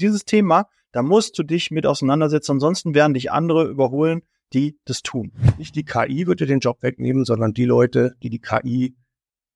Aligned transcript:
dieses 0.00 0.24
Thema, 0.24 0.68
da 0.92 1.02
musst 1.02 1.38
du 1.38 1.42
dich 1.42 1.70
mit 1.70 1.86
auseinandersetzen, 1.86 2.52
ansonsten 2.52 2.94
werden 2.94 3.14
dich 3.14 3.32
andere 3.32 3.66
überholen, 3.68 4.22
die 4.52 4.78
das 4.84 5.02
tun. 5.02 5.32
Nicht 5.58 5.74
die 5.74 5.84
KI 5.84 6.26
wird 6.26 6.40
dir 6.40 6.46
den 6.46 6.60
Job 6.60 6.82
wegnehmen, 6.82 7.24
sondern 7.24 7.52
die 7.52 7.64
Leute, 7.64 8.14
die 8.22 8.30
die 8.30 8.40
KI 8.40 8.96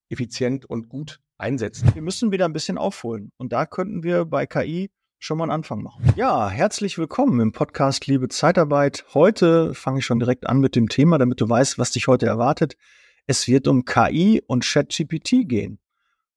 effizient 0.08 0.64
und 0.64 0.88
gut 0.88 1.20
einsetzen. 1.36 1.94
Wir 1.94 2.02
müssen 2.02 2.32
wieder 2.32 2.46
ein 2.46 2.52
bisschen 2.52 2.78
aufholen. 2.78 3.30
Und 3.36 3.52
da 3.52 3.66
könnten 3.66 4.02
wir 4.02 4.24
bei 4.24 4.46
KI 4.46 4.90
schon 5.18 5.38
mal 5.38 5.44
einen 5.44 5.52
Anfang 5.52 5.82
machen. 5.82 6.12
Ja, 6.16 6.48
herzlich 6.48 6.98
willkommen 6.98 7.40
im 7.40 7.52
Podcast 7.52 8.06
Liebe 8.06 8.28
Zeitarbeit. 8.28 9.04
Heute 9.14 9.74
fange 9.74 10.00
ich 10.00 10.06
schon 10.06 10.18
direkt 10.18 10.46
an 10.48 10.58
mit 10.58 10.76
dem 10.76 10.88
Thema, 10.88 11.18
damit 11.18 11.40
du 11.40 11.48
weißt, 11.48 11.78
was 11.78 11.90
dich 11.90 12.06
heute 12.08 12.26
erwartet. 12.26 12.76
Es 13.26 13.46
wird 13.46 13.68
um 13.68 13.84
KI 13.84 14.42
und 14.46 14.64
ChatGPT 14.64 15.48
gehen. 15.48 15.78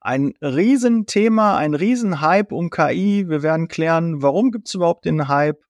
Ein 0.04 0.34
Riesenthema, 0.42 1.58
ein 1.58 1.76
Riesenhype 1.76 2.56
um 2.56 2.72
KI. 2.72 3.30
Wir 3.30 3.44
werden 3.44 3.68
klären, 3.68 4.24
warum 4.24 4.52
gibt 4.52 4.68
es 4.68 4.74
überhaupt 4.74 5.06
den 5.06 5.28
Hype? 5.28 5.64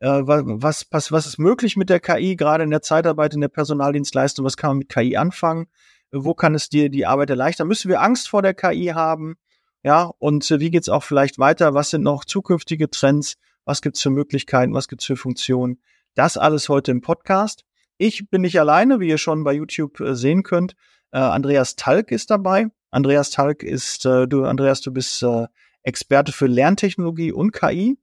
Äh, 0.00 0.08
was, 0.08 0.86
was, 0.90 1.10
was 1.10 1.26
ist 1.26 1.38
möglich 1.38 1.76
mit 1.76 1.88
der 1.88 1.98
KI, 1.98 2.36
gerade 2.36 2.64
in 2.64 2.70
der 2.70 2.82
Zeitarbeit, 2.82 3.32
in 3.32 3.40
der 3.40 3.48
Personaldienstleistung? 3.48 4.44
Was 4.44 4.58
kann 4.58 4.70
man 4.70 4.78
mit 4.78 4.90
KI 4.90 5.16
anfangen? 5.16 5.68
Wo 6.12 6.34
kann 6.34 6.54
es 6.54 6.68
dir 6.68 6.90
die 6.90 7.06
Arbeit 7.06 7.30
erleichtern? 7.30 7.66
Müssen 7.66 7.88
wir 7.88 8.02
Angst 8.02 8.28
vor 8.28 8.42
der 8.42 8.52
KI 8.52 8.92
haben? 8.94 9.36
Ja, 9.82 10.12
und 10.18 10.50
äh, 10.50 10.60
wie 10.60 10.70
geht's 10.70 10.90
auch 10.90 11.02
vielleicht 11.02 11.38
weiter? 11.38 11.72
Was 11.72 11.88
sind 11.88 12.02
noch 12.02 12.26
zukünftige 12.26 12.90
Trends? 12.90 13.36
Was 13.64 13.80
gibt's 13.80 14.02
für 14.02 14.10
Möglichkeiten? 14.10 14.74
Was 14.74 14.88
gibt's 14.88 15.06
für 15.06 15.16
Funktionen? 15.16 15.80
Das 16.14 16.36
alles 16.36 16.68
heute 16.68 16.90
im 16.90 17.00
Podcast. 17.00 17.64
Ich 17.96 18.28
bin 18.28 18.42
nicht 18.42 18.60
alleine, 18.60 19.00
wie 19.00 19.08
ihr 19.08 19.18
schon 19.18 19.44
bei 19.44 19.54
YouTube 19.54 19.98
äh, 20.00 20.14
sehen 20.14 20.42
könnt. 20.42 20.74
Äh, 21.10 21.18
Andreas 21.18 21.74
Talk 21.76 22.10
ist 22.10 22.30
dabei. 22.30 22.68
Andreas 22.90 23.30
Talk 23.30 23.62
ist, 23.62 24.06
äh, 24.06 24.26
du, 24.26 24.44
Andreas, 24.44 24.80
du 24.80 24.92
bist 24.92 25.22
äh, 25.22 25.46
Experte 25.82 26.32
für 26.32 26.46
Lerntechnologie 26.46 27.32
und 27.32 27.52
KI. 27.52 27.98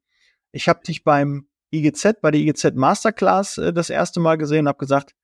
Ich 0.52 0.70
habe 0.70 0.82
dich 0.84 1.04
beim 1.04 1.48
IGZ, 1.72 2.22
bei 2.22 2.32
der 2.32 2.42
IGZ 2.42 2.76
Masterclass 2.76 3.58
äh, 3.58 3.74
das 3.74 3.90
erste 3.90 4.20
Mal 4.20 4.38
gesehen 4.38 4.62
und 4.62 4.70
habe 4.70 4.78
gesagt, 4.78 5.16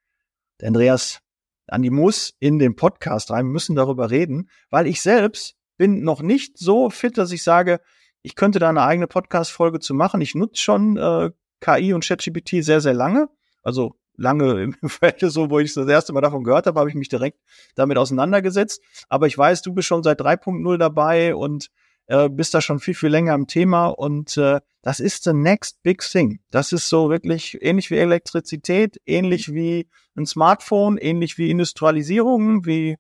Andreas, 0.62 1.22
Andi 1.68 1.90
muss 1.90 2.34
in 2.40 2.60
den 2.60 2.76
Podcast 2.76 3.32
rein, 3.32 3.46
wir 3.46 3.54
müssen 3.54 3.76
darüber 3.76 4.12
reden, 4.12 4.50
weil 4.70 4.88
ich 4.88 5.02
selbst 5.02 5.56
bin 5.78 6.04
noch 6.04 6.22
nicht 6.22 6.58
so 6.58 6.90
fit, 6.90 7.18
dass 7.18 7.32
ich 7.32 7.44
sage, 7.44 7.80
ich 8.22 8.36
könnte 8.36 8.60
da 8.60 8.70
eine 8.70 8.84
eigene 8.84 9.08
Podcast-Folge 9.08 9.80
zu 9.80 9.94
machen. 9.94 10.22
Ich 10.22 10.36
nutze 10.36 10.62
schon 10.62 10.98
äh, 10.98 11.32
KI 11.60 11.94
und 11.94 12.06
ChatGPT 12.06 12.64
sehr, 12.64 12.82
sehr 12.82 12.94
lange. 12.94 13.30
Also 13.64 13.96
lange 14.22 14.62
im 14.62 14.76
Feld, 14.90 15.20
so 15.20 15.50
wo 15.50 15.60
ich 15.60 15.74
das 15.74 15.88
erste 15.88 16.14
Mal 16.14 16.22
davon 16.22 16.44
gehört 16.44 16.68
habe, 16.68 16.80
habe 16.80 16.90
ich 16.90 16.96
mich 16.96 17.10
direkt 17.10 17.40
damit 17.76 17.98
auseinandergesetzt. 17.98 18.82
Aber 19.10 19.28
ich 19.28 19.38
weiß, 19.38 19.62
du 19.62 19.74
bist 19.74 19.88
schon 19.88 20.04
seit 20.04 20.22
3.0 20.22 20.78
dabei 20.78 21.36
und 21.36 21.70
äh, 22.08 22.30
bist 22.30 22.54
da 22.54 22.62
schon 22.62 22.80
viel, 22.80 22.94
viel 22.94 23.10
länger 23.10 23.34
im 23.34 23.48
Thema 23.48 23.88
und 23.88 24.38
äh, 24.38 24.60
das 24.82 25.00
ist 25.00 25.24
the 25.24 25.34
next 25.34 25.82
big 25.84 26.02
thing. 26.02 26.40
Das 26.50 26.72
ist 26.72 26.90
so 26.90 27.10
wirklich 27.10 27.58
ähnlich 27.62 27.92
wie 27.92 27.98
Elektrizität, 27.98 29.00
ähnlich 29.06 29.54
wie 29.54 29.88
ein 30.16 30.26
Smartphone, 30.26 30.98
ähnlich 30.98 31.38
wie 31.38 31.50
Industrialisierung, 31.50 32.66
wie 32.66 32.98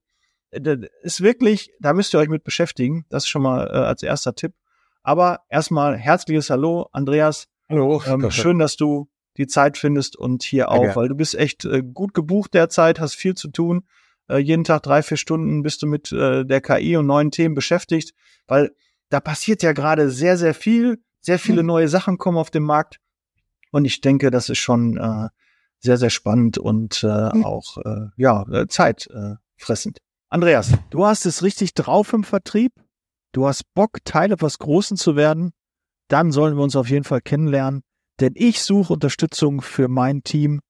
äh, 0.52 0.78
ist 1.02 1.22
wirklich, 1.22 1.72
da 1.80 1.94
müsst 1.94 2.14
ihr 2.14 2.20
euch 2.20 2.30
mit 2.30 2.44
beschäftigen. 2.44 3.06
Das 3.10 3.24
ist 3.24 3.30
schon 3.30 3.42
mal 3.42 3.68
äh, 3.68 3.72
als 3.72 4.04
erster 4.04 4.36
Tipp. 4.36 4.54
Aber 5.04 5.42
erstmal 5.50 5.98
herzliches 5.98 6.50
Hallo, 6.50 6.88
Andreas. 6.92 7.48
Hallo. 7.70 8.02
Ähm, 8.06 8.30
schön, 8.32 8.60
dass 8.60 8.76
du 8.76 9.10
die 9.38 9.48
Zeit 9.48 9.78
findest 9.78 10.16
und 10.16 10.44
hier 10.44 10.70
auch, 10.70 10.84
ja. 10.84 10.96
weil 10.96 11.08
du 11.08 11.16
bist 11.16 11.36
echt 11.36 11.66
äh, 11.66 11.82
gut 11.82 12.14
gebucht 12.14 12.54
derzeit, 12.54 13.00
hast 13.00 13.16
viel 13.16 13.36
zu 13.36 13.50
tun. 13.50 13.84
Äh, 14.30 14.38
jeden 14.38 14.64
Tag 14.64 14.84
drei, 14.84 15.02
vier 15.04 15.18
Stunden 15.18 15.64
bist 15.64 15.82
du 15.82 15.88
mit 15.88 16.12
äh, 16.12 16.46
der 16.46 16.62
KI 16.62 16.98
und 16.98 17.06
neuen 17.06 17.32
Themen 17.32 17.56
beschäftigt, 17.56 18.14
weil 18.48 18.72
da 19.10 19.20
passiert 19.20 19.64
ja 19.64 19.74
gerade 19.74 20.10
sehr, 20.10 20.38
sehr 20.38 20.54
viel. 20.54 21.02
Sehr 21.24 21.38
viele 21.38 21.62
mhm. 21.62 21.68
neue 21.68 21.88
Sachen 21.88 22.18
kommen 22.18 22.38
auf 22.38 22.50
den 22.50 22.64
Markt. 22.64 23.00
Und 23.72 23.86
ich 23.86 24.02
denke, 24.02 24.32
das 24.32 24.50
ist 24.50 24.58
schon 24.58 24.98
äh, 24.98 25.30
sehr, 25.80 25.98
sehr 25.98 26.10
spannend 26.10 26.58
und 26.58 27.04
äh, 27.04 27.36
mhm. 27.36 27.46
auch 27.46 27.78
äh, 27.78 28.08
ja, 28.18 28.44
äh, 28.52 28.68
zeitfressend. 28.68 29.98
Äh, 29.98 30.02
Andreas, 30.30 30.72
du 30.90 31.06
hast 31.06 31.26
es 31.26 31.44
richtig 31.44 31.74
drauf 31.74 32.14
im 32.14 32.24
Vertrieb. 32.24 32.74
Du 33.34 33.48
hast 33.48 33.72
Bock, 33.76 34.00
Teil 34.04 34.32
etwas 34.32 34.60
Großen 34.60 34.98
zu 34.98 35.16
werden. 35.16 35.52
Dann 36.08 36.32
sollen 36.32 36.56
wir 36.56 36.64
uns 36.64 36.76
auf 36.76 36.90
jeden 36.90 37.04
Fall 37.04 37.22
kennenlernen 37.22 37.84
denn 38.22 38.34
ich 38.36 38.62
suche 38.62 38.94
Unterstützung 38.94 39.62
für 39.62 39.88
mein 39.88 40.24
Team 40.24 40.62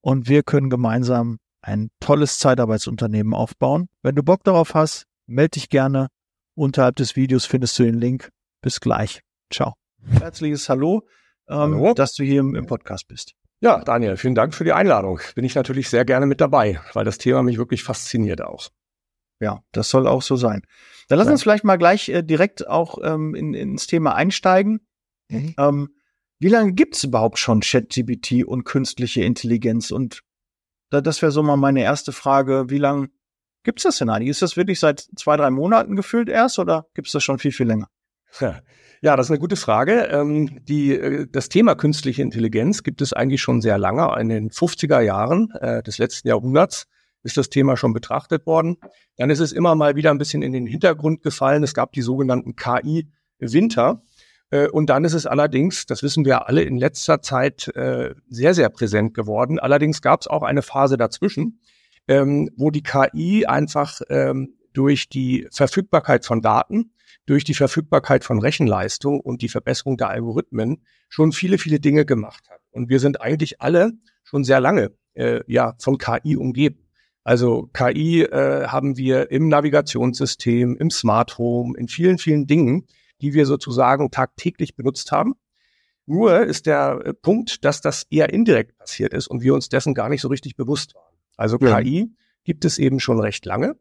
und 0.00 0.28
wir 0.28 0.42
können 0.42 0.70
gemeinsam 0.70 1.38
ein 1.62 1.90
tolles 2.00 2.38
Zeitarbeitsunternehmen 2.38 3.34
aufbauen. 3.34 3.88
Wenn 4.02 4.14
du 4.14 4.22
Bock 4.22 4.44
darauf 4.44 4.74
hast, 4.74 5.04
melde 5.26 5.50
dich 5.50 5.68
gerne. 5.68 6.08
Unterhalb 6.54 6.96
des 6.96 7.16
Videos 7.16 7.44
findest 7.44 7.78
du 7.78 7.84
den 7.84 7.98
Link. 7.98 8.30
Bis 8.62 8.80
gleich. 8.80 9.20
Ciao. 9.52 9.74
Herzliches 10.18 10.68
Hallo, 10.68 11.06
ähm, 11.48 11.58
Hallo. 11.58 11.94
dass 11.94 12.14
du 12.14 12.24
hier 12.24 12.40
im, 12.40 12.54
im 12.54 12.66
Podcast 12.66 13.08
bist. 13.08 13.34
Ja, 13.60 13.82
Daniel, 13.82 14.16
vielen 14.16 14.34
Dank 14.34 14.54
für 14.54 14.64
die 14.64 14.72
Einladung. 14.72 15.20
Bin 15.34 15.44
ich 15.44 15.54
natürlich 15.54 15.90
sehr 15.90 16.06
gerne 16.06 16.24
mit 16.24 16.40
dabei, 16.40 16.80
weil 16.94 17.04
das 17.04 17.18
Thema 17.18 17.42
mich 17.42 17.58
wirklich 17.58 17.82
fasziniert 17.82 18.40
auch. 18.40 18.70
Ja, 19.38 19.60
das 19.72 19.90
soll 19.90 20.06
auch 20.06 20.22
so 20.22 20.36
sein. 20.36 20.62
Dann 21.08 21.18
lass 21.18 21.26
ja. 21.26 21.32
uns 21.32 21.42
vielleicht 21.42 21.64
mal 21.64 21.76
gleich 21.76 22.08
äh, 22.08 22.22
direkt 22.22 22.66
auch 22.68 22.98
ähm, 23.02 23.34
in, 23.34 23.54
ins 23.54 23.86
Thema 23.86 24.14
einsteigen. 24.14 24.80
Mhm. 25.28 25.54
Ähm, 25.58 25.88
wie 26.40 26.48
lange 26.48 26.72
gibt 26.72 26.96
es 26.96 27.04
überhaupt 27.04 27.38
schon 27.38 27.60
ChatGPT 27.60 28.44
und 28.44 28.64
künstliche 28.64 29.22
Intelligenz? 29.22 29.90
Und 29.90 30.22
das 30.90 31.22
wäre 31.22 31.32
so 31.32 31.42
mal 31.42 31.56
meine 31.56 31.82
erste 31.82 32.12
Frage. 32.12 32.70
Wie 32.70 32.78
lange 32.78 33.10
gibt 33.62 33.78
es 33.78 33.84
das 33.84 33.98
denn 33.98 34.08
eigentlich? 34.08 34.30
Ist 34.30 34.42
das 34.42 34.56
wirklich 34.56 34.80
seit 34.80 35.06
zwei, 35.16 35.36
drei 35.36 35.50
Monaten 35.50 35.96
gefühlt 35.96 36.28
erst 36.28 36.58
oder 36.58 36.86
gibt 36.94 37.08
es 37.08 37.12
das 37.12 37.22
schon 37.22 37.38
viel, 37.38 37.52
viel 37.52 37.66
länger? 37.66 37.88
Ja, 39.02 39.16
das 39.16 39.28
ist 39.28 39.30
eine 39.30 39.38
gute 39.38 39.56
Frage. 39.56 40.08
Ähm, 40.10 40.62
die, 40.66 40.92
äh, 40.92 41.26
das 41.26 41.48
Thema 41.48 41.74
künstliche 41.74 42.20
Intelligenz 42.20 42.82
gibt 42.82 43.00
es 43.00 43.14
eigentlich 43.14 43.40
schon 43.40 43.62
sehr 43.62 43.78
lange. 43.78 44.14
In 44.20 44.28
den 44.28 44.50
50er 44.50 45.00
Jahren 45.00 45.50
äh, 45.58 45.82
des 45.82 45.96
letzten 45.96 46.28
Jahrhunderts 46.28 46.86
ist 47.22 47.38
das 47.38 47.48
Thema 47.48 47.78
schon 47.78 47.94
betrachtet 47.94 48.44
worden. 48.44 48.76
Dann 49.16 49.30
ist 49.30 49.40
es 49.40 49.52
immer 49.52 49.74
mal 49.74 49.96
wieder 49.96 50.10
ein 50.10 50.18
bisschen 50.18 50.42
in 50.42 50.52
den 50.52 50.66
Hintergrund 50.66 51.22
gefallen. 51.22 51.62
Es 51.62 51.72
gab 51.72 51.92
die 51.92 52.02
sogenannten 52.02 52.56
KI-Winter. 52.56 54.02
Äh, 54.50 54.68
und 54.68 54.90
dann 54.90 55.04
ist 55.04 55.14
es 55.14 55.26
allerdings, 55.26 55.86
das 55.86 56.02
wissen 56.02 56.24
wir 56.24 56.48
alle, 56.48 56.62
in 56.62 56.76
letzter 56.76 57.22
Zeit 57.22 57.68
äh, 57.74 58.14
sehr, 58.28 58.54
sehr 58.54 58.68
präsent 58.68 59.14
geworden. 59.14 59.58
Allerdings 59.58 60.02
gab 60.02 60.20
es 60.20 60.26
auch 60.26 60.42
eine 60.42 60.62
Phase 60.62 60.96
dazwischen, 60.96 61.60
ähm, 62.08 62.50
wo 62.56 62.70
die 62.70 62.82
KI 62.82 63.46
einfach 63.46 64.00
ähm, 64.08 64.54
durch 64.72 65.08
die 65.08 65.46
Verfügbarkeit 65.50 66.24
von 66.24 66.42
Daten, 66.42 66.92
durch 67.26 67.44
die 67.44 67.54
Verfügbarkeit 67.54 68.24
von 68.24 68.40
Rechenleistung 68.40 69.20
und 69.20 69.42
die 69.42 69.48
Verbesserung 69.48 69.96
der 69.96 70.08
Algorithmen 70.08 70.84
schon 71.08 71.32
viele, 71.32 71.58
viele 71.58 71.80
Dinge 71.80 72.04
gemacht 72.04 72.48
hat. 72.50 72.60
Und 72.70 72.88
wir 72.88 73.00
sind 73.00 73.20
eigentlich 73.20 73.60
alle 73.60 73.92
schon 74.24 74.44
sehr 74.44 74.60
lange 74.60 74.92
äh, 75.14 75.40
ja 75.46 75.74
von 75.78 75.98
KI 75.98 76.36
umgeben. 76.36 76.86
Also 77.22 77.68
KI 77.72 78.22
äh, 78.22 78.66
haben 78.66 78.96
wir 78.96 79.30
im 79.30 79.48
Navigationssystem, 79.48 80.76
im 80.76 80.90
Smart 80.90 81.38
Home, 81.38 81.76
in 81.76 81.88
vielen, 81.88 82.18
vielen 82.18 82.46
Dingen, 82.46 82.86
die 83.20 83.34
wir 83.34 83.46
sozusagen 83.46 84.10
tagtäglich 84.10 84.76
benutzt 84.76 85.12
haben. 85.12 85.34
Nur 86.06 86.40
ist 86.40 86.66
der 86.66 87.00
äh, 87.04 87.14
Punkt, 87.14 87.64
dass 87.64 87.80
das 87.80 88.04
eher 88.10 88.32
indirekt 88.32 88.76
passiert 88.78 89.14
ist 89.14 89.28
und 89.28 89.42
wir 89.42 89.54
uns 89.54 89.68
dessen 89.68 89.94
gar 89.94 90.08
nicht 90.08 90.20
so 90.20 90.28
richtig 90.28 90.56
bewusst 90.56 90.94
waren. 90.94 91.14
Also 91.36 91.58
ja. 91.60 91.80
KI 91.80 92.12
gibt 92.44 92.64
es 92.64 92.78
eben 92.78 93.00
schon 93.00 93.20
recht 93.20 93.44
lange. 93.46 93.76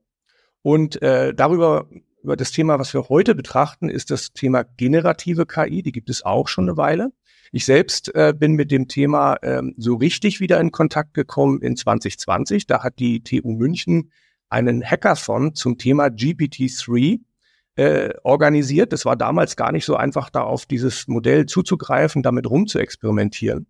Und 0.62 1.02
äh, 1.02 1.34
darüber, 1.34 1.90
über 2.22 2.36
das 2.36 2.52
Thema, 2.52 2.80
was 2.80 2.94
wir 2.94 3.10
heute 3.10 3.34
betrachten, 3.34 3.90
ist 3.90 4.12
das 4.12 4.34
Thema 4.34 4.64
generative 4.64 5.46
KI. 5.46 5.82
Die 5.82 5.92
gibt 5.92 6.10
es 6.10 6.24
auch 6.24 6.48
schon 6.48 6.66
eine 6.66 6.78
Weile. 6.78 7.12
Ich 7.52 7.66
selbst 7.66 8.14
äh, 8.14 8.34
bin 8.38 8.54
mit 8.54 8.70
dem 8.70 8.88
Thema 8.88 9.38
ähm, 9.42 9.74
so 9.78 9.96
richtig 9.96 10.40
wieder 10.40 10.60
in 10.60 10.72
Kontakt 10.72 11.14
gekommen 11.14 11.62
in 11.62 11.76
2020. 11.76 12.68
Da 12.68 12.84
hat 12.84 13.00
die 13.00 13.24
TU 13.24 13.54
München 13.54 14.12
einen 14.50 14.84
Hackathon 14.84 15.56
zum 15.56 15.78
Thema 15.78 16.08
GPT-3 16.08 17.22
äh, 17.80 18.14
organisiert. 18.24 18.92
Das 18.92 19.06
war 19.06 19.16
damals 19.16 19.56
gar 19.56 19.72
nicht 19.72 19.86
so 19.86 19.96
einfach, 19.96 20.30
da 20.30 20.42
auf 20.42 20.66
dieses 20.66 21.08
Modell 21.08 21.46
zuzugreifen, 21.46 22.24
damit 22.24 22.50
rumzuexperimentieren. 22.50 23.68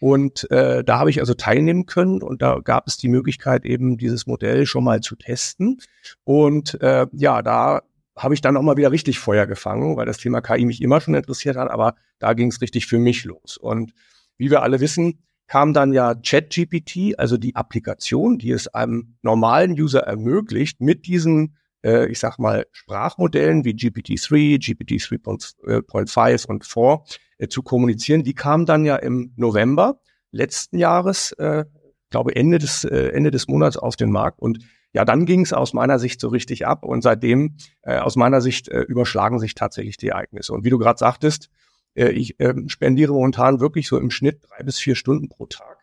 Und 0.00 0.50
äh, 0.50 0.82
da 0.82 0.98
habe 0.98 1.10
ich 1.10 1.20
also 1.20 1.34
teilnehmen 1.34 1.86
können 1.86 2.22
und 2.22 2.42
da 2.42 2.58
gab 2.58 2.88
es 2.88 2.96
die 2.96 3.06
Möglichkeit, 3.06 3.64
eben 3.64 3.98
dieses 3.98 4.26
Modell 4.26 4.66
schon 4.66 4.82
mal 4.82 5.00
zu 5.00 5.14
testen. 5.14 5.78
Und 6.24 6.80
äh, 6.82 7.06
ja, 7.12 7.40
da 7.40 7.82
habe 8.16 8.34
ich 8.34 8.40
dann 8.40 8.56
auch 8.56 8.62
mal 8.62 8.76
wieder 8.76 8.90
richtig 8.90 9.20
Feuer 9.20 9.46
gefangen, 9.46 9.96
weil 9.96 10.06
das 10.06 10.18
Thema 10.18 10.40
KI 10.40 10.64
mich 10.64 10.82
immer 10.82 11.00
schon 11.00 11.14
interessiert 11.14 11.56
hat, 11.56 11.70
aber 11.70 11.94
da 12.18 12.32
ging 12.32 12.48
es 12.48 12.60
richtig 12.60 12.88
für 12.88 12.98
mich 12.98 13.24
los. 13.24 13.56
Und 13.56 13.92
wie 14.38 14.50
wir 14.50 14.62
alle 14.62 14.80
wissen, 14.80 15.22
kam 15.46 15.72
dann 15.72 15.92
ja 15.92 16.16
ChatGPT, 16.16 17.16
also 17.16 17.36
die 17.36 17.54
Applikation, 17.54 18.38
die 18.38 18.50
es 18.50 18.66
einem 18.66 19.14
normalen 19.22 19.80
User 19.80 20.00
ermöglicht, 20.00 20.80
mit 20.80 21.06
diesen 21.06 21.54
äh, 21.84 22.06
ich 22.06 22.18
sag 22.18 22.38
mal, 22.38 22.66
Sprachmodellen 22.72 23.64
wie 23.64 23.72
GPT-3, 23.72 24.58
GPT 24.58 24.92
3.5 25.02 26.46
und 26.46 26.64
4 26.64 27.02
äh, 27.38 27.48
zu 27.48 27.62
kommunizieren. 27.62 28.22
Die 28.22 28.34
kamen 28.34 28.66
dann 28.66 28.84
ja 28.84 28.96
im 28.96 29.32
November 29.36 30.00
letzten 30.30 30.78
Jahres, 30.78 31.32
äh, 31.32 31.64
glaube 32.10 32.34
Ende 32.36 32.58
des, 32.58 32.84
äh, 32.84 33.08
Ende 33.08 33.30
des 33.30 33.48
Monats 33.48 33.76
auf 33.76 33.96
den 33.96 34.10
Markt 34.10 34.40
und 34.40 34.58
ja, 34.94 35.06
dann 35.06 35.24
ging 35.24 35.40
es 35.40 35.54
aus 35.54 35.72
meiner 35.72 35.98
Sicht 35.98 36.20
so 36.20 36.28
richtig 36.28 36.66
ab 36.66 36.84
und 36.84 37.02
seitdem 37.02 37.56
äh, 37.82 37.96
aus 37.98 38.16
meiner 38.16 38.42
Sicht 38.42 38.68
äh, 38.68 38.80
überschlagen 38.82 39.38
sich 39.38 39.54
tatsächlich 39.54 39.96
die 39.96 40.08
Ereignisse. 40.08 40.52
Und 40.52 40.64
wie 40.64 40.70
du 40.70 40.78
gerade 40.78 40.98
sagtest, 40.98 41.48
Äh, 41.94 42.12
ich 42.12 42.40
äh, 42.40 42.54
spendiere 42.68 43.12
momentan 43.12 43.60
wirklich 43.60 43.86
so 43.86 43.98
im 43.98 44.10
Schnitt 44.10 44.42
drei 44.48 44.62
bis 44.64 44.78
vier 44.78 44.94
Stunden 44.94 45.28
pro 45.28 45.46
Tag, 45.46 45.78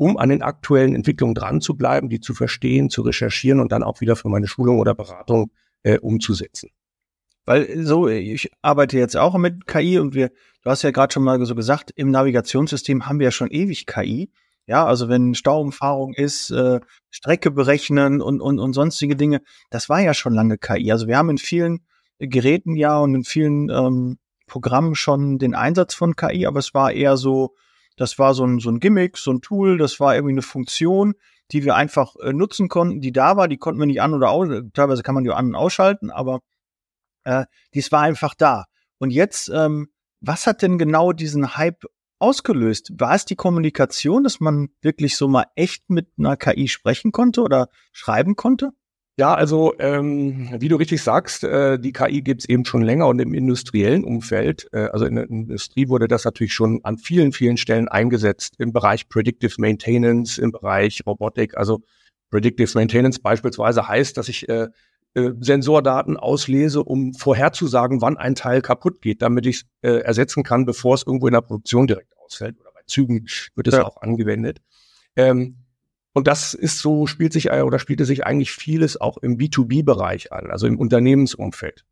um 0.00 0.16
an 0.16 0.30
den 0.30 0.40
aktuellen 0.40 0.94
Entwicklungen 0.94 1.34
dran 1.34 1.60
zu 1.60 1.76
bleiben, 1.76 2.08
die 2.08 2.20
zu 2.20 2.32
verstehen, 2.32 2.88
zu 2.88 3.02
recherchieren 3.02 3.60
und 3.60 3.70
dann 3.70 3.82
auch 3.82 4.00
wieder 4.00 4.16
für 4.16 4.30
meine 4.30 4.46
Schulung 4.46 4.78
oder 4.78 4.94
Beratung 4.94 5.50
äh, 5.82 5.98
umzusetzen. 5.98 6.70
Weil 7.44 7.84
so, 7.84 8.08
ich 8.08 8.50
arbeite 8.62 8.96
jetzt 8.96 9.18
auch 9.18 9.36
mit 9.36 9.66
KI 9.66 9.98
und 9.98 10.14
wir, 10.14 10.30
du 10.62 10.70
hast 10.70 10.80
ja 10.80 10.90
gerade 10.90 11.12
schon 11.12 11.22
mal 11.22 11.44
so 11.44 11.54
gesagt, 11.54 11.92
im 11.96 12.10
Navigationssystem 12.10 13.04
haben 13.04 13.18
wir 13.18 13.26
ja 13.26 13.30
schon 13.30 13.50
ewig 13.50 13.84
KI. 13.84 14.32
Ja, 14.66 14.86
also 14.86 15.10
wenn 15.10 15.34
Stauumfahrung 15.34 16.14
ist, 16.14 16.50
äh, 16.50 16.80
Strecke 17.10 17.50
berechnen 17.50 18.22
und, 18.22 18.40
und, 18.40 18.58
und 18.58 18.72
sonstige 18.72 19.16
Dinge, 19.16 19.42
das 19.68 19.90
war 19.90 20.00
ja 20.00 20.14
schon 20.14 20.32
lange 20.32 20.56
KI. 20.56 20.92
Also 20.92 21.08
wir 21.08 21.18
haben 21.18 21.28
in 21.28 21.38
vielen 21.38 21.80
Geräten 22.18 22.74
ja 22.74 22.98
und 22.98 23.14
in 23.14 23.24
vielen 23.24 23.68
ähm, 23.68 24.18
Programmen 24.46 24.94
schon 24.94 25.36
den 25.38 25.54
Einsatz 25.54 25.92
von 25.92 26.16
KI, 26.16 26.46
aber 26.46 26.60
es 26.60 26.72
war 26.72 26.90
eher 26.90 27.18
so, 27.18 27.54
das 28.00 28.18
war 28.18 28.32
so 28.32 28.46
ein, 28.46 28.60
so 28.60 28.70
ein 28.70 28.80
Gimmick, 28.80 29.18
so 29.18 29.30
ein 29.30 29.42
Tool, 29.42 29.76
das 29.76 30.00
war 30.00 30.14
irgendwie 30.14 30.32
eine 30.32 30.40
Funktion, 30.40 31.12
die 31.52 31.64
wir 31.64 31.74
einfach 31.74 32.16
äh, 32.22 32.32
nutzen 32.32 32.70
konnten, 32.70 33.02
die 33.02 33.12
da 33.12 33.36
war, 33.36 33.46
die 33.46 33.58
konnten 33.58 33.78
wir 33.78 33.86
nicht 33.86 34.00
an 34.00 34.14
oder 34.14 34.30
aus, 34.30 34.48
teilweise 34.72 35.02
kann 35.02 35.14
man 35.14 35.22
die 35.22 35.30
an- 35.30 35.48
und 35.48 35.54
ausschalten, 35.54 36.10
aber 36.10 36.40
äh, 37.24 37.44
dies 37.74 37.92
war 37.92 38.00
einfach 38.00 38.34
da. 38.34 38.64
Und 38.96 39.10
jetzt, 39.10 39.50
ähm, 39.50 39.88
was 40.22 40.46
hat 40.46 40.62
denn 40.62 40.78
genau 40.78 41.12
diesen 41.12 41.58
Hype 41.58 41.84
ausgelöst? 42.18 42.90
War 42.98 43.14
es 43.14 43.26
die 43.26 43.36
Kommunikation, 43.36 44.24
dass 44.24 44.40
man 44.40 44.68
wirklich 44.80 45.18
so 45.18 45.28
mal 45.28 45.44
echt 45.54 45.90
mit 45.90 46.08
einer 46.16 46.38
KI 46.38 46.68
sprechen 46.68 47.12
konnte 47.12 47.42
oder 47.42 47.68
schreiben 47.92 48.34
konnte? 48.34 48.70
Ja, 49.20 49.34
also 49.34 49.74
ähm, 49.78 50.48
wie 50.60 50.68
du 50.68 50.76
richtig 50.76 51.02
sagst, 51.02 51.44
äh, 51.44 51.78
die 51.78 51.92
KI 51.92 52.22
gibt 52.22 52.40
es 52.40 52.48
eben 52.48 52.64
schon 52.64 52.80
länger 52.80 53.06
und 53.06 53.18
im 53.18 53.34
industriellen 53.34 54.02
Umfeld, 54.02 54.66
äh, 54.72 54.86
also 54.94 55.04
in 55.04 55.16
der 55.16 55.28
Industrie 55.28 55.88
wurde 55.88 56.08
das 56.08 56.24
natürlich 56.24 56.54
schon 56.54 56.80
an 56.84 56.96
vielen, 56.96 57.32
vielen 57.32 57.58
Stellen 57.58 57.86
eingesetzt, 57.86 58.54
im 58.56 58.72
Bereich 58.72 59.10
Predictive 59.10 59.52
Maintenance, 59.58 60.38
im 60.38 60.52
Bereich 60.52 61.02
Robotik. 61.04 61.54
Also 61.58 61.82
Predictive 62.30 62.70
Maintenance 62.74 63.18
beispielsweise 63.18 63.86
heißt, 63.86 64.16
dass 64.16 64.30
ich 64.30 64.48
äh, 64.48 64.68
äh, 65.12 65.32
Sensordaten 65.38 66.16
auslese, 66.16 66.82
um 66.82 67.12
vorherzusagen, 67.12 68.00
wann 68.00 68.16
ein 68.16 68.34
Teil 68.34 68.62
kaputt 68.62 69.02
geht, 69.02 69.20
damit 69.20 69.44
ich 69.44 69.56
es 69.56 69.64
äh, 69.82 69.98
ersetzen 69.98 70.44
kann, 70.44 70.64
bevor 70.64 70.94
es 70.94 71.06
irgendwo 71.06 71.26
in 71.26 71.34
der 71.34 71.42
Produktion 71.42 71.86
direkt 71.86 72.16
ausfällt. 72.24 72.58
Oder 72.58 72.70
bei 72.72 72.80
Zügen 72.86 73.26
wird 73.54 73.66
es 73.68 73.74
ja. 73.74 73.84
auch 73.84 74.00
angewendet. 74.00 74.62
Ähm, 75.14 75.56
und 76.12 76.26
das 76.26 76.54
ist 76.54 76.80
so, 76.80 77.06
spielt 77.06 77.32
sich 77.32 77.50
oder 77.50 77.78
spielte 77.78 78.04
sich 78.04 78.26
eigentlich 78.26 78.52
vieles 78.52 79.00
auch 79.00 79.18
im 79.18 79.36
B2B-Bereich 79.36 80.32
an, 80.32 80.50
also 80.50 80.66
im 80.66 80.78
Unternehmensumfeld. 80.78 81.84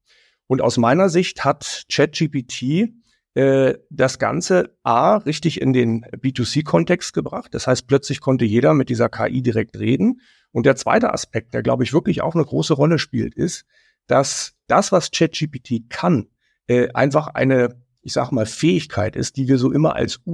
Und 0.47 0.63
aus 0.63 0.77
meiner 0.77 1.09
Sicht 1.09 1.45
hat 1.45 1.85
ChatGPT 1.91 2.95
äh, 3.35 3.75
das 3.91 4.19
Ganze 4.19 4.77
A 4.83 5.19
richtig 5.19 5.61
in 5.61 5.73
den 5.73 6.05
B2C-Kontext 6.05 7.13
gebracht. 7.13 7.55
Das 7.55 7.67
heißt, 7.67 7.87
plötzlich 7.87 8.21
konnte 8.21 8.45
jeder 8.45 8.75
mit 8.75 8.89
dieser 8.89 9.09
KI 9.09 9.43
direkt 9.43 9.79
reden. 9.79 10.21
Und 10.51 10.67
der 10.67 10.75
zweite 10.75 11.13
Aspekt, 11.13 11.55
der 11.55 11.63
glaube 11.63 11.85
ich 11.85 11.93
wirklich 11.93 12.23
auch 12.23 12.35
eine 12.35 12.45
große 12.45 12.75
Rolle 12.75 12.99
spielt, 12.99 13.35
ist, 13.35 13.67
dass 14.07 14.55
das, 14.67 14.91
was 14.91 15.11
ChatGPT 15.11 15.91
kann, 15.91 16.29
äh, 16.67 16.89
einfach 16.95 17.29
eine, 17.29 17.81
ich 18.03 18.15
sage 18.15 18.35
mal, 18.35 18.47
Fähigkeit 18.47 19.15
ist, 19.15 19.37
die 19.37 19.47
wir 19.47 19.59
so 19.59 19.71
immer 19.71 19.95
als 19.95 20.25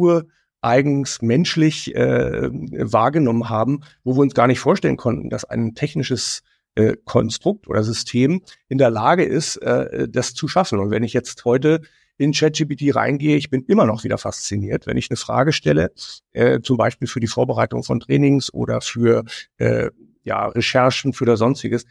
ureigens 0.64 1.20
menschlich 1.20 1.94
äh, 1.94 2.48
wahrgenommen 2.50 3.48
haben, 3.48 3.80
wo 4.02 4.16
wir 4.16 4.20
uns 4.20 4.34
gar 4.34 4.46
nicht 4.46 4.60
vorstellen 4.60 4.96
konnten, 4.96 5.28
dass 5.28 5.44
ein 5.44 5.74
technisches 5.74 6.42
äh, 6.74 6.96
Konstrukt 7.04 7.68
oder 7.68 7.84
System 7.84 8.40
in 8.68 8.78
der 8.78 8.90
Lage 8.90 9.24
ist, 9.24 9.56
äh, 9.58 10.08
das 10.08 10.34
zu 10.34 10.48
schaffen. 10.48 10.78
Und 10.78 10.90
wenn 10.90 11.02
ich 11.02 11.12
jetzt 11.12 11.44
heute 11.44 11.82
in 12.16 12.32
ChatGPT 12.32 12.94
reingehe, 12.94 13.36
ich 13.36 13.50
bin 13.50 13.64
immer 13.64 13.86
noch 13.86 14.04
wieder 14.04 14.18
fasziniert, 14.18 14.86
wenn 14.86 14.96
ich 14.96 15.10
eine 15.10 15.16
Frage 15.16 15.52
stelle, 15.52 15.92
äh, 16.32 16.60
zum 16.60 16.76
Beispiel 16.76 17.08
für 17.08 17.20
die 17.20 17.26
Vorbereitung 17.26 17.84
von 17.84 18.00
Trainings 18.00 18.52
oder 18.52 18.80
für 18.80 19.24
äh, 19.58 19.90
ja, 20.22 20.46
Recherchen, 20.46 21.12
für 21.12 21.26
das 21.26 21.40
Sonstiges, 21.40 21.84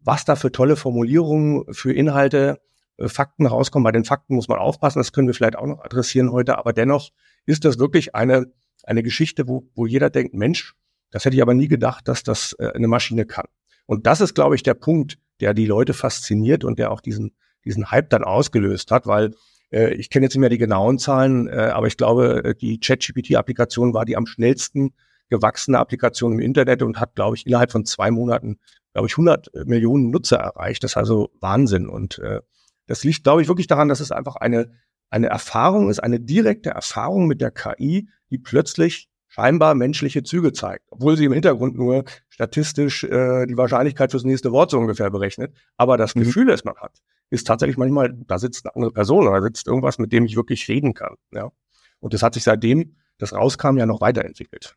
was 0.00 0.24
da 0.24 0.36
für 0.36 0.52
tolle 0.52 0.76
Formulierungen, 0.76 1.64
für 1.72 1.92
Inhalte, 1.92 2.60
äh, 2.98 3.08
Fakten 3.08 3.46
rauskommen. 3.46 3.84
Bei 3.84 3.92
den 3.92 4.04
Fakten 4.04 4.34
muss 4.34 4.48
man 4.48 4.58
aufpassen, 4.58 4.98
das 4.98 5.12
können 5.12 5.28
wir 5.28 5.34
vielleicht 5.34 5.56
auch 5.56 5.66
noch 5.66 5.82
adressieren 5.82 6.30
heute, 6.30 6.58
aber 6.58 6.72
dennoch 6.72 7.10
ist 7.48 7.64
das 7.64 7.78
wirklich 7.78 8.14
eine, 8.14 8.52
eine 8.84 9.02
Geschichte, 9.02 9.48
wo, 9.48 9.68
wo 9.74 9.86
jeder 9.86 10.10
denkt, 10.10 10.34
Mensch, 10.34 10.74
das 11.10 11.24
hätte 11.24 11.36
ich 11.36 11.42
aber 11.42 11.54
nie 11.54 11.68
gedacht, 11.68 12.06
dass 12.06 12.22
das 12.22 12.54
äh, 12.58 12.70
eine 12.74 12.88
Maschine 12.88 13.24
kann. 13.24 13.46
Und 13.86 14.06
das 14.06 14.20
ist, 14.20 14.34
glaube 14.34 14.54
ich, 14.54 14.62
der 14.62 14.74
Punkt, 14.74 15.18
der 15.40 15.54
die 15.54 15.66
Leute 15.66 15.94
fasziniert 15.94 16.62
und 16.64 16.78
der 16.78 16.92
auch 16.92 17.00
diesen, 17.00 17.34
diesen 17.64 17.90
Hype 17.90 18.10
dann 18.10 18.22
ausgelöst 18.22 18.90
hat, 18.90 19.06
weil 19.06 19.34
äh, 19.72 19.94
ich 19.94 20.10
kenne 20.10 20.26
jetzt 20.26 20.34
nicht 20.34 20.40
mehr 20.40 20.50
die 20.50 20.58
genauen 20.58 20.98
Zahlen, 20.98 21.48
äh, 21.48 21.70
aber 21.72 21.86
ich 21.86 21.96
glaube, 21.96 22.44
äh, 22.44 22.54
die 22.54 22.78
ChatGPT-Applikation 22.80 23.94
war 23.94 24.04
die 24.04 24.16
am 24.16 24.26
schnellsten 24.26 24.92
gewachsene 25.30 25.78
Applikation 25.78 26.32
im 26.32 26.40
Internet 26.40 26.82
und 26.82 27.00
hat, 27.00 27.14
glaube 27.14 27.36
ich, 27.36 27.46
innerhalb 27.46 27.72
von 27.72 27.86
zwei 27.86 28.10
Monaten, 28.10 28.58
glaube 28.92 29.08
ich, 29.08 29.14
100 29.14 29.66
Millionen 29.66 30.10
Nutzer 30.10 30.36
erreicht. 30.36 30.84
Das 30.84 30.92
ist 30.92 30.96
also 30.96 31.30
Wahnsinn. 31.40 31.88
Und 31.88 32.18
äh, 32.18 32.40
das 32.86 33.04
liegt, 33.04 33.24
glaube 33.24 33.42
ich, 33.42 33.48
wirklich 33.48 33.66
daran, 33.66 33.88
dass 33.88 34.00
es 34.00 34.10
einfach 34.10 34.36
eine, 34.36 34.70
eine 35.10 35.28
Erfahrung 35.28 35.90
ist, 35.90 36.00
eine 36.00 36.20
direkte 36.20 36.70
Erfahrung 36.70 37.26
mit 37.26 37.40
der 37.40 37.50
KI, 37.50 38.08
die 38.30 38.38
plötzlich 38.38 39.08
scheinbar 39.28 39.74
menschliche 39.74 40.22
Züge 40.22 40.52
zeigt, 40.52 40.84
obwohl 40.90 41.16
sie 41.16 41.24
im 41.24 41.32
Hintergrund 41.32 41.76
nur 41.76 42.04
statistisch 42.28 43.04
äh, 43.04 43.46
die 43.46 43.56
Wahrscheinlichkeit 43.56 44.10
fürs 44.10 44.24
nächste 44.24 44.52
Wort 44.52 44.70
so 44.70 44.78
ungefähr 44.78 45.10
berechnet. 45.10 45.54
Aber 45.76 45.96
das 45.96 46.14
mhm. 46.14 46.20
Gefühl, 46.24 46.46
das 46.46 46.64
man 46.64 46.76
hat, 46.76 46.98
ist 47.30 47.46
tatsächlich 47.46 47.76
manchmal, 47.76 48.14
da 48.26 48.38
sitzt 48.38 48.64
eine 48.66 48.74
andere 48.74 48.92
Person 48.92 49.26
oder 49.28 49.40
da 49.40 49.42
sitzt 49.42 49.66
irgendwas, 49.66 49.98
mit 49.98 50.12
dem 50.12 50.24
ich 50.24 50.36
wirklich 50.36 50.66
reden 50.68 50.94
kann. 50.94 51.14
Ja. 51.32 51.50
Und 52.00 52.14
das 52.14 52.22
hat 52.22 52.34
sich 52.34 52.44
seitdem 52.44 52.96
das 53.18 53.32
rauskam 53.32 53.76
ja 53.76 53.86
noch 53.86 54.00
weiterentwickelt. 54.00 54.76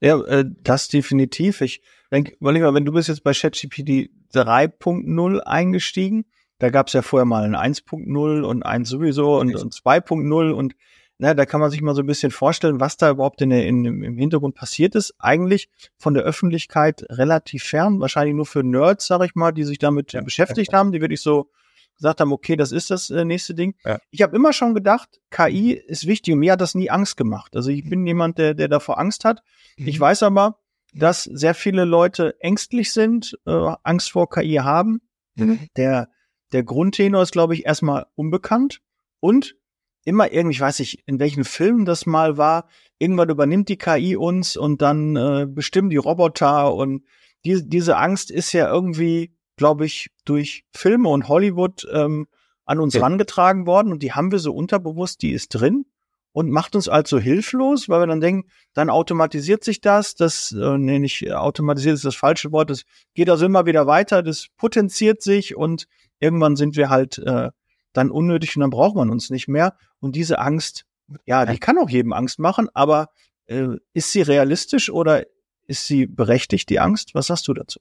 Ja, 0.00 0.20
äh, 0.24 0.44
das 0.62 0.88
definitiv. 0.88 1.60
Ich 1.60 1.82
denke, 2.10 2.36
mal, 2.40 2.74
wenn 2.74 2.84
du 2.84 2.92
bist 2.92 3.08
jetzt 3.08 3.22
bei 3.22 3.32
ChatGPT 3.32 4.10
3.0 4.34 5.38
eingestiegen, 5.40 6.24
da 6.62 6.70
gab 6.70 6.86
es 6.86 6.92
ja 6.92 7.02
vorher 7.02 7.24
mal 7.24 7.42
ein 7.42 7.56
1.0 7.56 8.42
und 8.42 8.62
eins 8.62 8.88
sowieso 8.88 9.40
und, 9.40 9.56
und 9.56 9.74
2.0 9.74 10.52
und 10.52 10.76
na, 11.18 11.34
da 11.34 11.44
kann 11.44 11.60
man 11.60 11.70
sich 11.70 11.82
mal 11.82 11.94
so 11.94 12.02
ein 12.02 12.06
bisschen 12.06 12.30
vorstellen, 12.30 12.78
was 12.78 12.96
da 12.96 13.10
überhaupt 13.10 13.42
in 13.42 13.50
der, 13.50 13.66
in, 13.66 13.84
im 13.84 14.16
Hintergrund 14.16 14.54
passiert 14.54 14.94
ist. 14.94 15.14
Eigentlich 15.18 15.68
von 15.98 16.14
der 16.14 16.22
Öffentlichkeit 16.22 17.04
relativ 17.10 17.64
fern, 17.64 17.98
wahrscheinlich 17.98 18.36
nur 18.36 18.46
für 18.46 18.62
Nerds, 18.62 19.08
sag 19.08 19.24
ich 19.24 19.34
mal, 19.34 19.50
die 19.50 19.64
sich 19.64 19.78
damit 19.78 20.12
ja. 20.12 20.20
beschäftigt 20.20 20.72
haben, 20.72 20.92
die 20.92 21.00
wirklich 21.00 21.20
so 21.20 21.50
gesagt 21.96 22.20
haben, 22.20 22.32
okay, 22.32 22.54
das 22.54 22.70
ist 22.70 22.90
das 22.90 23.10
äh, 23.10 23.24
nächste 23.24 23.54
Ding. 23.54 23.74
Ja. 23.84 23.98
Ich 24.10 24.22
habe 24.22 24.36
immer 24.36 24.52
schon 24.52 24.72
gedacht, 24.72 25.20
KI 25.30 25.72
ist 25.72 26.06
wichtig 26.06 26.34
und 26.34 26.40
mir 26.40 26.52
hat 26.52 26.60
das 26.60 26.76
nie 26.76 26.90
Angst 26.90 27.16
gemacht. 27.16 27.56
Also 27.56 27.70
ich 27.70 27.88
bin 27.88 28.06
jemand, 28.06 28.38
der, 28.38 28.54
der 28.54 28.68
davor 28.68 28.98
Angst 28.98 29.24
hat. 29.24 29.42
Mhm. 29.78 29.88
Ich 29.88 29.98
weiß 29.98 30.22
aber, 30.22 30.60
dass 30.94 31.24
sehr 31.24 31.54
viele 31.54 31.84
Leute 31.84 32.36
ängstlich 32.40 32.92
sind, 32.92 33.36
äh, 33.46 33.74
Angst 33.82 34.12
vor 34.12 34.30
KI 34.30 34.60
haben. 34.62 35.00
Mhm. 35.34 35.68
Der, 35.76 36.08
der 36.52 36.62
Grundtenor 36.62 37.22
ist, 37.22 37.32
glaube 37.32 37.54
ich, 37.54 37.66
erstmal 37.66 38.06
unbekannt 38.14 38.80
und 39.20 39.56
immer 40.04 40.32
irgendwie, 40.32 40.54
ich 40.54 40.60
weiß 40.60 40.80
nicht, 40.80 41.02
in 41.06 41.18
welchen 41.18 41.44
Filmen 41.44 41.84
das 41.84 42.06
mal 42.06 42.36
war, 42.36 42.68
irgendwann 42.98 43.30
übernimmt 43.30 43.68
die 43.68 43.78
KI 43.78 44.16
uns 44.16 44.56
und 44.56 44.82
dann 44.82 45.16
äh, 45.16 45.46
bestimmen 45.48 45.90
die 45.90 45.96
Roboter 45.96 46.74
und 46.74 47.04
die, 47.44 47.68
diese 47.68 47.96
Angst 47.96 48.30
ist 48.30 48.52
ja 48.52 48.72
irgendwie 48.72 49.34
glaube 49.56 49.86
ich, 49.86 50.10
durch 50.24 50.64
Filme 50.72 51.08
und 51.08 51.28
Hollywood 51.28 51.86
ähm, 51.92 52.26
an 52.64 52.80
uns 52.80 52.94
ja. 52.94 53.02
rangetragen 53.02 53.66
worden 53.66 53.92
und 53.92 54.02
die 54.02 54.12
haben 54.12 54.32
wir 54.32 54.38
so 54.38 54.52
unterbewusst, 54.54 55.22
die 55.22 55.32
ist 55.32 55.48
drin 55.50 55.84
und 56.32 56.50
macht 56.50 56.74
uns 56.74 56.88
also 56.88 57.18
hilflos, 57.18 57.88
weil 57.88 58.00
wir 58.00 58.06
dann 58.06 58.20
denken, 58.20 58.48
dann 58.74 58.90
automatisiert 58.90 59.64
sich 59.64 59.80
das, 59.80 60.14
das, 60.14 60.52
äh, 60.52 60.78
nee, 60.78 60.98
nicht 60.98 61.32
automatisiert 61.32 61.94
ist 61.94 62.04
das 62.04 62.16
falsche 62.16 62.52
Wort, 62.52 62.70
das 62.70 62.84
geht 63.14 63.28
also 63.28 63.46
immer 63.46 63.66
wieder 63.66 63.86
weiter, 63.86 64.22
das 64.22 64.46
potenziert 64.56 65.22
sich 65.22 65.56
und 65.56 65.86
irgendwann 66.20 66.56
sind 66.56 66.76
wir 66.76 66.88
halt 66.88 67.18
äh, 67.18 67.50
dann 67.92 68.10
unnötig 68.10 68.56
und 68.56 68.60
dann 68.60 68.70
braucht 68.70 68.96
man 68.96 69.10
uns 69.10 69.30
nicht 69.30 69.48
mehr. 69.48 69.76
Und 70.00 70.16
diese 70.16 70.38
Angst, 70.38 70.86
ja, 71.26 71.44
die 71.44 71.58
kann 71.58 71.78
auch 71.78 71.90
jedem 71.90 72.12
Angst 72.12 72.38
machen, 72.38 72.68
aber 72.72 73.08
äh, 73.46 73.76
ist 73.92 74.12
sie 74.12 74.22
realistisch 74.22 74.90
oder 74.90 75.26
ist 75.66 75.86
sie 75.86 76.06
berechtigt, 76.06 76.70
die 76.70 76.80
Angst? 76.80 77.14
Was 77.14 77.26
sagst 77.26 77.46
du 77.48 77.54
dazu? 77.54 77.80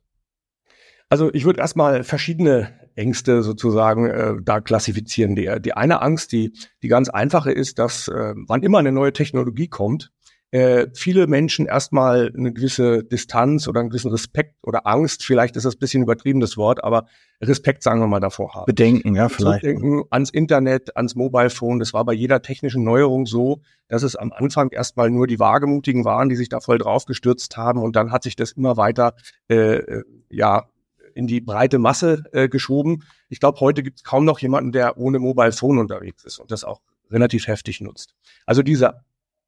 Also 1.11 1.29
ich 1.33 1.43
würde 1.43 1.59
erstmal 1.59 2.05
verschiedene 2.05 2.69
Ängste 2.95 3.43
sozusagen 3.43 4.09
äh, 4.09 4.35
da 4.41 4.61
klassifizieren. 4.61 5.35
Die, 5.35 5.51
die 5.59 5.73
eine 5.73 6.01
Angst, 6.01 6.31
die, 6.31 6.53
die 6.83 6.87
ganz 6.87 7.09
einfache 7.09 7.51
ist, 7.51 7.79
dass 7.79 8.07
äh, 8.07 8.33
wann 8.47 8.63
immer 8.63 8.79
eine 8.79 8.93
neue 8.93 9.11
Technologie 9.11 9.67
kommt, 9.67 10.09
äh, 10.51 10.87
viele 10.93 11.27
Menschen 11.27 11.65
erstmal 11.65 12.31
eine 12.33 12.53
gewisse 12.53 13.03
Distanz 13.03 13.67
oder 13.67 13.81
einen 13.81 13.89
gewissen 13.89 14.09
Respekt 14.11 14.55
oder 14.63 14.87
Angst, 14.87 15.25
vielleicht 15.25 15.57
ist 15.57 15.65
das 15.65 15.75
ein 15.75 15.79
bisschen 15.79 16.03
übertrieben 16.03 16.39
das 16.39 16.55
Wort, 16.55 16.81
aber 16.81 17.07
Respekt, 17.41 17.83
sagen 17.83 17.99
wir 17.99 18.07
mal, 18.07 18.21
davor 18.21 18.53
haben. 18.53 18.65
Bedenken, 18.65 19.13
ja, 19.13 19.27
vielleicht. 19.27 19.65
Denken 19.65 20.03
ans 20.11 20.29
Internet, 20.29 20.95
ans 20.95 21.15
Mobile 21.15 21.49
Phone. 21.49 21.79
Das 21.79 21.93
war 21.93 22.05
bei 22.05 22.13
jeder 22.13 22.41
technischen 22.41 22.85
Neuerung 22.85 23.25
so, 23.25 23.59
dass 23.89 24.03
es 24.03 24.15
am 24.15 24.31
Anfang 24.31 24.69
erstmal 24.69 25.09
nur 25.09 25.27
die 25.27 25.39
Wagemutigen 25.39 26.05
waren, 26.05 26.29
die 26.29 26.37
sich 26.37 26.47
da 26.47 26.61
voll 26.61 26.77
draufgestürzt 26.77 27.57
haben 27.57 27.81
und 27.81 27.97
dann 27.97 28.13
hat 28.13 28.23
sich 28.23 28.37
das 28.37 28.53
immer 28.53 28.77
weiter, 28.77 29.13
äh, 29.49 29.75
äh 29.75 30.03
ja, 30.29 30.67
in 31.15 31.27
die 31.27 31.41
breite 31.41 31.79
Masse 31.79 32.23
äh, 32.31 32.49
geschoben. 32.49 33.03
Ich 33.29 33.39
glaube, 33.39 33.59
heute 33.59 33.83
gibt 33.83 33.97
es 33.97 34.03
kaum 34.03 34.25
noch 34.25 34.39
jemanden, 34.39 34.71
der 34.71 34.97
ohne 34.97 35.19
Mobile 35.19 35.51
Phone 35.51 35.77
unterwegs 35.77 36.23
ist 36.23 36.39
und 36.39 36.51
das 36.51 36.63
auch 36.63 36.81
relativ 37.09 37.47
heftig 37.47 37.81
nutzt. 37.81 38.15
Also 38.45 38.63
diese 38.63 39.01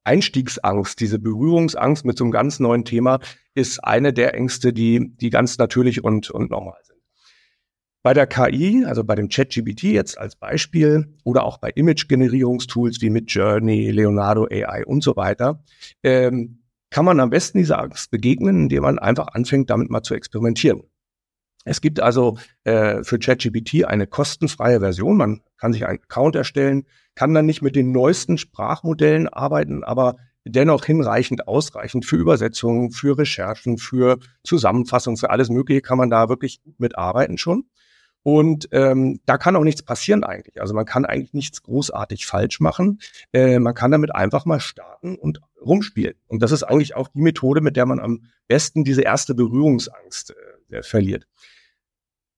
Einstiegsangst, 0.03 1.00
diese 1.00 1.20
Berührungsangst 1.20 2.05
mit 2.05 2.17
so 2.17 2.25
einem 2.25 2.32
ganz 2.32 2.60
neuen 2.60 2.86
Thema 2.86 3.20
ist 3.55 3.84
eine 3.84 4.13
der 4.13 4.34
Ängste, 4.34 4.74
die, 4.74 5.13
die 5.15 5.29
ganz 5.29 5.58
natürlich 5.58 6.03
und, 6.03 6.29
und 6.29 6.51
normal 6.51 6.79
sind. 6.84 7.00
Bei 8.01 8.13
der 8.13 8.27
KI, 8.27 8.84
also 8.86 9.05
bei 9.05 9.15
dem 9.15 9.29
ChatGPT 9.29 9.84
jetzt 9.84 10.17
als 10.17 10.36
Beispiel 10.36 11.15
oder 11.24 11.46
auch 11.46 11.58
bei 11.58 11.70
Image-Generierungstools 11.70 13.00
wie 13.00 13.10
Midjourney, 13.10 13.91
Leonardo 13.91 14.46
AI 14.51 14.84
und 14.86 15.01
so 15.01 15.15
weiter, 15.15 15.63
ähm, 16.03 16.60
kann 16.89 17.05
man 17.05 17.22
am 17.22 17.29
besten 17.29 17.60
dieser 17.60 17.79
Angst 17.79 18.12
begegnen, 18.12 18.63
indem 18.63 18.84
man 18.84 19.00
einfach 19.00 19.27
anfängt, 19.29 19.70
damit 19.70 19.89
mal 19.89 20.03
zu 20.03 20.15
experimentieren. 20.15 20.84
Es 21.65 21.82
gibt 21.82 22.00
also 22.00 22.38
äh, 22.63 23.03
für 23.03 23.20
ChatGPT 23.20 23.86
eine 23.86 24.08
kostenfreie 24.08 24.79
Version. 24.79 25.17
Man 25.17 25.41
kann 25.58 25.74
sich 25.74 25.86
einen 25.86 26.00
Account 26.00 26.36
erstellen, 26.36 26.86
kann 27.15 27.34
dann 27.34 27.46
nicht 27.46 27.62
mit 27.62 27.75
den 27.75 27.91
neuesten 27.91 28.38
Sprachmodellen 28.38 29.29
arbeiten, 29.29 29.84
aber 29.84 30.17
dennoch 30.46 30.84
hinreichend 30.86 31.48
ausreichend 31.48 32.05
für 32.05 32.17
Übersetzungen, 32.17 32.91
für 32.91 33.17
Recherchen, 33.17 33.77
für 33.77 34.20
Zusammenfassungen, 34.43 35.17
für 35.17 35.29
alles 35.29 35.50
Mögliche 35.50 35.82
kann 35.82 35.98
man 35.98 36.10
da 36.10 36.27
wirklich 36.29 36.60
mitarbeiten 36.77 37.38
schon. 37.38 37.65
Und 38.24 38.70
ähm, 38.72 39.20
da 39.25 39.38
kann 39.38 39.58
auch 39.58 39.65
nichts 39.65 39.84
passieren 39.84 40.24
eigentlich. 40.24 40.62
Also 40.62 40.74
man 40.74 40.86
kann 40.86 41.03
eigentlich 41.03 41.34
nichts 41.34 41.62
großartig 41.62 42.25
falsch 42.25 42.62
machen. 42.62 43.00
Äh, 43.34 43.60
man 43.60 43.74
kann 43.74 43.91
damit 43.91 44.15
einfach 44.15 44.46
mal 44.46 44.62
starten 44.62 45.17
und 45.17 45.41
rumspielen. 45.62 46.15
Und 46.27 46.41
das 46.41 46.53
ist 46.53 46.63
eigentlich 46.63 46.96
auch 46.96 47.10
die 47.10 47.22
Methode, 47.22 47.60
mit 47.60 47.75
der 47.75 47.86
man 47.86 48.00
am 48.00 48.24
besten 48.48 48.86
diese 48.86 49.01
erste 49.01 49.36
Berührungsangst 49.36 50.36
äh, 50.70 50.84
verliert. 50.84 51.27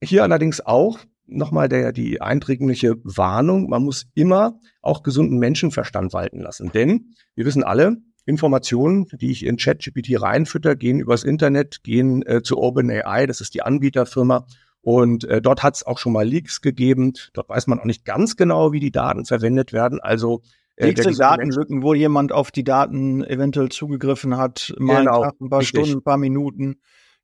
Hier 0.03 0.23
allerdings 0.23 0.61
auch 0.61 0.99
nochmal 1.27 1.69
der, 1.69 1.91
die 1.91 2.21
eindringliche 2.21 2.95
Warnung, 3.03 3.69
man 3.69 3.83
muss 3.83 4.07
immer 4.13 4.59
auch 4.81 5.03
gesunden 5.03 5.39
Menschenverstand 5.39 6.13
walten 6.13 6.39
lassen. 6.39 6.71
Denn 6.71 7.15
wir 7.35 7.45
wissen 7.45 7.63
alle, 7.63 7.97
Informationen, 8.25 9.05
die 9.11 9.31
ich 9.31 9.45
in 9.45 9.57
ChatGPT 9.57 10.21
reinfütter, 10.21 10.75
gehen 10.75 10.99
übers 10.99 11.23
Internet, 11.23 11.83
gehen 11.83 12.25
äh, 12.25 12.41
zu 12.41 12.57
OpenAI, 12.57 13.27
das 13.27 13.39
ist 13.39 13.53
die 13.53 13.61
Anbieterfirma, 13.61 14.45
und 14.85 15.23
äh, 15.23 15.41
dort 15.41 15.63
hat 15.63 15.77
es 15.77 15.85
auch 15.85 15.97
schon 15.97 16.13
mal 16.13 16.27
Leaks 16.27 16.61
gegeben. 16.61 17.13
Dort 17.33 17.49
weiß 17.49 17.65
man 17.65 17.79
auch 17.79 17.85
nicht 17.85 18.05
ganz 18.05 18.35
genau, 18.35 18.71
wie 18.71 18.79
die 18.79 18.91
Daten 18.91 19.25
verwendet 19.25 19.73
werden. 19.73 19.99
Also 19.99 20.43
äh, 20.75 20.91
Leaks 20.91 21.17
Datenlücken, 21.17 21.81
wo 21.81 21.95
jemand 21.95 22.31
auf 22.31 22.51
die 22.51 22.63
Daten 22.63 23.23
eventuell 23.23 23.69
zugegriffen 23.69 24.37
hat, 24.37 24.75
mal 24.77 24.99
genau, 24.99 25.23
ein 25.23 25.49
paar 25.49 25.61
richtig. 25.61 25.79
Stunden, 25.79 26.01
ein 26.01 26.03
paar 26.03 26.17
Minuten, 26.17 26.75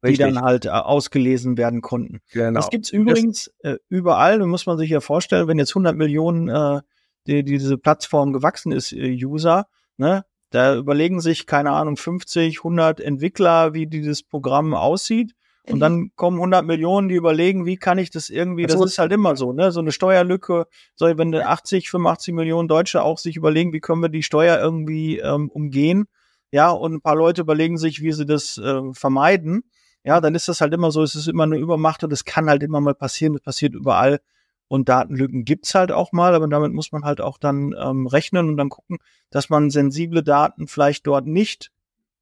Richtig. 0.04 0.26
die 0.26 0.34
dann 0.34 0.44
halt 0.44 0.66
äh, 0.66 0.70
ausgelesen 0.70 1.58
werden 1.58 1.82
konnten. 1.82 2.20
Genau. 2.32 2.60
Das 2.60 2.70
gibt's 2.70 2.90
übrigens 2.90 3.52
äh, 3.60 3.76
überall. 3.90 4.40
Da 4.40 4.46
muss 4.46 4.66
man 4.66 4.78
sich 4.78 4.90
ja 4.90 5.00
vorstellen, 5.00 5.48
wenn 5.48 5.60
jetzt 5.60 5.72
100 5.72 5.96
Millionen 5.96 6.50
äh, 6.50 6.82
die, 7.28 7.44
die 7.44 7.58
diese 7.58 7.78
Plattform 7.78 8.34
gewachsen 8.34 8.72
ist, 8.72 8.94
äh, 8.94 9.14
User, 9.14 9.68
ne, 9.98 10.26
da 10.50 10.76
überlegen 10.76 11.22
sich, 11.22 11.46
keine 11.46 11.72
Ahnung, 11.72 11.98
50, 11.98 12.60
100 12.60 13.00
Entwickler, 13.00 13.74
wie 13.74 13.88
dieses 13.88 14.24
Programm 14.24 14.74
aussieht. 14.74 15.34
Und 15.70 15.80
dann 15.80 16.10
kommen 16.16 16.38
100 16.38 16.66
Millionen, 16.66 17.08
die 17.08 17.16
überlegen, 17.16 17.66
wie 17.68 17.78
kann 17.78 18.00
ich 18.00 18.10
das 18.10 18.30
irgendwie, 18.30 18.66
das 18.66 18.82
ist 18.82 18.98
halt 18.98 19.12
immer 19.12 19.36
so, 19.36 19.54
ne, 19.54 19.72
so 19.72 19.80
eine 19.80 19.92
Steuerlücke, 19.92 20.66
so 20.96 21.06
wenn 21.06 21.36
80, 21.36 21.90
85 21.90 22.34
Millionen 22.34 22.68
Deutsche 22.68 23.04
auch 23.04 23.20
sich 23.20 23.38
überlegen, 23.38 23.72
wie 23.72 23.80
können 23.80 24.02
wir 24.02 24.10
die 24.10 24.24
Steuer 24.24 24.60
irgendwie 24.60 25.20
ähm, 25.20 25.50
umgehen, 25.50 26.08
ja, 26.52 26.72
und 26.72 26.94
ein 26.96 27.02
paar 27.02 27.16
Leute 27.16 27.42
überlegen 27.42 27.78
sich, 27.78 28.02
wie 28.02 28.12
sie 28.12 28.26
das 28.26 28.58
äh, 28.58 28.82
vermeiden, 28.94 29.64
ja, 30.04 30.20
dann 30.22 30.36
ist 30.36 30.48
das 30.48 30.62
halt 30.62 30.74
immer 30.74 30.92
so, 30.92 31.04
es 31.04 31.16
ist 31.16 31.28
immer 31.28 31.44
eine 31.44 31.58
Übermacht 31.58 32.04
und 32.04 32.12
es 32.12 32.26
kann 32.26 32.50
halt 32.50 32.64
immer 32.64 32.82
mal 32.82 32.96
passieren, 32.96 33.34
das 33.34 33.42
passiert 33.42 33.76
überall 33.76 34.20
und 34.68 34.88
Datenlücken 34.88 35.44
gibt's 35.44 35.76
halt 35.76 35.92
auch 35.92 36.14
mal, 36.14 36.34
aber 36.34 36.48
damit 36.48 36.72
muss 36.72 36.94
man 36.94 37.04
halt 37.04 37.20
auch 37.20 37.38
dann 37.38 37.76
ähm, 37.78 38.08
rechnen 38.08 38.48
und 38.48 38.56
dann 38.56 38.70
gucken, 38.70 39.00
dass 39.30 39.50
man 39.50 39.70
sensible 39.70 40.24
Daten 40.24 40.68
vielleicht 40.68 41.06
dort 41.08 41.28
nicht 41.28 41.72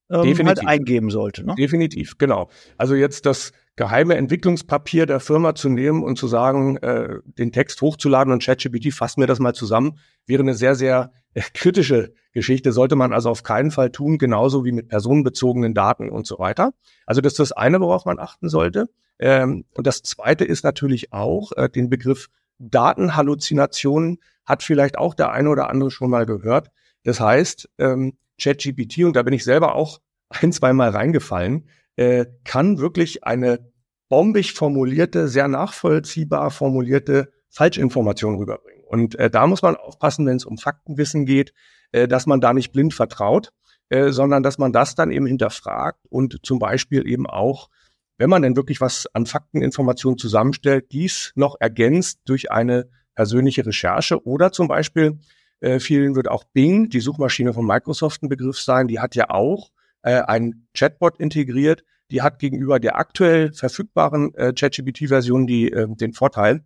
ähm, 0.10 0.36
halt 0.48 0.66
eingeben 0.66 1.12
sollte. 1.12 1.46
Ne? 1.46 1.54
Definitiv, 1.56 2.18
genau. 2.18 2.50
Also 2.78 2.96
jetzt 2.96 3.28
das 3.28 3.52
geheime 3.76 4.16
Entwicklungspapier 4.16 5.06
der 5.06 5.20
Firma 5.20 5.54
zu 5.54 5.70
nehmen 5.70 6.04
und 6.04 6.18
zu 6.18 6.28
sagen, 6.28 6.78
äh, 6.78 7.20
den 7.24 7.52
Text 7.52 7.82
hochzuladen 7.82 8.34
und 8.34 8.44
ChatGPT 8.44 8.94
fasst 8.94 9.18
mir 9.20 9.28
das 9.28 9.40
mal 9.40 9.54
zusammen, 9.54 10.00
wäre 10.26 10.42
eine 10.42 10.56
sehr, 10.56 10.74
sehr 10.74 11.14
kritische 11.54 12.14
Geschichte. 12.32 12.72
Sollte 12.72 12.96
man 12.96 13.14
also 13.14 13.30
auf 13.30 13.44
keinen 13.44 13.72
Fall 13.72 13.92
tun, 13.92 14.18
genauso 14.18 14.66
wie 14.66 14.72
mit 14.72 14.88
personenbezogenen 14.88 15.74
Daten 15.74 16.10
und 16.10 16.28
so 16.28 16.40
weiter. 16.40 16.74
Also 17.06 17.22
das 17.22 17.34
ist 17.34 17.40
das 17.40 17.52
eine, 17.52 17.80
worauf 17.80 18.06
man 18.06 18.20
achten 18.20 18.50
sollte. 18.50 18.90
Ähm, 19.20 19.66
und 19.76 19.88
das 19.88 20.02
zweite 20.02 20.46
ist 20.46 20.64
natürlich 20.64 21.12
auch 21.14 21.52
äh, 21.54 21.70
den 21.70 21.90
Begriff 21.90 22.30
Datenhalluzinationen 22.60 24.20
hat 24.46 24.64
vielleicht 24.64 24.98
auch 24.98 25.14
der 25.14 25.32
eine 25.32 25.50
oder 25.50 25.70
andere 25.70 25.92
schon 25.92 26.10
mal 26.10 26.26
gehört. 26.26 26.72
Das 27.04 27.20
heißt, 27.20 27.70
ähm, 27.78 28.18
ChatGPT, 28.42 29.06
und 29.06 29.16
da 29.16 29.24
bin 29.24 29.34
ich 29.34 29.44
selber 29.44 29.76
auch 29.76 30.00
ein, 30.30 30.52
zwei 30.52 30.74
Mal 30.74 30.90
reingefallen, 30.90 31.70
äh, 31.96 32.26
kann 32.44 32.80
wirklich 32.80 33.24
eine 33.24 33.72
bombig 34.10 34.54
formulierte, 34.54 35.28
sehr 35.28 35.48
nachvollziehbar 35.48 36.52
formulierte 36.52 37.32
Falschinformation 37.50 38.36
rüberbringen. 38.36 38.79
Und 38.90 39.16
äh, 39.16 39.30
da 39.30 39.46
muss 39.46 39.62
man 39.62 39.76
aufpassen, 39.76 40.26
wenn 40.26 40.38
es 40.38 40.46
um 40.46 40.58
Faktenwissen 40.58 41.26
geht, 41.26 41.54
äh, 41.92 42.08
dass 42.08 42.26
man 42.26 42.42
da 42.42 42.54
nicht 42.54 42.72
blind 42.72 42.94
vertraut, 42.94 43.52
äh, 43.90 44.10
sondern 44.10 44.42
dass 44.42 44.58
man 44.58 44.74
das 44.74 44.96
dann 44.96 45.12
eben 45.12 45.28
hinterfragt 45.28 46.00
und 46.10 46.40
zum 46.44 46.58
Beispiel 46.58 47.08
eben 47.08 47.28
auch, 47.28 47.70
wenn 48.18 48.30
man 48.30 48.42
denn 48.42 48.56
wirklich 48.56 48.82
was 48.82 49.08
an 49.14 49.28
Fakteninformationen 49.28 50.18
zusammenstellt, 50.18 50.92
dies 50.92 51.32
noch 51.36 51.56
ergänzt 51.60 52.22
durch 52.26 52.52
eine 52.52 52.90
persönliche 53.14 53.66
Recherche 53.66 54.26
oder 54.26 54.52
zum 54.52 54.68
Beispiel 54.68 55.20
äh, 55.60 55.80
vielen 55.80 56.16
wird 56.16 56.28
auch 56.28 56.44
Bing, 56.46 56.90
die 56.90 57.00
Suchmaschine 57.00 57.54
von 57.54 57.66
Microsoft, 57.66 58.24
ein 58.24 58.30
Begriff 58.30 58.60
sein. 58.60 58.88
Die 58.88 59.00
hat 59.00 59.16
ja 59.16 59.30
auch 59.30 59.70
äh, 60.02 60.22
einen 60.22 60.68
Chatbot 60.74 61.20
integriert. 61.20 61.84
Die 62.12 62.22
hat 62.22 62.40
gegenüber 62.40 62.80
der 62.80 62.98
aktuell 62.98 63.54
verfügbaren 63.54 64.34
äh, 64.34 64.54
ChatGPT-Version 64.54 65.46
die 65.46 65.72
äh, 65.72 65.88
den 65.88 66.14
Vorteil, 66.14 66.64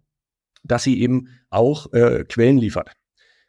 dass 0.64 0.84
sie 0.84 1.00
eben 1.00 1.30
auch 1.50 1.92
äh, 1.94 2.24
Quellen 2.26 2.58
liefert. 2.58 2.92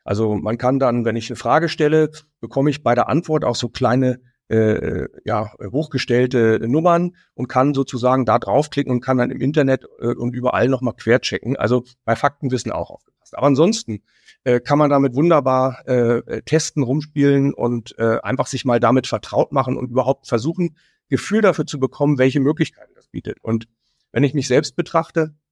Also 0.05 0.35
man 0.35 0.59
kann 0.59 0.79
dann, 0.79 1.05
wenn 1.05 1.17
ich 1.17 1.31
eine 1.31 1.37
Frage 1.37 1.69
stelle, 1.69 2.11
bekomme 2.41 2.71
ich 2.71 2.83
bei 2.83 2.95
der 2.95 3.09
Antwort 3.09 3.45
auch 3.45 3.57
so 3.57 3.69
kleine 3.69 4.21
äh, 4.49 5.09
ja, 5.25 5.53
hochgestellte 5.59 6.61
Nummern 6.67 7.17
und 7.35 7.49
kann 7.49 7.73
sozusagen 7.73 8.27
da 8.27 8.39
draufklicken 8.39 8.93
und 8.93 9.01
kann 9.01 9.17
dann 9.17 9.31
im 9.31 9.41
Internet 9.41 9.85
äh, 10.01 10.09
und 10.09 10.35
überall 10.35 10.69
nochmal 10.69 10.95
querchecken. 10.95 11.57
Also 11.57 11.85
bei 12.05 12.15
Faktenwissen 12.15 12.71
auch 12.71 12.91
aufgepasst. 12.91 13.37
Aber 13.37 13.47
ansonsten 13.47 14.03
äh, 14.45 14.61
kann 14.61 14.79
man 14.79 14.91
damit 14.91 15.15
wunderbar 15.15 15.89
äh, 15.89 16.43
testen, 16.43 16.83
rumspielen 16.83 17.55
und 17.55 17.99
äh, 17.99 18.19
einfach 18.23 18.47
sich 18.47 18.67
mal 18.67 18.81
damit 18.81 19.07
vertraut 19.07 19.53
machen 19.53 19.79
und 19.79 19.91
überhaupt 19.91 20.29
versuchen, 20.29 20.77
Gefühl 21.09 21.41
dafür 21.41 21.67
zu 21.67 21.79
bekommen, 21.79 22.19
welche 22.19 22.41
Möglichkeiten 22.41 22.93
das 22.95 23.09
bietet. 23.09 23.39
Und 23.41 23.67
wenn 24.13 24.25
ich 24.25 24.35
mich 24.35 24.47
selbst 24.47 24.77
betrachte, 24.77 25.23
äh, 25.23 25.44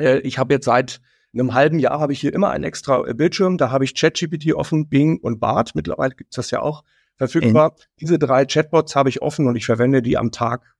ich 0.00 0.38
habe 0.38 0.54
jetzt 0.54 0.64
seit 0.64 1.00
einem 1.32 1.54
halben 1.54 1.78
Jahr 1.78 2.00
habe 2.00 2.12
ich 2.12 2.20
hier 2.20 2.34
immer 2.34 2.50
einen 2.50 2.64
extra 2.64 3.06
äh, 3.06 3.14
Bildschirm, 3.14 3.56
da 3.56 3.70
habe 3.70 3.84
ich 3.84 3.94
ChatGPT 3.94 4.52
offen, 4.54 4.88
Bing 4.88 5.18
und 5.18 5.38
Bart. 5.38 5.74
Mittlerweile 5.74 6.14
gibt 6.14 6.32
es 6.32 6.36
das 6.36 6.50
ja 6.50 6.60
auch 6.60 6.82
verfügbar. 7.16 7.72
Mhm. 7.72 7.82
Diese 8.00 8.18
drei 8.18 8.46
Chatbots 8.46 8.96
habe 8.96 9.08
ich 9.08 9.22
offen 9.22 9.46
und 9.46 9.56
ich 9.56 9.66
verwende 9.66 10.02
die 10.02 10.16
am 10.16 10.32
Tag 10.32 10.74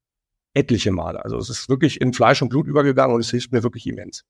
etliche 0.55 0.91
Male. 0.91 1.25
Also 1.25 1.37
es 1.39 1.49
ist 1.49 1.69
wirklich 1.69 2.01
in 2.01 2.13
Fleisch 2.13 2.43
und 2.43 2.49
Blut 2.49 2.67
übergegangen 2.67 3.15
und 3.15 3.21
es 3.21 3.31
hilft 3.31 3.53
mir 3.53 3.63
wirklich 3.63 3.87
immens. 3.87 4.25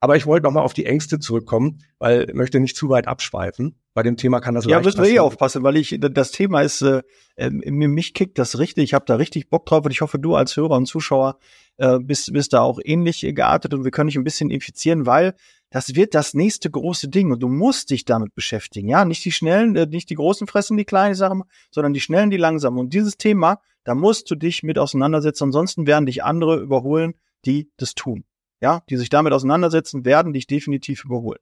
Aber 0.00 0.16
ich 0.16 0.26
wollte 0.26 0.44
nochmal 0.44 0.64
auf 0.64 0.74
die 0.74 0.84
Ängste 0.84 1.18
zurückkommen, 1.20 1.78
weil 1.98 2.28
ich 2.28 2.34
möchte 2.34 2.60
nicht 2.60 2.76
zu 2.76 2.88
weit 2.88 3.06
abschweifen. 3.06 3.76
Bei 3.94 4.02
dem 4.02 4.16
Thema 4.16 4.40
kann 4.40 4.54
das 4.54 4.64
Ja, 4.64 4.80
müssen 4.80 5.02
wir 5.02 5.10
eh 5.10 5.18
aufpassen, 5.18 5.62
weil 5.62 5.76
ich 5.76 5.98
das 6.00 6.30
Thema 6.30 6.62
ist, 6.62 6.82
äh, 6.82 7.02
äh 7.36 7.50
mich 7.50 8.14
kickt 8.14 8.38
das 8.38 8.58
richtig. 8.58 8.84
Ich 8.84 8.94
habe 8.94 9.04
da 9.06 9.16
richtig 9.16 9.50
Bock 9.50 9.66
drauf 9.66 9.84
und 9.84 9.90
ich 9.90 10.00
hoffe, 10.00 10.18
du 10.18 10.34
als 10.34 10.56
Hörer 10.56 10.76
und 10.76 10.86
Zuschauer 10.86 11.38
äh, 11.76 11.98
bist, 11.98 12.32
bist 12.32 12.52
da 12.52 12.62
auch 12.62 12.80
ähnlich 12.82 13.20
geartet 13.20 13.74
und 13.74 13.84
wir 13.84 13.90
können 13.90 14.08
dich 14.08 14.16
ein 14.16 14.24
bisschen 14.24 14.50
infizieren, 14.50 15.04
weil 15.04 15.34
das 15.70 15.94
wird 15.94 16.14
das 16.14 16.34
nächste 16.34 16.70
große 16.70 17.08
Ding 17.08 17.32
und 17.32 17.42
du 17.42 17.48
musst 17.48 17.90
dich 17.90 18.04
damit 18.04 18.34
beschäftigen. 18.34 18.88
Ja, 18.88 19.04
nicht 19.04 19.24
die 19.24 19.32
Schnellen, 19.32 19.76
äh, 19.76 19.86
nicht 19.86 20.10
die 20.10 20.14
Großen 20.14 20.46
fressen 20.46 20.76
die 20.76 20.84
Kleinen, 20.84 21.14
Sachen, 21.14 21.42
sondern 21.70 21.92
die 21.92 22.00
Schnellen, 22.00 22.30
die 22.30 22.36
Langsamen. 22.36 22.78
Und 22.78 22.94
dieses 22.94 23.16
Thema, 23.16 23.60
da 23.84 23.94
musst 23.94 24.30
du 24.30 24.34
dich 24.34 24.62
mit 24.62 24.78
auseinandersetzen. 24.78 25.44
Ansonsten 25.44 25.86
werden 25.86 26.06
dich 26.06 26.24
andere 26.24 26.60
überholen, 26.60 27.14
die 27.44 27.70
das 27.76 27.94
tun 27.94 28.24
ja, 28.62 28.82
die 28.88 28.96
sich 28.96 29.10
damit 29.10 29.32
auseinandersetzen, 29.32 30.04
werden 30.04 30.32
dich 30.32 30.46
definitiv 30.46 31.04
überholen. 31.04 31.40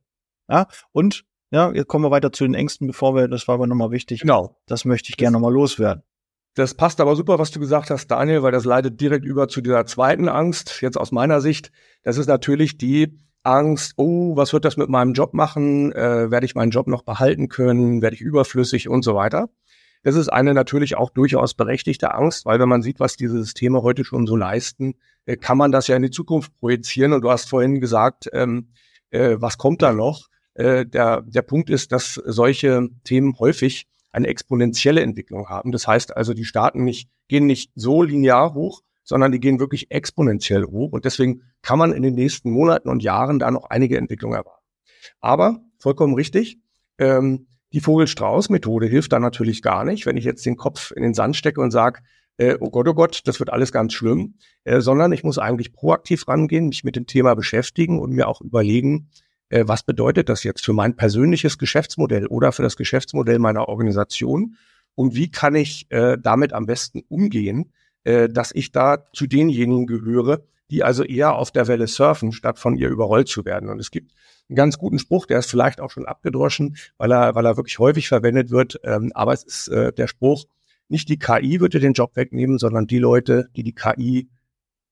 Ja, 0.49 0.67
und 0.91 1.25
ja, 1.51 1.73
jetzt 1.73 1.89
kommen 1.89 2.05
wir 2.05 2.11
weiter 2.11 2.33
zu 2.33 2.45
den 2.45 2.55
Ängsten, 2.55 2.87
bevor 2.87 3.15
wir, 3.15 3.29
das 3.29 3.49
war 3.49 3.57
aber 3.57 3.67
nochmal 3.67 3.91
wichtig. 3.91 4.21
Genau. 4.21 4.57
Das 4.67 4.85
möchte 4.85 5.11
ich 5.11 5.17
gerne 5.17 5.35
nochmal 5.35 5.53
loswerden. 5.53 6.03
Das 6.55 6.75
passt 6.75 7.01
aber 7.01 7.15
super, 7.15 7.39
was 7.39 7.51
du 7.51 7.61
gesagt 7.61 7.91
hast, 7.91 8.09
Daniel, 8.09 8.43
weil 8.43 8.53
das 8.53 8.65
leitet 8.65 9.01
direkt 9.01 9.25
über 9.25 9.49
zu 9.49 9.61
dieser 9.61 9.87
zweiten 9.87 10.29
Angst, 10.29 10.81
jetzt 10.81 10.97
aus 10.97 11.13
meiner 11.13 11.41
Sicht. 11.41 11.71
Das 12.03 12.19
ist 12.19 12.27
natürlich 12.27 12.77
die 12.77 13.17
Angst, 13.43 13.95
oh, 13.97 14.37
was 14.37 14.53
wird 14.53 14.65
das 14.65 14.77
mit 14.77 14.89
meinem 14.89 15.13
Job 15.13 15.33
machen? 15.33 15.93
Äh, 15.93 16.31
werde 16.31 16.47
ich 16.47 16.55
meinen 16.55 16.71
Job 16.71 16.89
noch 16.89 17.03
behalten 17.03 17.49
können? 17.49 18.03
Werde 18.03 18.17
ich 18.17 18.21
überflüssig 18.21 18.89
und 18.89 19.03
so 19.03 19.15
weiter? 19.15 19.49
Das 20.03 20.15
ist 20.15 20.29
eine 20.29 20.55
natürlich 20.55 20.97
auch 20.97 21.11
durchaus 21.11 21.55
berechtigte 21.55 22.15
Angst, 22.15 22.47
weil 22.47 22.59
wenn 22.59 22.69
man 22.69 22.83
sieht, 22.83 23.01
was 23.01 23.17
diese 23.17 23.39
Systeme 23.39 23.83
heute 23.83 24.05
schon 24.05 24.27
so 24.27 24.35
leisten, 24.35 24.95
äh, 25.27 25.37
kann 25.37 25.59
man 25.59 25.73
das 25.73 25.89
ja 25.89 25.97
in 25.97 26.03
die 26.03 26.11
Zukunft 26.11 26.53
projizieren. 26.59 27.13
Und 27.13 27.23
du 27.23 27.31
hast 27.31 27.49
vorhin 27.49 27.81
gesagt, 27.81 28.29
ähm, 28.33 28.73
äh, 29.11 29.37
was 29.39 29.59
kommt 29.59 29.83
da 29.83 29.93
noch? 29.93 30.30
Äh, 30.55 30.87
der, 30.87 31.23
der 31.23 31.43
Punkt 31.43 31.71
ist, 31.71 31.93
dass 31.93 32.15
solche 32.15 32.89
Themen 33.05 33.39
häufig 33.39 33.87
eine 34.13 34.27
exponentielle 34.27 35.03
Entwicklung 35.03 35.49
haben. 35.49 35.73
Das 35.73 35.87
heißt 35.87 36.17
also, 36.17 36.35
die 36.35 36.45
Staaten 36.45 36.85
nicht, 36.85 37.09
gehen 37.29 37.47
nicht 37.47 37.71
so 37.75 38.03
linear 38.03 38.55
hoch, 38.55 38.83
sondern 39.05 39.33
die 39.33 39.41
gehen 39.41 39.61
wirklich 39.61 39.91
exponentiell 39.91 40.65
hoch. 40.65 40.93
Und 40.93 41.05
deswegen 41.05 41.43
kann 41.63 41.79
man 41.79 41.93
in 41.93 42.03
den 42.03 42.15
nächsten 42.15 42.51
Monaten 42.51 42.89
und 42.89 43.03
Jahren 43.03 43.39
da 43.39 43.51
noch 43.51 43.65
einige 43.71 43.97
Entwicklungen 43.97 44.37
erwarten. 44.37 44.65
Aber 45.21 45.61
vollkommen 45.79 46.15
richtig, 46.15 46.59
ähm, 46.99 47.47
die 47.73 47.81
Vogel-Strauß-Methode 47.81 48.87
hilft 48.87 49.13
da 49.13 49.21
natürlich 49.21 49.63
gar 49.63 49.85
nicht, 49.85 50.07
wenn 50.07 50.17
ich 50.17 50.25
jetzt 50.25 50.45
den 50.45 50.57
Kopf 50.57 50.91
in 50.91 51.03
den 51.03 51.15
Sand 51.15 51.37
stecke 51.37 51.61
und 51.61 51.71
sage, 51.71 52.01
äh, 52.37 52.57
oh 52.61 52.71
Gott, 52.71 52.89
oh 52.89 52.95
Gott, 52.95 53.23
das 53.27 53.39
wird 53.39 53.51
alles 53.51 53.71
ganz 53.71 53.93
schlimm, 53.93 54.35
äh, 54.65 54.81
sondern 54.81 55.13
ich 55.13 55.23
muss 55.23 55.39
eigentlich 55.39 55.73
proaktiv 55.73 56.27
rangehen, 56.27 56.69
mich 56.69 56.85
mit 56.85 56.97
dem 56.97 57.07
Thema 57.07 57.35
beschäftigen 57.35 58.01
und 58.01 58.13
mir 58.13 58.29
auch 58.29 58.41
überlegen, 58.41 59.11
äh, 59.51 59.65
was 59.67 59.83
bedeutet 59.83 60.29
das 60.29 60.43
jetzt 60.43 60.65
für 60.65 60.73
mein 60.73 60.97
persönliches 60.97 61.59
Geschäftsmodell 61.59 62.27
oder 62.27 62.53
für 62.53 62.63
das 62.63 62.77
Geschäftsmodell 62.77 63.39
meiner 63.39 63.69
Organisation 63.69 64.57
und 64.95 65.15
wie 65.15 65.31
kann 65.31 65.55
ich 65.55 65.91
äh, 65.91 66.17
damit 66.21 66.53
am 66.53 66.67
besten 66.67 67.03
umgehen, 67.09 67.73
äh, 68.05 68.29
dass 68.29 68.53
ich 68.53 68.73
da 68.73 69.07
zu 69.13 69.27
denjenigen 69.27 69.87
gehöre, 69.87 70.43
die 70.71 70.85
also 70.85 71.03
eher 71.03 71.35
auf 71.35 71.51
der 71.51 71.69
Welle 71.69 71.87
surfen, 71.87 72.33
statt 72.33 72.59
von 72.59 72.77
ihr 72.77 72.89
überrollt 72.89 73.29
zu 73.29 73.45
werden. 73.45 73.69
Und 73.69 73.81
es 73.81 73.91
gibt 73.91 74.13
einen 74.49 74.57
ganz 74.57 74.79
guten 74.79 74.99
Spruch, 74.99 75.27
der 75.27 75.41
ist 75.41 75.51
vielleicht 75.51 75.81
auch 75.81 75.91
schon 75.91 76.07
abgedroschen, 76.07 76.77
weil 76.97 77.13
er, 77.13 77.35
weil 77.35 77.45
er 77.45 77.57
wirklich 77.57 77.79
häufig 77.79 78.09
verwendet 78.09 78.51
wird. 78.51 78.81
Ähm, 78.85 79.11
aber 79.15 79.33
es 79.33 79.43
ist 79.43 79.69
äh, 79.69 79.93
der 79.93 80.07
Spruch, 80.07 80.45
nicht 80.89 81.09
die 81.09 81.19
KI 81.19 81.59
dir 81.59 81.81
den 81.81 81.93
Job 81.93 82.17
wegnehmen, 82.17 82.59
sondern 82.59 82.87
die 82.87 82.99
Leute, 82.99 83.49
die 83.57 83.63
die 83.63 83.75
KI 83.75 84.29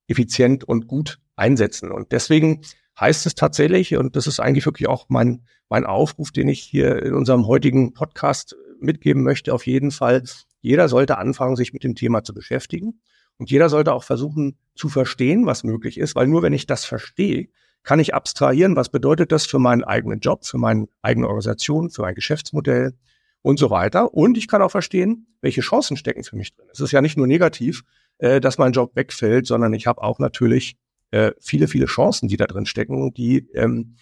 effizient 0.07 0.63
und 0.63 0.87
gut 0.87 1.19
einsetzen. 1.35 1.91
Und 1.91 2.11
deswegen 2.11 2.61
heißt 2.99 3.25
es 3.25 3.35
tatsächlich, 3.35 3.95
und 3.95 4.15
das 4.15 4.27
ist 4.27 4.39
eigentlich 4.39 4.65
wirklich 4.65 4.87
auch 4.87 5.05
mein, 5.09 5.45
mein 5.69 5.85
Aufruf, 5.85 6.31
den 6.31 6.47
ich 6.47 6.61
hier 6.61 7.01
in 7.03 7.13
unserem 7.13 7.47
heutigen 7.47 7.93
Podcast 7.93 8.55
mitgeben 8.79 9.23
möchte, 9.23 9.53
auf 9.53 9.65
jeden 9.65 9.91
Fall, 9.91 10.23
jeder 10.61 10.89
sollte 10.89 11.17
anfangen, 11.17 11.55
sich 11.55 11.73
mit 11.73 11.83
dem 11.83 11.95
Thema 11.95 12.23
zu 12.23 12.33
beschäftigen. 12.33 13.01
Und 13.37 13.49
jeder 13.49 13.69
sollte 13.69 13.93
auch 13.93 14.03
versuchen 14.03 14.57
zu 14.75 14.89
verstehen, 14.89 15.45
was 15.45 15.63
möglich 15.63 15.97
ist, 15.97 16.15
weil 16.15 16.27
nur 16.27 16.41
wenn 16.41 16.51
ich 16.51 16.67
das 16.67 16.83
verstehe, 16.83 17.47
kann 17.83 17.99
ich 17.99 18.13
abstrahieren, 18.13 18.75
was 18.75 18.89
bedeutet 18.89 19.31
das 19.31 19.45
für 19.45 19.59
meinen 19.59 19.85
eigenen 19.85 20.19
Job, 20.19 20.45
für 20.45 20.57
meine 20.57 20.87
eigene 21.01 21.27
Organisation, 21.27 21.89
für 21.89 22.01
mein 22.01 22.15
Geschäftsmodell 22.15 22.93
und 23.41 23.57
so 23.57 23.69
weiter. 23.69 24.13
Und 24.13 24.37
ich 24.37 24.49
kann 24.49 24.61
auch 24.61 24.71
verstehen, 24.71 25.27
welche 25.41 25.61
Chancen 25.61 25.95
stecken 25.95 26.25
für 26.25 26.35
mich 26.35 26.53
drin. 26.53 26.67
Es 26.71 26.81
ist 26.81 26.91
ja 26.91 27.01
nicht 27.01 27.17
nur 27.17 27.27
negativ, 27.27 27.83
äh, 28.17 28.41
dass 28.41 28.57
mein 28.57 28.73
Job 28.73 28.95
wegfällt, 28.95 29.47
sondern 29.47 29.73
ich 29.73 29.87
habe 29.87 30.01
auch 30.01 30.19
natürlich 30.19 30.77
äh, 31.11 31.31
viele, 31.39 31.67
viele 31.67 31.85
Chancen, 31.85 32.27
die 32.27 32.37
da 32.37 32.45
drin 32.45 32.65
stecken, 32.65 33.13
die 33.13 33.49
ähm, 33.53 33.95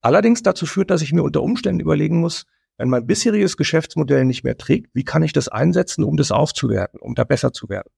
allerdings 0.00 0.42
dazu 0.42 0.66
führt, 0.66 0.90
dass 0.90 1.02
ich 1.02 1.12
mir 1.12 1.22
unter 1.22 1.42
Umständen 1.42 1.80
überlegen 1.80 2.20
muss, 2.20 2.46
wenn 2.78 2.88
mein 2.88 3.06
bisheriges 3.06 3.56
Geschäftsmodell 3.56 4.24
nicht 4.24 4.44
mehr 4.44 4.56
trägt, 4.56 4.90
wie 4.94 5.04
kann 5.04 5.22
ich 5.22 5.32
das 5.32 5.48
einsetzen, 5.48 6.04
um 6.04 6.16
das 6.16 6.30
aufzuwerten, 6.32 7.00
um 7.00 7.14
da 7.14 7.24
besser 7.24 7.52
zu 7.52 7.68
werden? 7.68 7.90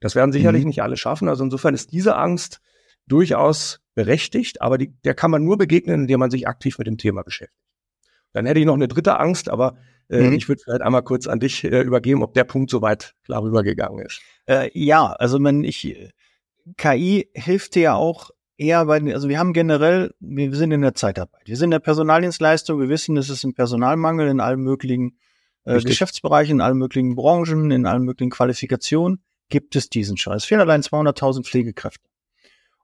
Das 0.00 0.14
werden 0.14 0.32
sicherlich 0.32 0.62
mhm. 0.62 0.68
nicht 0.68 0.82
alle 0.82 0.96
schaffen. 0.96 1.28
Also 1.28 1.44
insofern 1.44 1.74
ist 1.74 1.92
diese 1.92 2.16
Angst 2.16 2.60
durchaus 3.06 3.80
berechtigt, 3.94 4.62
aber 4.62 4.78
die, 4.78 4.92
der 5.04 5.14
kann 5.14 5.30
man 5.30 5.44
nur 5.44 5.58
begegnen, 5.58 6.02
indem 6.02 6.20
man 6.20 6.30
sich 6.30 6.46
aktiv 6.46 6.78
mit 6.78 6.86
dem 6.86 6.98
Thema 6.98 7.22
beschäftigt. 7.22 7.58
Dann 8.32 8.46
hätte 8.46 8.60
ich 8.60 8.66
noch 8.66 8.74
eine 8.74 8.88
dritte 8.88 9.18
Angst, 9.18 9.48
aber 9.48 9.76
äh, 10.08 10.22
mhm. 10.22 10.32
ich 10.34 10.48
würde 10.48 10.62
vielleicht 10.62 10.82
einmal 10.82 11.02
kurz 11.02 11.26
an 11.26 11.40
dich 11.40 11.64
äh, 11.64 11.80
übergeben, 11.80 12.22
ob 12.22 12.34
der 12.34 12.44
Punkt 12.44 12.70
soweit 12.70 13.14
klar 13.24 13.42
rübergegangen 13.42 14.04
ist. 14.04 14.20
Äh, 14.46 14.70
ja, 14.74 15.12
also 15.12 15.42
wenn 15.42 15.64
ich 15.64 15.96
KI 16.76 17.28
hilft 17.34 17.74
dir 17.74 17.82
ja 17.82 17.94
auch 17.94 18.30
eher 18.56 18.84
bei, 18.86 19.00
also 19.14 19.28
wir 19.28 19.38
haben 19.38 19.52
generell, 19.52 20.14
wir 20.20 20.54
sind 20.54 20.72
in 20.72 20.82
der 20.82 20.94
Zeitarbeit, 20.94 21.42
wir 21.46 21.56
sind 21.56 21.66
in 21.66 21.72
der 21.72 21.78
Personaldienstleistung, 21.78 22.80
wir 22.80 22.88
wissen, 22.88 23.16
es 23.16 23.30
ist 23.30 23.44
ein 23.44 23.54
Personalmangel 23.54 24.28
in 24.28 24.40
allen 24.40 24.60
möglichen 24.60 25.18
äh, 25.64 25.80
Geschäftsbereichen, 25.80 26.56
in 26.56 26.60
allen 26.60 26.78
möglichen 26.78 27.14
Branchen, 27.14 27.70
in 27.70 27.86
allen 27.86 28.02
möglichen 28.02 28.30
Qualifikationen 28.30 29.22
gibt 29.48 29.76
es 29.76 29.88
diesen. 29.88 30.16
Es 30.16 30.44
fehlen 30.44 30.60
allein 30.60 30.82
200.000 30.82 31.44
Pflegekräfte. 31.44 32.04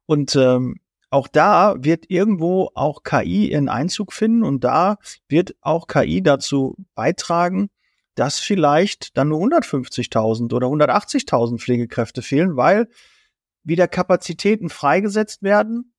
Und 0.06 0.36
ähm, 0.36 0.76
auch 1.10 1.28
da 1.28 1.76
wird 1.78 2.06
irgendwo 2.08 2.70
auch 2.74 3.02
KI 3.02 3.50
ihren 3.50 3.68
Einzug 3.68 4.12
finden 4.12 4.42
und 4.42 4.64
da 4.64 4.98
wird 5.28 5.54
auch 5.60 5.86
KI 5.86 6.22
dazu 6.22 6.76
beitragen, 6.94 7.70
dass 8.14 8.38
vielleicht 8.38 9.16
dann 9.16 9.28
nur 9.28 9.40
150.000 9.40 10.52
oder 10.52 10.66
180.000 10.68 11.58
Pflegekräfte 11.58 12.22
fehlen, 12.22 12.56
weil 12.56 12.88
wieder 13.64 13.88
Kapazitäten 13.88 14.68
freigesetzt 14.68 15.42
werden, 15.42 15.92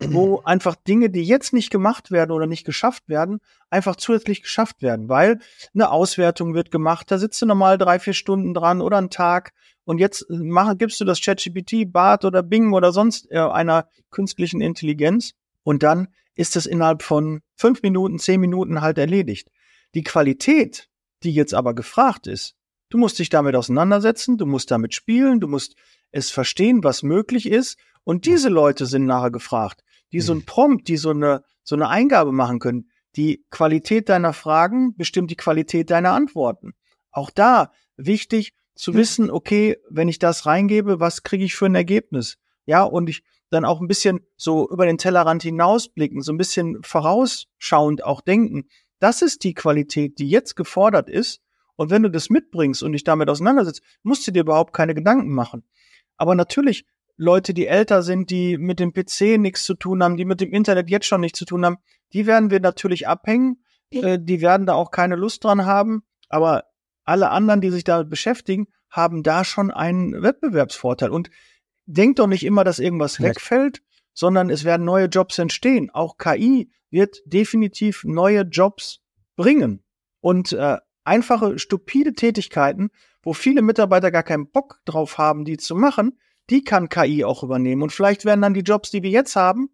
wo 0.00 0.40
einfach 0.44 0.74
Dinge, 0.74 1.10
die 1.10 1.22
jetzt 1.22 1.52
nicht 1.52 1.70
gemacht 1.70 2.10
werden 2.10 2.32
oder 2.32 2.46
nicht 2.46 2.64
geschafft 2.64 3.08
werden, 3.08 3.40
einfach 3.68 3.96
zusätzlich 3.96 4.42
geschafft 4.42 4.82
werden, 4.82 5.08
weil 5.08 5.38
eine 5.74 5.90
Auswertung 5.90 6.54
wird 6.54 6.70
gemacht, 6.70 7.10
da 7.10 7.18
sitzt 7.18 7.40
du 7.42 7.46
normal 7.46 7.78
drei, 7.78 7.98
vier 7.98 8.14
Stunden 8.14 8.54
dran 8.54 8.80
oder 8.80 8.98
einen 8.98 9.10
Tag 9.10 9.52
und 9.84 9.98
jetzt 9.98 10.26
mach, 10.28 10.76
gibst 10.76 11.00
du 11.00 11.04
das 11.04 11.20
ChatGPT, 11.20 11.92
BART 11.92 12.24
oder 12.24 12.42
Bing 12.42 12.72
oder 12.72 12.92
sonst 12.92 13.30
äh, 13.30 13.38
einer 13.38 13.88
künstlichen 14.10 14.60
Intelligenz 14.60 15.34
und 15.62 15.82
dann 15.82 16.08
ist 16.34 16.56
es 16.56 16.66
innerhalb 16.66 17.02
von 17.02 17.42
fünf 17.54 17.82
Minuten, 17.82 18.18
zehn 18.18 18.40
Minuten 18.40 18.80
halt 18.80 18.98
erledigt. 18.98 19.50
Die 19.94 20.02
Qualität, 20.02 20.88
die 21.22 21.32
jetzt 21.32 21.54
aber 21.54 21.74
gefragt 21.74 22.26
ist, 22.26 22.54
du 22.88 22.98
musst 22.98 23.18
dich 23.18 23.28
damit 23.28 23.54
auseinandersetzen, 23.54 24.38
du 24.38 24.46
musst 24.46 24.70
damit 24.70 24.94
spielen, 24.94 25.40
du 25.40 25.48
musst 25.48 25.76
es 26.12 26.30
verstehen, 26.30 26.84
was 26.84 27.02
möglich 27.02 27.46
ist 27.46 27.78
und 28.04 28.26
diese 28.26 28.48
Leute 28.48 28.86
sind 28.86 29.06
nachher 29.06 29.30
gefragt 29.30 29.82
die 30.12 30.20
so 30.20 30.32
ein 30.32 30.38
mhm. 30.38 30.46
Prompt, 30.46 30.88
die 30.88 30.96
so 30.96 31.10
eine, 31.10 31.42
so 31.62 31.76
eine 31.76 31.88
Eingabe 31.88 32.32
machen 32.32 32.58
können. 32.58 32.90
Die 33.16 33.44
Qualität 33.50 34.08
deiner 34.08 34.32
Fragen 34.32 34.96
bestimmt 34.96 35.30
die 35.30 35.36
Qualität 35.36 35.90
deiner 35.90 36.12
Antworten. 36.12 36.74
Auch 37.10 37.30
da 37.30 37.72
wichtig 37.96 38.54
zu 38.74 38.94
wissen, 38.94 39.30
okay, 39.30 39.76
wenn 39.90 40.08
ich 40.08 40.18
das 40.18 40.46
reingebe, 40.46 41.00
was 41.00 41.22
kriege 41.22 41.44
ich 41.44 41.54
für 41.54 41.66
ein 41.66 41.74
Ergebnis? 41.74 42.38
Ja, 42.66 42.82
und 42.82 43.08
ich 43.08 43.24
dann 43.50 43.64
auch 43.64 43.80
ein 43.80 43.88
bisschen 43.88 44.20
so 44.36 44.70
über 44.70 44.86
den 44.86 44.96
Tellerrand 44.96 45.42
hinausblicken, 45.42 46.22
so 46.22 46.32
ein 46.32 46.38
bisschen 46.38 46.82
vorausschauend 46.82 48.04
auch 48.04 48.20
denken. 48.20 48.68
Das 49.00 49.22
ist 49.22 49.42
die 49.42 49.54
Qualität, 49.54 50.18
die 50.18 50.28
jetzt 50.28 50.54
gefordert 50.54 51.10
ist. 51.10 51.40
Und 51.74 51.90
wenn 51.90 52.02
du 52.02 52.10
das 52.10 52.30
mitbringst 52.30 52.82
und 52.82 52.92
dich 52.92 53.04
damit 53.04 53.28
auseinandersetzt, 53.28 53.82
musst 54.02 54.26
du 54.26 54.30
dir 54.30 54.42
überhaupt 54.42 54.72
keine 54.72 54.94
Gedanken 54.94 55.34
machen. 55.34 55.64
Aber 56.20 56.34
natürlich 56.34 56.84
Leute, 57.16 57.54
die 57.54 57.66
älter 57.66 58.02
sind, 58.02 58.28
die 58.28 58.58
mit 58.58 58.78
dem 58.78 58.92
PC 58.92 59.38
nichts 59.38 59.64
zu 59.64 59.72
tun 59.72 60.02
haben, 60.02 60.18
die 60.18 60.26
mit 60.26 60.42
dem 60.42 60.52
Internet 60.52 60.90
jetzt 60.90 61.06
schon 61.06 61.22
nichts 61.22 61.38
zu 61.38 61.46
tun 61.46 61.64
haben, 61.64 61.78
die 62.12 62.26
werden 62.26 62.50
wir 62.50 62.60
natürlich 62.60 63.08
abhängen. 63.08 63.64
Äh, 63.90 64.18
die 64.20 64.42
werden 64.42 64.66
da 64.66 64.74
auch 64.74 64.90
keine 64.90 65.16
Lust 65.16 65.42
dran 65.42 65.64
haben. 65.64 66.02
Aber 66.28 66.64
alle 67.04 67.30
anderen, 67.30 67.62
die 67.62 67.70
sich 67.70 67.84
damit 67.84 68.10
beschäftigen, 68.10 68.66
haben 68.90 69.22
da 69.22 69.44
schon 69.44 69.70
einen 69.70 70.22
Wettbewerbsvorteil. 70.22 71.08
Und 71.08 71.30
denkt 71.86 72.18
doch 72.18 72.26
nicht 72.26 72.44
immer, 72.44 72.64
dass 72.64 72.80
irgendwas 72.80 73.16
ja. 73.16 73.24
wegfällt, 73.24 73.82
sondern 74.12 74.50
es 74.50 74.64
werden 74.64 74.84
neue 74.84 75.06
Jobs 75.06 75.38
entstehen. 75.38 75.88
Auch 75.88 76.18
KI 76.18 76.70
wird 76.90 77.22
definitiv 77.24 78.04
neue 78.04 78.42
Jobs 78.42 79.00
bringen. 79.36 79.82
Und 80.20 80.52
äh, 80.52 80.76
einfache, 81.04 81.58
stupide 81.58 82.12
Tätigkeiten, 82.12 82.90
wo 83.22 83.32
viele 83.32 83.62
Mitarbeiter 83.62 84.10
gar 84.10 84.22
keinen 84.22 84.50
Bock 84.50 84.80
drauf 84.84 85.18
haben, 85.18 85.44
die 85.44 85.56
zu 85.56 85.74
machen, 85.74 86.18
die 86.48 86.64
kann 86.64 86.88
KI 86.88 87.24
auch 87.24 87.42
übernehmen. 87.42 87.82
Und 87.82 87.92
vielleicht 87.92 88.24
werden 88.24 88.42
dann 88.42 88.54
die 88.54 88.60
Jobs, 88.60 88.90
die 88.90 89.02
wir 89.02 89.10
jetzt 89.10 89.36
haben, 89.36 89.70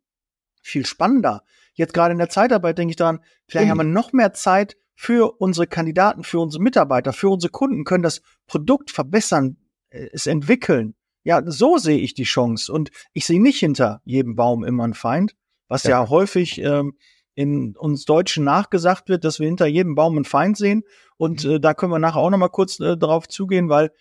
viel 0.63 0.85
spannender. 0.85 1.43
Jetzt 1.75 1.95
gerade 1.95 2.13
in 2.13 2.19
der 2.19 2.29
Zeitarbeit 2.29 2.79
denke 2.79 2.91
ich 2.91 2.97
daran, 2.97 3.21
vielleicht 3.47 3.67
mhm. 3.67 3.71
haben 3.71 3.79
wir 3.79 3.85
noch 3.85 4.13
mehr 4.13 4.33
Zeit 4.33 4.77
für 4.95 5.41
unsere 5.41 5.67
Kandidaten, 5.67 6.25
für 6.25 6.41
unsere 6.41 6.63
Mitarbeiter, 6.63 7.13
für 7.13 7.29
unsere 7.29 7.51
Kunden, 7.51 7.85
können 7.85 8.03
das 8.03 8.23
Produkt 8.47 8.91
verbessern, 8.91 9.59
äh, 9.91 10.09
es 10.13 10.27
entwickeln. 10.27 10.95
Ja, 11.23 11.43
so 11.45 11.77
sehe 11.77 11.99
ich 11.99 12.15
die 12.15 12.25
Chance. 12.25 12.73
Und 12.73 12.91
ich 13.13 13.27
sehe 13.27 13.43
nicht 13.43 13.59
hinter 13.59 14.01
jedem 14.05 14.37
Baum 14.37 14.65
immer 14.65 14.85
einen 14.85 14.95
Feind, 14.95 15.35
was 15.69 15.83
ja, 15.83 15.91
ja 16.03 16.09
häufig 16.09 16.59
ähm, 16.59 16.97
in 17.37 17.77
uns 17.77 18.07
Deutschen 18.07 18.45
nachgesagt 18.45 19.09
wird, 19.11 19.23
dass 19.23 19.39
wir 19.39 19.47
hinter 19.47 19.67
jedem 19.67 19.95
Baum 19.95 20.17
einen 20.17 20.25
Feind 20.25 20.57
sehen. 20.57 20.83
Und 21.19 21.45
mhm. 21.45 21.53
äh, 21.53 21.61
da 21.61 21.75
können 21.75 21.93
wir 21.93 21.99
nachher 21.99 22.21
auch 22.21 22.31
noch 22.31 22.39
mal 22.39 22.49
kurz 22.49 22.81
äh, 22.81 22.97
drauf 22.97 23.29
zugehen, 23.29 23.69
weil 23.69 23.93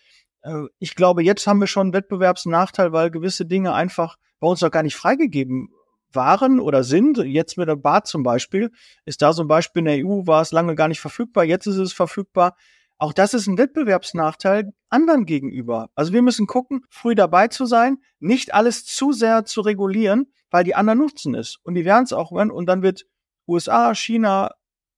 äh, 0.42 0.64
ich 0.78 0.94
glaube, 0.94 1.22
jetzt 1.22 1.46
haben 1.46 1.60
wir 1.60 1.66
schon 1.66 1.88
einen 1.88 1.92
Wettbewerbsnachteil, 1.92 2.92
weil 2.92 3.10
gewisse 3.10 3.44
Dinge 3.44 3.74
einfach 3.74 4.16
bei 4.40 4.48
uns 4.48 4.62
noch 4.62 4.70
gar 4.70 4.82
nicht 4.82 4.96
freigegeben 4.96 5.68
waren 6.12 6.60
oder 6.60 6.82
sind. 6.82 7.18
Jetzt 7.18 7.58
mit 7.58 7.68
der 7.68 7.76
BAT 7.76 8.06
zum 8.06 8.22
Beispiel 8.22 8.70
ist 9.04 9.20
da 9.20 9.34
so 9.34 9.42
ein 9.42 9.48
Beispiel 9.48 9.80
in 9.80 9.84
der 9.84 10.06
EU, 10.06 10.26
war 10.26 10.40
es 10.40 10.50
lange 10.50 10.74
gar 10.74 10.88
nicht 10.88 11.00
verfügbar, 11.00 11.44
jetzt 11.44 11.66
ist 11.66 11.76
es 11.76 11.92
verfügbar. 11.92 12.56
Auch 12.96 13.12
das 13.12 13.34
ist 13.34 13.46
ein 13.46 13.58
Wettbewerbsnachteil 13.58 14.72
anderen 14.88 15.26
gegenüber. 15.26 15.90
Also 15.94 16.14
wir 16.14 16.22
müssen 16.22 16.46
gucken, 16.46 16.86
früh 16.88 17.14
dabei 17.14 17.48
zu 17.48 17.66
sein, 17.66 17.98
nicht 18.18 18.54
alles 18.54 18.86
zu 18.86 19.12
sehr 19.12 19.44
zu 19.44 19.60
regulieren, 19.60 20.32
weil 20.50 20.64
die 20.64 20.74
anderen 20.74 21.00
nutzen 21.00 21.34
es. 21.34 21.58
Und 21.62 21.74
die 21.74 21.84
werden 21.84 22.04
es 22.04 22.14
auch. 22.14 22.30
Und 22.30 22.64
dann 22.64 22.82
wird 22.82 23.04
USA, 23.46 23.94
China, 23.94 24.52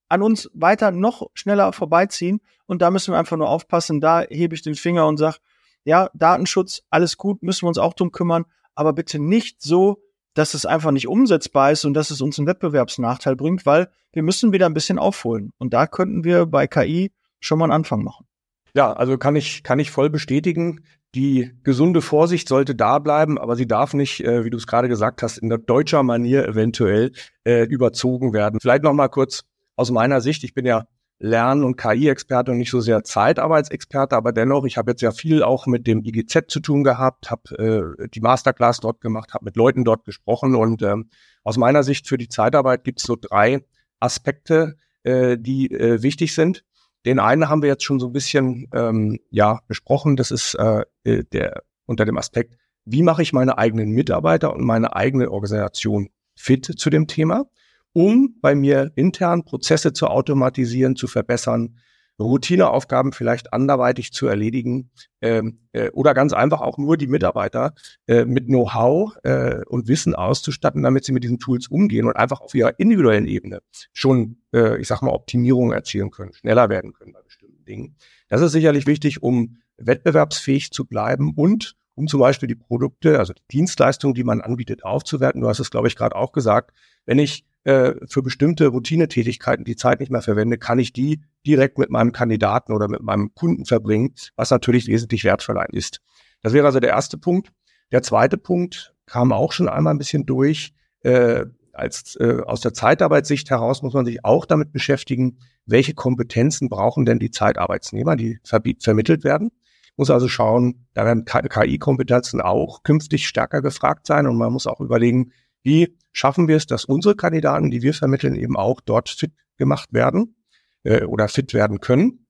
an 0.08 0.22
uns 0.22 0.50
weiter 0.54 0.90
noch 0.90 1.30
schneller 1.34 1.72
vorbeiziehen. 1.72 2.40
Und 2.66 2.82
da 2.82 2.90
müssen 2.90 3.12
wir 3.12 3.18
einfach 3.18 3.36
nur 3.36 3.48
aufpassen. 3.48 4.00
Da 4.00 4.22
hebe 4.22 4.54
ich 4.54 4.62
den 4.62 4.74
Finger 4.74 5.06
und 5.06 5.16
sage, 5.16 5.38
ja, 5.84 6.10
Datenschutz, 6.14 6.82
alles 6.90 7.16
gut, 7.16 7.42
müssen 7.42 7.62
wir 7.62 7.68
uns 7.68 7.78
auch 7.78 7.94
drum 7.94 8.12
kümmern, 8.12 8.44
aber 8.74 8.92
bitte 8.92 9.18
nicht 9.18 9.62
so, 9.62 10.02
dass 10.34 10.54
es 10.54 10.66
einfach 10.66 10.90
nicht 10.90 11.08
umsetzbar 11.08 11.72
ist 11.72 11.84
und 11.84 11.94
dass 11.94 12.10
es 12.10 12.20
uns 12.20 12.38
einen 12.38 12.46
Wettbewerbsnachteil 12.46 13.36
bringt, 13.36 13.66
weil 13.66 13.90
wir 14.12 14.22
müssen 14.22 14.52
wieder 14.52 14.66
ein 14.66 14.74
bisschen 14.74 14.98
aufholen. 14.98 15.52
Und 15.58 15.72
da 15.72 15.86
könnten 15.86 16.24
wir 16.24 16.46
bei 16.46 16.66
KI 16.66 17.12
schon 17.40 17.58
mal 17.58 17.64
einen 17.64 17.72
Anfang 17.72 18.04
machen. 18.04 18.26
Ja, 18.74 18.92
also 18.92 19.18
kann 19.18 19.34
ich, 19.34 19.62
kann 19.62 19.78
ich 19.78 19.90
voll 19.90 20.10
bestätigen. 20.10 20.84
Die 21.14 21.52
gesunde 21.62 22.02
Vorsicht 22.02 22.48
sollte 22.48 22.74
da 22.74 22.98
bleiben, 22.98 23.38
aber 23.38 23.56
sie 23.56 23.66
darf 23.66 23.94
nicht, 23.94 24.22
äh, 24.24 24.44
wie 24.44 24.50
du 24.50 24.58
es 24.58 24.66
gerade 24.66 24.88
gesagt 24.88 25.22
hast, 25.22 25.38
in 25.38 25.48
deutscher 25.48 26.02
Manier 26.02 26.46
eventuell 26.46 27.12
äh, 27.44 27.64
überzogen 27.64 28.34
werden. 28.34 28.60
Vielleicht 28.60 28.82
noch 28.82 28.92
mal 28.92 29.08
kurz 29.08 29.44
aus 29.74 29.90
meiner 29.90 30.20
Sicht. 30.20 30.44
Ich 30.44 30.52
bin 30.52 30.66
ja 30.66 30.86
Lern- 31.18 31.64
und 31.64 31.76
KI-Experte 31.76 32.52
und 32.52 32.58
nicht 32.58 32.70
so 32.70 32.80
sehr 32.80 33.02
Zeitarbeitsexperte, 33.02 34.16
aber 34.16 34.32
dennoch, 34.32 34.64
ich 34.64 34.76
habe 34.76 34.92
jetzt 34.92 35.00
ja 35.00 35.10
viel 35.10 35.42
auch 35.42 35.66
mit 35.66 35.86
dem 35.86 36.04
IGZ 36.04 36.44
zu 36.48 36.60
tun 36.60 36.84
gehabt, 36.84 37.30
habe 37.30 37.96
äh, 37.98 38.08
die 38.08 38.20
Masterclass 38.20 38.78
dort 38.78 39.00
gemacht, 39.00 39.34
habe 39.34 39.44
mit 39.44 39.56
Leuten 39.56 39.84
dort 39.84 40.04
gesprochen 40.04 40.54
und 40.54 40.82
ähm, 40.82 41.08
aus 41.42 41.56
meiner 41.56 41.82
Sicht 41.82 42.06
für 42.06 42.18
die 42.18 42.28
Zeitarbeit 42.28 42.84
gibt 42.84 43.00
es 43.00 43.06
so 43.06 43.16
drei 43.20 43.64
Aspekte, 43.98 44.76
äh, 45.02 45.36
die 45.38 45.70
äh, 45.72 46.02
wichtig 46.02 46.34
sind. 46.34 46.64
Den 47.08 47.20
einen 47.20 47.48
haben 47.48 47.62
wir 47.62 47.70
jetzt 47.70 47.84
schon 47.84 48.00
so 48.00 48.08
ein 48.08 48.12
bisschen 48.12 48.68
ähm, 48.74 49.18
ja 49.30 49.60
besprochen. 49.66 50.16
Das 50.16 50.30
ist 50.30 50.52
äh, 50.56 50.82
äh, 51.04 51.24
der 51.32 51.62
unter 51.86 52.04
dem 52.04 52.18
Aspekt, 52.18 52.58
wie 52.84 53.02
mache 53.02 53.22
ich 53.22 53.32
meine 53.32 53.56
eigenen 53.56 53.92
Mitarbeiter 53.92 54.52
und 54.52 54.62
meine 54.62 54.94
eigene 54.94 55.30
Organisation 55.30 56.10
fit 56.36 56.66
zu 56.66 56.90
dem 56.90 57.06
Thema, 57.06 57.46
um 57.94 58.36
bei 58.42 58.54
mir 58.54 58.92
intern 58.94 59.46
Prozesse 59.46 59.94
zu 59.94 60.08
automatisieren, 60.08 60.96
zu 60.96 61.06
verbessern, 61.06 61.78
Routineaufgaben 62.18 63.12
vielleicht 63.12 63.52
anderweitig 63.52 64.12
zu 64.12 64.26
erledigen 64.26 64.90
ähm, 65.20 65.60
äh, 65.72 65.90
oder 65.90 66.14
ganz 66.14 66.32
einfach 66.32 66.60
auch 66.60 66.78
nur 66.78 66.96
die 66.96 67.06
Mitarbeiter 67.06 67.74
äh, 68.06 68.24
mit 68.24 68.46
Know-how 68.46 69.16
äh, 69.22 69.64
und 69.66 69.88
Wissen 69.88 70.14
auszustatten, 70.14 70.82
damit 70.82 71.04
sie 71.04 71.12
mit 71.12 71.24
diesen 71.24 71.38
Tools 71.38 71.68
umgehen 71.68 72.06
und 72.06 72.16
einfach 72.16 72.40
auf 72.40 72.54
ihrer 72.54 72.78
individuellen 72.78 73.26
Ebene 73.26 73.60
schon, 73.92 74.42
äh, 74.52 74.80
ich 74.80 74.88
sag 74.88 75.02
mal, 75.02 75.12
Optimierungen 75.12 75.72
erzielen 75.72 76.10
können, 76.10 76.32
schneller 76.32 76.68
werden 76.68 76.92
können 76.92 77.12
bei 77.12 77.22
bestimmten 77.22 77.64
Dingen. 77.64 77.96
Das 78.28 78.40
ist 78.40 78.52
sicherlich 78.52 78.86
wichtig, 78.86 79.22
um 79.22 79.58
wettbewerbsfähig 79.76 80.72
zu 80.72 80.84
bleiben 80.84 81.32
und 81.36 81.76
um 81.98 82.06
zum 82.06 82.20
Beispiel 82.20 82.46
die 82.46 82.54
Produkte, 82.54 83.18
also 83.18 83.32
die 83.32 83.42
Dienstleistungen, 83.50 84.14
die 84.14 84.24
man 84.24 84.40
anbietet, 84.40 84.84
aufzuwerten. 84.84 85.40
Du 85.40 85.48
hast 85.48 85.58
es, 85.58 85.70
glaube 85.70 85.88
ich, 85.88 85.96
gerade 85.96 86.14
auch 86.14 86.32
gesagt. 86.32 86.72
Wenn 87.04 87.18
ich 87.18 87.44
äh, 87.64 87.94
für 88.08 88.22
bestimmte 88.22 88.68
Routinetätigkeiten 88.68 89.64
die 89.64 89.74
Zeit 89.74 89.98
nicht 89.98 90.12
mehr 90.12 90.22
verwende, 90.22 90.58
kann 90.58 90.78
ich 90.78 90.92
die 90.92 91.22
direkt 91.44 91.76
mit 91.76 91.90
meinem 91.90 92.12
Kandidaten 92.12 92.72
oder 92.72 92.86
mit 92.86 93.02
meinem 93.02 93.34
Kunden 93.34 93.64
verbringen, 93.64 94.14
was 94.36 94.50
natürlich 94.50 94.86
wesentlich 94.86 95.24
wertvoller 95.24 95.66
ist. 95.72 96.00
Das 96.40 96.52
wäre 96.52 96.66
also 96.66 96.78
der 96.78 96.90
erste 96.90 97.18
Punkt. 97.18 97.50
Der 97.90 98.02
zweite 98.02 98.38
Punkt 98.38 98.94
kam 99.06 99.32
auch 99.32 99.50
schon 99.50 99.68
einmal 99.68 99.92
ein 99.92 99.98
bisschen 99.98 100.24
durch. 100.24 100.72
Äh, 101.00 101.46
als 101.72 102.16
äh, 102.20 102.42
aus 102.44 102.60
der 102.60 102.74
Zeitarbeitssicht 102.74 103.50
heraus 103.50 103.82
muss 103.82 103.94
man 103.94 104.04
sich 104.04 104.24
auch 104.24 104.46
damit 104.46 104.72
beschäftigen, 104.72 105.38
welche 105.66 105.94
Kompetenzen 105.94 106.68
brauchen 106.68 107.06
denn 107.06 107.18
die 107.18 107.30
Zeitarbeitsnehmer, 107.30 108.14
die 108.14 108.38
ver 108.44 108.62
vermittelt 108.80 109.24
werden. 109.24 109.50
Muss 109.98 110.10
also 110.10 110.28
schauen, 110.28 110.86
da 110.94 111.04
werden 111.04 111.24
KI-Kompetenzen 111.24 112.40
auch 112.40 112.84
künftig 112.84 113.26
stärker 113.26 113.60
gefragt 113.60 114.06
sein 114.06 114.28
und 114.28 114.38
man 114.38 114.52
muss 114.52 114.68
auch 114.68 114.80
überlegen, 114.80 115.32
wie 115.64 115.98
schaffen 116.12 116.46
wir 116.46 116.56
es, 116.56 116.66
dass 116.66 116.84
unsere 116.84 117.16
Kandidaten, 117.16 117.68
die 117.68 117.82
wir 117.82 117.92
vermitteln, 117.92 118.36
eben 118.36 118.56
auch 118.56 118.80
dort 118.80 119.08
fit 119.08 119.32
gemacht 119.56 119.92
werden 119.92 120.36
äh, 120.84 121.02
oder 121.02 121.26
fit 121.26 121.52
werden 121.52 121.80
können. 121.80 122.26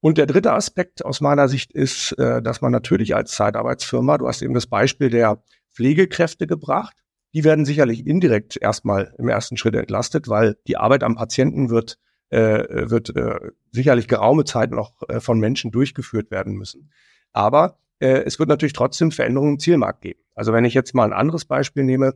Und 0.00 0.18
der 0.18 0.26
dritte 0.26 0.52
Aspekt 0.52 1.04
aus 1.04 1.20
meiner 1.20 1.48
Sicht 1.48 1.72
ist, 1.72 2.10
äh, 2.18 2.42
dass 2.42 2.60
man 2.60 2.72
natürlich 2.72 3.14
als 3.14 3.32
Zeitarbeitsfirma, 3.32 4.18
du 4.18 4.26
hast 4.26 4.42
eben 4.42 4.54
das 4.54 4.66
Beispiel 4.66 5.08
der 5.08 5.42
Pflegekräfte 5.72 6.48
gebracht, 6.48 6.96
die 7.34 7.44
werden 7.44 7.64
sicherlich 7.64 8.04
indirekt 8.04 8.56
erstmal 8.60 9.14
im 9.16 9.28
ersten 9.28 9.56
Schritt 9.56 9.76
entlastet, 9.76 10.26
weil 10.26 10.56
die 10.66 10.76
Arbeit 10.76 11.04
am 11.04 11.14
Patienten 11.14 11.70
wird, 11.70 11.98
äh, 12.30 12.90
wird 12.90 13.14
äh, 13.16 13.38
sicherlich 13.70 14.08
geraume 14.08 14.44
Zeit 14.44 14.70
noch 14.70 14.92
äh, 15.08 15.20
von 15.20 15.38
Menschen 15.38 15.70
durchgeführt 15.70 16.30
werden 16.30 16.54
müssen. 16.54 16.90
Aber 17.32 17.78
äh, 17.98 18.22
es 18.24 18.38
wird 18.38 18.48
natürlich 18.48 18.72
trotzdem 18.72 19.10
Veränderungen 19.10 19.54
im 19.54 19.58
Zielmarkt 19.58 20.02
geben. 20.02 20.20
Also 20.34 20.52
wenn 20.52 20.64
ich 20.64 20.74
jetzt 20.74 20.94
mal 20.94 21.04
ein 21.04 21.12
anderes 21.12 21.44
Beispiel 21.44 21.84
nehme, 21.84 22.14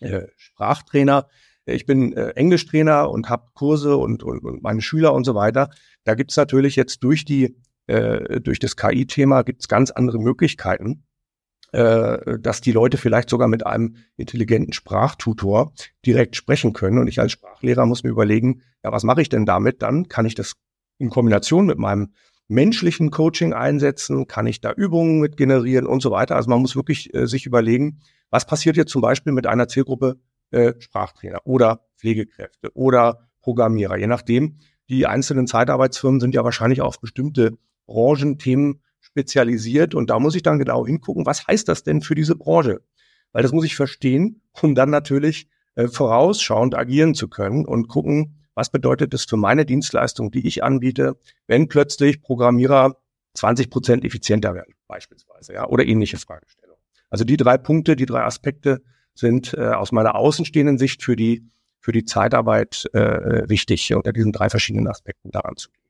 äh, 0.00 0.26
Sprachtrainer. 0.36 1.28
Ich 1.66 1.84
bin 1.84 2.12
äh, 2.14 2.30
Englischtrainer 2.30 3.10
und 3.10 3.28
habe 3.28 3.48
Kurse 3.54 3.96
und, 3.96 4.22
und, 4.22 4.44
und 4.44 4.62
meine 4.62 4.80
Schüler 4.80 5.12
und 5.12 5.24
so 5.24 5.34
weiter. 5.34 5.70
Da 6.04 6.14
gibt 6.14 6.30
es 6.30 6.36
natürlich 6.36 6.76
jetzt 6.76 7.02
durch 7.02 7.24
die 7.24 7.56
äh, 7.88 8.40
durch 8.40 8.58
das 8.58 8.76
KI-Thema 8.76 9.42
gibt 9.42 9.62
es 9.62 9.68
ganz 9.68 9.90
andere 9.90 10.18
Möglichkeiten, 10.18 11.04
äh, 11.72 12.38
dass 12.38 12.60
die 12.60 12.72
Leute 12.72 12.96
vielleicht 12.96 13.28
sogar 13.28 13.48
mit 13.48 13.66
einem 13.66 13.96
intelligenten 14.16 14.72
Sprachtutor 14.72 15.72
direkt 16.04 16.36
sprechen 16.36 16.72
können. 16.72 16.98
Und 16.98 17.08
ich 17.08 17.20
als 17.20 17.32
Sprachlehrer 17.32 17.84
muss 17.86 18.02
mir 18.02 18.10
überlegen, 18.10 18.62
ja, 18.82 18.92
was 18.92 19.02
mache 19.04 19.20
ich 19.20 19.28
denn 19.28 19.46
damit? 19.46 19.82
Dann 19.82 20.08
kann 20.08 20.26
ich 20.26 20.34
das 20.34 20.54
in 20.98 21.10
Kombination 21.10 21.66
mit 21.66 21.78
meinem 21.78 22.12
menschlichen 22.48 23.10
Coaching 23.10 23.52
einsetzen, 23.52 24.26
kann 24.26 24.46
ich 24.46 24.60
da 24.60 24.72
Übungen 24.72 25.20
mit 25.20 25.36
generieren 25.36 25.86
und 25.86 26.00
so 26.00 26.10
weiter. 26.10 26.36
Also 26.36 26.48
man 26.48 26.60
muss 26.60 26.74
wirklich 26.74 27.14
äh, 27.14 27.26
sich 27.26 27.44
überlegen, 27.44 28.00
was 28.30 28.46
passiert 28.46 28.76
jetzt 28.76 28.90
zum 28.90 29.02
Beispiel 29.02 29.32
mit 29.32 29.46
einer 29.46 29.68
Zielgruppe 29.68 30.16
äh, 30.50 30.72
Sprachtrainer 30.78 31.40
oder 31.44 31.84
Pflegekräfte 31.98 32.70
oder 32.74 33.28
Programmierer, 33.42 33.98
je 33.98 34.06
nachdem. 34.06 34.56
Die 34.88 35.06
einzelnen 35.06 35.46
Zeitarbeitsfirmen 35.46 36.20
sind 36.20 36.34
ja 36.34 36.44
wahrscheinlich 36.44 36.80
auf 36.80 36.98
bestimmte 37.00 37.58
Branchenthemen 37.86 38.80
spezialisiert 39.08 39.94
und 39.94 40.10
da 40.10 40.18
muss 40.18 40.34
ich 40.34 40.42
dann 40.42 40.58
genau 40.58 40.86
hingucken, 40.86 41.26
was 41.26 41.46
heißt 41.46 41.68
das 41.68 41.82
denn 41.82 42.00
für 42.00 42.14
diese 42.14 42.36
Branche? 42.36 42.80
Weil 43.32 43.42
das 43.42 43.52
muss 43.52 43.64
ich 43.64 43.76
verstehen, 43.76 44.42
um 44.62 44.74
dann 44.74 44.90
natürlich 44.90 45.48
äh, 45.74 45.88
vorausschauend 45.88 46.76
agieren 46.76 47.14
zu 47.14 47.28
können 47.28 47.66
und 47.66 47.88
gucken, 47.88 48.38
was 48.54 48.70
bedeutet 48.70 49.14
das 49.14 49.24
für 49.24 49.36
meine 49.36 49.64
Dienstleistung, 49.64 50.30
die 50.30 50.46
ich 50.46 50.64
anbiete, 50.64 51.16
wenn 51.46 51.68
plötzlich 51.68 52.22
Programmierer 52.22 52.96
20 53.34 53.70
Prozent 53.70 54.04
effizienter 54.04 54.54
werden, 54.54 54.74
beispielsweise, 54.88 55.52
ja, 55.52 55.66
oder 55.66 55.84
ähnliche 55.84 56.16
Fragestellungen. 56.16 56.82
Also 57.10 57.24
die 57.24 57.36
drei 57.36 57.56
Punkte, 57.58 57.96
die 57.96 58.06
drei 58.06 58.24
Aspekte 58.24 58.82
sind 59.14 59.54
äh, 59.54 59.68
aus 59.68 59.92
meiner 59.92 60.14
außenstehenden 60.14 60.78
Sicht 60.78 61.02
für 61.02 61.16
die 61.16 61.48
für 61.80 61.92
die 61.92 62.04
Zeitarbeit 62.04 62.86
äh, 62.92 63.48
wichtig, 63.48 63.94
unter 63.94 64.12
diesen 64.12 64.32
drei 64.32 64.50
verschiedenen 64.50 64.88
Aspekten 64.88 65.30
daran 65.30 65.56
zu 65.56 65.70
gehen. 65.70 65.87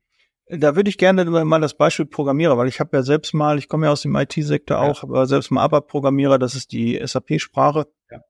Da 0.49 0.75
würde 0.75 0.89
ich 0.89 0.97
gerne 0.97 1.25
mal 1.25 1.61
das 1.61 1.75
Beispiel 1.75 2.07
Programmierer, 2.07 2.57
weil 2.57 2.67
ich 2.67 2.79
habe 2.79 2.97
ja 2.97 3.03
selbst 3.03 3.33
mal, 3.33 3.59
ich 3.59 3.69
komme 3.69 3.85
ja 3.85 3.91
aus 3.91 4.01
dem 4.01 4.15
IT-Sektor 4.15 4.77
ja. 4.77 4.89
auch, 4.89 5.03
aber 5.03 5.27
selbst 5.27 5.51
mal 5.51 5.63
ABAP-Programmierer, 5.63 6.39
das 6.39 6.55
ist 6.55 6.71
die 6.71 6.99
SAP-Sprache. 7.03 7.87
Ja. 8.09 8.21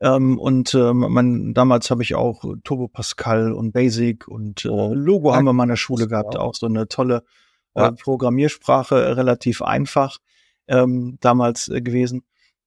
Ähm, 0.00 0.38
und 0.38 0.74
ähm, 0.74 0.98
man, 0.98 1.52
damals 1.52 1.90
habe 1.90 2.02
ich 2.02 2.14
auch 2.14 2.42
Turbo 2.64 2.88
Pascal 2.88 3.52
und 3.52 3.72
Basic 3.72 4.26
und 4.26 4.64
äh, 4.64 4.68
Logo 4.68 5.30
ja, 5.30 5.36
haben 5.36 5.44
wir 5.44 5.50
in 5.50 5.56
meiner 5.56 5.76
Schule 5.76 6.08
gehabt, 6.08 6.36
auch 6.36 6.54
so 6.54 6.66
eine 6.66 6.88
tolle 6.88 7.22
äh. 7.74 7.92
Programmiersprache, 7.92 9.16
relativ 9.16 9.60
einfach 9.60 10.18
ähm, 10.68 11.18
damals 11.20 11.68
äh, 11.68 11.82
gewesen. 11.82 12.24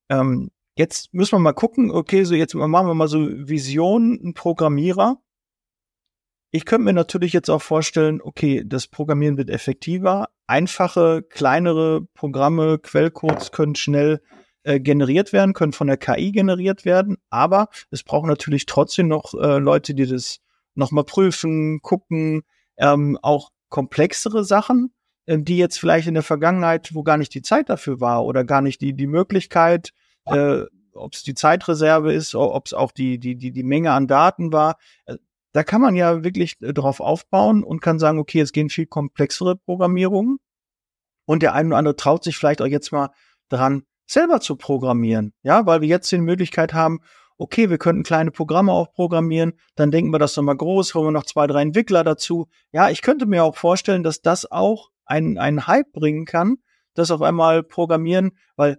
Ähm, 0.09 0.51
jetzt 0.75 1.11
müssen 1.13 1.33
wir 1.33 1.39
mal 1.39 1.53
gucken, 1.53 1.89
okay, 1.89 2.23
so 2.23 2.35
jetzt 2.35 2.53
machen 2.53 2.87
wir 2.87 2.93
mal 2.93 3.07
so 3.07 3.19
Vision, 3.19 4.19
ein 4.23 4.33
Programmierer. 4.35 5.17
Ich 6.51 6.65
könnte 6.65 6.85
mir 6.85 6.93
natürlich 6.93 7.31
jetzt 7.33 7.49
auch 7.49 7.61
vorstellen, 7.61 8.21
okay, 8.23 8.63
das 8.65 8.87
Programmieren 8.87 9.37
wird 9.37 9.51
effektiver, 9.51 10.29
einfache, 10.47 11.21
kleinere 11.21 12.01
Programme, 12.15 12.79
Quellcodes 12.79 13.51
können 13.51 13.75
schnell 13.75 14.19
äh, 14.63 14.79
generiert 14.79 15.31
werden, 15.31 15.53
können 15.53 15.73
von 15.73 15.87
der 15.87 15.97
KI 15.97 16.31
generiert 16.31 16.85
werden, 16.85 17.17
aber 17.29 17.69
es 17.91 18.03
braucht 18.03 18.27
natürlich 18.27 18.65
trotzdem 18.65 19.07
noch 19.07 19.35
äh, 19.35 19.59
Leute, 19.59 19.93
die 19.93 20.07
das 20.07 20.39
nochmal 20.73 21.03
prüfen, 21.03 21.81
gucken, 21.81 22.41
ähm, 22.77 23.19
auch 23.21 23.51
komplexere 23.69 24.43
Sachen, 24.43 24.91
äh, 25.27 25.37
die 25.37 25.57
jetzt 25.57 25.79
vielleicht 25.79 26.07
in 26.07 26.15
der 26.15 26.23
Vergangenheit, 26.23 26.95
wo 26.95 27.03
gar 27.03 27.17
nicht 27.17 27.33
die 27.35 27.43
Zeit 27.43 27.69
dafür 27.69 28.01
war 28.01 28.25
oder 28.25 28.43
gar 28.43 28.61
nicht 28.61 28.81
die, 28.81 28.93
die 28.93 29.07
Möglichkeit, 29.07 29.91
äh, 30.25 30.63
ob 30.93 31.13
es 31.13 31.21
die 31.21 31.35
Zeitreserve 31.35 32.11
ist, 32.11 32.33
ob 32.33 32.65
es 32.65 32.73
auch 32.73 32.91
die, 32.91 33.19
die, 33.19 33.35
die, 33.35 33.51
die 33.51 33.63
Menge 33.63 33.91
an 33.91 34.07
Daten 34.07 34.51
war. 34.51 34.77
Da 35.51 35.63
kann 35.63 35.81
man 35.81 35.95
ja 35.95 36.23
wirklich 36.23 36.61
äh, 36.61 36.73
drauf 36.73 36.99
aufbauen 36.99 37.63
und 37.63 37.81
kann 37.81 37.99
sagen, 37.99 38.19
okay, 38.19 38.41
es 38.41 38.51
gehen 38.51 38.69
viel 38.69 38.85
komplexere 38.85 39.55
Programmierungen. 39.55 40.37
Und 41.25 41.43
der 41.43 41.53
eine 41.53 41.69
oder 41.69 41.77
andere 41.77 41.95
traut 41.95 42.23
sich 42.23 42.37
vielleicht 42.37 42.61
auch 42.61 42.67
jetzt 42.67 42.91
mal 42.91 43.11
dran, 43.49 43.83
selber 44.07 44.41
zu 44.41 44.55
programmieren. 44.55 45.33
Ja, 45.43 45.65
weil 45.65 45.81
wir 45.81 45.87
jetzt 45.87 46.11
die 46.11 46.17
Möglichkeit 46.17 46.73
haben, 46.73 46.99
okay, 47.37 47.69
wir 47.69 47.77
könnten 47.77 48.03
kleine 48.03 48.31
Programme 48.31 48.71
auch 48.71 48.91
programmieren, 48.91 49.53
dann 49.75 49.91
denken 49.91 50.11
wir 50.11 50.19
das 50.19 50.35
nochmal 50.35 50.57
groß, 50.57 50.93
holen 50.93 51.07
wir 51.07 51.11
noch 51.11 51.25
zwei, 51.25 51.47
drei 51.47 51.61
Entwickler 51.61 52.03
dazu. 52.03 52.47
Ja, 52.71 52.89
ich 52.89 53.01
könnte 53.01 53.25
mir 53.25 53.43
auch 53.43 53.55
vorstellen, 53.55 54.03
dass 54.03 54.21
das 54.21 54.51
auch 54.51 54.89
einen, 55.05 55.37
einen 55.37 55.65
Hype 55.65 55.91
bringen 55.93 56.25
kann, 56.25 56.57
das 56.93 57.11
auf 57.11 57.21
einmal 57.21 57.63
programmieren, 57.63 58.31
weil, 58.55 58.77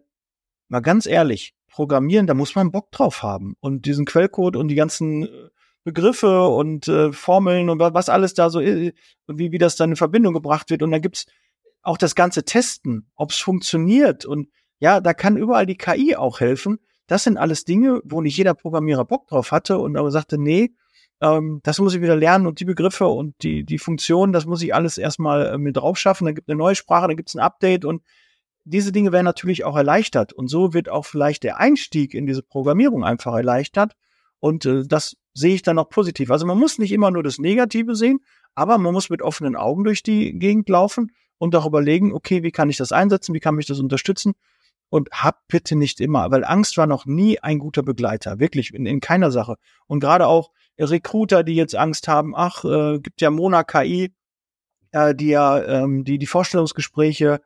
mal 0.69 0.81
ganz 0.81 1.07
ehrlich, 1.07 1.55
programmieren, 1.71 2.27
da 2.27 2.35
muss 2.35 2.55
man 2.55 2.71
Bock 2.71 2.91
drauf 2.93 3.23
haben. 3.23 3.55
Und 3.61 3.87
diesen 3.87 4.05
Quellcode 4.05 4.57
und 4.57 4.69
die 4.69 4.75
ganzen 4.75 5.25
äh, 5.25 5.49
Begriffe 5.85 6.47
und 6.49 6.89
äh, 6.89 7.13
Formeln 7.13 7.71
und 7.71 7.79
was 7.79 8.09
alles 8.09 8.35
da 8.35 8.51
so, 8.51 8.61
äh, 8.61 8.93
wie, 9.27 9.53
wie 9.53 9.59
das 9.59 9.77
dann 9.77 9.91
in 9.91 9.97
Verbindung 9.97 10.35
gebracht 10.35 10.71
wird. 10.71 10.83
Und 10.83 10.91
da 10.91 10.99
gibt's 10.99 11.27
auch 11.83 11.97
das 11.97 12.15
ganze 12.15 12.45
Testen, 12.45 13.11
ob 13.17 13.31
es 13.31 13.39
funktioniert 13.39 14.25
und 14.25 14.49
ja, 14.79 15.01
da 15.01 15.15
kann 15.15 15.37
überall 15.37 15.67
die 15.67 15.77
KI 15.77 16.17
auch 16.17 16.41
helfen, 16.41 16.79
das 17.11 17.25
sind 17.25 17.39
alles 17.39 17.65
Dinge, 17.65 18.01
wo 18.05 18.21
nicht 18.21 18.37
jeder 18.37 18.55
Programmierer 18.55 19.05
Bock 19.05 19.27
drauf 19.27 19.51
hatte 19.51 19.79
und 19.79 19.97
aber 19.97 20.13
sagte, 20.13 20.39
nee, 20.39 20.71
ähm, 21.21 21.61
das 21.65 21.81
muss 21.81 21.93
ich 21.93 22.01
wieder 22.01 22.15
lernen 22.15 22.47
und 22.47 22.61
die 22.61 22.65
Begriffe 22.65 23.09
und 23.09 23.35
die, 23.43 23.65
die 23.65 23.79
Funktionen, 23.79 24.33
das 24.33 24.47
muss 24.47 24.63
ich 24.63 24.73
alles 24.75 24.97
erstmal 24.97 25.47
äh, 25.47 25.59
mit 25.59 25.77
drauf 25.77 25.99
schaffen. 25.99 26.27
Dann 26.27 26.37
gibt 26.37 26.49
eine 26.49 26.57
neue 26.57 26.77
Sprache, 26.77 27.09
dann 27.09 27.17
gibt 27.17 27.29
es 27.29 27.35
ein 27.35 27.41
Update 27.41 27.85
und 27.85 28.03
diese 28.65 28.93
Dinge 28.93 29.11
werden 29.11 29.25
natürlich 29.25 29.65
auch 29.65 29.77
erleichtert. 29.77 30.33
Und 30.33 30.47
so 30.47 30.73
wird 30.73 30.89
auch 30.89 31.05
vielleicht 31.05 31.43
der 31.43 31.59
Einstieg 31.59 32.15
in 32.15 32.27
diese 32.27 32.45
Programmierung 32.45 33.03
einfach 33.03 33.35
erleichtert. 33.35 33.97
Und 34.41 34.67
äh, 34.67 34.83
das 34.87 35.17
sehe 35.35 35.55
ich 35.55 35.63
dann 35.63 35.79
auch 35.79 35.89
positiv. 35.89 36.31
Also 36.31 36.47
man 36.47 36.59
muss 36.59 36.79
nicht 36.79 36.93
immer 36.93 37.11
nur 37.11 37.23
das 37.23 37.39
Negative 37.39 37.95
sehen, 37.95 38.21
aber 38.55 38.79
man 38.79 38.93
muss 38.93 39.11
mit 39.11 39.23
offenen 39.23 39.57
Augen 39.57 39.85
durch 39.85 40.03
die 40.03 40.39
Gegend 40.39 40.69
laufen 40.69 41.13
und 41.39 41.55
auch 41.55 41.67
überlegen, 41.67 42.13
okay, 42.13 42.43
wie 42.43 42.51
kann 42.51 42.71
ich 42.71 42.77
das 42.77 42.93
einsetzen, 42.93 43.35
wie 43.35 43.41
kann 43.41 43.55
mich 43.55 43.67
das 43.67 43.79
unterstützen? 43.79 44.35
Und 44.89 45.09
hab 45.13 45.47
bitte 45.47 45.77
nicht 45.77 46.01
immer, 46.01 46.31
weil 46.33 46.45
Angst 46.45 46.77
war 46.77 46.87
noch 46.87 47.07
nie 47.07 47.39
ein 47.39 47.61
guter 47.61 47.85
Begleiter, 47.85 48.41
wirklich 48.41 48.75
in, 48.75 48.87
in 48.87 49.01
keiner 49.01 49.31
Sache. 49.31 49.55
Und 49.87 50.01
gerade 50.01 50.27
auch 50.27 50.51
Recruiter, 50.79 51.45
die 51.45 51.55
jetzt 51.55 51.77
Angst 51.77 52.09
haben, 52.09 52.35
ach, 52.35 52.65
äh, 52.65 52.99
gibt 52.99 53.21
ja 53.21 53.31
Mona 53.31 53.63
KI, 53.63 54.13
äh, 54.93 55.15
die 55.15 55.29
ja 55.29 55.63
ähm, 55.63 56.05
die 56.05 56.19
die 56.19 56.27
Vorstellungsgespräche 56.27 57.41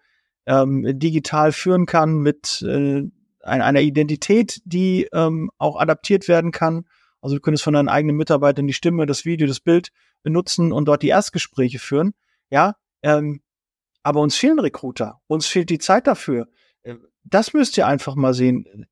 ähm, 0.47 0.99
digital 0.99 1.53
führen 1.53 1.87
kann 1.87 2.19
mit 2.19 2.63
äh, 2.63 3.03
einer 3.45 3.81
Identität, 3.81 4.61
die 4.65 5.09
ähm, 5.13 5.51
auch 5.59 5.79
adaptiert 5.79 6.29
werden 6.29 6.51
kann. 6.51 6.87
Also 7.21 7.37
du 7.37 7.41
könntest 7.41 7.65
von 7.65 7.75
deinen 7.75 7.89
eigenen 7.89 8.17
Mitarbeitern 8.17 8.67
die 8.67 8.73
Stimme, 8.73 9.07
das 9.07 9.25
Video, 9.25 9.47
das 9.47 9.61
Bild 9.61 9.93
benutzen 10.23 10.73
und 10.73 10.87
dort 10.87 11.03
die 11.03 11.09
Erstgespräche 11.09 11.79
führen. 11.79 12.15
Ja, 12.51 12.77
ähm, 13.03 13.43
aber 14.03 14.21
uns 14.21 14.37
fehlen 14.37 14.59
Recruiter, 14.59 15.21
uns 15.27 15.47
fehlt 15.47 15.71
die 15.71 15.79
Zeit 15.79 16.07
dafür. 16.07 16.49
Äh, 16.83 16.97
das 17.25 17.53
müsst 17.55 17.77
ihr 17.79 17.87
einfach 17.87 18.15
mal 18.15 18.35
sehen. 18.35 18.87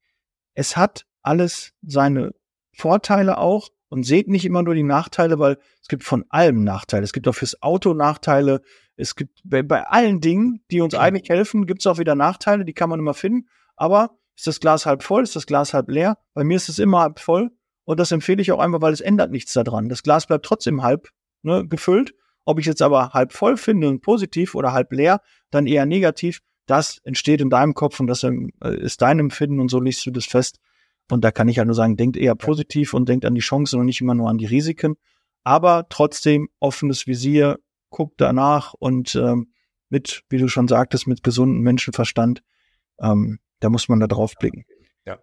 Es 0.54 0.76
hat 0.76 1.06
alles 1.22 1.72
seine 1.82 2.34
Vorteile 2.72 3.38
auch 3.38 3.70
und 3.88 4.04
seht 4.04 4.28
nicht 4.28 4.46
immer 4.46 4.62
nur 4.62 4.74
die 4.74 4.82
Nachteile, 4.82 5.38
weil 5.38 5.58
es 5.82 5.88
gibt 5.88 6.04
von 6.04 6.24
allem 6.30 6.64
Nachteile. 6.64 7.04
Es 7.04 7.12
gibt 7.12 7.28
auch 7.28 7.34
fürs 7.34 7.62
Auto 7.62 7.92
Nachteile. 7.92 8.62
Es 8.96 9.16
gibt 9.16 9.40
bei, 9.44 9.62
bei 9.62 9.86
allen 9.86 10.20
Dingen, 10.22 10.64
die 10.70 10.80
uns 10.80 10.94
eigentlich 10.94 11.28
helfen, 11.28 11.66
gibt 11.66 11.80
es 11.82 11.86
auch 11.86 11.98
wieder 11.98 12.14
Nachteile, 12.14 12.64
die 12.64 12.72
kann 12.72 12.88
man 12.88 12.98
immer 12.98 13.14
finden. 13.14 13.48
Aber 13.76 14.18
ist 14.42 14.48
das 14.48 14.58
Glas 14.58 14.86
halb 14.86 15.04
voll, 15.04 15.22
ist 15.22 15.36
das 15.36 15.46
Glas 15.46 15.72
halb 15.72 15.88
leer? 15.88 16.18
Bei 16.34 16.42
mir 16.42 16.56
ist 16.56 16.68
es 16.68 16.80
immer 16.80 16.98
halb 16.98 17.20
voll 17.20 17.52
und 17.84 18.00
das 18.00 18.10
empfehle 18.10 18.42
ich 18.42 18.50
auch 18.50 18.58
einfach, 18.58 18.80
weil 18.80 18.92
es 18.92 19.00
ändert 19.00 19.30
nichts 19.30 19.52
daran. 19.52 19.88
Das 19.88 20.02
Glas 20.02 20.26
bleibt 20.26 20.44
trotzdem 20.44 20.82
halb 20.82 21.10
ne, 21.42 21.64
gefüllt. 21.64 22.12
Ob 22.44 22.58
ich 22.58 22.66
jetzt 22.66 22.82
aber 22.82 23.10
halb 23.10 23.32
voll 23.32 23.56
finde 23.56 23.88
und 23.88 24.00
positiv 24.00 24.56
oder 24.56 24.72
halb 24.72 24.90
leer, 24.92 25.20
dann 25.50 25.68
eher 25.68 25.86
negativ, 25.86 26.40
das 26.66 26.98
entsteht 27.04 27.40
in 27.40 27.50
deinem 27.50 27.74
Kopf 27.74 28.00
und 28.00 28.08
das 28.08 28.24
ähm, 28.24 28.50
ist 28.64 29.00
dein 29.00 29.20
Empfinden 29.20 29.60
und 29.60 29.68
so 29.68 29.78
liest 29.78 30.04
du 30.06 30.10
das 30.10 30.24
fest. 30.24 30.58
Und 31.08 31.22
da 31.22 31.30
kann 31.30 31.46
ich 31.46 31.56
ja 31.56 31.64
nur 31.64 31.76
sagen, 31.76 31.96
denkt 31.96 32.16
eher 32.16 32.34
positiv 32.34 32.94
und 32.94 33.08
denkt 33.08 33.24
an 33.24 33.36
die 33.36 33.40
Chancen 33.40 33.78
und 33.78 33.86
nicht 33.86 34.00
immer 34.00 34.16
nur 34.16 34.28
an 34.28 34.38
die 34.38 34.46
Risiken. 34.46 34.96
Aber 35.44 35.86
trotzdem 35.88 36.48
offenes 36.58 37.06
Visier, 37.06 37.60
guckt 37.90 38.20
danach 38.20 38.74
und 38.74 39.14
ähm, 39.14 39.52
mit, 39.88 40.24
wie 40.30 40.38
du 40.38 40.48
schon 40.48 40.66
sagtest, 40.66 41.06
mit 41.06 41.22
gesundem 41.22 41.60
Menschenverstand, 41.60 42.42
ähm, 43.00 43.38
da 43.62 43.70
muss 43.70 43.88
man 43.88 44.00
da 44.00 44.06
drauf 44.06 44.34
blicken. 44.38 44.64
Ja. 45.06 45.18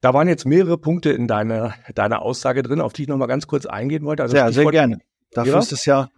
Da 0.00 0.14
waren 0.14 0.28
jetzt 0.28 0.46
mehrere 0.46 0.78
Punkte 0.78 1.10
in 1.10 1.26
deiner, 1.26 1.74
deiner 1.94 2.22
Aussage 2.22 2.62
drin, 2.62 2.80
auf 2.80 2.92
die 2.92 3.02
ich 3.02 3.08
nochmal 3.08 3.28
ganz 3.28 3.46
kurz 3.46 3.66
eingehen 3.66 4.04
wollte. 4.04 4.22
Also 4.22 4.36
sehr, 4.36 4.52
sehr 4.52 4.66
gerne. 4.66 4.98
Dafür 5.32 5.54
ja? 5.54 5.58
ist 5.58 5.72
es 5.72 5.84
ja. 5.84 6.08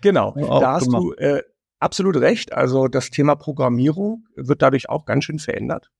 Genau, 0.00 0.32
da 0.36 0.74
hast 0.74 0.86
gemacht. 0.86 1.02
du 1.02 1.12
äh, 1.14 1.42
absolut 1.80 2.16
recht. 2.16 2.52
Also 2.52 2.88
das 2.88 3.10
Thema 3.10 3.34
Programmierung 3.34 4.24
wird 4.36 4.62
dadurch 4.62 4.88
auch 4.88 5.04
ganz 5.04 5.24
schön 5.24 5.38
verändert. 5.38 5.90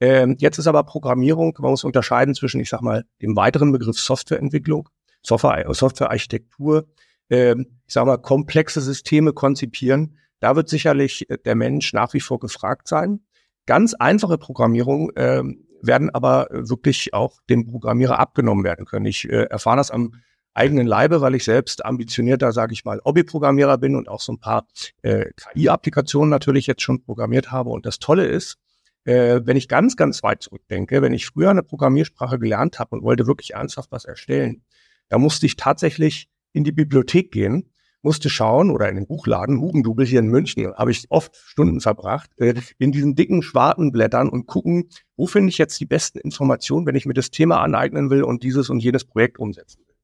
Ähm, 0.00 0.36
jetzt 0.38 0.58
ist 0.58 0.66
aber 0.66 0.82
Programmierung, 0.82 1.56
man 1.60 1.70
muss 1.70 1.84
unterscheiden 1.84 2.34
zwischen, 2.34 2.60
ich 2.60 2.68
sag 2.68 2.82
mal, 2.82 3.04
dem 3.22 3.36
weiteren 3.36 3.70
Begriff 3.70 3.98
Softwareentwicklung, 3.98 4.88
Software, 5.22 5.72
Softwarearchitektur, 5.72 6.88
ähm, 7.30 7.78
ich 7.86 7.94
sag 7.94 8.04
mal, 8.06 8.18
komplexe 8.18 8.80
Systeme 8.80 9.32
konzipieren. 9.32 10.18
Da 10.40 10.56
wird 10.56 10.68
sicherlich 10.68 11.30
äh, 11.30 11.38
der 11.38 11.54
Mensch 11.54 11.92
nach 11.92 12.12
wie 12.14 12.20
vor 12.20 12.40
gefragt 12.40 12.88
sein. 12.88 13.20
Ganz 13.66 13.94
einfache 13.94 14.38
Programmierung 14.38 15.12
ähm, 15.16 15.66
werden 15.82 16.10
aber 16.10 16.48
wirklich 16.50 17.12
auch 17.14 17.40
dem 17.48 17.66
Programmierer 17.66 18.18
abgenommen 18.18 18.64
werden 18.64 18.86
können. 18.86 19.06
Ich 19.06 19.28
äh, 19.28 19.44
erfahre 19.44 19.76
das 19.76 19.90
am 19.90 20.14
eigenen 20.54 20.86
Leibe, 20.86 21.20
weil 21.20 21.34
ich 21.34 21.44
selbst 21.44 21.84
ambitionierter, 21.84 22.52
sage 22.52 22.72
ich 22.72 22.84
mal, 22.84 23.00
Hobbyprogrammierer 23.04 23.78
bin 23.78 23.96
und 23.96 24.08
auch 24.08 24.20
so 24.20 24.32
ein 24.32 24.38
paar 24.38 24.66
äh, 25.02 25.26
KI-Applikationen 25.36 26.30
natürlich 26.30 26.66
jetzt 26.66 26.82
schon 26.82 27.02
programmiert 27.02 27.50
habe. 27.50 27.70
Und 27.70 27.86
das 27.86 27.98
Tolle 27.98 28.26
ist, 28.26 28.58
äh, 29.04 29.40
wenn 29.44 29.56
ich 29.56 29.68
ganz, 29.68 29.96
ganz 29.96 30.22
weit 30.22 30.42
zurückdenke, 30.42 31.02
wenn 31.02 31.14
ich 31.14 31.26
früher 31.26 31.50
eine 31.50 31.62
Programmiersprache 31.62 32.38
gelernt 32.38 32.78
habe 32.78 32.96
und 32.96 33.02
wollte 33.02 33.26
wirklich 33.26 33.54
ernsthaft 33.54 33.90
was 33.90 34.04
erstellen, 34.04 34.62
da 35.08 35.18
musste 35.18 35.46
ich 35.46 35.56
tatsächlich 35.56 36.28
in 36.52 36.64
die 36.64 36.72
Bibliothek 36.72 37.32
gehen, 37.32 37.71
musste 38.02 38.28
schauen 38.28 38.70
oder 38.70 38.88
in 38.88 38.96
den 38.96 39.06
Buchladen, 39.06 39.60
Hugendubel 39.60 40.04
hier 40.04 40.20
in 40.20 40.26
München, 40.26 40.74
habe 40.74 40.90
ich 40.90 41.06
oft 41.08 41.34
Stunden 41.36 41.80
verbracht, 41.80 42.30
äh, 42.36 42.54
in 42.78 42.92
diesen 42.92 43.14
dicken 43.14 43.42
schwarzen 43.42 43.92
Blättern 43.92 44.28
und 44.28 44.46
gucken, 44.46 44.88
wo 45.16 45.26
finde 45.26 45.48
ich 45.48 45.58
jetzt 45.58 45.80
die 45.80 45.86
besten 45.86 46.18
Informationen, 46.18 46.86
wenn 46.86 46.96
ich 46.96 47.06
mir 47.06 47.14
das 47.14 47.30
Thema 47.30 47.60
aneignen 47.60 48.10
will 48.10 48.22
und 48.22 48.42
dieses 48.42 48.70
und 48.70 48.80
jenes 48.80 49.04
Projekt 49.04 49.38
umsetzen 49.38 49.80
will. 49.86 49.94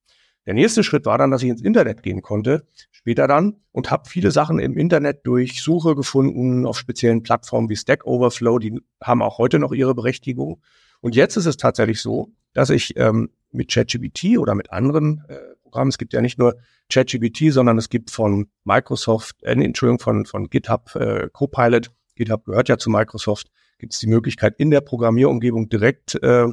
Der 0.47 0.55
nächste 0.55 0.83
Schritt 0.83 1.05
war 1.05 1.19
dann, 1.19 1.31
dass 1.31 1.43
ich 1.43 1.51
ins 1.51 1.61
Internet 1.61 2.03
gehen 2.03 2.23
konnte, 2.23 2.67
später 2.91 3.27
dann, 3.27 3.57
und 3.73 3.91
habe 3.91 4.09
viele 4.09 4.31
Sachen 4.31 4.59
im 4.61 4.79
Internet 4.79 5.21
durch 5.25 5.63
Suche 5.63 5.95
gefunden, 5.95 6.65
auf 6.65 6.79
speziellen 6.79 7.23
Plattformen 7.23 7.69
wie 7.69 7.77
Stack 7.77 8.07
Overflow, 8.07 8.59
die 8.59 8.81
haben 9.03 9.21
auch 9.21 9.37
heute 9.37 9.59
noch 9.59 9.73
ihre 9.73 9.95
Berechtigung. 9.95 10.63
Und 11.01 11.15
jetzt 11.15 11.37
ist 11.37 11.45
es 11.45 11.59
tatsächlich 11.59 12.01
so, 12.01 12.33
dass 12.55 12.71
ich 12.71 12.97
ähm, 12.97 13.29
mit 13.53 13.71
ChatGPT 13.71 14.39
oder 14.39 14.55
mit 14.55 14.73
anderen 14.73 15.23
äh, 15.29 15.37
Programmen, 15.69 15.91
es 15.91 15.99
gibt 15.99 16.13
ja 16.13 16.21
nicht 16.21 16.39
nur 16.39 16.57
ChatGPT, 16.91 17.53
sondern 17.53 17.79
es 17.79 17.89
gibt 17.89 18.11
von 18.11 18.49
Microsoft, 18.65 19.43
äh, 19.43 19.53
Entschuldigung, 19.53 19.99
von, 19.99 20.27
von 20.27 20.49
GitHub 20.49 20.95
äh, 20.97 21.29
Copilot, 21.33 21.91
GitHub 22.17 22.45
gehört 22.45 22.69
ja 22.69 22.79
zu 22.79 22.91
Microsoft, 22.91 23.49
gibt 23.79 23.93
es 23.95 24.01
die 24.01 24.07
Möglichkeit, 24.07 24.55
in 24.59 24.71
der 24.71 24.81
Programmierumgebung 24.81 25.69
direkt 25.69 26.21
äh, 26.23 26.47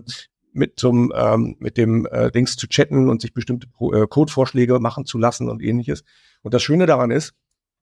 mit 0.54 0.80
zum 0.80 1.12
ähm, 1.16 1.58
mit 1.60 1.78
dem 1.78 2.06
äh, 2.06 2.32
Dings 2.32 2.56
zu 2.56 2.68
chatten 2.68 3.10
und 3.10 3.22
sich 3.22 3.34
bestimmte 3.34 3.68
äh, 3.92 4.08
Codevorschläge 4.08 4.80
machen 4.80 5.06
zu 5.06 5.18
lassen 5.18 5.50
und 5.50 5.62
ähnliches. 5.62 6.04
Und 6.44 6.54
das 6.54 6.64
Schöne 6.64 6.86
daran 6.86 7.12
ist, 7.12 7.34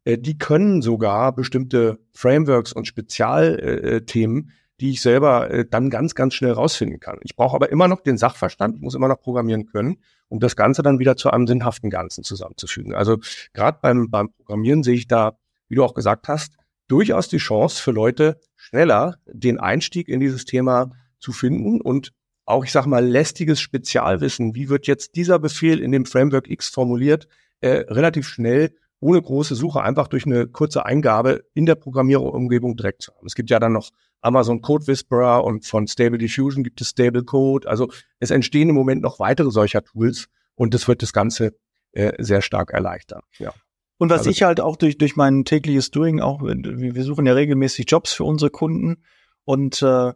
äh, 0.05 0.17
die 0.17 0.37
können 0.37 0.81
sogar 0.81 1.33
bestimmte 1.33 1.99
Frameworks 2.13 2.73
und 2.73 2.87
Spezialthemen, 2.87 4.49
äh, 4.49 4.51
die 4.79 4.91
ich 4.91 5.01
selber 5.01 5.49
äh, 5.51 5.65
dann 5.69 5.89
ganz, 5.89 6.15
ganz 6.15 6.33
schnell 6.33 6.51
rausfinden 6.51 6.99
kann. 6.99 7.19
Ich 7.23 7.36
brauche 7.36 7.55
aber 7.55 7.71
immer 7.71 7.88
noch 7.88 8.01
den 8.01 8.17
Sachverstand, 8.17 8.75
ich 8.75 8.81
muss 8.81 8.95
immer 8.95 9.07
noch 9.07 9.21
programmieren 9.21 9.65
können, 9.65 9.97
um 10.29 10.39
das 10.39 10.55
Ganze 10.55 10.81
dann 10.81 10.99
wieder 10.99 11.15
zu 11.15 11.29
einem 11.29 11.47
sinnhaften 11.47 11.89
Ganzen 11.89 12.23
zusammenzufügen. 12.23 12.95
Also 12.95 13.17
gerade 13.53 13.77
beim, 13.81 14.09
beim 14.09 14.31
Programmieren 14.31 14.83
sehe 14.83 14.95
ich 14.95 15.07
da, 15.07 15.38
wie 15.67 15.75
du 15.75 15.83
auch 15.83 15.93
gesagt 15.93 16.27
hast, 16.27 16.55
durchaus 16.88 17.27
die 17.27 17.38
Chance 17.38 17.81
für 17.81 17.91
Leute, 17.91 18.39
schneller 18.55 19.17
den 19.25 19.59
Einstieg 19.59 20.09
in 20.09 20.19
dieses 20.19 20.45
Thema 20.45 20.91
zu 21.19 21.31
finden 21.31 21.79
und 21.79 22.12
auch, 22.45 22.65
ich 22.65 22.71
sag 22.71 22.86
mal, 22.86 23.05
lästiges 23.05 23.62
Spezialwissen, 23.62 24.53
wie 24.55 24.69
wird 24.69 24.88
jetzt 24.88 25.15
dieser 25.15 25.39
Befehl 25.39 25.79
in 25.79 25.91
dem 25.91 26.05
Framework 26.05 26.49
X 26.49 26.67
formuliert, 26.67 27.27
äh, 27.62 27.86
relativ 27.88 28.27
schnell 28.27 28.75
ohne 28.99 29.21
große 29.21 29.55
Suche 29.55 29.81
einfach 29.81 30.07
durch 30.07 30.25
eine 30.25 30.47
kurze 30.47 30.86
Eingabe 30.86 31.43
in 31.53 31.65
der 31.65 31.75
Programmierumgebung 31.75 32.75
direkt 32.75 33.01
zu 33.01 33.13
haben. 33.13 33.25
Es 33.25 33.36
gibt 33.36 33.49
ja 33.49 33.59
dann 33.59 33.73
noch 33.73 33.91
Amazon 34.23 34.62
Code 34.62 34.88
Whisperer 34.88 35.43
und 35.43 35.65
von 35.65 35.88
Stable 35.88 36.17
Diffusion 36.17 36.63
gibt 36.63 36.81
es 36.81 36.89
Stable 36.89 37.23
Code. 37.23 37.67
Also 37.67 37.89
es 38.19 38.31
entstehen 38.31 38.69
im 38.69 38.75
Moment 38.75 39.01
noch 39.01 39.19
weitere 39.19 39.51
solcher 39.51 39.83
Tools 39.83 40.27
und 40.55 40.73
das 40.73 40.88
wird 40.88 41.01
das 41.01 41.13
Ganze 41.13 41.53
äh, 41.91 42.13
sehr 42.23 42.41
stark 42.41 42.71
erleichtern. 42.71 43.21
Ja. 43.38 43.53
Und 43.97 44.09
was 44.09 44.19
also, 44.19 44.31
ich 44.31 44.43
halt 44.43 44.59
auch 44.59 44.75
durch, 44.75 44.97
durch 44.97 45.15
mein 45.15 45.45
tägliches 45.45 45.91
Doing 45.91 46.19
auch, 46.19 46.41
wir 46.41 47.03
suchen 47.03 47.25
ja 47.25 47.33
regelmäßig 47.33 47.86
Jobs 47.89 48.13
für 48.13 48.23
unsere 48.23 48.49
Kunden 48.49 49.03
und 49.45 49.81
äh, 49.81 50.13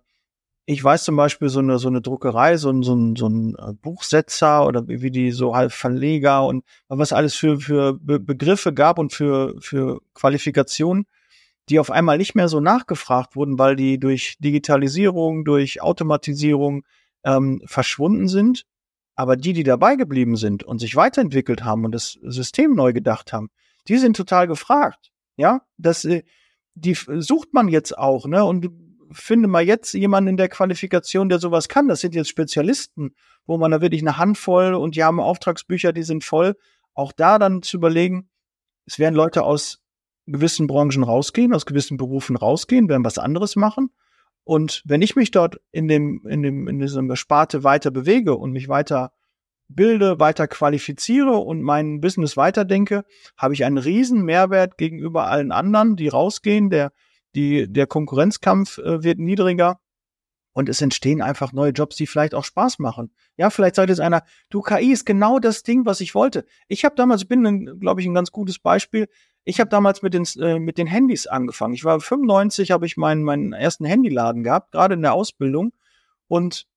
ich 0.69 0.83
weiß 0.83 1.05
zum 1.05 1.15
Beispiel 1.15 1.47
so 1.47 1.59
eine, 1.59 1.79
so 1.79 1.87
eine 1.87 2.01
Druckerei, 2.01 2.57
so 2.57 2.69
ein, 2.69 2.83
so 2.83 2.93
ein, 2.93 3.15
so 3.15 3.27
ein 3.27 3.55
äh, 3.55 3.71
Buchsetzer 3.73 4.67
oder 4.67 4.85
wie 4.87 5.11
die 5.11 5.31
so 5.31 5.55
halt 5.55 5.71
Verleger 5.71 6.45
und 6.45 6.65
was 6.89 7.13
alles 7.13 7.35
für, 7.35 7.59
für 7.61 7.93
Be 7.93 8.19
Begriffe 8.19 8.73
gab 8.73 8.99
und 8.99 9.13
für, 9.13 9.55
für 9.61 10.01
Qualifikationen, 10.13 11.05
die 11.69 11.79
auf 11.79 11.91
einmal 11.91 12.17
nicht 12.17 12.35
mehr 12.35 12.47
so 12.47 12.59
nachgefragt 12.59 13.35
wurden, 13.35 13.59
weil 13.59 13.75
die 13.75 13.99
durch 13.99 14.37
Digitalisierung, 14.39 15.43
durch 15.45 15.81
Automatisierung 15.81 16.83
ähm, 17.23 17.61
verschwunden 17.65 18.27
sind. 18.27 18.65
Aber 19.15 19.35
die, 19.35 19.53
die 19.53 19.63
dabei 19.63 19.95
geblieben 19.95 20.35
sind 20.35 20.63
und 20.63 20.79
sich 20.79 20.95
weiterentwickelt 20.95 21.63
haben 21.63 21.85
und 21.85 21.91
das 21.91 22.19
System 22.21 22.75
neu 22.75 22.93
gedacht 22.93 23.33
haben, 23.33 23.49
die 23.87 23.97
sind 23.97 24.15
total 24.15 24.47
gefragt. 24.47 25.11
Ja, 25.35 25.61
das, 25.77 26.05
äh, 26.05 26.23
die 26.75 26.93
sucht 26.93 27.53
man 27.53 27.67
jetzt 27.67 27.97
auch, 27.97 28.27
ne? 28.27 28.43
Und 28.45 28.69
finde 29.11 29.47
mal 29.47 29.63
jetzt 29.63 29.93
jemanden 29.93 30.31
in 30.31 30.37
der 30.37 30.49
Qualifikation, 30.49 31.29
der 31.29 31.39
sowas 31.39 31.69
kann. 31.69 31.87
Das 31.87 32.01
sind 32.01 32.13
jetzt 32.13 32.29
Spezialisten, 32.29 33.15
wo 33.45 33.57
man 33.57 33.71
da 33.71 33.81
wirklich 33.81 34.01
eine 34.01 34.17
Handvoll 34.17 34.73
und 34.73 34.95
die 34.95 35.03
haben 35.03 35.19
Auftragsbücher, 35.19 35.93
die 35.93 36.03
sind 36.03 36.23
voll. 36.23 36.55
Auch 36.93 37.11
da 37.11 37.39
dann 37.39 37.61
zu 37.61 37.77
überlegen, 37.77 38.29
es 38.85 38.99
werden 38.99 39.15
Leute 39.15 39.43
aus 39.43 39.81
gewissen 40.27 40.67
Branchen 40.67 41.03
rausgehen, 41.03 41.53
aus 41.53 41.65
gewissen 41.65 41.97
Berufen 41.97 42.35
rausgehen, 42.35 42.89
werden 42.89 43.05
was 43.05 43.17
anderes 43.17 43.55
machen. 43.55 43.89
Und 44.43 44.81
wenn 44.85 45.01
ich 45.01 45.15
mich 45.15 45.31
dort 45.31 45.59
in 45.71 45.87
dem, 45.87 46.25
in 46.27 46.41
dem, 46.41 46.67
in 46.67 46.79
diesem 46.79 47.13
Sparte 47.15 47.63
weiter 47.63 47.91
bewege 47.91 48.35
und 48.35 48.51
mich 48.51 48.69
weiter 48.69 49.11
bilde, 49.67 50.19
weiter 50.19 50.47
qualifiziere 50.47 51.37
und 51.37 51.61
mein 51.61 51.99
Business 51.99 52.37
weiterdenke, 52.37 53.03
habe 53.37 53.53
ich 53.53 53.65
einen 53.65 53.77
riesen 53.77 54.23
Mehrwert 54.23 54.77
gegenüber 54.77 55.27
allen 55.27 55.51
anderen, 55.51 55.95
die 55.95 56.07
rausgehen. 56.07 56.69
Der, 56.69 56.93
die, 57.35 57.71
der 57.71 57.87
Konkurrenzkampf 57.87 58.77
äh, 58.77 59.03
wird 59.03 59.19
niedriger 59.19 59.79
und 60.53 60.69
es 60.69 60.81
entstehen 60.81 61.21
einfach 61.21 61.53
neue 61.53 61.71
Jobs, 61.71 61.97
die 61.97 62.07
vielleicht 62.07 62.33
auch 62.33 62.43
Spaß 62.43 62.79
machen. 62.79 63.11
Ja, 63.35 63.51
vielleicht 63.51 63.75
sagt 63.75 63.89
jetzt 63.89 63.99
einer, 63.99 64.23
du 64.49 64.61
KI 64.61 64.91
ist 64.91 65.05
genau 65.05 65.37
das 65.37 65.61
Ding, 65.61 65.85
was 65.85 66.01
ich 66.01 66.15
wollte. 66.15 66.45
Ich 66.67 66.83
habe 66.83 66.95
damals, 66.95 67.21
ich 67.21 67.27
bin, 67.27 67.79
glaube 67.79 68.01
ich, 68.01 68.07
ein 68.07 68.15
ganz 68.15 68.31
gutes 68.31 68.57
Beispiel. 68.57 69.07
Ich 69.47 69.61
habe 69.61 69.69
damals 69.69 70.01
mit 70.01 70.13
den, 70.13 70.25
äh, 70.41 70.59
mit 70.59 70.77
den 70.77 70.87
Handys 70.87 71.25
angefangen. 71.25 71.73
Ich 71.73 71.85
war 71.85 72.01
95, 72.01 72.71
habe 72.71 72.85
ich 72.85 72.97
meinen, 72.97 73.23
meinen 73.23 73.53
ersten 73.53 73.85
Handyladen 73.85 74.43
gehabt, 74.43 74.73
gerade 74.73 74.95
in 74.95 75.01
der 75.01 75.13
Ausbildung. 75.13 75.71
Und 76.27 76.67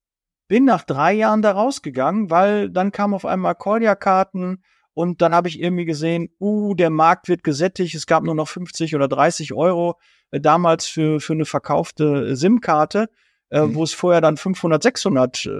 bin 0.47 0.67
nach 0.67 0.85
drei 0.85 1.13
Jahren 1.13 1.43
da 1.43 1.51
rausgegangen, 1.51 2.31
weil 2.31 2.71
dann 2.71 2.93
kam 2.93 3.13
auf 3.13 3.25
einmal 3.25 3.57
Kolja-Karten 3.57 4.63
und 4.95 5.21
dann 5.21 5.35
habe 5.35 5.49
ich 5.49 5.61
irgendwie 5.61 5.85
gesehen, 5.85 6.29
uh, 6.39 6.75
der 6.75 6.91
Markt 6.91 7.29
wird 7.29 7.43
gesättigt, 7.43 7.97
es 7.97 8.07
gab 8.07 8.23
nur 8.23 8.37
noch 8.37 8.47
50 8.47 8.95
oder 8.95 9.09
30 9.09 9.53
Euro 9.53 9.99
äh, 10.31 10.41
damals 10.41 10.87
für, 10.87 11.19
für 11.19 11.33
eine 11.33 11.47
verkaufte 11.47 12.37
SIM-Karte, 12.37 13.09
äh, 13.51 13.63
mhm. 13.63 13.75
wo 13.75 13.83
es 13.83 13.95
vorher 13.95 14.21
dann 14.21 14.37
500, 14.37 14.81
600 14.81 15.47
äh, 15.47 15.51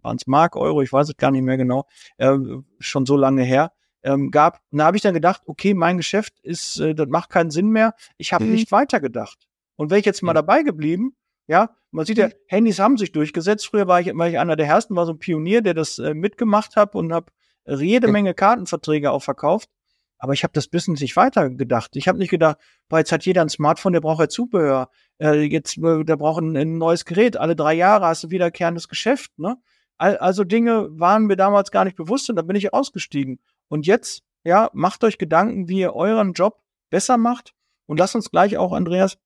waren 0.00 0.16
es 0.16 0.26
Mark, 0.26 0.56
Euro, 0.56 0.80
ich 0.80 0.92
weiß 0.92 1.10
es 1.10 1.16
gar 1.18 1.30
nicht 1.30 1.42
mehr 1.42 1.58
genau, 1.58 1.86
äh, 2.16 2.38
schon 2.78 3.04
so 3.04 3.18
lange 3.18 3.42
her, 3.42 3.72
ähm, 4.02 4.30
gab. 4.30 4.60
Und 4.70 4.78
da 4.78 4.86
habe 4.86 4.96
ich 4.96 5.02
dann 5.02 5.14
gedacht, 5.14 5.42
okay, 5.46 5.74
mein 5.74 5.96
Geschäft 5.96 6.38
ist, 6.40 6.80
äh, 6.80 6.94
das 6.94 7.08
macht 7.08 7.30
keinen 7.30 7.50
Sinn 7.50 7.70
mehr. 7.70 7.94
Ich 8.16 8.32
habe 8.32 8.44
mhm. 8.44 8.52
nicht 8.52 8.72
weitergedacht. 8.72 9.48
Und 9.76 9.90
wäre 9.90 10.00
ich 10.00 10.06
jetzt 10.06 10.22
mal 10.22 10.34
dabei 10.34 10.62
geblieben, 10.62 11.16
ja, 11.46 11.70
man 11.90 12.04
sieht 12.04 12.18
ja, 12.18 12.28
mhm. 12.28 12.32
Handys 12.46 12.78
haben 12.78 12.96
sich 12.96 13.12
durchgesetzt. 13.12 13.66
Früher 13.66 13.86
war 13.86 14.00
ich, 14.00 14.14
war 14.14 14.28
ich 14.28 14.38
einer 14.38 14.56
der 14.56 14.66
ersten, 14.66 14.94
war 14.96 15.06
so 15.06 15.12
ein 15.12 15.18
Pionier, 15.18 15.62
der 15.62 15.74
das 15.74 15.98
äh, 15.98 16.14
mitgemacht 16.14 16.76
hat 16.76 16.94
und 16.94 17.12
habe 17.12 17.32
jede 17.66 18.08
Menge 18.08 18.34
Kartenverträge 18.34 19.10
auch 19.10 19.22
verkauft. 19.22 19.68
Aber 20.18 20.32
ich 20.32 20.42
habe 20.42 20.52
das 20.52 20.68
Business 20.68 21.00
nicht 21.00 21.16
weitergedacht. 21.16 21.94
Ich 21.94 22.08
habe 22.08 22.18
nicht 22.18 22.30
gedacht, 22.30 22.58
boah, 22.88 22.98
jetzt 22.98 23.12
hat 23.12 23.24
jeder 23.24 23.42
ein 23.42 23.48
Smartphone, 23.48 23.92
der 23.92 24.00
braucht 24.00 24.20
ja 24.20 24.28
Zubehör. 24.28 24.90
Äh, 25.22 25.42
jetzt, 25.42 25.78
äh, 25.78 26.04
der 26.04 26.16
braucht 26.16 26.42
ein, 26.42 26.56
ein, 26.56 26.78
neues 26.78 27.04
Gerät. 27.04 27.36
Alle 27.36 27.54
drei 27.54 27.74
Jahre 27.74 28.06
hast 28.06 28.24
du 28.24 28.30
wiederkehrendes 28.30 28.88
Geschäft. 28.88 29.38
Ne? 29.38 29.56
All, 29.96 30.16
also 30.16 30.44
Dinge 30.44 30.88
waren 30.90 31.26
mir 31.26 31.36
damals 31.36 31.70
gar 31.70 31.84
nicht 31.84 31.96
bewusst 31.96 32.28
und 32.30 32.36
da 32.36 32.42
bin 32.42 32.56
ich 32.56 32.74
ausgestiegen. 32.74 33.38
Und 33.68 33.86
jetzt, 33.86 34.22
ja, 34.44 34.70
macht 34.72 35.04
euch 35.04 35.18
Gedanken, 35.18 35.68
wie 35.68 35.80
ihr 35.80 35.94
euren 35.94 36.32
Job 36.32 36.62
besser 36.90 37.16
macht. 37.16 37.54
Und 37.86 37.98
lasst 37.98 38.14
uns 38.14 38.30
gleich 38.30 38.56
auch, 38.56 38.72
Andreas, 38.72 39.18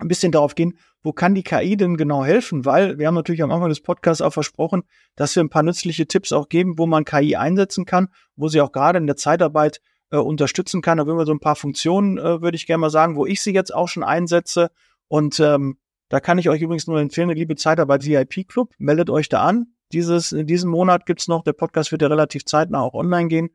ein 0.00 0.08
bisschen 0.08 0.32
darauf 0.32 0.54
gehen, 0.54 0.78
wo 1.02 1.12
kann 1.12 1.34
die 1.34 1.42
KI 1.42 1.76
denn 1.76 1.96
genau 1.96 2.24
helfen? 2.24 2.64
Weil 2.64 2.98
wir 2.98 3.06
haben 3.06 3.14
natürlich 3.14 3.42
am 3.42 3.50
Anfang 3.50 3.68
des 3.68 3.80
Podcasts 3.80 4.22
auch 4.22 4.32
versprochen, 4.32 4.82
dass 5.16 5.34
wir 5.34 5.42
ein 5.42 5.50
paar 5.50 5.62
nützliche 5.62 6.06
Tipps 6.06 6.32
auch 6.32 6.48
geben, 6.48 6.78
wo 6.78 6.86
man 6.86 7.04
KI 7.04 7.36
einsetzen 7.36 7.84
kann, 7.84 8.08
wo 8.36 8.48
sie 8.48 8.60
auch 8.60 8.72
gerade 8.72 8.98
in 8.98 9.06
der 9.06 9.16
Zeitarbeit 9.16 9.80
äh, 10.10 10.16
unterstützen 10.16 10.82
kann. 10.82 10.98
Da 10.98 11.06
würden 11.06 11.18
wir 11.18 11.26
so 11.26 11.32
ein 11.32 11.40
paar 11.40 11.56
Funktionen, 11.56 12.18
äh, 12.18 12.40
würde 12.42 12.56
ich 12.56 12.66
gerne 12.66 12.80
mal 12.80 12.90
sagen, 12.90 13.16
wo 13.16 13.26
ich 13.26 13.42
sie 13.42 13.52
jetzt 13.52 13.74
auch 13.74 13.88
schon 13.88 14.04
einsetze. 14.04 14.70
Und 15.08 15.40
ähm, 15.40 15.78
da 16.08 16.20
kann 16.20 16.38
ich 16.38 16.48
euch 16.48 16.62
übrigens 16.62 16.86
nur 16.86 17.00
empfehlen, 17.00 17.30
liebe 17.30 17.56
Zeitarbeit 17.56 18.04
VIP 18.04 18.48
Club, 18.48 18.72
meldet 18.78 19.10
euch 19.10 19.28
da 19.28 19.42
an. 19.42 19.74
Dieses, 19.92 20.32
in 20.32 20.46
diesem 20.46 20.70
Monat 20.70 21.06
gibt's 21.06 21.28
noch, 21.28 21.42
der 21.44 21.52
Podcast 21.52 21.92
wird 21.92 22.02
ja 22.02 22.08
relativ 22.08 22.44
zeitnah 22.44 22.80
auch 22.80 22.94
online 22.94 23.28
gehen 23.28 23.50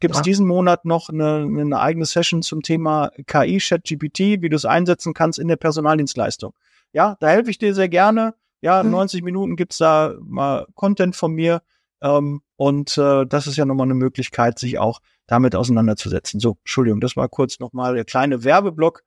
gibt 0.00 0.14
es 0.14 0.18
ja. 0.18 0.22
diesen 0.22 0.46
Monat 0.46 0.84
noch 0.84 1.08
eine, 1.08 1.36
eine 1.36 1.80
eigene 1.80 2.04
Session 2.04 2.42
zum 2.42 2.62
Thema 2.62 3.10
KI, 3.26 3.58
ChatGPT, 3.58 4.42
wie 4.42 4.48
du 4.48 4.56
es 4.56 4.64
einsetzen 4.64 5.14
kannst 5.14 5.38
in 5.38 5.48
der 5.48 5.56
Personaldienstleistung. 5.56 6.54
Ja, 6.92 7.16
da 7.20 7.28
helfe 7.28 7.50
ich 7.50 7.58
dir 7.58 7.74
sehr 7.74 7.88
gerne. 7.88 8.34
Ja, 8.60 8.82
mhm. 8.82 8.90
90 8.90 9.22
Minuten 9.22 9.56
gibt's 9.56 9.78
da 9.78 10.14
mal 10.20 10.66
Content 10.74 11.16
von 11.16 11.32
mir. 11.32 11.62
Ähm, 12.02 12.42
und 12.56 12.96
äh, 12.98 13.24
das 13.26 13.46
ist 13.46 13.56
ja 13.56 13.64
nochmal 13.64 13.86
eine 13.86 13.94
Möglichkeit, 13.94 14.58
sich 14.58 14.78
auch 14.78 15.00
damit 15.26 15.54
auseinanderzusetzen. 15.54 16.40
So, 16.40 16.58
Entschuldigung, 16.60 17.00
das 17.00 17.16
war 17.16 17.28
kurz 17.28 17.58
nochmal 17.58 17.94
der 17.94 18.04
kleine 18.04 18.44
Werbeblock. 18.44 19.02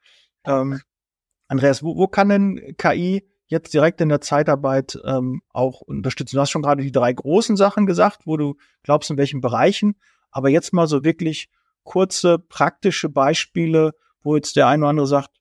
Ähm, 0.45 0.81
Andreas, 1.47 1.83
wo, 1.83 1.95
wo 1.95 2.07
kann 2.07 2.29
denn 2.29 2.75
KI 2.77 3.28
jetzt 3.49 3.73
direkt 3.73 3.99
in 4.01 4.09
der 4.09 4.21
Zeitarbeit 4.21 4.97
ähm, 5.03 5.41
auch 5.51 5.81
unterstützen? 5.81 6.37
Du 6.37 6.41
hast 6.41 6.51
schon 6.51 6.61
gerade 6.61 6.83
die 6.83 6.91
drei 6.91 7.11
großen 7.11 7.57
Sachen 7.57 7.85
gesagt, 7.85 8.21
wo 8.25 8.37
du 8.37 8.55
glaubst, 8.83 9.09
in 9.09 9.17
welchen 9.17 9.41
Bereichen. 9.41 9.95
Aber 10.31 10.49
jetzt 10.49 10.73
mal 10.73 10.87
so 10.87 11.03
wirklich 11.03 11.49
kurze, 11.83 12.39
praktische 12.39 13.09
Beispiele, 13.09 13.93
wo 14.21 14.35
jetzt 14.35 14.55
der 14.55 14.67
eine 14.67 14.83
oder 14.83 14.89
andere 14.89 15.07
sagt, 15.07 15.31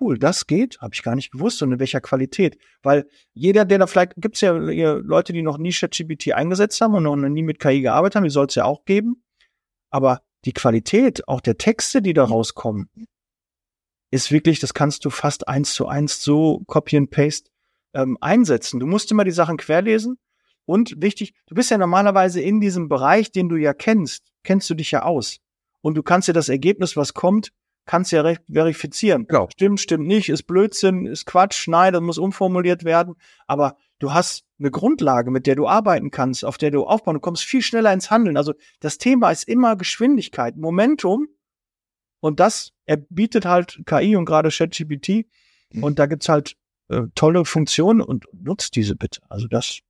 cool, 0.00 0.18
das 0.18 0.46
geht, 0.46 0.80
habe 0.80 0.94
ich 0.94 1.02
gar 1.02 1.14
nicht 1.14 1.30
gewusst 1.30 1.62
und 1.62 1.72
in 1.72 1.78
welcher 1.78 2.00
Qualität. 2.00 2.58
Weil 2.82 3.06
jeder, 3.32 3.64
der 3.64 3.78
da 3.78 3.86
vielleicht, 3.86 4.14
gibt 4.16 4.36
es 4.36 4.40
ja 4.40 4.52
Leute, 4.52 5.32
die 5.32 5.42
noch 5.42 5.58
nie 5.58 5.72
ChatGPT 5.72 6.32
eingesetzt 6.32 6.80
haben 6.80 6.94
und 6.94 7.04
noch 7.04 7.16
nie 7.16 7.42
mit 7.42 7.60
KI 7.60 7.82
gearbeitet 7.82 8.16
haben, 8.16 8.24
die 8.24 8.30
soll 8.30 8.46
es 8.46 8.54
ja 8.54 8.64
auch 8.64 8.84
geben. 8.84 9.22
Aber 9.90 10.22
die 10.44 10.52
Qualität, 10.52 11.26
auch 11.28 11.40
der 11.40 11.58
Texte, 11.58 12.02
die 12.02 12.12
da 12.12 12.24
rauskommen, 12.24 12.90
ist 14.14 14.30
wirklich, 14.30 14.60
das 14.60 14.74
kannst 14.74 15.04
du 15.04 15.10
fast 15.10 15.48
eins 15.48 15.74
zu 15.74 15.88
eins 15.88 16.22
so 16.22 16.62
Copy 16.68 16.96
and 16.96 17.10
Paste 17.10 17.50
ähm, 17.94 18.16
einsetzen. 18.20 18.78
Du 18.78 18.86
musst 18.86 19.10
immer 19.10 19.24
die 19.24 19.32
Sachen 19.32 19.56
querlesen 19.56 20.18
und 20.66 21.02
wichtig, 21.02 21.34
du 21.46 21.56
bist 21.56 21.72
ja 21.72 21.78
normalerweise 21.78 22.40
in 22.40 22.60
diesem 22.60 22.88
Bereich, 22.88 23.32
den 23.32 23.48
du 23.48 23.56
ja 23.56 23.74
kennst, 23.74 24.30
kennst 24.44 24.70
du 24.70 24.74
dich 24.74 24.92
ja 24.92 25.02
aus. 25.02 25.40
Und 25.80 25.96
du 25.96 26.04
kannst 26.04 26.28
ja 26.28 26.34
das 26.34 26.48
Ergebnis, 26.48 26.96
was 26.96 27.12
kommt, 27.12 27.50
kannst 27.86 28.12
ja 28.12 28.22
recht 28.22 28.42
verifizieren. 28.50 29.26
Genau. 29.26 29.48
Stimmt, 29.50 29.80
stimmt 29.80 30.06
nicht, 30.06 30.28
ist 30.28 30.44
Blödsinn, 30.44 31.06
ist 31.06 31.26
Quatsch, 31.26 31.66
nein, 31.66 31.92
das 31.92 32.00
muss 32.00 32.16
umformuliert 32.16 32.84
werden. 32.84 33.16
Aber 33.48 33.76
du 33.98 34.14
hast 34.14 34.44
eine 34.60 34.70
Grundlage, 34.70 35.32
mit 35.32 35.48
der 35.48 35.56
du 35.56 35.66
arbeiten 35.66 36.12
kannst, 36.12 36.44
auf 36.44 36.56
der 36.56 36.70
du 36.70 36.84
aufbauen, 36.84 37.14
du 37.14 37.20
kommst 37.20 37.42
viel 37.42 37.62
schneller 37.62 37.92
ins 37.92 38.12
Handeln. 38.12 38.36
Also 38.36 38.54
das 38.78 38.96
Thema 38.96 39.32
ist 39.32 39.48
immer 39.48 39.74
Geschwindigkeit, 39.74 40.56
Momentum. 40.56 41.26
Und 42.24 42.40
das 42.40 42.72
er 42.86 42.96
bietet 42.96 43.44
halt 43.44 43.82
KI 43.84 44.16
und 44.16 44.24
gerade 44.24 44.48
ChatGPT. 44.48 45.26
Mhm. 45.72 45.84
Und 45.84 45.98
da 45.98 46.06
gibt's 46.06 46.30
halt 46.30 46.56
äh, 46.88 47.02
tolle 47.14 47.44
Funktionen 47.44 48.00
und 48.00 48.24
nutzt 48.32 48.76
diese 48.76 48.96
bitte. 48.96 49.20
Also 49.28 49.46
das 49.46 49.80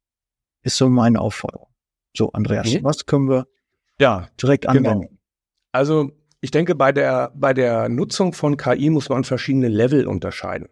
ist 0.62 0.76
so 0.76 0.88
meine 0.88 1.20
Aufforderung. 1.20 1.68
So, 2.12 2.32
Andreas, 2.32 2.72
mhm. 2.72 2.82
was 2.82 3.06
können 3.06 3.28
wir 3.28 3.46
ja, 4.00 4.28
direkt 4.42 4.66
genau. 4.66 4.90
anwenden? 4.90 5.06
Genau. 5.10 5.20
Also 5.70 6.10
ich 6.40 6.50
denke, 6.50 6.74
bei 6.74 6.90
der, 6.90 7.30
bei 7.36 7.54
der 7.54 7.88
Nutzung 7.88 8.32
von 8.32 8.56
KI 8.56 8.90
muss 8.90 9.08
man 9.08 9.22
verschiedene 9.22 9.68
Level 9.68 10.08
unterscheiden. 10.08 10.68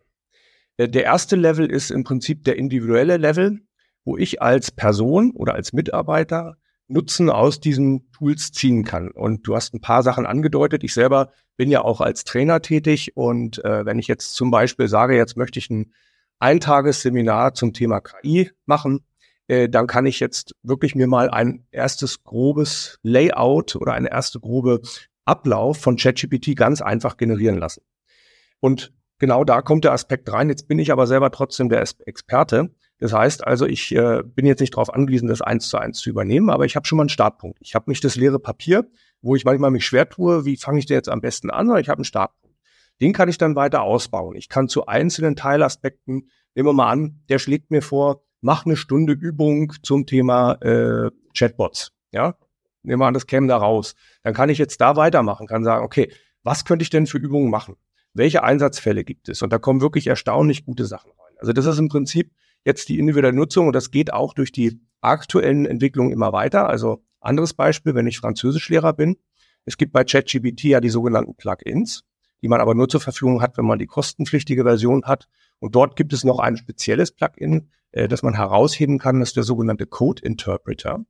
Äh, 0.79 0.89
der 0.89 1.05
erste 1.05 1.37
Level 1.37 1.71
ist 1.71 1.93
im 1.93 2.03
Prinzip 2.03 2.43
der 2.43 2.57
individuelle 2.57 3.19
Level, 3.19 3.61
wo 4.05 4.17
ich 4.17 4.43
als 4.43 4.73
Person 4.73 5.31
oder 5.37 5.55
als 5.55 5.73
Mitarbeiter 5.73 6.57
Nutzen 6.89 7.31
aus 7.31 7.61
diesen 7.61 8.11
Tools 8.13 8.53
ziehen 8.53 8.85
kann. 8.85 9.11
Und 9.11 9.47
du 9.47 9.55
hast 9.55 9.75
ein 9.75 9.81
paar 9.81 10.03
Sachen 10.03 10.27
angedeutet. 10.27 10.85
Ich 10.85 10.95
selber 10.95 11.33
bin 11.57 11.71
ja 11.71 11.83
auch 11.83 12.01
als 12.01 12.25
Trainer 12.25 12.61
tätig. 12.61 13.17
Und 13.17 13.65
äh, 13.65 13.85
wenn 13.87 13.99
ich 13.99 14.09
jetzt 14.09 14.35
zum 14.35 14.51
Beispiel 14.51 14.89
sage, 14.89 15.17
jetzt 15.17 15.37
möchte 15.37 15.59
ich 15.59 15.71
ein 15.71 15.93
Eintagesseminar 16.39 17.55
zum 17.55 17.73
Thema 17.73 18.01
KI 18.01 18.51
machen, 18.67 19.05
äh, 19.47 19.69
dann 19.69 19.87
kann 19.87 20.07
ich 20.07 20.21
jetzt 20.21 20.55
wirklich 20.63 20.95
mir 20.95 21.07
mal 21.07 21.31
ein 21.31 21.67
erstes 21.71 22.25
grobes 22.25 22.99
Layout 23.03 23.77
oder 23.77 23.93
eine 23.93 24.11
erste 24.11 24.41
grobe 24.41 24.81
Ablauf 25.25 25.79
von 25.79 25.97
ChatGPT 25.97 26.57
ganz 26.57 26.83
einfach 26.83 27.17
generieren 27.17 27.59
lassen. 27.59 27.83
Und 28.61 28.93
genau 29.19 29.45
da 29.45 29.63
kommt 29.63 29.85
der 29.85 29.93
Aspekt 29.93 30.33
rein. 30.33 30.49
Jetzt 30.49 30.69
bin 30.69 30.79
ich 30.79 30.91
aber 30.91 31.07
selber 31.07 31.31
trotzdem 31.31 31.69
der 31.69 31.85
Experte. 32.07 32.75
Das 33.03 33.13
heißt 33.13 33.45
also, 33.45 33.67
ich 33.67 33.93
äh, 33.97 34.23
bin 34.25 34.47
jetzt 34.47 34.61
nicht 34.61 34.75
darauf 34.75 34.95
angewiesen, 34.95 35.27
das 35.27 35.43
eins 35.43 35.69
zu 35.69 35.77
eins 35.77 35.99
zu 35.99 36.09
übernehmen, 36.09 36.51
aber 36.51 36.67
ich 36.67 36.77
habe 36.77 36.87
schon 36.87 36.99
mal 36.99 37.03
einen 37.03 37.09
Startpunkt. 37.09 37.59
Ich 37.61 37.75
habe 37.75 37.91
nicht 37.91 38.05
das 38.05 38.15
leere 38.15 38.39
Papier, 38.39 38.89
wo 39.23 39.35
ich 39.35 39.45
manchmal 39.45 39.73
mich 39.73 39.85
schwer 39.85 40.09
tue, 40.09 40.45
wie 40.45 40.57
fange 40.57 40.79
ich 40.79 40.87
da 40.87 40.95
jetzt 40.95 41.09
am 41.09 41.21
besten 41.21 41.51
an, 41.51 41.67
sondern 41.67 41.83
ich 41.83 41.89
habe 41.89 41.99
einen 41.99 42.05
Startpunkt. 42.05 42.57
Den 43.01 43.13
kann 43.13 43.29
ich 43.29 43.39
dann 43.39 43.57
weiter 43.57 43.83
ausbauen. 43.83 44.37
Ich 44.37 44.49
kann 44.49 44.69
zu 44.69 44.87
einzelnen 44.87 45.35
Teilaspekten, 45.35 46.31
nehmen 46.55 46.69
wir 46.69 46.73
mal 46.73 46.93
an, 46.93 47.25
der 47.29 47.41
schlägt 47.41 47.73
mir 47.73 47.83
vor, 47.83 48.23
mach 48.41 48.67
eine 48.67 48.77
Stunde 48.77 49.15
Übung 49.15 49.73
zum 49.83 50.07
Thema 50.07 50.53
äh, 50.63 51.11
Chatbots. 51.37 51.91
Ja, 52.13 52.37
nehmen 52.85 53.01
wir 53.01 53.07
an, 53.07 53.15
das 53.15 53.27
käme 53.27 53.49
da 53.49 53.57
raus. 53.57 53.97
Dann 54.23 54.33
kann 54.33 54.49
ich 54.49 54.59
jetzt 54.59 54.81
da 54.81 54.95
weitermachen, 54.95 55.49
kann 55.49 55.65
sagen, 55.65 55.85
okay, 55.85 56.13
was 56.45 56.65
könnte 56.65 56.85
ich 56.85 56.91
denn 56.91 57.09
für 57.09 57.19
Übungen 57.19 57.51
machen? 57.51 57.75
Welche 58.15 58.45
Einsatzfälle 58.45 59.03
gibt 59.03 59.29
es? 59.29 59.43
Und 59.43 59.53
da 59.53 59.59
kommen 59.59 59.81
wirklich 59.81 60.07
erstaunlich 60.07 60.65
gute 60.65 60.85
Sachen 60.85 61.11
rein. 61.11 61.35
Also 61.41 61.53
das 61.53 61.67
ist 61.67 61.81
im 61.81 61.89
Prinzip 61.89 62.31
jetzt 62.65 62.89
die 62.89 62.99
individuelle 62.99 63.37
Nutzung 63.37 63.67
und 63.67 63.75
das 63.75 63.91
geht 63.91 64.13
auch 64.13 64.35
durch 64.35 64.53
die 64.53 64.81
aktuellen 65.01 65.67
Entwicklungen 65.67 66.13
immer 66.13 66.33
weiter. 66.33 66.69
Also 66.69 67.05
anderes 67.21 67.55
Beispiel, 67.55 67.95
wenn 67.95 68.07
ich 68.07 68.19
Französischlehrer 68.19 68.93
bin, 68.93 69.17
es 69.65 69.77
gibt 69.77 69.93
bei 69.93 70.05
ChatGPT 70.05 70.65
ja 70.65 70.81
die 70.81 70.89
sogenannten 70.89 71.37
Plugins, 71.37 72.05
die 72.43 72.49
man 72.49 72.61
aber 72.61 72.75
nur 72.75 72.89
zur 72.89 73.01
Verfügung 73.01 73.43
hat, 73.43 73.57
wenn 73.57 73.65
man 73.65 73.79
die 73.79 73.87
kostenpflichtige 73.87 74.65
Version 74.65 75.05
hat. 75.05 75.29
Und 75.61 75.75
dort 75.75 75.95
gibt 75.95 76.13
es 76.13 76.25
noch 76.25 76.41
ein 76.41 76.57
spezielles 76.57 77.13
Plugin, 77.13 77.71
äh, 77.93 78.09
das 78.09 78.23
man 78.23 78.35
herausheben 78.35 78.99
kann, 78.99 79.21
das 79.21 79.31
ist 79.31 79.37
der 79.37 79.45
sogenannte 79.45 79.87
Code 79.87 80.23
Interpreter. 80.23 81.05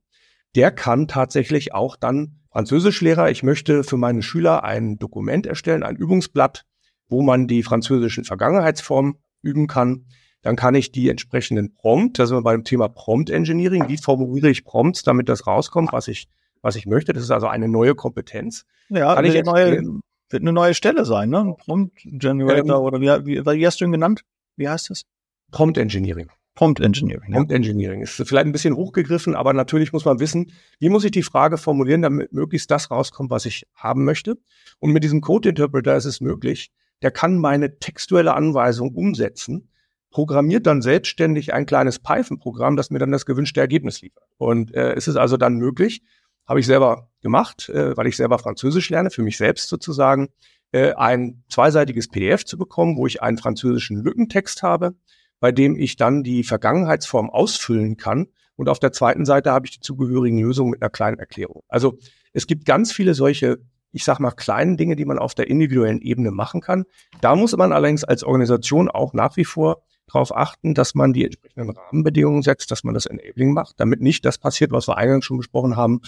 Der 0.55 0.71
kann 0.71 1.07
tatsächlich 1.07 1.73
auch 1.73 1.95
dann 1.95 2.39
Französischlehrer, 2.51 3.31
ich 3.31 3.41
möchte 3.41 3.83
für 3.83 3.97
meine 3.97 4.21
Schüler 4.21 4.63
ein 4.63 4.99
Dokument 4.99 5.47
erstellen, 5.47 5.81
ein 5.81 5.95
Übungsblatt, 5.95 6.65
wo 7.07 7.23
man 7.23 7.47
die 7.47 7.63
französischen 7.63 8.25
Vergangenheitsformen 8.25 9.15
üben 9.41 9.65
kann. 9.65 10.05
Dann 10.43 10.55
kann 10.55 10.75
ich 10.75 10.91
die 10.91 11.09
entsprechenden 11.09 11.73
Prompt, 11.73 12.19
da 12.19 12.27
sind 12.27 12.37
wir 12.37 12.43
beim 12.43 12.63
Thema 12.63 12.89
Prompt 12.89 13.29
Engineering. 13.29 13.87
Wie 13.87 13.97
formuliere 13.97 14.49
ich 14.49 14.63
Prompts, 14.65 15.03
damit 15.03 15.29
das 15.29 15.47
rauskommt, 15.47 15.91
was 15.93 16.07
ich, 16.07 16.27
was 16.61 16.75
ich 16.75 16.85
möchte? 16.85 17.13
Das 17.13 17.23
ist 17.23 17.31
also 17.31 17.47
eine 17.47 17.67
neue 17.67 17.95
Kompetenz. 17.95 18.65
Ja, 18.89 19.15
kann 19.15 19.25
ich 19.25 19.41
neue, 19.43 20.01
wird 20.29 20.43
eine 20.43 20.51
neue 20.51 20.73
Stelle 20.73 21.05
sein, 21.05 21.29
ne? 21.29 21.55
Prompt 21.59 21.93
Generator 22.03 22.77
ähm, 22.77 22.83
oder 22.83 23.01
wie, 23.01 23.25
wie, 23.25 23.45
wie 23.45 23.65
hast 23.65 23.79
du 23.79 23.85
ihn 23.85 23.91
genannt? 23.91 24.23
Wie 24.57 24.67
heißt 24.67 24.89
das? 24.89 25.03
Prompt 25.51 25.77
Engineering. 25.77 26.29
Prompt 26.55 26.81
Engineering. 26.81 27.31
Prompt 27.31 27.51
ja. 27.51 27.57
Engineering 27.57 28.01
ist 28.01 28.15
vielleicht 28.15 28.45
ein 28.45 28.51
bisschen 28.51 28.75
hochgegriffen, 28.75 29.35
aber 29.35 29.53
natürlich 29.53 29.93
muss 29.93 30.05
man 30.05 30.19
wissen, 30.19 30.51
wie 30.79 30.89
muss 30.89 31.03
ich 31.03 31.11
die 31.11 31.23
Frage 31.23 31.57
formulieren, 31.57 32.01
damit 32.01 32.33
möglichst 32.33 32.69
das 32.69 32.91
rauskommt, 32.91 33.31
was 33.31 33.45
ich 33.45 33.65
haben 33.75 34.03
möchte. 34.03 34.37
Und 34.79 34.91
mit 34.91 35.03
diesem 35.03 35.21
Code 35.21 35.49
Interpreter 35.49 35.95
ist 35.95 36.05
es 36.05 36.21
möglich, 36.21 36.71
der 37.01 37.11
kann 37.11 37.37
meine 37.37 37.79
textuelle 37.79 38.33
Anweisung 38.33 38.93
umsetzen, 38.93 39.69
programmiert 40.13 40.67
dann 40.67 40.81
selbstständig 40.81 41.53
ein 41.53 41.65
kleines 41.65 41.99
Python-Programm, 41.99 42.77
das 42.77 42.91
mir 42.91 42.99
dann 42.99 43.11
das 43.11 43.25
gewünschte 43.25 43.59
Ergebnis 43.59 44.01
liefert. 44.01 44.23
Und 44.37 44.73
äh, 44.73 44.93
es 44.93 45.09
ist 45.09 45.17
also 45.17 45.35
dann 45.35 45.55
möglich, 45.55 46.03
habe 46.47 46.59
ich 46.59 46.65
selber 46.65 47.09
gemacht, 47.21 47.67
äh, 47.69 47.97
weil 47.97 48.07
ich 48.07 48.15
selber 48.15 48.39
Französisch 48.39 48.89
lerne, 48.89 49.09
für 49.09 49.23
mich 49.23 49.37
selbst 49.37 49.67
sozusagen, 49.67 50.29
äh, 50.71 50.93
ein 50.93 51.43
zweiseitiges 51.49 52.07
PDF 52.07 52.45
zu 52.45 52.57
bekommen, 52.57 52.95
wo 52.95 53.07
ich 53.07 53.21
einen 53.21 53.37
französischen 53.37 53.97
Lückentext 53.97 54.63
habe, 54.63 54.95
bei 55.39 55.51
dem 55.51 55.75
ich 55.75 55.95
dann 55.97 56.23
die 56.23 56.43
Vergangenheitsform 56.43 57.29
ausfüllen 57.29 57.97
kann. 57.97 58.27
Und 58.55 58.69
auf 58.69 58.79
der 58.79 58.91
zweiten 58.91 59.25
Seite 59.25 59.51
habe 59.51 59.65
ich 59.65 59.71
die 59.71 59.79
zugehörigen 59.79 60.39
Lösungen 60.39 60.71
mit 60.71 60.81
einer 60.81 60.91
kleinen 60.91 61.17
Erklärung. 61.17 61.63
Also 61.67 61.97
es 62.33 62.45
gibt 62.45 62.65
ganz 62.65 62.91
viele 62.91 63.15
solche, 63.15 63.59
ich 63.91 64.03
sag 64.03 64.19
mal, 64.19 64.31
kleinen 64.31 64.77
Dinge, 64.77 64.95
die 64.95 65.05
man 65.05 65.17
auf 65.17 65.33
der 65.33 65.47
individuellen 65.47 66.01
Ebene 66.01 66.29
machen 66.29 66.61
kann. 66.61 66.85
Da 67.19 67.35
muss 67.35 67.57
man 67.57 67.73
allerdings 67.73 68.03
als 68.03 68.23
Organisation 68.23 68.89
auch 68.89 69.13
nach 69.13 69.37
wie 69.37 69.45
vor 69.45 69.83
darauf 70.07 70.35
achten, 70.35 70.73
dass 70.73 70.95
man 70.95 71.13
die 71.13 71.25
entsprechenden 71.25 71.71
Rahmenbedingungen 71.71 72.41
setzt, 72.41 72.71
dass 72.71 72.83
man 72.83 72.93
das 72.93 73.05
Enabling 73.05 73.53
macht, 73.53 73.79
damit 73.79 74.01
nicht 74.01 74.25
das 74.25 74.37
passiert, 74.37 74.71
was 74.71 74.87
wir 74.87 74.97
eingangs 74.97 75.25
schon 75.25 75.37
besprochen 75.37 75.75
haben. 75.75 76.01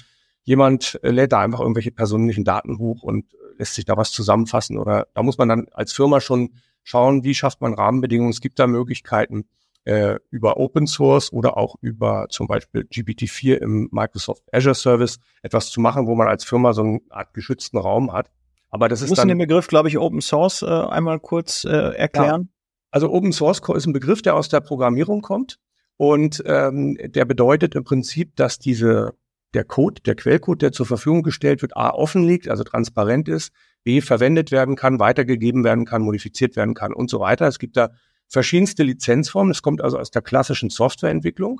Jemand 0.44 1.00
äh, 1.04 1.10
lädt 1.10 1.32
da 1.32 1.40
einfach 1.40 1.60
irgendwelche 1.60 1.92
persönlichen 1.92 2.44
Daten 2.44 2.78
hoch 2.78 3.04
und 3.04 3.34
äh, 3.34 3.38
lässt 3.58 3.76
sich 3.76 3.86
da 3.86 3.98
was 3.98 4.12
zusammenfassen 4.12 4.78
oder 4.78 5.08
da 5.14 5.24
muss 5.24 5.38
man 5.38 5.50
dann 5.50 5.68
als 5.72 5.94
Firma 5.94 6.20
schon 6.22 6.54
schauen, 6.84 7.24
wie 7.24 7.34
schafft 7.34 7.62
man 7.62 7.74
Rahmenbedingungen. 7.74 8.32
Es 8.32 8.42
gibt 8.42 8.60
da 8.60 8.68
Möglichkeiten 8.68 9.46
äh, 9.86 10.20
über 10.30 10.58
Open 10.58 10.88
Source 10.88 11.32
oder 11.32 11.58
auch 11.58 11.76
über 11.82 12.28
zum 12.30 12.48
Beispiel 12.48 12.82
GPT-4 12.82 13.56
im 13.56 13.90
Microsoft 13.92 14.44
Azure 14.52 14.76
Service 14.76 15.20
etwas 15.42 15.70
zu 15.70 15.80
machen, 15.80 16.08
wo 16.08 16.16
man 16.16 16.28
als 16.28 16.44
Firma 16.44 16.74
so 16.74 16.82
eine 16.82 17.00
Art 17.10 17.34
geschützten 17.34 17.78
Raum 17.78 18.12
hat. 18.12 18.30
Aber 18.70 18.90
das 18.90 19.02
ist 19.02 19.10
Muss 19.10 19.18
dann 19.18 19.30
den 19.30 19.38
Begriff, 19.38 19.68
glaube 19.68 19.88
ich, 19.88 19.98
Open 19.98 20.22
Source 20.22 20.62
äh, 20.62 20.66
einmal 20.66 21.20
kurz 21.20 21.64
äh, 21.64 21.70
erklären. 21.70 22.50
Ja. 22.50 22.55
Also 22.96 23.12
Open 23.12 23.34
Source 23.34 23.60
ist 23.76 23.88
ein 23.88 23.92
Begriff, 23.92 24.22
der 24.22 24.38
aus 24.38 24.48
der 24.48 24.62
Programmierung 24.62 25.22
kommt 25.22 25.60
und 25.98 26.42
ähm, 26.46 26.98
der 27.04 27.26
bedeutet 27.26 27.76
im 27.76 27.84
Prinzip, 27.84 28.38
dass 28.38 28.58
diese 28.58 29.16
der 29.54 29.66
Code, 29.66 30.02
der 30.06 30.16
Quellcode, 30.16 30.62
der 30.62 30.72
zur 30.72 30.86
Verfügung 30.86 31.22
gestellt 31.22 31.62
wird, 31.62 31.76
a 31.76 31.90
offen 31.90 32.24
liegt, 32.24 32.48
also 32.48 32.64
transparent 32.64 33.28
ist, 33.28 33.52
B 33.84 34.00
verwendet 34.00 34.50
werden 34.50 34.78
kann, 34.78 34.98
weitergegeben 34.98 35.66
werden 35.66 35.84
kann, 35.84 36.04
modifiziert 36.04 36.56
werden 36.56 36.74
kann 36.74 36.94
und 36.94 37.10
so 37.10 37.20
weiter. 37.20 37.50
Es 37.50 37.60
gibt 37.60 37.76
da 37.76 37.90
verschiedenste 38.30 38.84
Lizenzformen. 38.84 39.52
Es 39.52 39.62
kommt 39.62 39.82
also 39.82 40.00
aus 40.00 40.10
der 40.10 40.22
klassischen 40.22 40.70
Softwareentwicklung. 40.70 41.60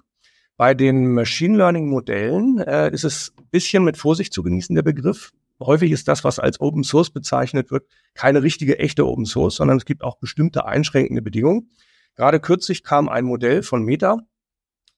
Bei 0.56 0.74
den 0.74 1.14
Machine 1.14 1.58
Learning 1.58 1.90
Modellen 1.90 2.60
äh, 2.60 2.94
ist 2.94 3.04
es 3.04 3.34
ein 3.38 3.50
bisschen 3.52 3.84
mit 3.84 3.98
Vorsicht 3.98 4.32
zu 4.32 4.42
genießen, 4.42 4.74
der 4.74 4.84
Begriff. 4.84 5.34
Häufig 5.60 5.92
ist 5.92 6.08
das, 6.08 6.24
was 6.24 6.40
als 6.40 6.60
Open 6.60 6.84
Source 6.84 7.12
bezeichnet 7.12 7.72
wird, 7.72 7.88
keine 8.14 8.44
richtige 8.44 8.80
echte 8.80 9.06
Open 9.08 9.26
Source, 9.26 9.56
sondern 9.56 9.78
es 9.78 9.86
gibt 9.86 10.04
auch 10.04 10.18
bestimmte 10.18 10.66
einschränkende 10.66 11.22
Bedingungen. 11.22 11.72
Gerade 12.16 12.40
kürzlich 12.40 12.84
kam 12.84 13.10
ein 13.10 13.26
Modell 13.26 13.64
von 13.64 13.84
Meta 13.84 14.20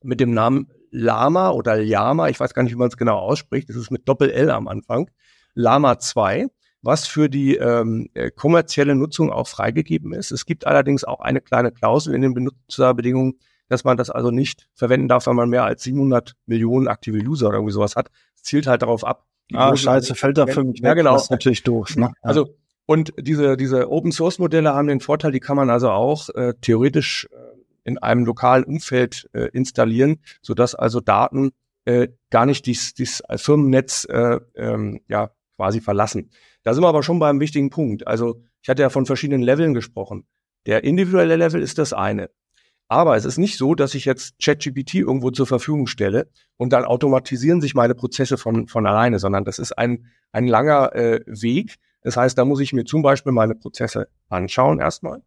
mit 0.04 0.20
dem 0.20 0.34
Namen 0.34 0.72
Lama 0.90 1.52
oder 1.52 1.76
Llama, 1.76 2.30
ich 2.30 2.40
weiß 2.40 2.54
gar 2.54 2.64
nicht, 2.64 2.72
wie 2.72 2.78
man 2.78 2.88
es 2.88 2.98
genau 2.98 3.18
ausspricht, 3.18 3.70
das 3.70 3.76
ist 3.76 3.92
mit 3.92 4.08
Doppel-L 4.08 4.50
am 4.50 4.68
Anfang, 4.68 5.10
Lama 5.54 6.00
2 6.00 6.48
was 6.82 7.08
für 7.08 7.30
die 7.30 7.56
ähm, 7.56 8.10
äh, 8.14 8.32
kommerzielle 8.32 8.96
Nutzung 8.96 9.32
auch 9.32 9.48
freigegeben 9.48 10.14
ist. 10.14 10.32
Es 10.32 10.46
gibt 10.46 10.68
allerdings 10.68 11.04
auch 11.04 11.20
eine 11.20 11.42
kleine 11.42 11.72
Klausel 11.72 12.16
in 12.16 12.22
den 12.22 12.34
Benutzerbedingungen, 12.34 13.40
dass 13.68 13.84
man 13.84 13.98
das 13.98 14.10
also 14.10 14.32
nicht 14.32 14.70
verwenden 14.74 15.08
darf, 15.08 15.28
wenn 15.28 15.36
man 15.36 15.50
mehr 15.50 15.66
als 15.66 15.84
700 15.84 16.36
Millionen 16.46 16.88
aktive 16.88 17.18
User 17.18 17.48
oder 17.48 17.58
irgendwie 17.58 17.74
sowas 17.74 17.96
hat. 17.96 18.10
Es 18.36 18.44
zielt 18.44 18.68
halt 18.68 18.84
darauf 18.84 19.04
ab. 19.04 19.26
Ah, 19.54 19.76
scheiße, 19.76 20.16
fällt 20.16 20.38
da 20.38 20.48
für 20.48 20.64
mich 20.64 20.80
Ja, 20.82 20.94
genau. 20.94 21.14
Das 21.14 21.24
ist 21.24 21.32
natürlich 21.32 21.64
doof. 21.64 21.96
Ne? 21.96 22.06
Ja. 22.06 22.14
Also, 22.22 22.56
und 22.86 23.14
diese, 23.20 23.58
diese 23.58 23.90
Open 23.92 24.12
Source 24.12 24.40
Modelle 24.40 24.74
haben 24.74 24.88
den 24.88 25.00
Vorteil, 25.00 25.32
die 25.32 25.40
kann 25.40 25.58
man 25.58 25.70
also 25.70 25.90
auch 25.90 26.30
äh, 26.30 26.54
theoretisch 26.62 27.28
äh, 27.32 27.38
in 27.84 27.98
einem 27.98 28.26
lokalen 28.26 28.64
Umfeld 28.64 29.30
äh, 29.34 29.50
installieren, 29.54 30.20
sodass 30.42 30.76
also 30.76 31.00
Daten 31.00 31.52
äh, 31.86 32.10
gar 32.30 32.46
nicht 32.46 32.66
dies, 32.66 32.94
dies 32.94 33.24
Firmennetz 33.36 34.06
äh, 34.10 34.40
ähm, 34.56 35.02
ja, 35.08 35.32
quasi 35.56 35.82
verlassen. 35.82 36.30
Da 36.64 36.74
sind 36.74 36.84
wir 36.84 36.90
aber 36.90 37.04
schon 37.04 37.20
beim 37.20 37.40
wichtigen 37.40 37.70
Punkt. 37.70 38.08
Also 38.08 38.42
ich 38.62 38.70
hatte 38.70 38.82
ja 38.82 38.90
von 38.90 39.06
verschiedenen 39.06 39.42
Leveln 39.42 39.74
gesprochen. 39.74 40.28
Der 40.66 40.84
individuelle 40.84 41.38
Level 41.38 41.62
ist 41.62 41.78
das 41.78 41.94
eine. 41.94 42.30
Aber 42.88 43.18
es 43.18 43.26
ist 43.26 43.38
nicht 43.38 43.58
so, 43.58 43.76
dass 43.76 43.96
ich 43.96 44.06
jetzt 44.06 44.36
ChatGPT 44.42 44.96
irgendwo 44.96 45.32
zur 45.32 45.46
Verfügung 45.46 45.88
stelle 45.88 46.30
und 46.56 46.72
dann 46.72 46.86
automatisieren 46.86 47.60
sich 47.60 47.76
meine 47.76 47.96
Prozesse 47.96 48.38
von, 48.38 48.68
von 48.68 48.86
alleine, 48.86 49.20
sondern 49.20 49.44
das 49.44 49.60
ist 49.60 49.78
ein, 49.78 50.06
ein 50.32 50.48
langer 50.48 50.96
äh, 50.96 51.20
Weg. 51.26 51.76
Das 52.02 52.16
heißt, 52.16 52.38
da 52.38 52.46
muss 52.46 52.62
ich 52.62 52.72
mir 52.72 52.86
zum 52.86 53.02
Beispiel 53.02 53.34
meine 53.34 53.56
Prozesse 53.56 54.08
anschauen 54.30 54.80
erstmal. 54.80 55.22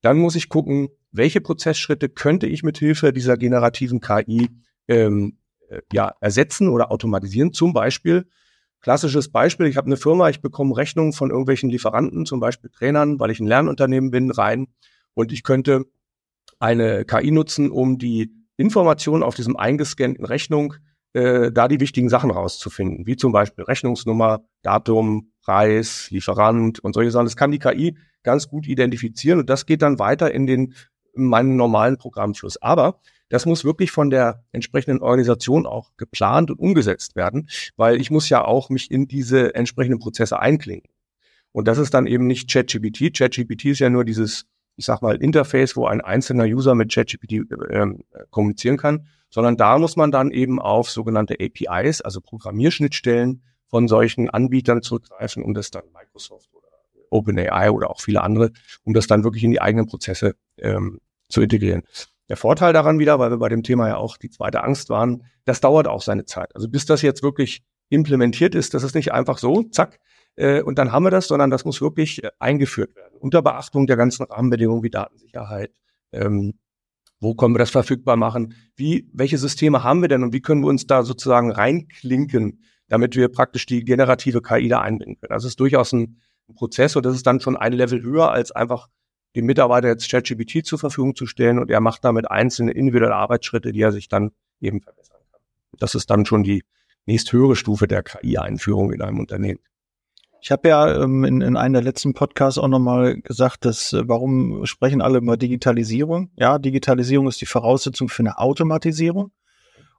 Dann 0.00 0.18
muss 0.18 0.34
ich 0.34 0.48
gucken, 0.48 0.88
welche 1.12 1.40
Prozessschritte 1.40 2.08
könnte 2.08 2.46
ich 2.46 2.62
mit 2.64 2.78
Hilfe 2.78 3.12
dieser 3.12 3.36
generativen 3.36 4.00
KI 4.00 4.50
ähm, 4.88 5.38
äh, 5.68 5.80
ja, 5.92 6.14
ersetzen 6.20 6.68
oder 6.68 6.90
automatisieren. 6.90 7.52
Zum 7.52 7.72
Beispiel 7.72 8.26
Klassisches 8.84 9.30
Beispiel, 9.30 9.64
ich 9.64 9.78
habe 9.78 9.86
eine 9.86 9.96
Firma, 9.96 10.28
ich 10.28 10.42
bekomme 10.42 10.76
Rechnungen 10.76 11.14
von 11.14 11.30
irgendwelchen 11.30 11.70
Lieferanten, 11.70 12.26
zum 12.26 12.38
Beispiel 12.38 12.68
Trainern, 12.68 13.18
weil 13.18 13.30
ich 13.30 13.40
ein 13.40 13.46
Lernunternehmen 13.46 14.10
bin, 14.10 14.30
rein. 14.30 14.66
Und 15.14 15.32
ich 15.32 15.42
könnte 15.42 15.86
eine 16.58 17.04
KI 17.04 17.30
nutzen, 17.30 17.70
um 17.70 17.98
die 17.98 18.32
Informationen 18.56 19.22
auf 19.22 19.34
diesem 19.34 19.56
eingescannten 19.56 20.24
Rechnung, 20.24 20.74
äh, 21.12 21.52
da 21.52 21.68
die 21.68 21.80
wichtigen 21.80 22.08
Sachen 22.08 22.30
rauszufinden, 22.30 23.06
wie 23.06 23.16
zum 23.16 23.32
Beispiel 23.32 23.64
Rechnungsnummer, 23.64 24.44
Datum, 24.62 25.32
Preis, 25.42 26.08
Lieferant 26.10 26.80
und 26.80 26.94
solche 26.94 27.10
Sachen. 27.10 27.26
Das 27.26 27.36
kann 27.36 27.50
die 27.50 27.58
KI 27.58 27.96
ganz 28.22 28.48
gut 28.48 28.66
identifizieren 28.66 29.40
und 29.40 29.50
das 29.50 29.66
geht 29.66 29.82
dann 29.82 29.98
weiter 29.98 30.32
in 30.32 30.46
den 30.46 30.74
in 31.14 31.26
meinen 31.26 31.56
normalen 31.56 31.96
Programmfluss. 31.96 32.60
Aber 32.60 33.00
das 33.28 33.46
muss 33.46 33.64
wirklich 33.64 33.90
von 33.90 34.10
der 34.10 34.44
entsprechenden 34.52 35.00
Organisation 35.00 35.66
auch 35.66 35.92
geplant 35.96 36.50
und 36.50 36.58
umgesetzt 36.58 37.16
werden, 37.16 37.48
weil 37.76 38.00
ich 38.00 38.10
muss 38.10 38.28
ja 38.28 38.44
auch 38.44 38.68
mich 38.68 38.90
in 38.90 39.08
diese 39.08 39.54
entsprechenden 39.54 39.98
Prozesse 39.98 40.38
einklinken. 40.38 40.90
Und 41.52 41.68
das 41.68 41.78
ist 41.78 41.94
dann 41.94 42.06
eben 42.06 42.26
nicht 42.26 42.50
ChatGPT. 42.50 43.16
ChatGPT 43.16 43.66
ist 43.66 43.78
ja 43.78 43.88
nur 43.88 44.04
dieses, 44.04 44.46
ich 44.76 44.84
sag 44.84 45.02
mal, 45.02 45.16
Interface, 45.16 45.76
wo 45.76 45.86
ein 45.86 46.00
einzelner 46.00 46.44
User 46.44 46.74
mit 46.74 46.92
ChatGPT 46.92 47.32
äh, 47.70 47.86
kommunizieren 48.30 48.76
kann, 48.76 49.06
sondern 49.30 49.56
da 49.56 49.78
muss 49.78 49.96
man 49.96 50.10
dann 50.10 50.30
eben 50.30 50.60
auf 50.60 50.90
sogenannte 50.90 51.36
APIs, 51.40 52.00
also 52.00 52.20
Programmierschnittstellen 52.20 53.42
von 53.66 53.88
solchen 53.88 54.30
Anbietern 54.30 54.82
zurückgreifen, 54.82 55.42
um 55.42 55.54
das 55.54 55.70
dann 55.70 55.84
Microsoft 55.92 56.48
oder 56.52 56.68
OpenAI 57.10 57.70
oder 57.70 57.90
auch 57.90 58.00
viele 58.00 58.22
andere, 58.22 58.52
um 58.84 58.94
das 58.94 59.06
dann 59.06 59.24
wirklich 59.24 59.44
in 59.44 59.50
die 59.50 59.60
eigenen 59.60 59.86
Prozesse 59.86 60.36
ähm, 60.58 61.00
zu 61.28 61.42
integrieren. 61.42 61.82
Der 62.28 62.36
Vorteil 62.36 62.72
daran 62.72 62.98
wieder, 62.98 63.18
weil 63.18 63.30
wir 63.30 63.38
bei 63.38 63.48
dem 63.48 63.62
Thema 63.62 63.88
ja 63.88 63.96
auch 63.96 64.16
die 64.16 64.30
zweite 64.30 64.62
Angst 64.62 64.88
waren, 64.88 65.24
das 65.44 65.60
dauert 65.60 65.88
auch 65.88 66.00
seine 66.00 66.24
Zeit. 66.24 66.54
Also 66.54 66.68
bis 66.68 66.86
das 66.86 67.02
jetzt 67.02 67.22
wirklich 67.22 67.62
implementiert 67.90 68.54
ist, 68.54 68.72
das 68.74 68.82
ist 68.82 68.94
nicht 68.94 69.12
einfach 69.12 69.38
so, 69.38 69.64
zack, 69.64 69.98
äh, 70.36 70.62
und 70.62 70.78
dann 70.78 70.92
haben 70.92 71.04
wir 71.04 71.10
das, 71.10 71.28
sondern 71.28 71.50
das 71.50 71.64
muss 71.64 71.80
wirklich 71.80 72.24
äh, 72.24 72.30
eingeführt 72.38 72.94
werden. 72.96 73.16
Unter 73.18 73.42
Beachtung 73.42 73.86
der 73.86 73.96
ganzen 73.96 74.24
Rahmenbedingungen 74.24 74.82
wie 74.82 74.90
Datensicherheit, 74.90 75.72
ähm, 76.12 76.54
wo 77.20 77.34
können 77.34 77.54
wir 77.54 77.58
das 77.58 77.70
verfügbar 77.70 78.16
machen, 78.16 78.54
wie, 78.76 79.08
welche 79.12 79.38
Systeme 79.38 79.82
haben 79.84 80.02
wir 80.02 80.08
denn 80.08 80.22
und 80.22 80.32
wie 80.32 80.42
können 80.42 80.62
wir 80.62 80.68
uns 80.68 80.86
da 80.86 81.02
sozusagen 81.02 81.50
reinklinken, 81.50 82.64
damit 82.88 83.16
wir 83.16 83.28
praktisch 83.28 83.66
die 83.66 83.84
generative 83.84 84.42
KI 84.42 84.68
da 84.68 84.80
einbinden 84.80 85.16
können. 85.20 85.30
Das 85.30 85.44
ist 85.44 85.58
durchaus 85.60 85.92
ein, 85.92 86.20
ein 86.48 86.54
Prozess 86.54 86.96
und 86.96 87.06
das 87.06 87.14
ist 87.14 87.26
dann 87.26 87.40
schon 87.40 87.56
ein 87.56 87.72
Level 87.72 88.02
höher 88.02 88.30
als 88.30 88.52
einfach 88.52 88.88
dem 89.36 89.46
Mitarbeiter 89.46 89.88
jetzt 89.88 90.10
ChatGPT 90.10 90.64
zur 90.66 90.78
Verfügung 90.78 91.16
zu 91.16 91.26
stellen 91.26 91.58
und 91.58 91.70
er 91.70 91.80
macht 91.80 92.04
damit 92.04 92.30
einzelne 92.30 92.72
individuelle 92.72 93.16
Arbeitsschritte, 93.16 93.72
die 93.72 93.80
er 93.80 93.92
sich 93.92 94.08
dann 94.08 94.32
eben 94.60 94.80
verbessern 94.80 95.20
kann. 95.30 95.40
Das 95.78 95.94
ist 95.94 96.10
dann 96.10 96.26
schon 96.26 96.44
die 96.44 96.62
nächsthöhere 97.06 97.56
Stufe 97.56 97.88
der 97.88 98.02
KI-Einführung 98.02 98.92
in 98.92 99.02
einem 99.02 99.18
Unternehmen. 99.18 99.60
Ich 100.44 100.50
habe 100.50 100.68
ja 100.68 101.02
ähm, 101.02 101.24
in, 101.24 101.40
in 101.40 101.56
einem 101.56 101.72
der 101.72 101.82
letzten 101.82 102.12
Podcasts 102.12 102.58
auch 102.58 102.68
nochmal 102.68 103.18
gesagt, 103.18 103.64
dass 103.64 103.94
äh, 103.94 104.06
warum 104.06 104.66
sprechen 104.66 105.00
alle 105.00 105.16
über 105.16 105.38
Digitalisierung? 105.38 106.32
Ja, 106.36 106.58
Digitalisierung 106.58 107.28
ist 107.28 107.40
die 107.40 107.46
Voraussetzung 107.46 108.10
für 108.10 108.20
eine 108.20 108.36
Automatisierung. 108.36 109.32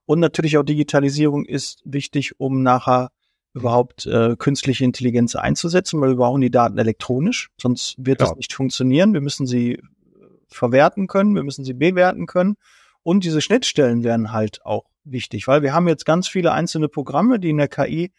Und 0.06 0.20
natürlich 0.20 0.60
auch 0.60 0.64
Digitalisierung 0.64 1.46
ist 1.46 1.82
wichtig, 1.84 2.40
um 2.40 2.62
nachher 2.62 3.10
überhaupt 3.56 4.06
äh, 4.06 4.36
künstliche 4.38 4.84
Intelligenz 4.84 5.36
einzusetzen, 5.36 6.00
weil 6.00 6.10
wir 6.10 6.18
brauchen 6.18 6.42
die 6.42 6.52
Daten 6.52 6.78
elektronisch, 6.78 7.50
sonst 7.60 7.96
wird 7.98 8.22
ja. 8.22 8.28
das 8.28 8.36
nicht 8.36 8.54
funktionieren. 8.54 9.16
Wir 9.16 9.22
müssen 9.22 9.48
sie 9.48 9.82
verwerten 10.48 11.08
können, 11.08 11.34
wir 11.34 11.42
müssen 11.42 11.66
sie 11.66 11.74
bewerten 11.74 12.28
können. 12.28 12.56
Und 13.02 13.24
diese 13.24 13.42
Schnittstellen 13.42 14.04
werden 14.04 14.32
halt 14.32 14.64
auch 14.64 14.86
wichtig, 15.06 15.48
weil 15.48 15.64
wir 15.64 15.74
haben 15.74 15.88
jetzt 15.88 16.06
ganz 16.06 16.28
viele 16.28 16.52
einzelne 16.52 16.88
Programme, 16.88 17.40
die 17.40 17.50
in 17.50 17.58
der 17.58 17.68
KI 17.68 18.04
äh, 18.06 18.10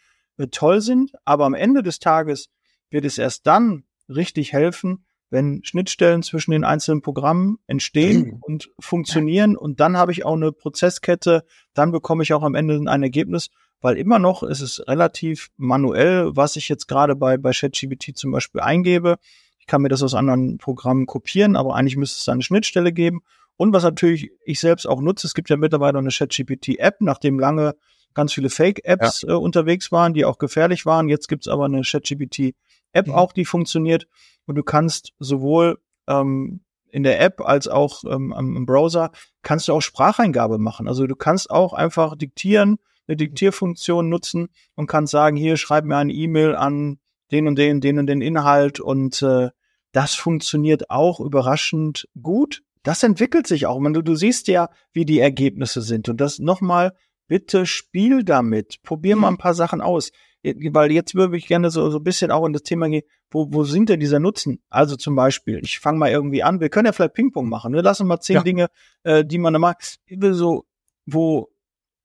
toll 0.51 0.81
sind, 0.81 1.13
aber 1.25 1.45
am 1.45 1.55
Ende 1.55 1.83
des 1.83 1.99
Tages 1.99 2.49
wird 2.91 3.05
es 3.05 3.19
erst 3.19 3.47
dann 3.47 3.85
richtig 4.09 4.53
helfen, 4.53 5.05
wenn 5.31 5.65
Schnittstellen 5.65 6.23
zwischen 6.23 6.53
den 6.53 6.65
einzelnen 6.65 7.03
Programmen 7.03 7.59
entstehen 7.67 8.27
mhm. 8.27 8.39
und 8.41 8.71
funktionieren 8.79 9.57
und 9.57 9.81
dann 9.81 9.97
habe 9.97 10.13
ich 10.13 10.25
auch 10.25 10.35
eine 10.35 10.53
Prozesskette, 10.53 11.45
dann 11.75 11.91
bekomme 11.91 12.23
ich 12.23 12.33
auch 12.33 12.43
am 12.43 12.55
Ende 12.55 12.81
ein 12.87 13.03
Ergebnis, 13.03 13.51
weil 13.81 13.97
immer 13.97 14.19
noch 14.19 14.43
ist 14.43 14.61
es 14.61 14.87
relativ 14.87 15.51
manuell, 15.57 16.35
was 16.35 16.57
ich 16.57 16.69
jetzt 16.69 16.87
gerade 16.87 17.17
bei, 17.17 17.37
bei 17.37 17.53
ChatGPT 17.53 18.17
zum 18.17 18.31
Beispiel 18.31 18.61
eingebe. 18.61 19.17
Ich 19.59 19.67
kann 19.67 19.83
mir 19.83 19.89
das 19.89 20.03
aus 20.03 20.15
anderen 20.15 20.59
Programmen 20.59 21.07
kopieren, 21.07 21.57
aber 21.57 21.75
eigentlich 21.75 21.97
müsste 21.97 22.21
es 22.21 22.29
eine 22.29 22.43
Schnittstelle 22.43 22.93
geben. 22.93 23.21
Und 23.57 23.73
was 23.73 23.83
natürlich 23.83 24.31
ich 24.45 24.61
selbst 24.61 24.87
auch 24.87 25.01
nutze, 25.01 25.27
es 25.27 25.35
gibt 25.35 25.51
ja 25.51 25.57
mittlerweile 25.57 25.99
eine 25.99 26.11
ChatGPT-App, 26.11 27.01
nachdem 27.01 27.39
lange 27.39 27.75
ganz 28.17 28.33
viele 28.33 28.51
Fake-Apps 28.51 29.23
ja. 29.23 29.35
äh, 29.35 29.35
unterwegs 29.35 29.93
waren, 29.93 30.15
die 30.15 30.25
auch 30.25 30.39
gefährlich 30.39 30.87
waren. 30.87 31.09
Jetzt 31.09 31.29
gibt's 31.29 31.47
aber 31.47 31.67
eine 31.67 31.83
ChatGPT-App 31.83 33.07
mhm. 33.07 33.15
auch, 33.15 33.33
die 33.33 33.45
funktioniert. 33.45 34.09
Und 34.47 34.57
du 34.57 34.65
kannst 34.65 35.13
sowohl 35.21 35.79
ähm, 36.09 36.61
in 36.91 37.03
der 37.03 37.21
App 37.21 37.41
als 37.43 37.69
auch 37.69 38.05
ähm, 38.05 38.33
am 38.33 38.65
Browser 38.65 39.13
kannst 39.43 39.69
du 39.69 39.75
auch 39.75 39.83
Spracheingabe 39.83 40.59
machen. 40.59 40.89
Also 40.89 41.07
du 41.07 41.15
kannst 41.15 41.51
auch 41.51 41.75
einfach 41.75 42.17
diktieren, 42.17 42.79
eine 43.07 43.17
Diktierfunktion 43.17 44.09
nutzen 44.09 44.49
und 44.75 44.87
kannst 44.87 45.11
sagen, 45.11 45.37
hier 45.37 45.57
schreib 45.57 45.85
mir 45.85 45.97
eine 45.97 46.13
E-Mail 46.13 46.57
an 46.57 46.99
den 47.31 47.49
und 47.49 47.59
den, 47.59 47.81
den 47.81 47.99
und 47.99 48.07
den 48.07 48.23
Inhalt 48.23 48.81
und 48.81 49.21
äh, 49.23 49.51
das 49.93 50.15
funktioniert 50.15 50.91
auch 50.91 51.21
überraschend 51.21 52.09
gut. 52.21 52.63
Das 52.83 53.03
entwickelt 53.03 53.47
sich 53.47 53.67
auch. 53.67 53.79
Man, 53.81 53.93
du, 53.93 54.03
du 54.03 54.15
siehst 54.15 54.47
ja, 54.49 54.71
wie 54.93 55.05
die 55.05 55.19
Ergebnisse 55.19 55.83
sind. 55.83 56.09
Und 56.09 56.21
das 56.21 56.39
nochmal, 56.39 56.95
bitte 57.27 57.67
spiel 57.67 58.25
damit. 58.25 58.83
Probier 58.83 59.17
mal 59.17 59.31
mhm. 59.31 59.37
ein 59.37 59.39
paar 59.39 59.55
Sachen 59.55 59.81
aus 59.81 60.11
weil 60.55 60.93
jetzt 60.93 61.15
würde 61.15 61.37
ich 61.37 61.47
gerne 61.47 61.71
so, 61.71 61.91
so 61.91 61.99
ein 61.99 62.05
bisschen 62.05 62.31
auch 62.31 62.47
in 62.47 62.53
das 62.53 62.63
Thema 62.63 62.89
gehen, 62.89 63.03
wo, 63.31 63.49
wo 63.51 63.65
sind 63.65 63.89
denn 63.89 64.01
dieser 64.01 64.21
Nutzen? 64.21 64.63
Also 64.69 64.97
zum 64.97 65.17
Beispiel, 65.17 65.61
ich 65.63 65.81
fange 65.81 65.99
mal 65.99 66.11
irgendwie 66.11 66.43
an, 66.43 66.61
wir 66.61 66.69
können 66.69 66.87
ja 66.87 66.93
vielleicht 66.93 67.15
Ping-Pong 67.15 67.49
machen. 67.49 67.73
Wir 67.73 67.79
ne? 67.79 67.83
lassen 67.83 68.07
mal 68.07 68.21
zehn 68.21 68.37
ja. 68.37 68.43
Dinge, 68.43 68.69
äh, 69.03 69.25
die 69.25 69.39
man 69.39 69.53
da 69.53 69.59
mag. 69.59 69.83
So, 70.31 70.65
wo 71.07 71.49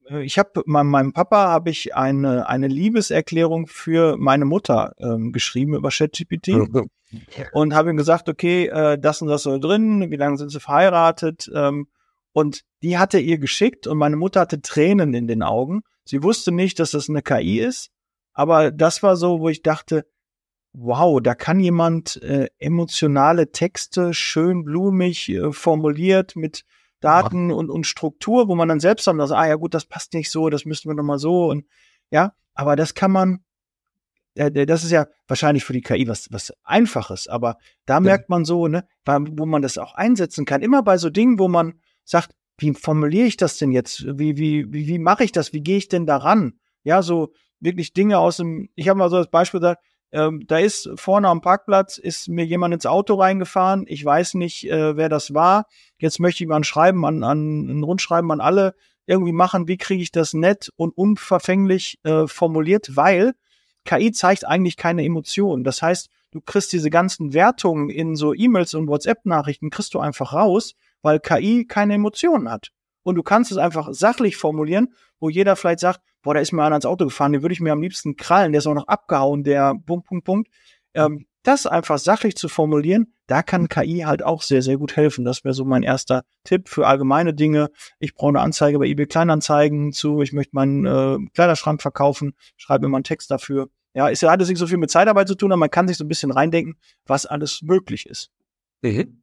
äh, 0.10 0.24
ich 0.24 0.40
habe 0.40 0.64
meinem 0.66 1.14
Papa 1.14 1.50
habe 1.50 1.70
ich 1.70 1.96
eine 1.96 2.48
eine 2.50 2.68
Liebeserklärung 2.68 3.68
für 3.68 4.18
meine 4.18 4.46
Mutter 4.46 4.94
ähm, 4.98 5.32
geschrieben 5.32 5.76
über 5.76 5.90
ChatGPT 5.90 6.50
und 7.54 7.76
habe 7.76 7.92
ihm 7.92 7.98
gesagt, 7.98 8.30
okay, 8.30 8.66
äh, 8.68 8.98
das 8.98 9.22
und 9.22 9.28
das 9.28 9.44
soll 9.44 9.60
drin, 9.60 10.10
wie 10.10 10.16
lange 10.16 10.38
sind 10.38 10.50
sie 10.50 10.60
verheiratet? 10.60 11.52
Ähm, 11.54 11.88
und 12.34 12.62
die 12.82 12.98
hatte 12.98 13.20
ihr 13.20 13.38
geschickt 13.38 13.88
und 13.88 13.98
meine 13.98 14.16
Mutter 14.16 14.42
hatte 14.42 14.62
Tränen 14.62 15.14
in 15.14 15.28
den 15.28 15.44
Augen. 15.44 15.82
Sie 16.06 16.24
wusste 16.24 16.52
nicht, 16.52 16.80
dass 16.80 16.92
das 16.92 17.10
eine 17.10 17.22
KI 17.22 17.60
ist 17.60 17.92
aber 18.34 18.72
das 18.72 19.04
war 19.04 19.16
so, 19.16 19.40
wo 19.40 19.50
ich 19.50 19.62
dachte, 19.62 20.06
wow, 20.74 21.20
da 21.22 21.36
kann 21.36 21.60
jemand 21.60 22.22
äh, 22.24 22.48
emotionale 22.58 23.52
Texte 23.52 24.14
schön 24.14 24.64
blumig 24.64 25.30
äh, 25.30 25.52
formuliert 25.52 26.36
mit 26.36 26.64
Daten 27.02 27.52
und, 27.52 27.70
und 27.70 27.88
Struktur, 27.88 28.48
wo 28.48 28.56
man 28.56 28.70
dann 28.70 28.80
selbst 28.80 29.08
dann 29.08 29.18
sagt, 29.20 29.32
ah 29.32 29.48
ja 29.48 29.56
gut, 29.56 29.74
das 29.74 29.86
passt 29.86 30.14
nicht 30.14 30.32
so, 30.32 30.50
das 30.50 30.66
müssten 30.66 30.90
wir 30.90 30.94
nochmal 30.94 31.20
so 31.20 31.50
und 31.50 31.66
ja, 32.10 32.34
aber 32.54 32.76
das 32.76 32.94
kann 32.94 33.12
man, 33.12 33.44
äh, 34.36 34.66
das 34.66 34.84
ist 34.84 34.92
ja 34.92 35.08
wahrscheinlich 35.28 35.66
für 35.66 35.74
die 35.74 35.82
KI 35.82 36.08
was, 36.08 36.32
was 36.32 36.54
Einfaches, 36.64 37.28
aber 37.28 37.58
da 37.86 37.96
ja. 37.96 38.00
merkt 38.00 38.30
man 38.30 38.46
so, 38.46 38.68
ne, 38.68 38.88
wo 39.06 39.46
man 39.46 39.62
das 39.62 39.78
auch 39.78 39.96
einsetzen 39.96 40.46
kann, 40.46 40.62
immer 40.62 40.84
bei 40.84 40.98
so 40.98 41.10
Dingen, 41.10 41.38
wo 41.38 41.50
man 41.50 41.81
sagt, 42.04 42.32
wie 42.58 42.74
formuliere 42.74 43.28
ich 43.28 43.38
das 43.38 43.58
denn 43.58 43.72
jetzt? 43.72 44.06
Wie, 44.06 44.38
wie, 44.38 44.72
wie, 44.72 44.88
wie 44.88 45.00
mache 45.00 45.24
ich 45.24 45.32
das? 45.32 45.54
Wie 45.54 45.62
gehe 45.62 45.78
ich 45.78 45.88
denn 45.88 46.06
daran? 46.06 46.60
Ja, 46.84 47.02
so, 47.02 47.34
wirklich 47.60 47.94
Dinge 47.94 48.20
aus 48.20 48.38
dem, 48.38 48.70
ich 48.76 48.90
habe 48.90 49.00
mal 49.00 49.10
so 49.10 49.18
das 49.18 49.30
Beispiel 49.30 49.60
gesagt, 49.60 49.84
ähm, 50.12 50.44
da 50.46 50.58
ist 50.58 50.90
vorne 50.96 51.30
am 51.30 51.42
Parkplatz, 51.42 51.98
ist 51.98 52.28
mir 52.28 52.46
jemand 52.46 52.74
ins 52.74 52.86
Auto 52.86 53.16
reingefahren. 53.16 53.86
Ich 53.88 54.04
weiß 54.04 54.34
nicht, 54.34 54.70
äh, 54.70 54.98
wer 54.98 55.08
das 55.08 55.34
war. 55.34 55.68
Jetzt 56.00 56.20
möchte 56.20 56.44
ich 56.44 56.50
mal 56.50 56.58
ein 56.58 56.64
Schreiben 56.66 57.06
an, 57.06 57.24
an 57.24 57.80
ein 57.80 57.84
Rundschreiben 57.84 58.30
an 58.32 58.42
alle 58.42 58.76
irgendwie 59.06 59.32
machen. 59.32 59.68
Wie 59.68 59.78
kriege 59.78 60.04
ich 60.04 60.12
das 60.12 60.34
nett 60.34 60.70
und 60.76 60.96
unverfänglich 60.98 62.00
äh, 62.04 62.28
formuliert? 62.28 62.96
Weil 62.96 63.34
KI 63.86 64.12
zeigt 64.12 64.46
eigentlich 64.46 64.76
keine 64.76 65.06
Emotionen. 65.06 65.64
Das 65.64 65.82
heißt, 65.82 66.10
du 66.32 66.42
kriegst 66.42 66.74
diese 66.74 66.90
ganzen 66.90 67.34
Wertungen 67.34 67.90
in 67.90 68.16
so 68.16 68.34
E-Mails 68.34 68.74
und 68.74 68.88
WhatsApp-Nachrichten 68.88 69.70
kriegst 69.70 69.94
du 69.94 70.00
einfach 70.00 70.34
raus, 70.34 70.76
weil 71.02 71.20
KI 71.20 71.66
keine 71.68 71.96
Emotionen 71.96 72.50
hat. 72.50 72.72
Und 73.04 73.16
du 73.16 73.24
kannst 73.24 73.52
es 73.52 73.58
einfach 73.58 73.90
sachlich 73.92 74.38
formulieren, 74.38 74.94
wo 75.20 75.30
jeder 75.30 75.56
vielleicht 75.56 75.80
sagt, 75.80 76.02
boah, 76.22 76.34
da 76.34 76.40
ist 76.40 76.52
mir 76.52 76.64
einer 76.64 76.76
ans 76.76 76.86
Auto 76.86 77.06
gefahren, 77.06 77.34
den 77.34 77.42
würde 77.42 77.54
ich 77.54 77.62
mir 77.62 77.72
am 77.72 77.82
liebsten 77.82 78.16
krallen, 78.16 78.52
der 78.52 78.60
ist 78.60 78.68
auch 78.68 78.76
noch 78.76 78.88
abgehauen, 78.88 79.44
der 79.44 79.74
Punkt, 79.86 80.08
Punkt, 80.08 80.26
Punkt. 80.26 80.50
Ähm, 80.94 81.26
das 81.44 81.66
einfach 81.66 81.98
sachlich 81.98 82.36
zu 82.36 82.48
formulieren, 82.50 83.14
da 83.26 83.42
kann 83.42 83.68
KI 83.68 84.02
halt 84.06 84.24
auch 84.24 84.44
sehr, 84.44 84.62
sehr 84.62 84.78
gut 84.78 84.96
helfen. 84.96 85.26
Das 85.26 85.44
wäre 85.44 85.54
so 85.54 85.66
mein 85.66 85.82
erster 85.84 86.24
Tipp 86.44 86.70
für 86.70 86.86
allgemeine 86.86 87.34
Dinge. 87.34 87.70
Ich 88.00 88.14
brauche 88.14 88.30
eine 88.30 88.42
Anzeige 88.42 88.78
bei 88.78 88.86
eBay 88.86 89.08
Kleinanzeigen 89.08 89.92
zu, 89.92 90.22
ich 90.22 90.34
möchte 90.34 90.56
meinen 90.56 90.86
äh, 90.86 91.18
Kleiderschrank 91.34 91.82
verkaufen, 91.82 92.34
schreibe 92.58 92.86
mir 92.86 92.90
mal 92.90 92.98
einen 92.98 93.06
Text 93.06 93.32
dafür. 93.32 93.70
Ja, 93.94 94.08
ist 94.08 94.22
ja 94.22 94.30
alles 94.30 94.50
nicht 94.50 94.60
so 94.60 94.68
viel 94.68 94.78
mit 94.78 94.92
Zeitarbeit 94.92 95.28
zu 95.28 95.36
tun, 95.36 95.52
aber 95.52 95.60
man 95.60 95.72
kann 95.72 95.88
sich 95.88 95.98
so 95.98 96.06
ein 96.06 96.08
bisschen 96.08 96.32
reindenken, 96.32 96.76
was 97.06 97.26
alles 97.26 97.62
möglich 97.64 98.06
ist. 98.06 98.30
Mhm. 98.84 99.21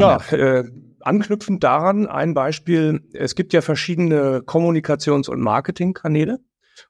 Ja, 0.00 0.16
äh, 0.32 0.64
anknüpfend 1.00 1.62
daran 1.62 2.06
ein 2.06 2.34
Beispiel. 2.34 3.02
Es 3.12 3.34
gibt 3.34 3.52
ja 3.52 3.60
verschiedene 3.60 4.40
Kommunikations- 4.40 5.28
und 5.28 5.40
Marketingkanäle 5.40 6.38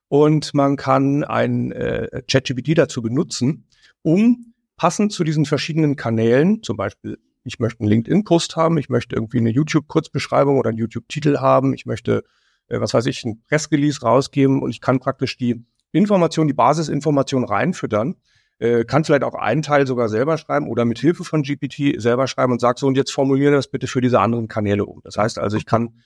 und 0.09 0.55
man 0.55 0.77
kann 0.77 1.25
ein 1.25 1.73
äh, 1.73 2.23
ChatGPT 2.31 2.77
dazu 2.79 3.03
benutzen, 3.03 3.67
um 4.03 4.55
passend 4.77 5.13
zu 5.13 5.25
diesen 5.25 5.45
verschiedenen 5.45 5.97
Kanälen, 5.97 6.63
zum 6.63 6.77
Beispiel 6.77 7.19
ich 7.45 7.59
möchte 7.59 7.81
einen 7.81 7.89
LinkedIn-Post 7.89 8.57
haben, 8.57 8.79
ich 8.79 8.89
möchte 8.89 9.17
irgendwie 9.17 9.39
eine 9.39 9.51
YouTube-Kurzbeschreibung 9.51 10.59
oder 10.59 10.69
einen 10.69 10.79
YouTube-Titel 10.79 11.39
haben, 11.39 11.75
ich 11.75 11.87
möchte, 11.87 12.25
äh, 12.69 12.81
was 12.81 12.95
weiß 12.95 13.07
ich, 13.07 13.25
ein 13.25 13.43
Pressrelease 13.49 14.03
rausgeben 14.03 14.63
und 14.63 14.71
ich 14.71 14.81
kann 14.81 15.01
praktisch 15.01 15.37
die 15.37 15.65
Information, 15.93 16.47
die 16.47 16.55
Basisinformation 16.55 17.45
reinfüttern 17.45 18.17
äh, 18.63 18.85
kann 18.85 19.05
vielleicht 19.05 19.25
auch 19.25 19.35
einen 19.35 19.63
Teil 19.63 19.87
sogar 19.87 20.09
selber 20.09 20.39
schreiben 20.39 20.69
oder 20.69 20.85
mit 20.85 20.99
Hilfe 21.01 21.25
von 21.25 21.43
GPT 21.43 22.01
selber 22.01 22.29
schreiben 22.29 22.53
und 22.53 22.61
sagt 22.61 22.79
so, 22.79 22.87
und 22.87 22.97
jetzt 22.97 23.11
formuliere 23.11 23.53
das 23.53 23.69
bitte 23.69 23.89
für 23.89 24.01
diese 24.01 24.21
anderen 24.21 24.47
Kanäle 24.47 24.87
um. 24.87 25.01
Das 25.03 25.17
heißt 25.17 25.39
also, 25.39 25.57
ich 25.57 25.67
kann 25.67 26.01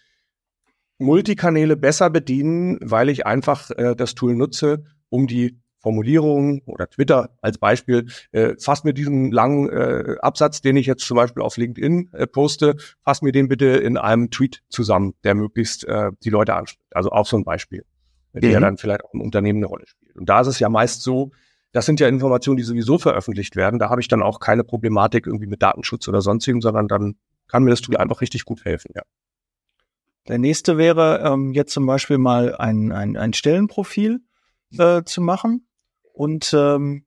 Multikanäle 0.99 1.77
besser 1.77 2.09
bedienen, 2.09 2.79
weil 2.81 3.11
ich 3.11 3.27
einfach 3.27 3.71
äh, 3.73 3.95
das 3.95 4.15
Tool 4.15 4.35
nutze, 4.35 4.85
um 5.11 5.27
die 5.27 5.61
Formulierungen 5.81 6.63
oder 6.65 6.89
Twitter 6.89 7.37
als 7.43 7.59
Beispiel, 7.59 8.07
äh, 8.33 8.55
fasst 8.59 8.87
mir 8.87 8.95
diesen 8.95 9.31
langen 9.31 9.69
äh, 9.69 10.17
Absatz, 10.21 10.63
den 10.63 10.77
ich 10.77 10.87
jetzt 10.87 11.07
zum 11.07 11.17
Beispiel 11.17 11.43
auf 11.43 11.59
LinkedIn 11.59 12.09
äh, 12.13 12.27
poste, 12.27 12.77
fasst 13.05 13.23
mir 13.23 13.33
den 13.33 13.49
bitte 13.49 13.67
in 13.67 13.99
einem 13.99 14.31
Tweet 14.31 14.63
zusammen, 14.71 15.15
der 15.23 15.35
möglichst 15.35 15.85
äh, 15.85 16.11
die 16.25 16.31
Leute 16.31 16.55
anspricht. 16.55 16.81
Also 16.93 17.11
auch 17.11 17.27
so 17.27 17.37
ein 17.37 17.45
Beispiel, 17.45 17.85
mhm. 18.33 18.41
der 18.41 18.61
dann 18.61 18.79
vielleicht 18.79 19.05
auch 19.05 19.13
im 19.13 19.21
Unternehmen 19.21 19.59
eine 19.59 19.67
Rolle 19.67 19.87
spielt. 19.87 20.17
Und 20.17 20.29
da 20.29 20.41
ist 20.41 20.47
es 20.49 20.59
ja 20.59 20.71
meist 20.71 21.03
so, 21.03 21.31
das 21.77 21.85
sind 21.85 22.01
ja 22.01 22.09
Informationen, 22.09 22.57
die 22.57 22.63
sowieso 22.63 22.97
veröffentlicht 22.97 23.55
werden. 23.55 23.79
Da 23.79 23.91
habe 23.91 24.01
ich 24.01 24.09
dann 24.09 24.23
auch 24.23 24.41
keine 24.41 24.65
Problematik 24.65 25.27
irgendwie 25.27 25.47
mit 25.47 25.61
Datenschutz 25.61 26.09
oder 26.09 26.23
sonstigem, 26.23 26.63
sondern 26.63 26.89
dann 26.89 27.17
kann 27.49 27.65
mir 27.65 27.71
das 27.71 27.83
Tool 27.83 27.99
einfach 27.99 28.23
richtig 28.23 28.47
gut 28.47 28.65
helfen, 28.65 28.93
ja. 28.95 29.03
Der 30.27 30.39
nächste 30.39 30.79
wäre 30.79 31.21
ähm, 31.23 31.53
jetzt 31.53 31.73
zum 31.73 31.85
Beispiel 31.85 32.17
mal 32.17 32.57
ein, 32.57 32.91
ein, 32.93 33.17
ein 33.19 33.35
Stellenprofil 33.35 34.21
äh, 34.79 35.05
zu 35.05 35.21
machen. 35.21 35.69
Und 36.15 36.53
ähm, 36.57 37.05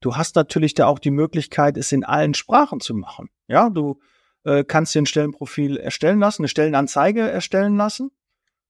du 0.00 0.16
hast 0.16 0.36
natürlich 0.36 0.74
da 0.74 0.86
auch 0.86 1.00
die 1.00 1.10
Möglichkeit, 1.10 1.76
es 1.76 1.90
in 1.90 2.04
allen 2.04 2.34
Sprachen 2.34 2.78
zu 2.78 2.94
machen. 2.94 3.30
Ja, 3.48 3.68
du 3.68 3.98
äh, 4.44 4.62
kannst 4.62 4.94
dir 4.94 5.02
ein 5.02 5.06
Stellenprofil 5.06 5.76
erstellen 5.76 6.20
lassen, 6.20 6.42
eine 6.42 6.48
Stellenanzeige 6.48 7.20
erstellen 7.20 7.76
lassen. 7.76 8.12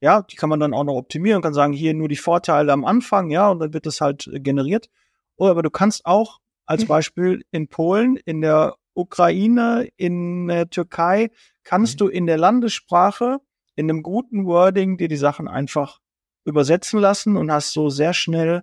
Ja, 0.01 0.23
die 0.23 0.37
kann 0.37 0.49
man 0.49 0.59
dann 0.59 0.73
auch 0.73 0.85
noch 0.85 0.97
optimieren, 0.97 1.43
kann 1.43 1.55
sagen, 1.55 1.75
hier 1.75 1.93
nur 1.93 2.09
die 2.09 2.17
Vorteile 2.17 2.73
am 2.73 2.87
Anfang, 2.87 3.31
ja, 3.31 3.51
und 3.51 3.59
dann 3.59 3.75
wird 3.75 3.87
das 3.87 4.01
halt 4.01 4.29
generiert. 4.33 4.89
Oh, 5.37 5.47
aber 5.47 5.63
du 5.63 5.71
kannst 5.71 6.07
auch 6.07 6.41
als 6.67 6.83
mhm. 6.83 6.89
Beispiel 6.89 7.45
in 7.51 7.69
Polen, 7.69 8.17
in 8.17 8.41
der 8.41 8.77
Ukraine, 8.95 9.89
in 9.97 10.49
der 10.49 10.71
Türkei, 10.71 11.31
kannst 11.63 11.95
mhm. 11.95 11.99
du 11.99 12.09
in 12.09 12.27
der 12.27 12.39
Landessprache 12.39 13.39
in 13.77 13.91
einem 13.91 14.03
guten 14.03 14.47
Wording 14.47 14.97
dir 14.97 15.09
die 15.09 15.17
Sachen 15.17 15.49
einfach 15.49 16.01
übersetzen 16.45 17.01
lassen 17.01 17.37
und 17.37 17.51
hast 17.51 17.73
so 17.73 17.91
sehr 17.91 18.15
schnell, 18.15 18.63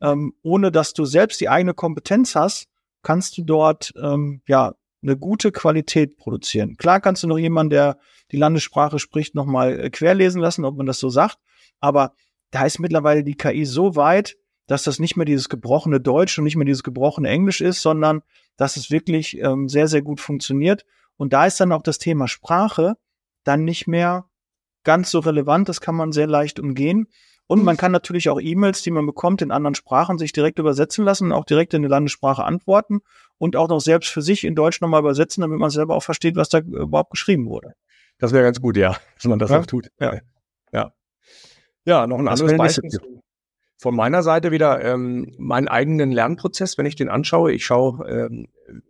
ähm, 0.00 0.34
ohne 0.42 0.72
dass 0.72 0.92
du 0.92 1.04
selbst 1.04 1.40
die 1.40 1.48
eigene 1.48 1.74
Kompetenz 1.74 2.34
hast, 2.34 2.68
kannst 3.02 3.36
du 3.36 3.42
dort 3.42 3.92
ähm, 4.00 4.42
ja 4.48 4.74
eine 5.02 5.16
gute 5.16 5.52
Qualität 5.52 6.16
produzieren. 6.16 6.76
Klar 6.76 7.00
kannst 7.00 7.22
du 7.22 7.28
noch 7.28 7.38
jemanden, 7.38 7.70
der 7.70 7.98
die 8.32 8.36
Landessprache 8.36 8.98
spricht, 8.98 9.34
nochmal 9.34 9.78
äh, 9.78 9.90
querlesen 9.90 10.40
lassen, 10.40 10.64
ob 10.64 10.76
man 10.76 10.86
das 10.86 10.98
so 10.98 11.10
sagt, 11.10 11.38
aber 11.80 12.14
da 12.50 12.64
ist 12.64 12.78
mittlerweile 12.78 13.22
die 13.22 13.36
KI 13.36 13.64
so 13.64 13.96
weit, 13.96 14.36
dass 14.66 14.82
das 14.82 14.98
nicht 14.98 15.16
mehr 15.16 15.26
dieses 15.26 15.48
gebrochene 15.48 16.00
Deutsch 16.00 16.38
und 16.38 16.44
nicht 16.44 16.56
mehr 16.56 16.64
dieses 16.64 16.82
gebrochene 16.82 17.28
Englisch 17.28 17.60
ist, 17.60 17.82
sondern 17.82 18.22
dass 18.56 18.76
es 18.76 18.90
wirklich 18.90 19.38
ähm, 19.38 19.68
sehr, 19.68 19.88
sehr 19.88 20.02
gut 20.02 20.20
funktioniert. 20.20 20.84
Und 21.16 21.32
da 21.32 21.46
ist 21.46 21.60
dann 21.60 21.72
auch 21.72 21.82
das 21.82 21.98
Thema 21.98 22.28
Sprache 22.28 22.96
dann 23.44 23.64
nicht 23.64 23.86
mehr 23.86 24.26
ganz 24.84 25.10
so 25.10 25.20
relevant. 25.20 25.68
Das 25.68 25.80
kann 25.80 25.94
man 25.94 26.12
sehr 26.12 26.26
leicht 26.26 26.58
umgehen. 26.58 27.08
Und 27.48 27.62
man 27.62 27.76
kann 27.76 27.92
natürlich 27.92 28.28
auch 28.28 28.40
E-Mails, 28.40 28.82
die 28.82 28.90
man 28.90 29.06
bekommt, 29.06 29.40
in 29.40 29.52
anderen 29.52 29.76
Sprachen 29.76 30.18
sich 30.18 30.32
direkt 30.32 30.58
übersetzen 30.58 31.04
lassen, 31.04 31.30
auch 31.30 31.44
direkt 31.44 31.74
in 31.74 31.82
eine 31.82 31.88
Landessprache 31.88 32.42
antworten 32.42 33.02
und 33.38 33.54
auch 33.54 33.68
noch 33.68 33.80
selbst 33.80 34.10
für 34.10 34.22
sich 34.22 34.42
in 34.42 34.56
Deutsch 34.56 34.80
nochmal 34.80 35.00
übersetzen, 35.00 35.42
damit 35.42 35.60
man 35.60 35.70
selber 35.70 35.94
auch 35.94 36.02
versteht, 36.02 36.34
was 36.34 36.48
da 36.48 36.58
überhaupt 36.58 37.10
geschrieben 37.10 37.48
wurde. 37.48 37.74
Das 38.18 38.32
wäre 38.32 38.42
ganz 38.42 38.60
gut, 38.60 38.76
ja, 38.76 38.96
dass 39.14 39.26
man 39.26 39.38
das 39.38 39.50
ja? 39.50 39.60
auch 39.60 39.66
tut. 39.66 39.90
Ja. 40.00 40.18
ja. 40.72 40.92
Ja, 41.84 42.06
noch 42.08 42.18
ein 42.18 42.24
das 42.24 42.40
anderes 42.40 42.58
Beispiel. 42.58 42.90
Von 43.78 43.94
meiner 43.94 44.22
Seite 44.22 44.52
wieder 44.52 44.82
ähm, 44.82 45.34
meinen 45.38 45.68
eigenen 45.68 46.10
Lernprozess, 46.10 46.78
wenn 46.78 46.86
ich 46.86 46.96
den 46.96 47.10
anschaue. 47.10 47.52
Ich 47.52 47.66
schaue, 47.66 48.08
ähm, 48.08 48.48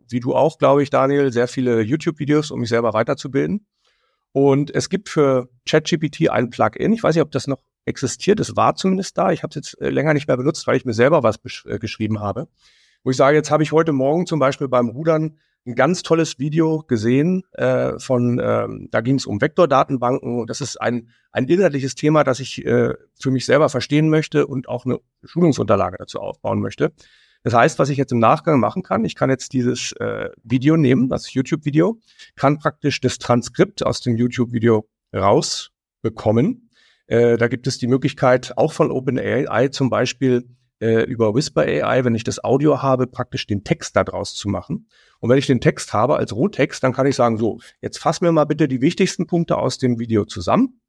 wie 0.08 0.20
du 0.20 0.34
auch, 0.34 0.58
glaube 0.58 0.82
ich, 0.82 0.90
Daniel, 0.90 1.32
sehr 1.32 1.48
viele 1.48 1.80
YouTube-Videos, 1.80 2.50
um 2.52 2.60
mich 2.60 2.68
selber 2.68 2.92
weiterzubilden. 2.92 3.66
Und 4.32 4.72
es 4.74 4.88
gibt 4.88 5.08
für 5.08 5.48
ChatGPT 5.68 6.30
ein 6.30 6.50
Plugin. 6.50 6.92
Ich 6.92 7.02
weiß 7.02 7.14
nicht, 7.14 7.22
ob 7.22 7.30
das 7.32 7.46
noch 7.46 7.62
existiert. 7.86 8.38
Es 8.38 8.54
war 8.54 8.74
zumindest 8.74 9.16
da. 9.16 9.32
Ich 9.32 9.42
habe 9.42 9.50
es 9.50 9.54
jetzt 9.56 9.80
äh, 9.80 9.88
länger 9.90 10.14
nicht 10.14 10.28
mehr 10.28 10.36
benutzt, 10.36 10.66
weil 10.66 10.76
ich 10.76 10.84
mir 10.84 10.92
selber 10.92 11.22
was 11.22 11.40
äh, 11.64 11.78
geschrieben 11.78 12.20
habe. 12.20 12.48
Wo 13.02 13.10
ich 13.10 13.16
sage, 13.16 13.36
jetzt 13.36 13.50
habe 13.50 13.62
ich 13.62 13.72
heute 13.72 13.92
Morgen 13.92 14.26
zum 14.26 14.38
Beispiel 14.38 14.68
beim 14.68 14.88
Rudern 14.88 15.38
ein 15.66 15.74
ganz 15.74 16.02
tolles 16.02 16.38
Video 16.38 16.84
gesehen 16.86 17.42
äh, 17.52 17.98
von, 17.98 18.40
ähm, 18.42 18.88
da 18.90 19.00
ging 19.00 19.16
es 19.16 19.26
um 19.26 19.40
Vektordatenbanken. 19.40 20.46
Das 20.46 20.60
ist 20.60 20.80
ein, 20.80 21.10
ein 21.32 21.48
inhaltliches 21.48 21.94
Thema, 21.96 22.24
das 22.24 22.40
ich 22.40 22.64
äh, 22.64 22.94
für 23.20 23.30
mich 23.30 23.46
selber 23.46 23.68
verstehen 23.68 24.08
möchte 24.08 24.46
und 24.46 24.68
auch 24.68 24.86
eine 24.86 25.00
Schulungsunterlage 25.24 25.96
dazu 25.98 26.20
aufbauen 26.20 26.60
möchte. 26.60 26.92
Das 27.42 27.54
heißt, 27.54 27.78
was 27.78 27.90
ich 27.90 27.98
jetzt 27.98 28.12
im 28.12 28.18
Nachgang 28.18 28.58
machen 28.60 28.82
kann, 28.82 29.04
ich 29.04 29.14
kann 29.14 29.30
jetzt 29.30 29.52
dieses 29.52 29.92
äh, 29.92 30.30
Video 30.42 30.76
nehmen, 30.76 31.08
das 31.08 31.32
YouTube-Video, 31.32 32.00
kann 32.34 32.58
praktisch 32.58 33.00
das 33.00 33.18
Transkript 33.18 33.84
aus 33.84 34.00
dem 34.00 34.16
YouTube-Video 34.16 34.88
rausbekommen. 35.14 36.70
Äh, 37.06 37.36
da 37.36 37.48
gibt 37.48 37.66
es 37.66 37.78
die 37.78 37.86
Möglichkeit, 37.86 38.56
auch 38.56 38.72
von 38.72 38.90
OpenAI 38.90 39.68
zum 39.68 39.90
Beispiel 39.90 40.55
äh, 40.80 41.04
über 41.04 41.34
Whisper 41.34 41.62
AI, 41.62 42.04
wenn 42.04 42.14
ich 42.14 42.24
das 42.24 42.42
Audio 42.42 42.82
habe, 42.82 43.06
praktisch 43.06 43.46
den 43.46 43.64
Text 43.64 43.96
daraus 43.96 44.34
zu 44.34 44.48
machen. 44.48 44.88
Und 45.20 45.30
wenn 45.30 45.38
ich 45.38 45.46
den 45.46 45.60
Text 45.60 45.92
habe 45.92 46.16
als 46.16 46.34
Rohtext, 46.34 46.82
dann 46.82 46.92
kann 46.92 47.06
ich 47.06 47.16
sagen, 47.16 47.38
so, 47.38 47.58
jetzt 47.80 47.98
fass 47.98 48.20
mir 48.20 48.32
mal 48.32 48.44
bitte 48.44 48.68
die 48.68 48.80
wichtigsten 48.80 49.26
Punkte 49.26 49.56
aus 49.56 49.78
dem 49.78 49.98
Video 49.98 50.24
zusammen. 50.24 50.80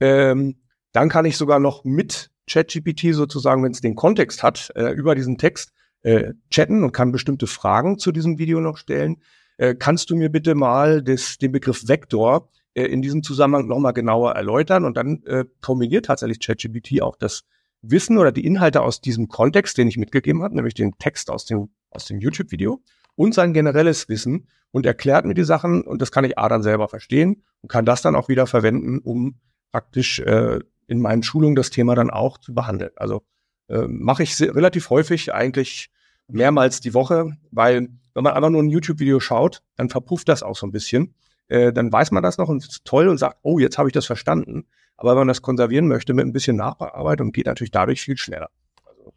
Ähm, 0.00 0.60
dann 0.92 1.08
kann 1.08 1.24
ich 1.24 1.36
sogar 1.36 1.58
noch 1.58 1.84
mit 1.84 2.30
ChatGPT 2.48 3.14
sozusagen, 3.14 3.64
wenn 3.64 3.72
es 3.72 3.80
den 3.80 3.96
Kontext 3.96 4.42
hat, 4.42 4.70
äh, 4.76 4.90
über 4.90 5.14
diesen 5.14 5.38
Text 5.38 5.72
äh, 6.02 6.34
chatten 6.50 6.84
und 6.84 6.92
kann 6.92 7.12
bestimmte 7.12 7.46
Fragen 7.46 7.98
zu 7.98 8.12
diesem 8.12 8.38
Video 8.38 8.60
noch 8.60 8.76
stellen. 8.76 9.22
Äh, 9.56 9.74
kannst 9.74 10.10
du 10.10 10.16
mir 10.16 10.30
bitte 10.30 10.54
mal 10.54 11.02
das, 11.02 11.38
den 11.38 11.52
Begriff 11.52 11.88
Vektor 11.88 12.50
äh, 12.74 12.84
in 12.84 13.02
diesem 13.02 13.22
Zusammenhang 13.22 13.66
nochmal 13.66 13.92
genauer 13.92 14.32
erläutern? 14.32 14.84
Und 14.84 14.96
dann 14.96 15.22
äh, 15.24 15.44
kombiniert 15.60 16.06
tatsächlich 16.06 16.40
ChatGPT 16.40 17.02
auch 17.02 17.16
das 17.16 17.44
Wissen 17.90 18.18
oder 18.18 18.32
die 18.32 18.44
Inhalte 18.44 18.82
aus 18.82 19.00
diesem 19.00 19.28
Kontext, 19.28 19.78
den 19.78 19.88
ich 19.88 19.96
mitgegeben 19.96 20.42
habe, 20.42 20.54
nämlich 20.54 20.74
den 20.74 20.98
Text 20.98 21.30
aus 21.30 21.44
dem, 21.44 21.70
aus 21.90 22.06
dem 22.06 22.20
YouTube-Video 22.20 22.82
und 23.16 23.34
sein 23.34 23.52
generelles 23.52 24.08
Wissen 24.08 24.48
und 24.70 24.86
erklärt 24.86 25.24
mir 25.24 25.34
die 25.34 25.44
Sachen 25.44 25.82
und 25.82 26.02
das 26.02 26.10
kann 26.10 26.24
ich 26.24 26.38
A 26.38 26.48
dann 26.48 26.62
selber 26.62 26.88
verstehen 26.88 27.42
und 27.62 27.68
kann 27.68 27.84
das 27.84 28.02
dann 28.02 28.16
auch 28.16 28.28
wieder 28.28 28.46
verwenden, 28.46 28.98
um 28.98 29.36
praktisch 29.70 30.18
äh, 30.20 30.60
in 30.86 31.00
meinen 31.00 31.22
Schulungen 31.22 31.54
das 31.54 31.70
Thema 31.70 31.94
dann 31.94 32.10
auch 32.10 32.38
zu 32.38 32.54
behandeln. 32.54 32.90
Also 32.96 33.22
äh, 33.68 33.86
mache 33.86 34.22
ich 34.22 34.40
relativ 34.40 34.90
häufig, 34.90 35.32
eigentlich 35.32 35.90
mehrmals 36.28 36.80
die 36.80 36.94
Woche, 36.94 37.36
weil 37.50 37.88
wenn 38.14 38.24
man 38.24 38.34
einfach 38.34 38.50
nur 38.50 38.62
ein 38.62 38.68
YouTube-Video 38.68 39.20
schaut, 39.20 39.62
dann 39.76 39.90
verpufft 39.90 40.28
das 40.28 40.42
auch 40.42 40.56
so 40.56 40.66
ein 40.66 40.72
bisschen. 40.72 41.14
Äh, 41.48 41.72
dann 41.72 41.92
weiß 41.92 42.10
man 42.10 42.22
das 42.22 42.38
noch 42.38 42.48
und 42.48 42.64
ist 42.64 42.84
toll 42.84 43.08
und 43.08 43.18
sagt, 43.18 43.38
oh, 43.42 43.58
jetzt 43.58 43.78
habe 43.78 43.88
ich 43.88 43.92
das 43.92 44.06
verstanden. 44.06 44.66
Aber 44.96 45.10
wenn 45.10 45.18
man 45.18 45.28
das 45.28 45.42
konservieren 45.42 45.88
möchte 45.88 46.14
mit 46.14 46.24
ein 46.24 46.32
bisschen 46.32 46.56
Nachbearbeitung, 46.56 47.32
geht 47.32 47.46
natürlich 47.46 47.70
dadurch 47.70 48.00
viel 48.00 48.16
schneller. 48.16 48.50
Also, 48.84 49.12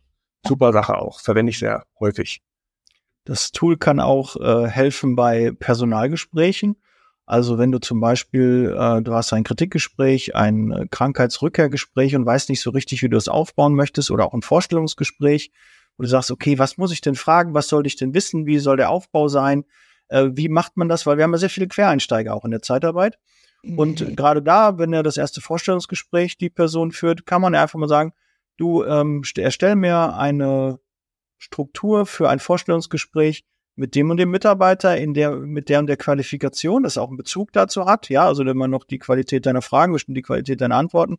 super 0.45 0.73
Sache 0.73 0.97
auch, 0.97 1.19
verwende 1.19 1.51
ich 1.51 1.59
sehr 1.59 1.85
häufig. 1.99 2.41
Das 3.25 3.51
Tool 3.51 3.77
kann 3.77 3.99
auch 3.99 4.37
äh, 4.37 4.67
helfen 4.67 5.15
bei 5.15 5.51
Personalgesprächen. 5.51 6.77
Also 7.25 7.57
wenn 7.57 7.73
du 7.73 7.79
zum 7.79 7.99
Beispiel, 7.99 8.73
äh, 8.79 9.01
du 9.01 9.13
hast 9.13 9.33
ein 9.33 9.43
Kritikgespräch, 9.43 10.33
ein 10.35 10.71
äh, 10.71 10.87
Krankheitsrückkehrgespräch 10.89 12.15
und 12.15 12.25
weißt 12.25 12.49
nicht 12.49 12.61
so 12.61 12.69
richtig, 12.69 13.03
wie 13.03 13.09
du 13.09 13.17
es 13.17 13.27
aufbauen 13.27 13.75
möchtest 13.75 14.11
oder 14.11 14.25
auch 14.25 14.33
ein 14.33 14.41
Vorstellungsgespräch, 14.41 15.51
wo 15.97 16.03
du 16.03 16.07
sagst, 16.07 16.31
okay, 16.31 16.57
was 16.57 16.77
muss 16.77 16.93
ich 16.93 17.01
denn 17.01 17.15
fragen, 17.15 17.53
was 17.53 17.67
soll 17.67 17.85
ich 17.85 17.97
denn 17.97 18.13
wissen, 18.13 18.45
wie 18.45 18.59
soll 18.59 18.77
der 18.77 18.89
Aufbau 18.89 19.27
sein, 19.27 19.65
äh, 20.09 20.29
wie 20.33 20.49
macht 20.49 20.77
man 20.77 20.89
das, 20.89 21.05
weil 21.05 21.17
wir 21.17 21.23
haben 21.23 21.33
ja 21.33 21.37
sehr 21.37 21.49
viele 21.49 21.67
Quereinsteiger 21.67 22.33
auch 22.33 22.45
in 22.45 22.51
der 22.51 22.61
Zeitarbeit. 22.61 23.17
Und 23.75 24.01
mhm. 24.01 24.15
gerade 24.15 24.41
da, 24.41 24.77
wenn 24.77 24.93
er 24.93 25.03
das 25.03 25.17
erste 25.17 25.41
Vorstellungsgespräch 25.41 26.37
die 26.37 26.49
Person 26.49 26.91
führt, 26.91 27.25
kann 27.25 27.41
man 27.41 27.53
ja 27.53 27.63
einfach 27.63 27.79
mal 27.79 27.89
sagen, 27.89 28.13
du 28.57 28.83
ähm, 28.83 29.23
erstell 29.37 29.75
mir 29.75 30.15
eine 30.15 30.79
Struktur 31.37 32.05
für 32.05 32.29
ein 32.29 32.39
Vorstellungsgespräch 32.39 33.43
mit 33.75 33.93
dem 33.93 34.09
und 34.09 34.17
dem 34.17 34.31
Mitarbeiter 34.31 34.97
in 34.97 35.13
der, 35.13 35.31
mit 35.31 35.69
der 35.69 35.79
und 35.79 35.87
der 35.87 35.97
Qualifikation, 35.97 36.83
das 36.83 36.97
auch 36.97 37.09
einen 37.09 37.17
Bezug 37.17 37.53
dazu 37.53 37.85
hat. 37.85 38.09
Ja, 38.09 38.25
also 38.25 38.45
wenn 38.45 38.57
man 38.57 38.71
noch 38.71 38.85
die 38.85 38.97
Qualität 38.97 39.45
deiner 39.45 39.61
Fragen, 39.61 39.93
bestimmt 39.93 40.17
die 40.17 40.23
Qualität 40.23 40.61
deiner 40.61 40.77
Antworten. 40.77 41.17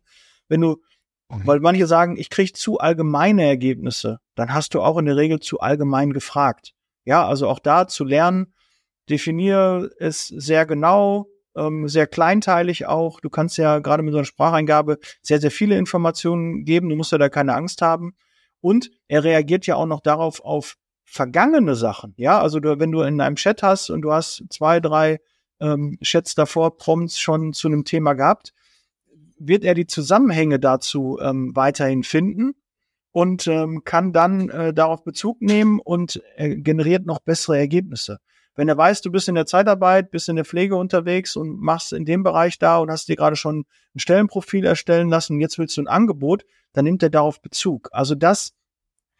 Wenn 0.49 0.61
du, 0.61 0.81
mhm. 1.29 1.47
weil 1.47 1.61
manche 1.61 1.87
sagen, 1.87 2.17
ich 2.17 2.29
kriege 2.29 2.51
zu 2.51 2.79
allgemeine 2.79 3.45
Ergebnisse, 3.45 4.19
dann 4.35 4.53
hast 4.53 4.73
du 4.73 4.81
auch 4.81 4.97
in 4.97 5.05
der 5.05 5.15
Regel 5.15 5.39
zu 5.39 5.59
allgemein 5.61 6.11
gefragt. 6.11 6.73
Ja, 7.05 7.25
also 7.25 7.47
auch 7.47 7.59
da 7.59 7.87
zu 7.87 8.03
lernen, 8.03 8.53
definiere 9.09 9.91
es 9.99 10.27
sehr 10.27 10.65
genau, 10.65 11.27
ähm, 11.55 11.87
sehr 11.87 12.07
kleinteilig 12.07 12.85
auch. 12.87 13.19
Du 13.19 13.29
kannst 13.29 13.57
ja 13.57 13.79
gerade 13.79 14.03
mit 14.03 14.11
so 14.11 14.19
einer 14.19 14.25
Spracheingabe 14.25 14.99
sehr, 15.21 15.39
sehr 15.39 15.51
viele 15.51 15.77
Informationen 15.77 16.63
geben. 16.65 16.89
Du 16.89 16.95
musst 16.95 17.11
ja 17.11 17.17
da 17.17 17.29
keine 17.29 17.55
Angst 17.55 17.81
haben. 17.81 18.15
Und 18.61 18.91
er 19.07 19.23
reagiert 19.23 19.65
ja 19.67 19.75
auch 19.75 19.85
noch 19.85 20.01
darauf 20.01 20.41
auf 20.41 20.75
vergangene 21.05 21.75
Sachen. 21.75 22.13
Ja, 22.17 22.39
also 22.39 22.59
du, 22.59 22.79
wenn 22.79 22.91
du 22.91 23.01
in 23.01 23.19
einem 23.19 23.35
Chat 23.35 23.63
hast 23.63 23.89
und 23.89 24.01
du 24.01 24.11
hast 24.11 24.43
zwei, 24.49 24.79
drei 24.79 25.19
ähm, 25.59 25.97
Chats 26.03 26.35
davor 26.35 26.77
Prompts 26.77 27.19
schon 27.19 27.53
zu 27.53 27.67
einem 27.67 27.83
Thema 27.83 28.13
gehabt, 28.13 28.53
wird 29.39 29.63
er 29.63 29.73
die 29.73 29.87
Zusammenhänge 29.87 30.59
dazu 30.59 31.17
ähm, 31.21 31.55
weiterhin 31.55 32.03
finden 32.03 32.53
und 33.11 33.47
ähm, 33.47 33.83
kann 33.83 34.13
dann 34.13 34.49
äh, 34.49 34.73
darauf 34.73 35.03
Bezug 35.03 35.41
nehmen 35.41 35.79
und 35.79 36.21
äh, 36.35 36.55
generiert 36.57 37.05
noch 37.05 37.19
bessere 37.19 37.57
Ergebnisse. 37.57 38.19
Wenn 38.59 38.67
er 38.67 38.77
weiß, 38.77 38.99
du 38.99 39.09
bist 39.09 39.29
in 39.29 39.35
der 39.35 39.45
Zeitarbeit, 39.45 40.11
bist 40.11 40.27
in 40.27 40.35
der 40.35 40.43
Pflege 40.43 40.75
unterwegs 40.75 41.37
und 41.37 41.61
machst 41.61 41.93
in 41.93 42.03
dem 42.03 42.23
Bereich 42.23 42.59
da 42.59 42.79
und 42.79 42.91
hast 42.91 43.07
dir 43.07 43.15
gerade 43.15 43.37
schon 43.37 43.63
ein 43.95 43.99
Stellenprofil 43.99 44.65
erstellen 44.65 45.07
lassen, 45.07 45.39
jetzt 45.39 45.57
willst 45.57 45.77
du 45.77 45.81
ein 45.81 45.87
Angebot, 45.87 46.43
dann 46.73 46.83
nimmt 46.83 47.01
er 47.01 47.09
darauf 47.09 47.41
Bezug. 47.41 47.87
Also 47.93 48.15
das 48.15 48.51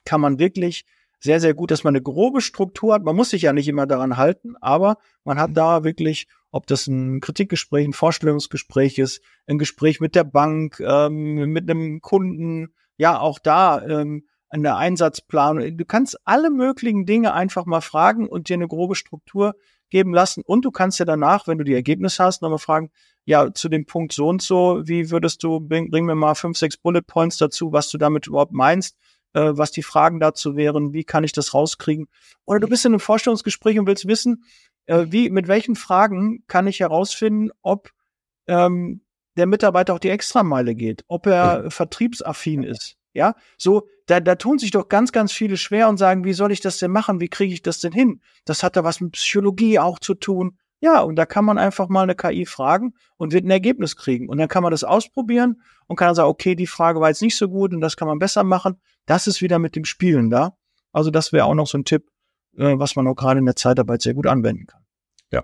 kann 0.03 0.19
man 0.19 0.39
wirklich 0.39 0.83
sehr, 1.21 1.39
sehr 1.39 1.53
gut, 1.53 1.71
dass 1.71 1.85
man 1.85 1.95
eine 1.95 2.01
grobe 2.01 2.41
Struktur 2.41 2.93
hat. 2.93 3.05
Man 3.05 3.15
muss 3.15 3.29
sich 3.29 3.43
ja 3.43 3.53
nicht 3.53 3.69
immer 3.69 3.87
daran 3.87 4.17
halten, 4.17 4.57
aber 4.59 4.97
man 5.23 5.39
hat 5.39 5.51
da 5.53 5.85
wirklich, 5.85 6.27
ob 6.51 6.67
das 6.67 6.87
ein 6.87 7.21
Kritikgespräch, 7.21 7.87
ein 7.87 7.93
Vorstellungsgespräch 7.93 8.97
ist, 8.97 9.21
ein 9.47 9.57
Gespräch 9.57 10.01
mit 10.01 10.15
der 10.15 10.25
Bank, 10.25 10.81
ähm, 10.81 11.49
mit 11.49 11.69
einem 11.69 12.01
Kunden, 12.01 12.73
ja, 12.97 13.17
auch 13.17 13.39
da 13.39 13.81
ähm, 13.87 14.25
an 14.49 14.63
der 14.63 14.77
Einsatzplanung. 14.77 15.77
Du 15.77 15.85
kannst 15.85 16.17
alle 16.25 16.49
möglichen 16.49 17.05
Dinge 17.05 17.33
einfach 17.33 17.65
mal 17.65 17.81
fragen 17.81 18.27
und 18.27 18.49
dir 18.49 18.55
eine 18.55 18.67
grobe 18.67 18.95
Struktur 18.95 19.55
geben 19.89 20.13
lassen. 20.13 20.43
Und 20.45 20.65
du 20.65 20.71
kannst 20.71 20.99
ja 20.99 21.05
danach, 21.05 21.47
wenn 21.47 21.57
du 21.57 21.63
die 21.63 21.73
Ergebnisse 21.73 22.23
hast, 22.23 22.41
nochmal 22.41 22.59
fragen, 22.59 22.91
ja, 23.25 23.53
zu 23.53 23.69
dem 23.69 23.85
Punkt 23.85 24.13
so 24.13 24.27
und 24.27 24.41
so, 24.41 24.81
wie 24.85 25.11
würdest 25.11 25.43
du, 25.43 25.59
bring, 25.59 25.89
bring 25.91 26.05
mir 26.05 26.15
mal 26.15 26.35
fünf, 26.35 26.57
sechs 26.57 26.77
Bullet 26.77 27.01
Points 27.01 27.37
dazu, 27.37 27.71
was 27.71 27.89
du 27.89 27.97
damit 27.97 28.27
überhaupt 28.27 28.53
meinst, 28.53 28.97
äh, 29.33 29.51
was 29.53 29.71
die 29.71 29.83
Fragen 29.83 30.19
dazu 30.19 30.55
wären, 30.55 30.93
wie 30.93 31.03
kann 31.03 31.23
ich 31.23 31.31
das 31.31 31.53
rauskriegen? 31.53 32.07
Oder 32.45 32.59
du 32.59 32.67
bist 32.67 32.85
in 32.85 32.93
einem 32.93 32.99
Vorstellungsgespräch 32.99 33.77
und 33.79 33.87
willst 33.87 34.07
wissen, 34.07 34.43
äh, 34.85 35.05
wie, 35.09 35.29
mit 35.29 35.47
welchen 35.47 35.75
Fragen 35.75 36.43
kann 36.47 36.67
ich 36.67 36.79
herausfinden, 36.79 37.51
ob 37.61 37.91
ähm, 38.47 39.01
der 39.37 39.45
Mitarbeiter 39.45 39.93
auch 39.93 39.99
die 39.99 40.09
Extrameile 40.09 40.75
geht, 40.75 41.03
ob 41.07 41.27
er 41.27 41.69
vertriebsaffin 41.69 42.63
ist. 42.63 42.97
Ja, 43.13 43.35
so, 43.57 43.87
da, 44.09 44.19
da 44.19 44.35
tun 44.35 44.57
sich 44.57 44.71
doch 44.71 44.89
ganz, 44.89 45.11
ganz 45.11 45.31
viele 45.31 45.55
schwer 45.55 45.87
und 45.87 45.97
sagen, 45.97 46.23
wie 46.23 46.33
soll 46.33 46.51
ich 46.51 46.61
das 46.61 46.79
denn 46.79 46.89
machen? 46.89 47.19
Wie 47.19 47.27
kriege 47.27 47.53
ich 47.53 47.61
das 47.61 47.79
denn 47.79 47.91
hin? 47.91 48.21
Das 48.43 48.63
hat 48.63 48.75
da 48.75 48.83
was 48.83 49.01
mit 49.01 49.11
Psychologie 49.11 49.77
auch 49.77 49.99
zu 49.99 50.15
tun. 50.15 50.57
Ja, 50.81 51.01
und 51.01 51.15
da 51.15 51.27
kann 51.27 51.45
man 51.45 51.59
einfach 51.59 51.89
mal 51.89 52.03
eine 52.03 52.15
KI 52.15 52.45
fragen 52.45 52.95
und 53.17 53.33
wird 53.33 53.45
ein 53.45 53.51
Ergebnis 53.51 53.95
kriegen. 53.95 54.27
Und 54.27 54.39
dann 54.39 54.47
kann 54.47 54.63
man 54.63 54.71
das 54.71 54.83
ausprobieren 54.83 55.61
und 55.87 55.95
kann 55.97 56.07
dann 56.07 56.15
sagen, 56.15 56.29
okay, 56.29 56.55
die 56.55 56.65
Frage 56.65 56.99
war 56.99 57.09
jetzt 57.09 57.21
nicht 57.21 57.37
so 57.37 57.49
gut 57.49 57.71
und 57.71 57.81
das 57.81 57.97
kann 57.97 58.07
man 58.07 58.17
besser 58.17 58.43
machen. 58.43 58.81
Das 59.05 59.27
ist 59.27 59.41
wieder 59.41 59.59
mit 59.59 59.75
dem 59.75 59.85
Spielen 59.85 60.31
da. 60.31 60.57
Also 60.91 61.11
das 61.11 61.31
wäre 61.31 61.45
auch 61.45 61.53
noch 61.53 61.67
so 61.67 61.77
ein 61.77 61.85
Tipp, 61.85 62.09
äh, 62.57 62.79
was 62.79 62.95
man 62.95 63.07
auch 63.07 63.15
gerade 63.15 63.39
in 63.39 63.45
der 63.45 63.57
Zeitarbeit 63.57 64.01
sehr 64.01 64.15
gut 64.15 64.25
anwenden 64.25 64.65
kann. 64.65 64.81
Ja. 65.31 65.43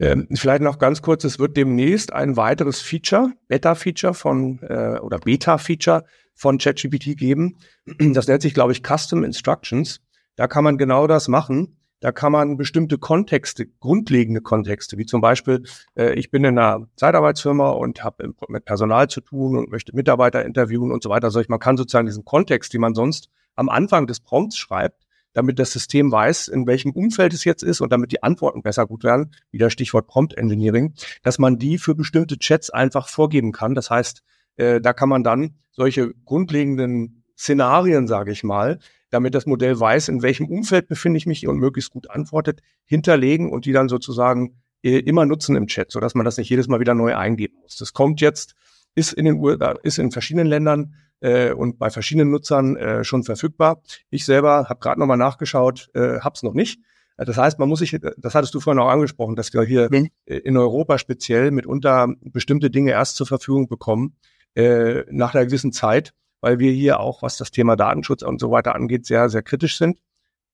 Ähm, 0.00 0.26
vielleicht 0.34 0.62
noch 0.62 0.78
ganz 0.78 1.02
kurz, 1.02 1.24
es 1.24 1.38
wird 1.38 1.56
demnächst 1.56 2.12
ein 2.12 2.36
weiteres 2.36 2.80
Feature, 2.80 3.32
Beta-Feature 3.48 4.14
von 4.14 4.60
äh, 4.62 4.98
oder 4.98 5.18
Beta-Feature 5.18 6.04
von 6.34 6.58
ChatGPT 6.58 7.16
geben. 7.16 7.58
Das 7.98 8.26
nennt 8.26 8.42
sich, 8.42 8.54
glaube 8.54 8.72
ich, 8.72 8.82
Custom 8.82 9.22
Instructions. 9.22 10.00
Da 10.36 10.48
kann 10.48 10.64
man 10.64 10.78
genau 10.78 11.06
das 11.06 11.28
machen, 11.28 11.76
Da 12.04 12.12
kann 12.12 12.32
man 12.32 12.58
bestimmte 12.58 12.98
Kontexte, 12.98 13.66
grundlegende 13.80 14.42
Kontexte, 14.42 14.98
wie 14.98 15.06
zum 15.06 15.22
Beispiel, 15.22 15.62
äh, 15.96 16.12
ich 16.12 16.30
bin 16.30 16.44
in 16.44 16.58
einer 16.58 16.86
Zeitarbeitsfirma 16.96 17.70
und 17.70 18.04
habe 18.04 18.34
mit 18.48 18.66
Personal 18.66 19.08
zu 19.08 19.22
tun 19.22 19.56
und 19.56 19.70
möchte 19.70 19.96
Mitarbeiter 19.96 20.44
interviewen 20.44 20.92
und 20.92 21.02
so 21.02 21.08
weiter. 21.08 21.28
Also 21.28 21.40
man 21.48 21.60
kann 21.60 21.78
sozusagen 21.78 22.04
diesen 22.04 22.26
Kontext, 22.26 22.74
den 22.74 22.82
man 22.82 22.94
sonst 22.94 23.30
am 23.54 23.70
Anfang 23.70 24.06
des 24.06 24.20
Prompts 24.20 24.58
schreibt, 24.58 25.03
damit 25.34 25.58
das 25.58 25.72
System 25.72 26.10
weiß, 26.10 26.48
in 26.48 26.66
welchem 26.66 26.92
Umfeld 26.92 27.34
es 27.34 27.44
jetzt 27.44 27.62
ist 27.62 27.80
und 27.82 27.92
damit 27.92 28.12
die 28.12 28.22
Antworten 28.22 28.62
besser 28.62 28.86
gut 28.86 29.04
werden, 29.04 29.32
wieder 29.50 29.68
Stichwort 29.68 30.06
Prompt 30.06 30.34
Engineering, 30.38 30.94
dass 31.22 31.38
man 31.38 31.58
die 31.58 31.76
für 31.76 31.94
bestimmte 31.94 32.38
Chats 32.38 32.70
einfach 32.70 33.08
vorgeben 33.08 33.52
kann. 33.52 33.74
Das 33.74 33.90
heißt, 33.90 34.22
äh, 34.56 34.80
da 34.80 34.92
kann 34.92 35.08
man 35.08 35.22
dann 35.22 35.56
solche 35.72 36.14
grundlegenden 36.24 37.24
Szenarien, 37.36 38.06
sage 38.06 38.32
ich 38.32 38.44
mal, 38.44 38.78
damit 39.10 39.34
das 39.34 39.46
Modell 39.46 39.78
weiß, 39.78 40.08
in 40.08 40.22
welchem 40.22 40.48
Umfeld 40.48 40.88
befinde 40.88 41.18
ich 41.18 41.26
mich 41.26 41.46
und 41.46 41.58
möglichst 41.58 41.90
gut 41.90 42.10
antwortet, 42.10 42.60
hinterlegen 42.84 43.50
und 43.50 43.64
die 43.64 43.72
dann 43.72 43.88
sozusagen 43.88 44.60
äh, 44.82 44.98
immer 44.98 45.26
nutzen 45.26 45.56
im 45.56 45.66
Chat, 45.66 45.90
sodass 45.90 46.14
man 46.14 46.24
das 46.24 46.36
nicht 46.36 46.48
jedes 46.48 46.68
Mal 46.68 46.80
wieder 46.80 46.94
neu 46.94 47.16
eingeben 47.16 47.56
muss. 47.62 47.76
Das 47.76 47.92
kommt 47.92 48.20
jetzt, 48.20 48.54
ist 48.94 49.12
in 49.12 49.24
den 49.24 49.36
USA, 49.36 49.74
ist 49.82 49.98
in 49.98 50.12
verschiedenen 50.12 50.46
Ländern 50.46 50.94
äh, 51.20 51.52
und 51.52 51.78
bei 51.78 51.90
verschiedenen 51.90 52.30
Nutzern 52.30 52.76
äh, 52.76 53.04
schon 53.04 53.24
verfügbar. 53.24 53.82
Ich 54.10 54.24
selber 54.24 54.66
habe 54.68 54.80
gerade 54.80 55.00
nochmal 55.00 55.16
nachgeschaut, 55.16 55.88
äh, 55.94 56.20
habe 56.20 56.34
es 56.34 56.42
noch 56.42 56.54
nicht. 56.54 56.80
Das 57.16 57.36
heißt, 57.36 57.60
man 57.60 57.68
muss 57.68 57.78
sich, 57.78 57.96
das 58.16 58.34
hattest 58.34 58.54
du 58.54 58.60
vorhin 58.60 58.82
auch 58.82 58.88
angesprochen, 58.88 59.36
dass 59.36 59.52
wir 59.52 59.62
hier 59.62 59.88
mhm. 59.88 60.08
in 60.26 60.56
Europa 60.56 60.98
speziell 60.98 61.52
mitunter 61.52 62.08
bestimmte 62.20 62.70
Dinge 62.70 62.90
erst 62.90 63.14
zur 63.14 63.28
Verfügung 63.28 63.68
bekommen, 63.68 64.16
äh, 64.56 65.04
nach 65.10 65.32
einer 65.32 65.46
gewissen 65.46 65.70
Zeit 65.70 66.12
weil 66.44 66.58
wir 66.58 66.72
hier 66.72 67.00
auch, 67.00 67.22
was 67.22 67.38
das 67.38 67.50
Thema 67.52 67.74
Datenschutz 67.74 68.20
und 68.20 68.38
so 68.38 68.50
weiter 68.50 68.74
angeht, 68.74 69.06
sehr, 69.06 69.30
sehr 69.30 69.42
kritisch 69.42 69.78
sind. 69.78 69.98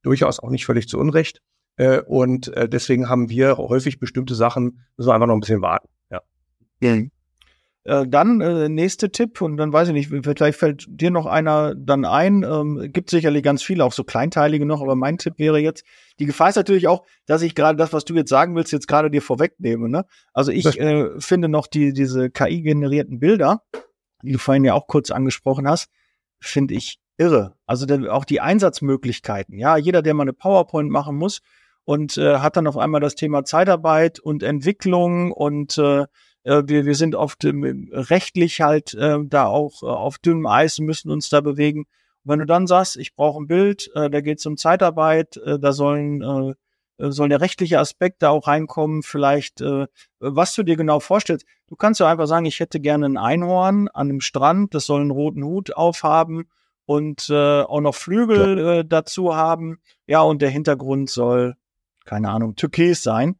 Durchaus 0.02 0.38
auch 0.38 0.50
nicht 0.50 0.64
völlig 0.64 0.88
zu 0.88 1.00
Unrecht. 1.00 1.42
Äh, 1.74 2.00
und 2.02 2.46
äh, 2.56 2.68
deswegen 2.68 3.08
haben 3.08 3.28
wir 3.28 3.56
häufig 3.56 3.98
bestimmte 3.98 4.36
Sachen, 4.36 4.84
müssen 4.96 5.08
wir 5.08 5.14
einfach 5.14 5.26
noch 5.26 5.34
ein 5.34 5.40
bisschen 5.40 5.62
warten. 5.62 5.88
Ja. 6.08 6.20
Mhm. 6.78 7.10
Äh, 7.84 8.06
dann 8.06 8.42
äh, 8.42 8.68
nächste 8.68 9.10
Tipp 9.10 9.40
und 9.40 9.56
dann 9.56 9.72
weiß 9.72 9.88
ich 9.88 9.94
nicht, 9.94 10.08
vielleicht 10.08 10.58
fällt 10.58 10.84
dir 10.86 11.10
noch 11.10 11.24
einer 11.24 11.74
dann 11.74 12.04
ein. 12.04 12.42
Ähm, 12.42 12.90
gibt 12.92 13.08
sicherlich 13.08 13.42
ganz 13.42 13.62
viele, 13.62 13.84
auch 13.84 13.92
so 13.92 14.04
kleinteilige 14.04 14.66
noch, 14.66 14.82
aber 14.82 14.96
mein 14.96 15.16
Tipp 15.16 15.34
wäre 15.38 15.58
jetzt, 15.58 15.84
die 16.18 16.26
Gefahr 16.26 16.50
ist 16.50 16.56
natürlich 16.56 16.88
auch, 16.88 17.06
dass 17.24 17.40
ich 17.40 17.54
gerade 17.54 17.78
das, 17.78 17.94
was 17.94 18.04
du 18.04 18.14
jetzt 18.14 18.28
sagen 18.28 18.54
willst, 18.54 18.72
jetzt 18.72 18.86
gerade 18.86 19.10
dir 19.10 19.22
vorwegnehme. 19.22 19.88
Ne? 19.88 20.04
Also 20.34 20.52
ich 20.52 20.78
äh, 20.78 21.08
finde 21.18 21.48
noch 21.48 21.66
die 21.66 21.94
diese 21.94 22.30
KI-generierten 22.30 23.18
Bilder, 23.18 23.62
die 24.22 24.32
du 24.32 24.38
vorhin 24.38 24.64
ja 24.64 24.74
auch 24.74 24.86
kurz 24.86 25.10
angesprochen 25.10 25.66
hast, 25.66 25.88
finde 26.38 26.74
ich 26.74 26.98
irre. 27.16 27.54
Also 27.64 27.86
auch 28.10 28.26
die 28.26 28.42
Einsatzmöglichkeiten. 28.42 29.58
Ja, 29.58 29.78
jeder, 29.78 30.02
der 30.02 30.12
mal 30.12 30.24
eine 30.24 30.34
PowerPoint 30.34 30.90
machen 30.90 31.16
muss 31.16 31.40
und 31.84 32.18
äh, 32.18 32.38
hat 32.38 32.58
dann 32.58 32.66
auf 32.66 32.76
einmal 32.76 33.00
das 33.00 33.14
Thema 33.14 33.44
Zeitarbeit 33.44 34.20
und 34.20 34.42
Entwicklung 34.42 35.32
und 35.32 35.78
äh, 35.78 36.04
äh 36.44 36.62
wir, 36.66 36.86
wir 36.86 36.94
sind 36.94 37.14
oft 37.14 37.44
ähm, 37.44 37.90
rechtlich 37.92 38.60
halt 38.60 38.94
äh, 38.94 39.18
da 39.24 39.46
auch 39.46 39.82
äh, 39.82 39.86
auf 39.86 40.18
dünnem 40.18 40.46
Eis 40.46 40.78
und 40.78 40.86
müssen 40.86 41.10
uns 41.10 41.28
da 41.28 41.40
bewegen. 41.40 41.80
Und 42.24 42.32
wenn 42.32 42.38
du 42.40 42.46
dann 42.46 42.66
sagst, 42.66 42.96
ich 42.96 43.14
brauche 43.14 43.42
ein 43.42 43.46
Bild, 43.46 43.90
äh, 43.94 44.10
da 44.10 44.20
geht 44.20 44.38
es 44.38 44.46
um 44.46 44.56
Zeitarbeit, 44.56 45.36
äh, 45.38 45.58
da 45.58 45.72
sollen 45.72 46.22
äh, 46.22 46.54
äh, 47.00 47.10
soll 47.10 47.28
der 47.28 47.40
rechtliche 47.40 47.78
Aspekt 47.78 48.22
da 48.22 48.30
auch 48.30 48.46
reinkommen, 48.46 49.02
vielleicht, 49.02 49.60
äh, 49.60 49.86
was 50.18 50.54
du 50.54 50.62
dir 50.62 50.76
genau 50.76 51.00
vorstellst. 51.00 51.46
Du 51.66 51.76
kannst 51.76 52.00
ja 52.00 52.08
einfach 52.08 52.26
sagen, 52.26 52.46
ich 52.46 52.60
hätte 52.60 52.80
gerne 52.80 53.06
ein 53.06 53.16
Einhorn 53.16 53.88
an 53.88 54.08
einem 54.08 54.20
Strand, 54.20 54.74
das 54.74 54.86
soll 54.86 55.00
einen 55.00 55.10
roten 55.10 55.44
Hut 55.44 55.74
aufhaben 55.74 56.44
und 56.84 57.28
äh, 57.30 57.62
auch 57.62 57.80
noch 57.80 57.94
Flügel 57.94 58.58
äh, 58.58 58.84
dazu 58.84 59.34
haben. 59.34 59.78
Ja, 60.06 60.22
und 60.22 60.42
der 60.42 60.50
Hintergrund 60.50 61.10
soll, 61.10 61.54
keine 62.04 62.28
Ahnung, 62.28 62.56
türkis 62.56 63.02
sein. 63.02 63.36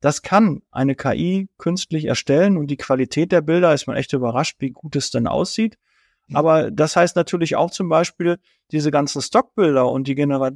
Das 0.00 0.22
kann 0.22 0.62
eine 0.70 0.94
KI 0.94 1.48
künstlich 1.58 2.06
erstellen 2.06 2.56
und 2.56 2.68
die 2.68 2.76
Qualität 2.76 3.32
der 3.32 3.42
Bilder 3.42 3.74
ist 3.74 3.86
man 3.86 3.96
echt 3.96 4.12
überrascht, 4.12 4.56
wie 4.60 4.70
gut 4.70 4.96
es 4.96 5.10
dann 5.10 5.26
aussieht. 5.26 5.76
Aber 6.32 6.70
das 6.70 6.96
heißt 6.96 7.16
natürlich 7.16 7.56
auch 7.56 7.70
zum 7.70 7.88
Beispiel, 7.88 8.38
diese 8.70 8.90
ganzen 8.90 9.20
Stockbilder 9.20 9.90
und 9.90 10.06
die 10.06 10.14
Genera 10.14 10.52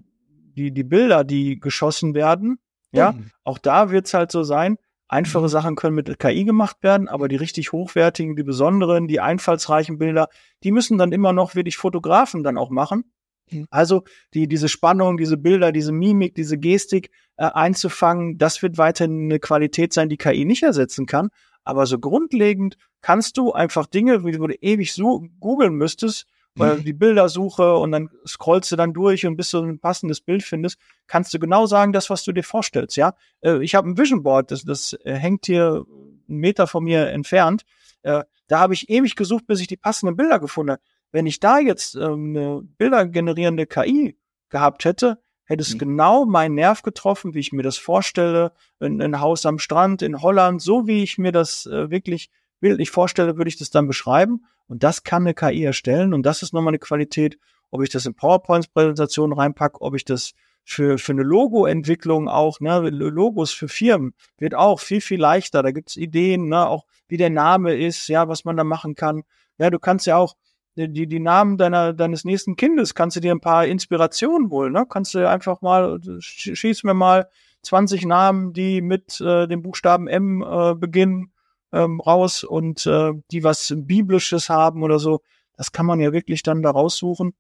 die, 0.57 0.71
die 0.71 0.85
Bilder, 0.85 1.25
die 1.25 1.59
geschossen 1.59 2.15
werden, 2.15 2.59
ja, 2.93 3.13
mhm. 3.13 3.31
auch 3.43 3.59
da 3.59 3.91
wird's 3.91 4.15
halt 4.15 4.31
so 4.31 4.45
sein, 4.45 4.79
einfache 5.09 5.45
mhm. 5.45 5.49
Sachen 5.49 5.75
können 5.77 5.97
mit 5.97 6.19
KI 6.19 6.45
gemacht 6.45 6.77
werden, 6.83 7.09
aber 7.09 7.27
die 7.27 7.37
richtig 7.37 7.73
hochwertigen, 7.73 8.37
die 8.37 8.45
besonderen, 8.45 9.09
die 9.09 9.21
einfallsreichen 9.21 9.99
Bilder, 9.99 10.29
die 10.63 10.71
müssen 10.71 10.97
dann 10.97 11.13
immer 11.13 11.33
noch 11.33 11.57
wirklich 11.57 11.77
Fotografen 11.77 12.45
dann 12.45 12.57
auch 12.57 12.71
machen. 12.71 13.13
Mhm. 13.51 13.67
Also 13.71 14.05
die, 14.33 14.49
diese 14.49 14.69
Spannung, 14.69 15.17
diese 15.17 15.37
Bilder, 15.37 15.73
diese 15.73 15.93
Mimik, 15.93 16.35
diese 16.35 16.59
Gestik 16.59 17.11
äh, 17.37 17.45
einzufangen, 17.45 18.39
das 18.39 18.63
wird 18.63 18.79
weiterhin 18.79 19.25
eine 19.25 19.39
Qualität 19.39 19.93
sein, 19.93 20.09
die 20.09 20.17
KI 20.17 20.45
nicht 20.45 20.63
ersetzen 20.63 21.07
kann. 21.07 21.29
Aber 21.65 21.87
so 21.87 21.99
grundlegend 21.99 22.77
kannst 23.01 23.37
du 23.37 23.53
einfach 23.53 23.87
Dinge, 23.87 24.25
wie 24.25 24.33
du 24.33 24.47
ewig 24.47 24.93
so 24.93 25.27
googeln 25.41 25.75
müsstest, 25.75 26.27
weil 26.57 26.79
mhm. 26.79 26.85
die 26.85 26.93
Bildersuche 26.93 27.75
und 27.77 27.93
dann 27.93 28.11
scrollst 28.27 28.71
du 28.71 28.77
dann 28.77 28.93
durch 28.93 29.27
und 29.27 29.37
bis 29.37 29.51
du 29.51 29.61
ein 29.61 29.81
passendes 29.81 30.21
Bild 30.21 30.43
findest, 30.43 30.79
kannst 31.07 31.35
du 31.35 31.39
genau 31.39 31.67
sagen, 31.67 31.93
das, 31.93 32.11
was 32.11 32.23
du 32.23 32.33
dir 32.33 32.45
vorstellst, 32.45 32.97
ja. 32.97 33.15
Äh, 33.41 33.63
ich 33.63 33.75
habe 33.75 33.89
ein 33.89 33.99
Vision 33.99 34.23
Board, 34.23 34.51
das, 34.51 34.63
das 34.63 34.97
äh, 35.05 35.15
hängt 35.15 35.47
hier 35.47 35.85
einen 36.29 36.39
Meter 36.39 36.67
von 36.67 36.85
mir 36.85 37.09
entfernt. 37.09 37.63
Äh, 38.03 38.25
da 38.47 38.61
habe 38.61 38.75
ich 38.75 38.91
ewig 38.91 39.17
gesucht, 39.17 39.47
bis 39.47 39.61
ich 39.61 39.67
die 39.67 39.77
passenden 39.77 40.17
Bilder 40.17 40.39
gefunden 40.39 40.73
habe. 40.73 40.83
Wenn 41.15 41.27
ich 41.27 41.39
da 41.39 41.61
jetzt 41.61 41.95
ähm, 41.95 42.37
eine 42.37 42.62
bildergenerierende 42.77 43.67
KI 43.67 44.19
gehabt 44.49 44.85
hätte, 44.85 45.23
hätte 45.45 45.62
es 45.62 45.75
mhm. 45.75 45.79
genau 45.79 46.25
meinen 46.25 46.57
Nerv 46.57 46.83
getroffen, 46.83 47.35
wie 47.35 47.39
ich 47.39 47.53
mir 47.53 47.62
das 47.62 47.77
vorstelle. 47.77 48.51
Ein, 48.81 49.01
ein 49.01 49.21
Haus 49.21 49.47
am 49.47 49.61
Strand 49.61 50.03
in 50.03 50.23
Holland, 50.23 50.61
so 50.61 50.89
wie 50.89 51.05
ich 51.05 51.17
mir 51.17 51.31
das 51.31 51.67
äh, 51.67 51.89
wirklich 51.89 52.31
bildlich 52.59 52.91
vorstelle, 52.91 53.37
würde 53.37 53.49
ich 53.49 53.57
das 53.57 53.71
dann 53.71 53.87
beschreiben. 53.87 54.45
Und 54.67 54.83
das 54.83 55.05
kann 55.05 55.23
eine 55.23 55.35
KI 55.35 55.62
erstellen. 55.62 56.15
Und 56.15 56.27
das 56.27 56.43
ist 56.43 56.53
nochmal 56.53 56.73
eine 56.73 56.81
Qualität, 56.81 57.39
ob 57.71 57.85
ich 57.85 57.91
das 57.91 58.07
in 58.07 58.17
PowerPoint-Präsentationen 58.17 59.39
reinpacke, 59.39 59.83
ob 59.83 59.95
ich 59.95 60.05
das 60.05 60.33
für, 60.65 60.99
für 60.99 61.12
eine 61.12 61.23
Logo-Entwicklung 61.23 62.29
auch, 62.29 62.59
ne, 62.59 62.91
Logos 62.91 63.53
für 63.53 63.69
Firmen 63.69 64.15
wird 64.39 64.57
auch 64.57 64.81
viel, 64.81 65.01
viel 65.01 65.21
leichter. 65.21 65.62
Da 65.62 65.71
gibt's 65.71 65.97
Ideen, 65.97 66.49
ne, 66.49 66.67
auch 66.67 66.87
wie 67.07 67.19
der 67.19 67.31
Name 67.31 67.77
ist, 67.77 68.09
ja, 68.09 68.27
was 68.27 68.45
man 68.45 68.57
da 68.57 68.65
machen 68.65 68.97
kann. 68.97 69.23
Ja, 69.59 69.71
du 69.71 69.79
kannst 69.79 70.07
ja 70.07 70.17
auch 70.17 70.35
die, 70.77 71.07
die 71.07 71.20
Namen 71.20 71.57
deiner, 71.57 71.93
deines 71.93 72.25
nächsten 72.25 72.57
Kindes, 72.57 72.95
kannst 72.95 73.16
du 73.16 73.20
dir 73.20 73.33
ein 73.33 73.41
paar 73.41 73.66
Inspirationen 73.66 74.51
holen, 74.51 74.72
ne? 74.72 74.87
Kannst 74.89 75.14
du 75.14 75.29
einfach 75.29 75.62
mal, 75.62 75.99
schieß 76.20 76.85
mir 76.85 76.95
mal 76.95 77.29
20 77.62 78.07
Namen, 78.07 78.53
die 78.53 78.81
mit 78.81 79.20
äh, 79.20 79.47
dem 79.47 79.62
Buchstaben 79.62 80.07
M 80.09 80.43
äh, 80.43 80.75
beginnen 80.75 81.33
ähm, 81.72 82.01
raus 82.01 82.45
und 82.45 82.87
äh, 82.87 83.12
die 83.31 83.45
was 83.45 83.75
Biblisches 83.77 84.49
haben 84.49 84.83
oder 84.83 84.99
so. 84.99 85.20
Das 85.57 85.72
kann 85.72 85.87
man 85.87 86.01
ja 86.01 86.12
wirklich 86.12 86.43
dann 86.43 86.62
da 86.62 86.70
raussuchen. 86.70 87.35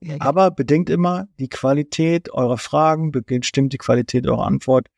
Ja, 0.00 0.14
ja. 0.14 0.20
Aber 0.20 0.50
bedenkt 0.50 0.90
immer, 0.90 1.26
die 1.38 1.48
Qualität 1.48 2.32
eurer 2.32 2.58
Fragen 2.58 3.10
bestimmt 3.10 3.72
die 3.72 3.78
Qualität 3.78 4.26
eurer 4.26 4.46
Antwort. 4.46 4.88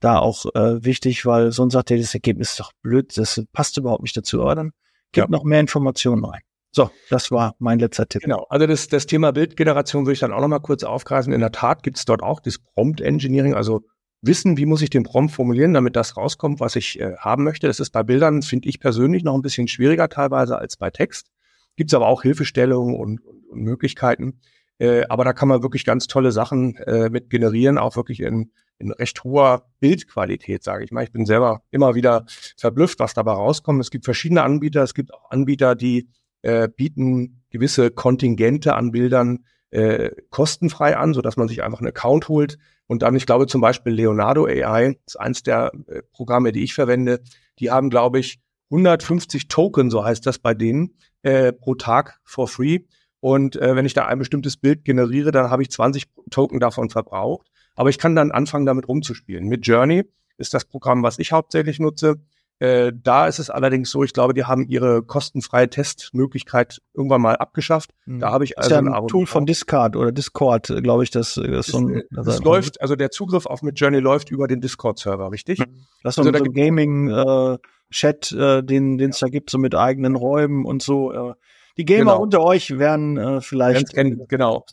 Da 0.00 0.18
auch 0.18 0.44
äh, 0.54 0.84
wichtig, 0.84 1.24
weil 1.24 1.52
sonst 1.52 1.72
sagt 1.72 1.90
ihr, 1.90 1.98
das 1.98 2.14
Ergebnis 2.14 2.50
ist 2.50 2.60
doch 2.60 2.72
blöd, 2.82 3.16
das 3.16 3.42
passt 3.52 3.78
überhaupt 3.78 4.02
nicht 4.02 4.16
dazu. 4.16 4.42
Aber 4.42 4.54
dann 4.54 4.72
gibt 5.12 5.28
ja. 5.28 5.30
noch 5.30 5.44
mehr 5.44 5.60
Informationen 5.60 6.24
rein. 6.24 6.42
So, 6.76 6.90
das 7.08 7.30
war 7.30 7.54
mein 7.58 7.78
letzter 7.78 8.06
Tipp. 8.06 8.20
Genau, 8.20 8.44
also 8.50 8.66
das, 8.66 8.88
das 8.88 9.06
Thema 9.06 9.32
Bildgeneration 9.32 10.04
würde 10.04 10.12
ich 10.12 10.18
dann 10.18 10.34
auch 10.34 10.42
noch 10.42 10.48
mal 10.48 10.58
kurz 10.58 10.84
aufgreifen. 10.84 11.32
In 11.32 11.40
der 11.40 11.50
Tat 11.50 11.82
gibt 11.82 11.96
es 11.96 12.04
dort 12.04 12.22
auch 12.22 12.38
das 12.38 12.58
Prompt 12.58 13.00
Engineering, 13.00 13.54
also 13.54 13.80
wissen, 14.20 14.58
wie 14.58 14.66
muss 14.66 14.82
ich 14.82 14.90
den 14.90 15.02
Prompt 15.02 15.32
formulieren, 15.32 15.72
damit 15.72 15.96
das 15.96 16.18
rauskommt, 16.18 16.60
was 16.60 16.76
ich 16.76 17.00
äh, 17.00 17.16
haben 17.16 17.44
möchte. 17.44 17.66
Das 17.66 17.80
ist 17.80 17.92
bei 17.92 18.02
Bildern, 18.02 18.42
finde 18.42 18.68
ich 18.68 18.78
persönlich, 18.78 19.24
noch 19.24 19.34
ein 19.34 19.40
bisschen 19.40 19.68
schwieriger 19.68 20.10
teilweise 20.10 20.58
als 20.58 20.76
bei 20.76 20.90
Text. 20.90 21.30
Gibt 21.76 21.90
es 21.90 21.94
aber 21.94 22.08
auch 22.08 22.20
Hilfestellungen 22.20 22.94
und, 22.94 23.24
und, 23.24 23.48
und 23.48 23.62
Möglichkeiten. 23.62 24.42
Äh, 24.78 25.04
aber 25.08 25.24
da 25.24 25.32
kann 25.32 25.48
man 25.48 25.62
wirklich 25.62 25.86
ganz 25.86 26.08
tolle 26.08 26.30
Sachen 26.30 26.76
äh, 26.76 27.08
mit 27.08 27.30
generieren, 27.30 27.78
auch 27.78 27.96
wirklich 27.96 28.20
in, 28.20 28.50
in 28.76 28.92
recht 28.92 29.24
hoher 29.24 29.64
Bildqualität, 29.80 30.62
sage 30.62 30.84
ich 30.84 30.92
mal. 30.92 31.04
Ich 31.04 31.12
bin 31.12 31.24
selber 31.24 31.62
immer 31.70 31.94
wieder 31.94 32.26
verblüfft, 32.58 32.98
was 32.98 33.14
dabei 33.14 33.32
rauskommt. 33.32 33.80
Es 33.80 33.90
gibt 33.90 34.04
verschiedene 34.04 34.42
Anbieter. 34.42 34.82
Es 34.82 34.92
gibt 34.92 35.14
auch 35.14 35.30
Anbieter, 35.30 35.74
die 35.74 36.10
äh, 36.46 36.68
bieten 36.68 37.42
gewisse 37.50 37.90
Kontingente 37.90 38.74
an 38.74 38.92
Bildern 38.92 39.44
äh, 39.70 40.10
kostenfrei 40.30 40.96
an, 40.96 41.12
so 41.12 41.22
dass 41.22 41.36
man 41.36 41.48
sich 41.48 41.62
einfach 41.62 41.80
einen 41.80 41.88
Account 41.88 42.28
holt 42.28 42.58
und 42.86 43.02
dann, 43.02 43.16
ich 43.16 43.26
glaube 43.26 43.46
zum 43.46 43.60
Beispiel 43.60 43.92
Leonardo 43.92 44.46
AI, 44.46 44.96
ist 45.06 45.18
eins 45.18 45.42
der 45.42 45.72
äh, 45.88 46.02
Programme, 46.12 46.52
die 46.52 46.62
ich 46.62 46.74
verwende, 46.74 47.20
die 47.58 47.70
haben, 47.70 47.90
glaube 47.90 48.18
ich, 48.18 48.40
150 48.70 49.48
Token, 49.48 49.90
so 49.90 50.04
heißt 50.04 50.26
das 50.26 50.38
bei 50.38 50.54
denen, 50.54 50.94
äh, 51.22 51.52
pro 51.52 51.74
Tag 51.74 52.20
for 52.24 52.48
free. 52.48 52.80
Und 53.20 53.56
äh, 53.56 53.74
wenn 53.74 53.86
ich 53.86 53.94
da 53.94 54.06
ein 54.06 54.18
bestimmtes 54.18 54.56
Bild 54.56 54.84
generiere, 54.84 55.32
dann 55.32 55.50
habe 55.50 55.62
ich 55.62 55.70
20 55.70 56.06
Token 56.30 56.60
davon 56.60 56.90
verbraucht. 56.90 57.48
Aber 57.74 57.90
ich 57.90 57.98
kann 57.98 58.14
dann 58.14 58.30
anfangen, 58.30 58.66
damit 58.66 58.88
rumzuspielen. 58.88 59.46
Mit 59.46 59.66
Journey 59.66 60.04
ist 60.38 60.54
das 60.54 60.64
Programm, 60.64 61.02
was 61.02 61.18
ich 61.18 61.32
hauptsächlich 61.32 61.78
nutze. 61.80 62.16
Äh, 62.58 62.92
da 62.94 63.26
ist 63.26 63.38
es 63.38 63.50
allerdings 63.50 63.90
so, 63.90 64.02
ich 64.02 64.14
glaube, 64.14 64.32
die 64.32 64.44
haben 64.44 64.66
ihre 64.66 65.02
kostenfreie 65.02 65.68
Testmöglichkeit 65.68 66.80
irgendwann 66.94 67.20
mal 67.20 67.36
abgeschafft. 67.36 67.90
Mhm. 68.06 68.20
Da 68.20 68.30
habe 68.32 68.44
ich 68.44 68.56
also 68.56 68.68
ist 68.68 68.72
ja 68.72 68.78
ein, 68.78 68.88
ein 68.88 69.06
Tool 69.08 69.26
von 69.26 69.44
Discard 69.44 69.94
oder 69.94 70.10
Discord, 70.10 70.72
glaube 70.82 71.04
ich, 71.04 71.10
das, 71.10 71.34
das 71.34 71.66
so 71.66 71.78
ein, 71.78 72.02
das 72.10 72.26
also 72.28 72.42
läuft, 72.42 72.80
also 72.80 72.96
der 72.96 73.10
Zugriff 73.10 73.44
auf 73.44 73.62
Midjourney 73.62 73.98
läuft 73.98 74.30
über 74.30 74.48
den 74.48 74.62
Discord-Server, 74.62 75.30
richtig? 75.30 75.58
Mhm. 75.58 75.86
Das 76.02 76.14
ist 76.14 76.18
also 76.18 76.32
so 76.32 76.44
ein 76.44 76.52
Gaming 76.52 77.10
äh, 77.10 77.58
Chat, 77.90 78.32
äh, 78.32 78.62
den 78.62 78.96
den 78.96 79.10
es 79.10 79.18
da 79.18 79.28
gibt, 79.28 79.50
so 79.50 79.58
mit 79.58 79.74
eigenen 79.74 80.16
Räumen 80.16 80.64
und 80.64 80.82
so. 80.82 81.12
Äh. 81.12 81.34
Die 81.76 81.84
Gamer 81.84 82.12
genau. 82.12 82.22
unter 82.22 82.40
euch 82.42 82.78
werden 82.78 83.18
äh, 83.18 83.40
vielleicht 83.42 83.92
kennen, 83.92 84.24
genau. 84.28 84.64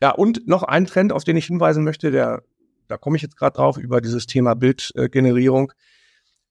Ja, 0.00 0.12
und 0.12 0.46
noch 0.46 0.62
ein 0.62 0.86
Trend, 0.86 1.12
auf 1.12 1.24
den 1.24 1.36
ich 1.36 1.46
hinweisen 1.46 1.82
möchte, 1.82 2.12
der 2.12 2.42
da 2.90 2.96
komme 2.96 3.16
ich 3.16 3.22
jetzt 3.22 3.36
gerade 3.36 3.56
drauf 3.56 3.78
über 3.78 4.00
dieses 4.00 4.26
Thema 4.26 4.54
Bildgenerierung. 4.54 5.72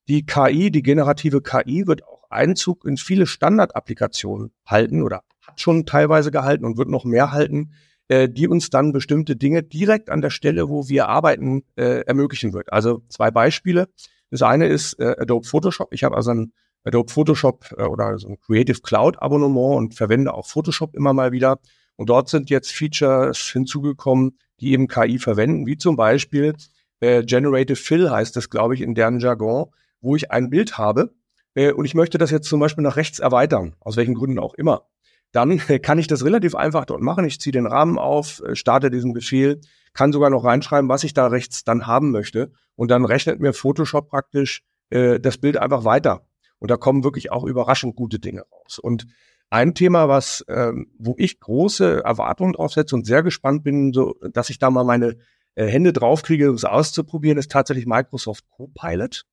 Die 0.08 0.26
KI, 0.26 0.70
die 0.70 0.82
generative 0.82 1.40
KI 1.42 1.86
wird 1.86 2.04
auch 2.04 2.24
Einzug 2.30 2.84
in 2.84 2.96
viele 2.96 3.26
Standardapplikationen 3.26 4.52
halten 4.66 5.02
oder 5.02 5.22
hat 5.46 5.60
schon 5.60 5.86
teilweise 5.86 6.30
gehalten 6.30 6.64
und 6.64 6.78
wird 6.78 6.88
noch 6.88 7.04
mehr 7.04 7.32
halten, 7.32 7.72
äh, 8.08 8.28
die 8.28 8.48
uns 8.48 8.70
dann 8.70 8.92
bestimmte 8.92 9.36
Dinge 9.36 9.62
direkt 9.62 10.10
an 10.10 10.20
der 10.20 10.30
Stelle, 10.30 10.68
wo 10.68 10.88
wir 10.88 11.08
arbeiten, 11.08 11.62
äh, 11.76 12.00
ermöglichen 12.02 12.52
wird. 12.52 12.72
Also 12.72 13.02
zwei 13.08 13.30
Beispiele. 13.30 13.88
Das 14.30 14.42
eine 14.42 14.66
ist 14.66 14.94
äh, 15.00 15.16
Adobe 15.18 15.46
Photoshop. 15.46 15.92
Ich 15.92 16.04
habe 16.04 16.16
also 16.16 16.30
ein 16.30 16.52
Adobe 16.84 17.12
Photoshop 17.12 17.74
äh, 17.76 17.82
oder 17.82 18.18
so 18.18 18.28
ein 18.28 18.40
Creative 18.40 18.80
Cloud 18.80 19.20
Abonnement 19.20 19.76
und 19.76 19.94
verwende 19.94 20.34
auch 20.34 20.46
Photoshop 20.46 20.94
immer 20.94 21.12
mal 21.12 21.32
wieder. 21.32 21.60
Und 21.96 22.08
dort 22.08 22.28
sind 22.28 22.48
jetzt 22.48 22.72
Features 22.72 23.38
hinzugekommen, 23.52 24.38
die 24.60 24.72
eben 24.72 24.88
KI 24.88 25.18
verwenden, 25.18 25.66
wie 25.66 25.76
zum 25.76 25.96
Beispiel 25.96 26.54
äh, 27.00 27.22
Generative 27.24 27.76
Fill 27.76 28.10
heißt 28.10 28.36
das, 28.36 28.50
glaube 28.50 28.74
ich, 28.74 28.80
in 28.80 28.94
deren 28.94 29.20
Jargon 29.20 29.70
wo 30.00 30.16
ich 30.16 30.30
ein 30.30 30.50
Bild 30.50 30.78
habe 30.78 31.14
äh, 31.54 31.72
und 31.72 31.84
ich 31.84 31.94
möchte 31.94 32.18
das 32.18 32.30
jetzt 32.30 32.48
zum 32.48 32.60
Beispiel 32.60 32.82
nach 32.82 32.96
rechts 32.96 33.18
erweitern, 33.18 33.76
aus 33.80 33.96
welchen 33.96 34.14
Gründen 34.14 34.38
auch 34.38 34.54
immer, 34.54 34.86
dann 35.32 35.60
äh, 35.68 35.78
kann 35.78 35.98
ich 35.98 36.06
das 36.06 36.24
relativ 36.24 36.54
einfach 36.54 36.84
dort 36.84 37.00
machen. 37.00 37.24
Ich 37.24 37.40
ziehe 37.40 37.52
den 37.52 37.66
Rahmen 37.66 37.98
auf, 37.98 38.42
äh, 38.42 38.54
starte 38.54 38.90
diesen 38.90 39.12
Befehl, 39.12 39.60
kann 39.92 40.12
sogar 40.12 40.30
noch 40.30 40.44
reinschreiben, 40.44 40.88
was 40.88 41.04
ich 41.04 41.14
da 41.14 41.26
rechts 41.26 41.64
dann 41.64 41.86
haben 41.86 42.10
möchte 42.10 42.52
und 42.76 42.90
dann 42.90 43.04
rechnet 43.04 43.40
mir 43.40 43.52
Photoshop 43.52 44.08
praktisch 44.08 44.62
äh, 44.90 45.20
das 45.20 45.38
Bild 45.38 45.56
einfach 45.56 45.84
weiter. 45.84 46.26
Und 46.58 46.70
da 46.70 46.76
kommen 46.76 47.04
wirklich 47.04 47.32
auch 47.32 47.44
überraschend 47.44 47.96
gute 47.96 48.18
Dinge 48.18 48.42
raus. 48.52 48.78
Und 48.78 49.06
ein 49.48 49.74
Thema, 49.74 50.08
was, 50.08 50.44
ähm, 50.48 50.92
wo 50.98 51.14
ich 51.18 51.40
große 51.40 52.04
Erwartungen 52.04 52.52
drauf 52.52 52.72
setze 52.72 52.94
und 52.94 53.06
sehr 53.06 53.22
gespannt 53.22 53.64
bin, 53.64 53.92
so, 53.92 54.14
dass 54.32 54.50
ich 54.50 54.58
da 54.58 54.70
mal 54.70 54.84
meine 54.84 55.16
äh, 55.56 55.66
Hände 55.66 55.92
draufkriege, 55.92 56.50
um 56.50 56.54
es 56.54 56.64
auszuprobieren, 56.64 57.38
ist 57.38 57.50
tatsächlich 57.50 57.86
Microsoft 57.86 58.44
Copilot. 58.50 59.24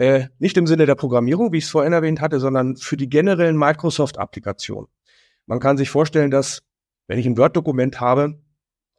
Äh, 0.00 0.28
nicht 0.38 0.56
im 0.56 0.66
Sinne 0.66 0.86
der 0.86 0.94
Programmierung, 0.94 1.52
wie 1.52 1.58
ich 1.58 1.64
es 1.64 1.70
vorhin 1.70 1.92
erwähnt 1.92 2.22
hatte, 2.22 2.40
sondern 2.40 2.76
für 2.76 2.96
die 2.96 3.10
generellen 3.10 3.58
Microsoft-Applikationen. 3.58 4.88
Man 5.44 5.60
kann 5.60 5.76
sich 5.76 5.90
vorstellen, 5.90 6.30
dass 6.30 6.62
wenn 7.06 7.18
ich 7.18 7.26
ein 7.26 7.36
Word-Dokument 7.36 8.00
habe, 8.00 8.40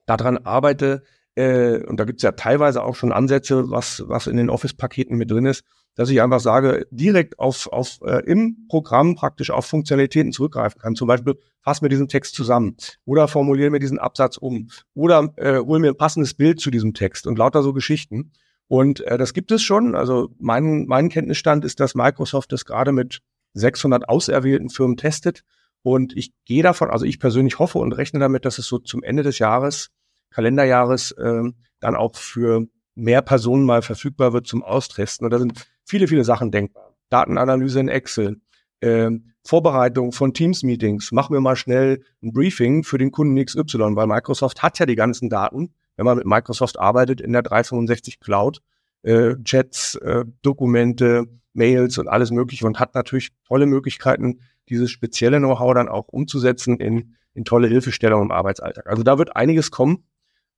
daran 0.06 0.38
arbeite, 0.38 1.02
äh, 1.34 1.84
und 1.86 2.00
da 2.00 2.04
gibt 2.04 2.20
es 2.20 2.24
ja 2.24 2.34
teilweise 2.34 2.84
auch 2.84 2.96
schon 2.96 3.12
Ansätze, 3.12 3.72
was, 3.72 4.04
was 4.06 4.28
in 4.28 4.38
den 4.38 4.52
Office-Paketen 4.52 5.18
mit 5.18 5.32
drin 5.32 5.48
ist, 5.48 5.64
dass 5.96 6.12
ich 6.12 6.22
einfach 6.22 6.40
sage, 6.40 6.86
direkt 6.92 7.40
auf, 7.40 7.66
auf 7.72 7.98
äh, 8.06 8.24
im 8.26 8.68
Programm 8.70 9.16
praktisch 9.16 9.50
auf 9.50 9.66
Funktionalitäten 9.66 10.32
zurückgreifen 10.32 10.80
kann. 10.80 10.94
Zum 10.94 11.08
Beispiel, 11.08 11.34
fass 11.62 11.82
mir 11.82 11.90
diesen 11.90 12.10
Text 12.10 12.36
zusammen 12.36 12.78
oder 13.06 13.28
formuliere 13.28 13.72
mir 13.72 13.80
diesen 13.80 13.98
Absatz 13.98 14.38
um 14.38 14.70
oder 14.94 15.34
äh, 15.38 15.58
hol 15.58 15.80
mir 15.80 15.90
ein 15.90 15.98
passendes 15.98 16.36
Bild 16.36 16.60
zu 16.60 16.70
diesem 16.70 16.94
Text 16.94 17.26
und 17.26 17.40
lauter 17.40 17.64
so 17.64 17.74
Geschichten. 17.74 18.34
Und 18.72 19.02
äh, 19.02 19.18
das 19.18 19.34
gibt 19.34 19.52
es 19.52 19.62
schon. 19.62 19.96
Also 19.96 20.30
mein, 20.40 20.86
mein 20.86 21.10
Kenntnisstand 21.10 21.66
ist, 21.66 21.82
dass 21.82 21.94
Microsoft 21.94 22.54
das 22.54 22.64
gerade 22.64 22.94
mit 22.94 23.20
600 23.52 24.08
auserwählten 24.08 24.70
Firmen 24.70 24.96
testet. 24.96 25.44
Und 25.82 26.16
ich 26.16 26.32
gehe 26.46 26.64
davon, 26.64 26.90
also 26.90 27.04
ich 27.04 27.20
persönlich 27.20 27.60
hoffe 27.60 27.80
und 27.80 27.92
rechne 27.92 28.22
damit, 28.22 28.46
dass 28.46 28.60
es 28.60 28.68
so 28.68 28.80
zum 28.80 29.04
Ende 29.04 29.24
des 29.24 29.40
Jahres, 29.40 29.90
Kalenderjahres, 30.30 31.12
äh, 31.12 31.52
dann 31.82 31.96
auch 31.98 32.16
für 32.16 32.66
mehr 32.96 33.22
Personen 33.22 33.66
mal 33.66 33.82
verfügbar 33.82 34.32
wird 34.32 34.48
zum 34.48 34.64
Austesten. 34.64 35.26
Und 35.26 35.32
da 35.32 35.40
sind 35.40 35.68
viele, 35.84 36.08
viele 36.08 36.24
Sachen 36.24 36.50
denkbar. 36.50 36.96
Datenanalyse 37.10 37.82
in 37.82 37.90
Excel, 37.90 38.40
äh, 38.80 39.12
Vorbereitung 39.44 40.14
von 40.14 40.34
Teams-Meetings. 40.34 41.12
Machen 41.12 41.34
wir 41.34 41.42
mal 41.42 41.58
schnell 41.58 42.06
ein 42.24 42.32
Briefing 42.32 42.86
für 42.86 42.98
den 42.98 43.12
Kunden 43.12 43.36
XY, 43.44 43.98
weil 43.98 44.08
Microsoft 44.08 44.64
hat 44.64 44.80
ja 44.80 44.86
die 44.86 44.96
ganzen 44.96 45.30
Daten 45.30 45.74
wenn 45.96 46.06
man 46.06 46.18
mit 46.18 46.26
Microsoft 46.26 46.80
arbeitet 46.80 47.22
in 47.22 47.34
der 47.34 47.42
365 47.42 48.20
Cloud, 48.20 48.62
äh, 49.04 49.36
Chats, 49.44 49.96
äh, 49.96 50.26
Dokumente, 50.42 51.26
Mails 51.54 51.98
und 51.98 52.08
alles 52.08 52.32
Mögliche 52.32 52.66
und 52.66 52.80
hat 52.80 52.96
natürlich 52.96 53.30
tolle 53.48 53.66
Möglichkeiten, 53.66 54.40
dieses 54.70 54.90
spezielle 54.90 55.40
Know-how 55.40 55.74
dann 55.74 55.90
auch 55.90 56.08
umzusetzen 56.08 56.78
in, 56.78 57.16
in 57.34 57.44
tolle 57.44 57.68
Hilfestellungen 57.68 58.28
im 58.28 58.32
Arbeitsalltag. 58.32 58.88
Also 58.88 59.04
da 59.04 59.18
wird 59.18 59.36
einiges 59.36 59.72
kommen 59.72 60.06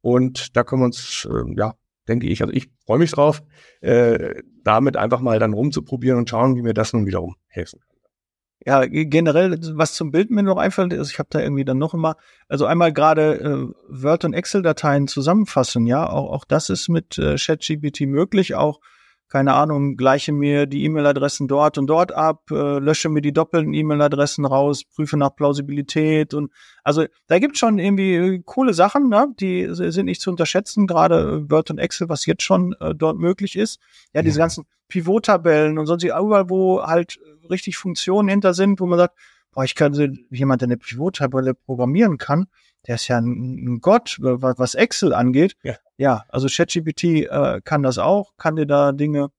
und 0.02 0.56
da 0.56 0.64
können 0.64 0.82
wir 0.82 0.86
uns, 0.86 1.28
äh, 1.30 1.54
ja, 1.58 1.74
denke 2.08 2.28
ich, 2.28 2.42
also 2.42 2.54
ich 2.54 2.70
freue 2.86 3.00
mich 3.00 3.12
drauf, 3.12 3.42
äh, 3.82 4.42
damit 4.64 4.98
einfach 4.98 5.22
mal 5.22 5.40
dann 5.40 5.54
rumzuprobieren 5.54 6.20
und 6.20 6.30
schauen, 6.30 6.56
wie 6.56 6.62
mir 6.62 6.74
das 6.74 6.94
nun 6.94 7.06
wiederum 7.06 7.36
helfen 7.48 7.80
kann 7.80 7.93
ja, 8.66 8.86
generell, 8.86 9.59
was 9.74 9.93
zum 9.93 10.11
Bild 10.11 10.32
mir 10.32 10.43
noch 10.43 10.57
einfällt, 10.57 10.93
ist, 10.93 11.11
ich 11.11 11.20
habe 11.20 11.30
da 11.30 11.39
irgendwie 11.39 11.66
dann 11.66 11.78
noch 11.78 11.93
immer, 11.93 12.16
also 12.47 12.66
einmal 12.66 12.93
gerade 12.93 13.39
äh, 13.39 13.74
Word- 13.89 14.26
und 14.26 14.34
Excel-Dateien 14.34 15.07
zusammenfassen, 15.07 15.86
ja, 15.86 16.09
auch, 16.09 16.32
auch 16.32 16.45
das 16.45 16.70
ist 16.70 16.88
mit 16.88 17.18
äh, 17.18 17.36
ChatGPT 17.36 18.01
möglich, 18.01 18.55
auch 18.55 18.80
keine 19.34 19.56
Ahnung, 19.56 19.98
gleiche 19.98 20.32
mir 20.32 20.68
die 20.68 20.84
E-Mail-Adressen 20.84 21.48
dort 21.48 21.80
und 21.80 21.88
dort 21.88 22.12
ab, 22.12 22.52
äh, 22.52 22.78
lösche 22.78 23.10
mir 23.10 23.22
die 23.22 23.34
doppelten 23.34 23.74
E-Mail-Adressen 23.74 24.46
raus, 24.46 24.84
prüfe 24.84 25.18
nach 25.18 25.36
Plausibilität 25.36 26.36
und 26.36 26.52
also 26.84 27.06
da 27.26 27.40
gibt 27.40 27.58
schon 27.58 27.80
irgendwie 27.80 28.14
äh, 28.14 28.44
coole 28.46 28.76
Sachen, 28.76 29.10
ne? 29.10 29.34
die 29.40 29.68
sind 29.72 30.06
nicht 30.06 30.22
zu 30.22 30.30
unterschätzen, 30.30 30.86
gerade 30.86 31.50
Word 31.50 31.72
und 31.72 31.80
Excel, 31.80 32.10
was 32.10 32.28
jetzt 32.28 32.44
schon 32.44 32.76
äh, 32.80 32.94
dort 32.94 33.18
möglich 33.18 33.56
ist. 33.56 33.80
Ja, 34.14 34.22
diese 34.22 34.38
ganzen 34.38 34.66
Pivot-Tabellen 34.88 35.80
und 35.80 35.88
sonst 35.88 36.04
überall, 36.04 36.52
wo 36.52 36.84
halt 36.84 37.18
richtig 37.50 37.78
Funktionen 37.78 38.30
hinter 38.30 38.54
sind, 38.54 38.80
wo 38.80 38.86
man 38.86 39.00
sagt, 39.00 39.18
boah, 39.52 39.64
ich 39.64 39.74
kann 39.74 39.96
jemand, 40.30 40.62
der 40.62 40.68
eine 40.68 40.78
Pivot-Tabelle 40.78 41.56
programmieren 41.56 42.20
kann, 42.20 42.46
der 42.88 42.96
ist 42.96 43.08
ja 43.08 43.18
ein, 43.18 43.80
Gott, 43.82 44.18
was 44.20 44.76
Excel 44.76 45.14
angeht. 45.14 45.56
Ja, 45.64 45.76
ja 45.98 46.24
also 46.30 46.48
ChatGPT 46.48 47.04
äh, 47.04 47.62
kann 47.64 47.84
das 47.84 47.98
auch, 47.98 48.34
kann 48.38 48.56
dir 48.56 48.66
da 48.66 48.92
Dinge 48.92 49.30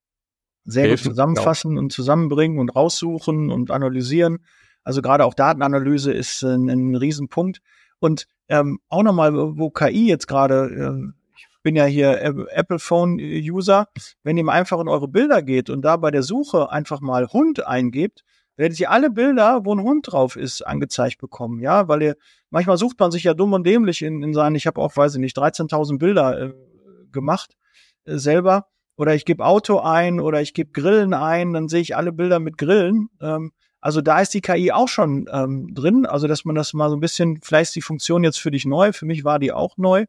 sehr 0.65 0.87
Hilfen, 0.87 1.05
gut 1.05 1.13
zusammenfassen 1.13 1.71
genau. 1.71 1.83
und 1.83 1.93
zusammenbringen 1.93 2.59
und 2.59 2.75
raussuchen 2.75 3.51
und 3.51 3.71
analysieren. 3.71 4.45
Also 4.83 5.03
gerade 5.03 5.25
auch 5.25 5.35
Datenanalyse 5.35 6.13
ist 6.13 6.43
ein, 6.43 6.69
ein 6.69 6.95
Riesenpunkt. 6.95 7.61
Und 7.99 8.27
ähm, 8.49 8.81
auch 8.89 9.03
nochmal, 9.03 9.35
wo 9.35 9.71
KI 9.71 10.09
jetzt 10.09 10.27
gerade, 10.27 10.71
äh, 10.71 11.13
ich 11.37 11.47
bin 11.63 11.77
ja 11.77 11.85
hier 11.85 12.21
Apple 12.51 12.79
Phone 12.79 13.19
User, 13.19 13.89
wenn 14.23 14.37
ihr 14.37 14.47
einfach 14.49 14.81
in 14.81 14.89
eure 14.89 15.09
Bilder 15.09 15.43
geht 15.43 15.71
und 15.71 15.83
da 15.83 15.97
bei 15.97 16.11
der 16.11 16.23
Suche 16.23 16.71
einfach 16.71 17.01
mal 17.01 17.29
Hund 17.29 17.67
eingebt, 17.67 18.25
werdet 18.57 18.79
ihr 18.79 18.91
alle 18.91 19.11
Bilder, 19.11 19.65
wo 19.65 19.75
ein 19.75 19.83
Hund 19.83 20.11
drauf 20.11 20.37
ist, 20.37 20.63
angezeigt 20.63 21.19
bekommen. 21.19 21.61
Ja, 21.61 21.89
weil 21.89 22.03
ihr, 22.03 22.17
manchmal 22.51 22.77
sucht 22.77 22.99
man 22.99 23.11
sich 23.11 23.25
ja 23.25 23.35
dumm 23.35 23.53
und 23.53 23.67
dämlich 23.67 24.03
in, 24.03 24.23
in 24.23 24.35
seinen, 24.35 24.57
ich 24.57 24.67
habe 24.67 24.81
auch, 24.81 24.97
weiß 24.97 25.15
ich 25.15 25.21
nicht, 25.21 25.37
13.000 25.37 25.99
Bilder 25.99 26.41
äh, 26.41 26.53
gemacht 27.13 27.57
äh, 28.05 28.17
selber. 28.17 28.67
Oder 28.97 29.15
ich 29.15 29.25
gebe 29.25 29.45
Auto 29.45 29.81
ein 29.81 30.21
oder 30.21 30.41
ich 30.41 30.55
gebe 30.55 30.71
Grillen 30.71 31.15
ein, 31.15 31.53
dann 31.53 31.69
sehe 31.69 31.81
ich 31.81 31.97
alle 31.97 32.13
Bilder 32.13 32.39
mit 32.39 32.59
Grillen. 32.59 33.09
Ähm, 33.21 33.53
also 33.81 34.01
da 34.01 34.21
ist 34.21 34.33
die 34.33 34.41
KI 34.41 34.73
auch 34.73 34.89
schon 34.89 35.29
ähm, 35.33 35.75
drin. 35.75 36.07
Also 36.07 36.29
dass 36.29 36.45
man 36.45 36.55
das 36.55 36.73
mal 36.75 36.89
so 36.91 36.97
ein 36.97 37.01
bisschen, 37.01 37.41
vielleicht 37.43 37.71
ist 37.71 37.77
die 37.77 37.83
Funktion 37.83 38.23
jetzt 38.23 38.39
für 38.39 38.51
dich 38.51 38.67
neu, 38.67 38.93
für 38.93 39.05
mich 39.05 39.25
war 39.25 39.39
die 39.39 39.53
auch 39.53 39.77
neu. 39.77 40.07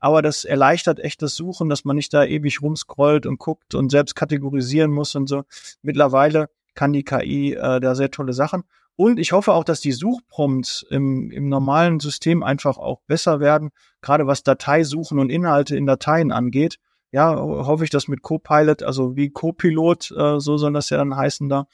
Aber 0.00 0.20
das 0.20 0.44
erleichtert 0.44 0.98
echt 0.98 1.22
das 1.22 1.36
Suchen, 1.36 1.68
dass 1.68 1.84
man 1.84 1.96
nicht 1.96 2.12
da 2.12 2.24
ewig 2.24 2.60
rumscrollt 2.60 3.26
und 3.26 3.38
guckt 3.38 3.74
und 3.74 3.90
selbst 3.90 4.16
kategorisieren 4.16 4.90
muss 4.90 5.14
und 5.14 5.28
so. 5.28 5.44
Mittlerweile 5.82 6.48
kann 6.74 6.92
die 6.92 7.04
KI 7.04 7.54
äh, 7.54 7.80
da 7.80 7.94
sehr 7.94 8.10
tolle 8.10 8.32
Sachen. 8.32 8.64
Und 8.96 9.18
ich 9.18 9.32
hoffe 9.32 9.52
auch, 9.52 9.64
dass 9.64 9.80
die 9.80 9.92
Suchprompts 9.92 10.84
im, 10.88 11.30
im 11.30 11.48
normalen 11.48 11.98
System 11.98 12.42
einfach 12.42 12.78
auch 12.78 13.00
besser 13.06 13.40
werden, 13.40 13.70
gerade 14.02 14.26
was 14.26 14.44
Dateisuchen 14.44 15.18
und 15.18 15.30
Inhalte 15.30 15.76
in 15.76 15.86
Dateien 15.86 16.30
angeht. 16.30 16.78
Ja, 17.10 17.36
hoffe 17.36 17.84
ich, 17.84 17.90
dass 17.90 18.08
mit 18.08 18.22
Copilot, 18.22 18.82
also 18.82 19.16
wie 19.16 19.30
Copilot, 19.30 20.12
äh, 20.12 20.40
so 20.40 20.56
soll 20.56 20.72
das 20.72 20.90
ja 20.90 20.98
dann 20.98 21.16
heißen 21.16 21.48
da, 21.48 21.66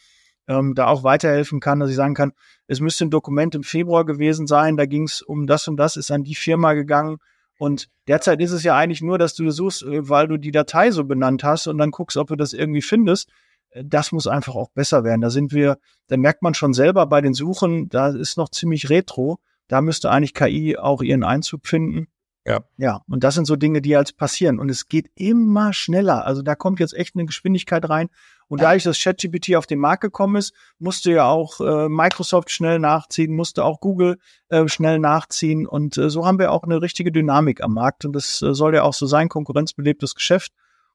ähm, 0.49 0.75
da 0.75 0.87
auch 0.87 1.03
weiterhelfen 1.03 1.61
kann, 1.61 1.81
dass 1.81 1.91
ich 1.91 1.97
sagen 1.97 2.15
kann, 2.15 2.33
es 2.67 2.81
müsste 2.81 3.07
ein 3.07 3.11
Dokument 3.11 3.55
im 3.55 3.63
Februar 3.63 4.05
gewesen 4.05 4.47
sein, 4.47 4.77
da 4.77 4.87
ging 4.87 5.05
es 5.05 5.23
um 5.23 5.47
das 5.47 5.69
und 5.69 5.77
das, 5.77 5.97
ist 5.97 6.11
an 6.11 6.25
die 6.25 6.35
Firma 6.35 6.75
gegangen. 6.75 7.19
Und 7.59 7.89
derzeit 8.09 8.41
ist 8.41 8.53
es 8.53 8.65
ja 8.65 8.77
eigentlich 8.77 9.03
nur, 9.03 9.19
dass 9.19 9.35
du 9.35 9.51
suchst, 9.51 9.83
äh, 9.83 10.09
weil 10.09 10.27
du 10.27 10.39
die 10.39 10.53
Datei 10.53 10.91
so 10.91 11.05
benannt 11.05 11.45
hast 11.45 11.67
und 11.67 11.77
dann 11.79 11.91
guckst, 11.91 12.17
ob 12.17 12.29
du 12.29 12.37
das 12.37 12.55
irgendwie 12.55 12.83
findest 12.83 13.31
das 13.75 14.13
muss 14.13 14.27
einfach 14.27 14.55
auch 14.55 14.71
besser 14.71 15.05
werden. 15.05 15.21
Da 15.21 15.31
sind 15.31 15.53
wir, 15.53 15.79
da 16.09 16.17
merkt 16.17 16.43
man 16.43 16.55
schon 16.55 16.75
selber 16.75 17.07
bei 17.07 17.21
den 17.21 17.35
Suchen, 17.35 17.89
da 17.89 18.09
ist 18.09 18.37
noch 18.37 18.49
ziemlich 18.49 18.91
retro. 18.91 19.39
Da 19.69 19.81
müsste 19.81 20.11
eigentlich 20.11 20.35
KI 20.35 20.77
auch 20.77 21.03
ihren 21.03 21.23
Einzug 21.23 21.67
finden. 21.67 22.09
Ja. 22.47 22.61
Ja, 22.79 23.03
und 23.09 23.23
das 23.23 23.35
sind 23.35 23.45
so 23.45 23.55
Dinge, 23.55 23.83
die 23.83 23.91
jetzt 23.91 24.17
passieren. 24.17 24.59
Und 24.59 24.71
es 24.71 24.89
geht 24.89 25.11
immer 25.15 25.73
schneller. 25.73 26.25
Also 26.25 26.43
da 26.43 26.55
kommt 26.55 26.81
jetzt 26.81 26.95
echt 26.95 27.15
eine 27.15 27.27
Geschwindigkeit 27.27 27.89
rein. 27.89 28.09
Und 28.49 28.63
dadurch, 28.63 28.83
dass 28.83 29.01
ChatGPT 29.01 29.55
auf 29.55 29.67
den 29.67 29.79
Markt 29.79 30.03
gekommen 30.03 30.35
ist, 30.35 30.53
musste 30.81 31.13
ja 31.13 31.29
auch 31.29 31.61
äh, 31.61 31.89
Microsoft 31.89 32.51
schnell 32.51 32.81
nachziehen, 32.81 33.37
musste 33.37 33.65
auch 33.65 33.79
Google 33.79 34.19
äh, 34.49 34.67
schnell 34.67 34.99
nachziehen. 34.99 35.69
Und 35.69 35.97
äh, 35.99 36.11
so 36.11 36.27
haben 36.27 36.41
wir 36.41 36.51
auch 36.51 36.65
eine 36.65 36.83
richtige 36.83 37.13
Dynamik 37.13 37.63
am 37.63 37.75
Markt. 37.75 38.05
Und 38.05 38.15
das 38.15 38.43
äh, 38.43 38.55
soll 38.55 38.75
ja 38.75 38.83
auch 38.83 38.95
so 38.95 39.07
sein, 39.07 39.29
konkurrenzbelebtes 39.29 40.17
Geschäft. 40.17 40.53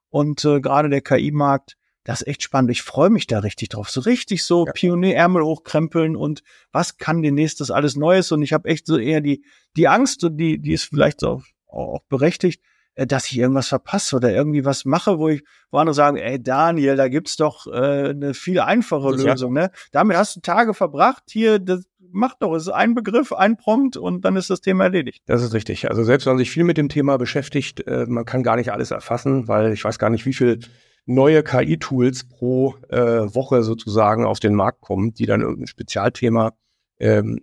Und 0.09 0.43
äh, 0.43 0.59
gerade 0.59 0.89
der 0.89 1.01
KI-Markt, 1.01 1.78
das 2.05 2.21
ist 2.21 2.27
echt 2.27 2.43
spannend. 2.43 2.71
Ich 2.71 2.83
freue 2.83 3.09
mich 3.09 3.27
da 3.27 3.39
richtig 3.39 3.69
drauf. 3.69 3.89
So 3.89 3.99
richtig 3.99 4.43
so 4.43 4.65
ja. 4.65 4.71
Pionierärmel 4.71 5.43
hochkrempeln 5.43 6.15
und 6.15 6.43
was 6.71 6.97
kann 6.97 7.21
demnächst 7.21 7.59
das 7.59 7.71
alles 7.71 7.97
Neues? 7.97 8.31
Und 8.31 8.43
ich 8.43 8.53
habe 8.53 8.69
echt 8.69 8.85
so 8.85 8.97
eher 8.97 9.19
die, 9.19 9.43
die 9.75 9.87
Angst 9.87 10.23
und 10.23 10.37
die, 10.37 10.59
die 10.59 10.73
ist 10.73 10.83
vielleicht 10.85 11.23
auch, 11.23 11.43
auch 11.67 12.03
berechtigt, 12.07 12.61
äh, 12.93 13.07
dass 13.07 13.25
ich 13.25 13.39
irgendwas 13.39 13.69
verpasse 13.69 14.15
oder 14.15 14.31
irgendwie 14.31 14.65
was 14.65 14.85
mache, 14.85 15.17
wo 15.17 15.29
ich, 15.29 15.43
wo 15.71 15.79
andere 15.79 15.95
sagen, 15.95 16.17
ey 16.17 16.41
Daniel, 16.41 16.95
da 16.95 17.07
gibt's 17.09 17.37
doch 17.37 17.65
äh, 17.65 18.09
eine 18.09 18.35
viel 18.35 18.59
einfache 18.59 19.09
Lösung, 19.09 19.53
ne? 19.53 19.71
Damit 19.91 20.15
hast 20.15 20.35
du 20.35 20.41
Tage 20.41 20.75
verbracht, 20.75 21.23
hier, 21.31 21.57
das 21.57 21.85
macht 22.11 22.37
doch, 22.41 22.53
es 22.53 22.67
ist 22.67 22.73
ein 22.73 22.93
Begriff, 22.93 23.33
ein 23.33 23.57
Prompt 23.57 23.97
und 23.97 24.23
dann 24.23 24.35
ist 24.35 24.51
das 24.51 24.61
Thema 24.61 24.85
erledigt. 24.85 25.23
Das 25.25 25.41
ist 25.41 25.55
richtig. 25.55 25.89
Also 25.89 26.03
selbst 26.03 26.27
wenn 26.27 26.33
man 26.33 26.37
sich 26.37 26.51
viel 26.51 26.63
mit 26.63 26.77
dem 26.77 26.87
Thema 26.87 27.17
beschäftigt, 27.17 27.85
äh, 27.87 28.05
man 28.07 28.25
kann 28.25 28.43
gar 28.43 28.57
nicht 28.57 28.71
alles 28.71 28.91
erfassen, 28.91 29.47
weil 29.47 29.73
ich 29.73 29.83
weiß 29.83 29.97
gar 29.97 30.11
nicht, 30.11 30.27
wie 30.27 30.33
viel 30.33 30.59
neue 31.05 31.43
KI-Tools 31.43 32.27
pro 32.27 32.75
äh, 32.89 32.97
Woche 33.33 33.63
sozusagen 33.63 34.25
auf 34.25 34.39
den 34.39 34.55
Markt 34.55 34.81
kommen, 34.81 35.13
die 35.13 35.25
dann 35.25 35.41
irgendein 35.41 35.67
Spezialthema 35.67 36.53
ähm, 36.99 37.41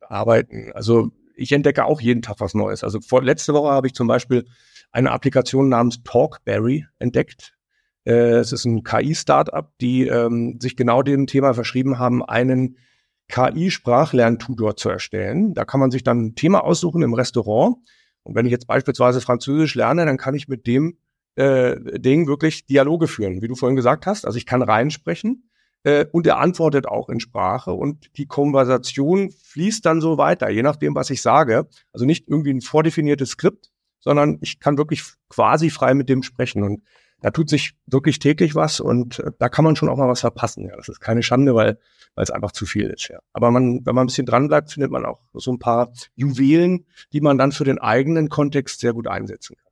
arbeiten. 0.00 0.72
Also 0.74 1.10
ich 1.36 1.52
entdecke 1.52 1.84
auch 1.84 2.00
jeden 2.00 2.22
Tag 2.22 2.36
was 2.40 2.54
Neues. 2.54 2.84
Also 2.84 3.00
vor, 3.00 3.22
letzte 3.22 3.54
Woche 3.54 3.70
habe 3.70 3.86
ich 3.86 3.94
zum 3.94 4.06
Beispiel 4.06 4.46
eine 4.92 5.12
Applikation 5.12 5.68
namens 5.68 6.02
Talkberry 6.02 6.86
entdeckt. 6.98 7.54
Äh, 8.04 8.38
es 8.38 8.52
ist 8.52 8.64
ein 8.64 8.82
KI-Startup, 8.82 9.70
die 9.80 10.06
ähm, 10.06 10.58
sich 10.60 10.76
genau 10.76 11.02
dem 11.02 11.26
Thema 11.26 11.54
verschrieben 11.54 11.98
haben, 11.98 12.24
einen 12.24 12.76
KI-Sprachlerntutor 13.28 14.76
zu 14.76 14.88
erstellen. 14.88 15.54
Da 15.54 15.64
kann 15.64 15.80
man 15.80 15.90
sich 15.90 16.02
dann 16.02 16.26
ein 16.26 16.34
Thema 16.34 16.64
aussuchen 16.64 17.02
im 17.02 17.14
Restaurant. 17.14 17.76
Und 18.22 18.34
wenn 18.34 18.46
ich 18.46 18.52
jetzt 18.52 18.66
beispielsweise 18.66 19.20
Französisch 19.20 19.76
lerne, 19.76 20.04
dann 20.04 20.18
kann 20.18 20.34
ich 20.34 20.48
mit 20.48 20.66
dem 20.66 20.98
äh, 21.40 21.98
Ding 21.98 22.26
wirklich 22.26 22.66
Dialoge 22.66 23.08
führen, 23.08 23.40
wie 23.40 23.48
du 23.48 23.54
vorhin 23.54 23.76
gesagt 23.76 24.06
hast. 24.06 24.26
Also 24.26 24.36
ich 24.36 24.46
kann 24.46 24.62
reinsprechen 24.62 25.50
äh, 25.84 26.04
und 26.12 26.26
er 26.26 26.38
antwortet 26.38 26.86
auch 26.86 27.08
in 27.08 27.20
Sprache 27.20 27.72
und 27.72 28.16
die 28.18 28.26
Konversation 28.26 29.30
fließt 29.30 29.84
dann 29.86 30.00
so 30.00 30.18
weiter, 30.18 30.50
je 30.50 30.62
nachdem, 30.62 30.94
was 30.94 31.10
ich 31.10 31.22
sage. 31.22 31.66
Also 31.92 32.04
nicht 32.04 32.28
irgendwie 32.28 32.52
ein 32.52 32.60
vordefiniertes 32.60 33.30
Skript, 33.30 33.70
sondern 34.00 34.38
ich 34.42 34.60
kann 34.60 34.78
wirklich 34.78 35.02
quasi 35.28 35.70
frei 35.70 35.94
mit 35.94 36.08
dem 36.08 36.22
sprechen. 36.22 36.62
Und 36.62 36.82
da 37.22 37.30
tut 37.30 37.48
sich 37.48 37.72
wirklich 37.86 38.18
täglich 38.18 38.54
was 38.54 38.80
und 38.80 39.20
äh, 39.20 39.30
da 39.38 39.48
kann 39.48 39.64
man 39.64 39.76
schon 39.76 39.88
auch 39.88 39.96
mal 39.96 40.08
was 40.08 40.20
verpassen. 40.20 40.66
Ja, 40.66 40.76
das 40.76 40.88
ist 40.88 41.00
keine 41.00 41.22
Schande, 41.22 41.54
weil 41.54 41.78
weil 42.16 42.24
es 42.24 42.30
einfach 42.30 42.50
zu 42.50 42.66
viel 42.66 42.88
ist. 42.88 43.08
Ja. 43.08 43.20
Aber 43.32 43.52
man, 43.52 43.86
wenn 43.86 43.94
man 43.94 44.04
ein 44.04 44.06
bisschen 44.08 44.26
dran 44.26 44.48
bleibt, 44.48 44.72
findet 44.72 44.90
man 44.90 45.04
auch 45.04 45.20
so 45.32 45.52
ein 45.52 45.60
paar 45.60 45.92
Juwelen, 46.16 46.86
die 47.12 47.20
man 47.20 47.38
dann 47.38 47.52
für 47.52 47.64
den 47.64 47.78
eigenen 47.78 48.28
Kontext 48.28 48.80
sehr 48.80 48.92
gut 48.92 49.06
einsetzen 49.06 49.56
kann. 49.56 49.69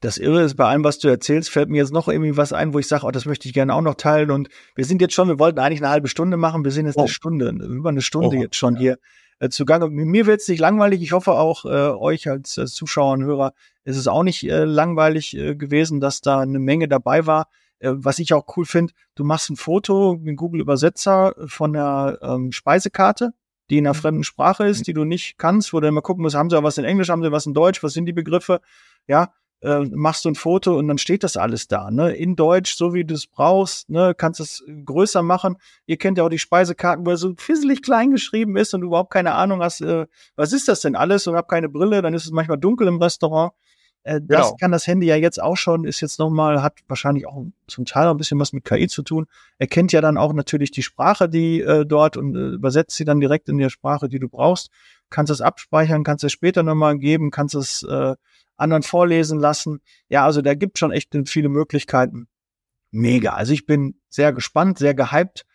Das 0.00 0.16
Irre 0.16 0.42
ist, 0.42 0.54
bei 0.54 0.66
allem, 0.66 0.84
was 0.84 0.98
du 1.00 1.08
erzählst, 1.08 1.50
fällt 1.50 1.68
mir 1.68 1.78
jetzt 1.78 1.92
noch 1.92 2.08
irgendwie 2.08 2.36
was 2.36 2.52
ein, 2.52 2.72
wo 2.72 2.78
ich 2.78 2.86
sage, 2.86 3.04
oh, 3.04 3.10
das 3.10 3.26
möchte 3.26 3.48
ich 3.48 3.54
gerne 3.54 3.74
auch 3.74 3.80
noch 3.80 3.96
teilen. 3.96 4.30
Und 4.30 4.48
wir 4.76 4.84
sind 4.84 5.00
jetzt 5.00 5.14
schon, 5.14 5.28
wir 5.28 5.38
wollten 5.40 5.58
eigentlich 5.58 5.80
eine 5.80 5.90
halbe 5.90 6.08
Stunde 6.08 6.36
machen, 6.36 6.64
wir 6.64 6.70
sind 6.70 6.86
jetzt 6.86 6.96
oh. 6.96 7.02
eine 7.02 7.08
Stunde, 7.08 7.48
über 7.48 7.88
eine 7.88 8.02
Stunde 8.02 8.36
oh. 8.36 8.40
jetzt 8.40 8.56
schon 8.56 8.74
ja. 8.74 8.80
hier 8.80 8.98
äh, 9.40 9.48
zugange. 9.48 9.88
Mir 9.88 10.26
wird 10.26 10.40
es 10.40 10.48
nicht 10.48 10.60
langweilig. 10.60 11.02
Ich 11.02 11.12
hoffe 11.12 11.32
auch 11.32 11.64
äh, 11.64 11.68
euch 11.68 12.28
als, 12.28 12.58
als 12.58 12.74
Zuschauer 12.74 13.14
und 13.14 13.24
Hörer 13.24 13.52
ist 13.84 13.96
es 13.96 14.06
auch 14.06 14.22
nicht 14.22 14.44
äh, 14.44 14.64
langweilig 14.64 15.36
äh, 15.36 15.54
gewesen, 15.54 16.00
dass 16.00 16.20
da 16.20 16.40
eine 16.40 16.58
Menge 16.58 16.88
dabei 16.88 17.26
war. 17.26 17.48
Äh, 17.78 17.92
was 17.94 18.18
ich 18.18 18.32
auch 18.34 18.56
cool 18.56 18.66
finde, 18.66 18.92
du 19.14 19.24
machst 19.24 19.50
ein 19.50 19.56
Foto 19.56 20.16
mit 20.20 20.36
Google 20.36 20.60
Übersetzer 20.60 21.34
von 21.46 21.72
der 21.72 22.18
ähm, 22.22 22.52
Speisekarte, 22.52 23.32
die 23.70 23.78
in 23.78 23.86
einer 23.86 23.94
mhm. 23.94 24.00
fremden 24.00 24.24
Sprache 24.24 24.66
ist, 24.66 24.86
die 24.86 24.92
du 24.92 25.04
nicht 25.04 25.38
kannst, 25.38 25.72
wo 25.72 25.80
du 25.80 25.88
immer 25.88 26.02
gucken 26.02 26.22
musst, 26.22 26.36
haben 26.36 26.50
sie 26.50 26.62
was 26.62 26.78
in 26.78 26.84
Englisch, 26.84 27.08
haben 27.08 27.22
sie 27.22 27.32
was 27.32 27.46
in 27.46 27.54
Deutsch, 27.54 27.82
was 27.82 27.92
sind 27.92 28.06
die 28.06 28.12
Begriffe? 28.12 28.60
Ja, 29.06 29.32
äh, 29.60 29.80
machst 29.80 30.24
du 30.24 30.30
ein 30.30 30.34
Foto 30.34 30.76
und 30.78 30.88
dann 30.88 30.98
steht 30.98 31.24
das 31.24 31.36
alles 31.36 31.68
da, 31.68 31.90
ne? 31.90 32.12
In 32.12 32.36
Deutsch, 32.36 32.76
so 32.76 32.94
wie 32.94 33.04
du 33.04 33.14
es 33.14 33.26
brauchst, 33.26 33.90
ne? 33.90 34.14
Kannst 34.16 34.40
es 34.40 34.64
größer 34.84 35.22
machen. 35.22 35.56
Ihr 35.86 35.96
kennt 35.96 36.18
ja 36.18 36.24
auch 36.24 36.28
die 36.28 36.38
Speisekarten, 36.38 37.04
wo 37.04 37.10
er 37.10 37.16
so 37.16 37.34
fisselig 37.36 37.82
klein 37.82 38.10
geschrieben 38.10 38.56
ist 38.56 38.74
und 38.74 38.82
du 38.82 38.88
überhaupt 38.88 39.12
keine 39.12 39.34
Ahnung 39.34 39.62
hast, 39.62 39.80
äh, 39.80 40.06
was 40.36 40.52
ist 40.52 40.68
das 40.68 40.80
denn 40.80 40.96
alles 40.96 41.26
und 41.26 41.36
hab 41.36 41.48
keine 41.48 41.68
Brille, 41.68 42.02
dann 42.02 42.14
ist 42.14 42.24
es 42.24 42.30
manchmal 42.30 42.58
dunkel 42.58 42.86
im 42.86 43.02
Restaurant. 43.02 43.52
Äh, 44.04 44.20
das 44.22 44.46
genau. 44.46 44.56
kann 44.56 44.72
das 44.72 44.86
Handy 44.86 45.06
ja 45.06 45.16
jetzt 45.16 45.40
auch 45.42 45.56
schon, 45.56 45.84
ist 45.84 46.00
jetzt 46.00 46.18
nochmal, 46.18 46.62
hat 46.62 46.78
wahrscheinlich 46.88 47.26
auch 47.26 47.44
zum 47.66 47.84
Teil 47.84 48.06
auch 48.06 48.12
ein 48.12 48.16
bisschen 48.16 48.38
was 48.38 48.52
mit 48.52 48.64
KI 48.64 48.88
zu 48.88 49.02
tun. 49.02 49.26
Er 49.58 49.66
kennt 49.66 49.92
ja 49.92 50.00
dann 50.00 50.16
auch 50.16 50.32
natürlich 50.32 50.70
die 50.70 50.82
Sprache, 50.82 51.28
die 51.28 51.60
äh, 51.60 51.84
dort 51.84 52.16
und 52.16 52.34
äh, 52.34 52.54
übersetzt 52.54 52.96
sie 52.96 53.04
dann 53.04 53.20
direkt 53.20 53.48
in 53.48 53.58
der 53.58 53.70
Sprache, 53.70 54.08
die 54.08 54.18
du 54.18 54.28
brauchst. 54.28 54.70
Kannst 55.10 55.30
es 55.32 55.40
abspeichern, 55.40 56.04
kannst 56.04 56.24
es 56.24 56.32
später 56.32 56.62
nochmal 56.62 56.98
geben, 56.98 57.30
kannst 57.30 57.54
es 57.54 57.82
äh, 57.82 58.14
anderen 58.58 58.82
vorlesen 58.82 59.38
lassen. 59.38 59.80
Ja, 60.08 60.24
also 60.24 60.42
da 60.42 60.54
gibt 60.54 60.78
schon 60.78 60.92
echt 60.92 61.16
viele 61.26 61.48
Möglichkeiten. 61.48 62.28
Mega. 62.90 63.34
Also 63.34 63.52
ich 63.52 63.66
bin 63.66 64.00
sehr 64.08 64.32
gespannt, 64.32 64.78
sehr 64.78 64.94
gehypt. 64.94 65.46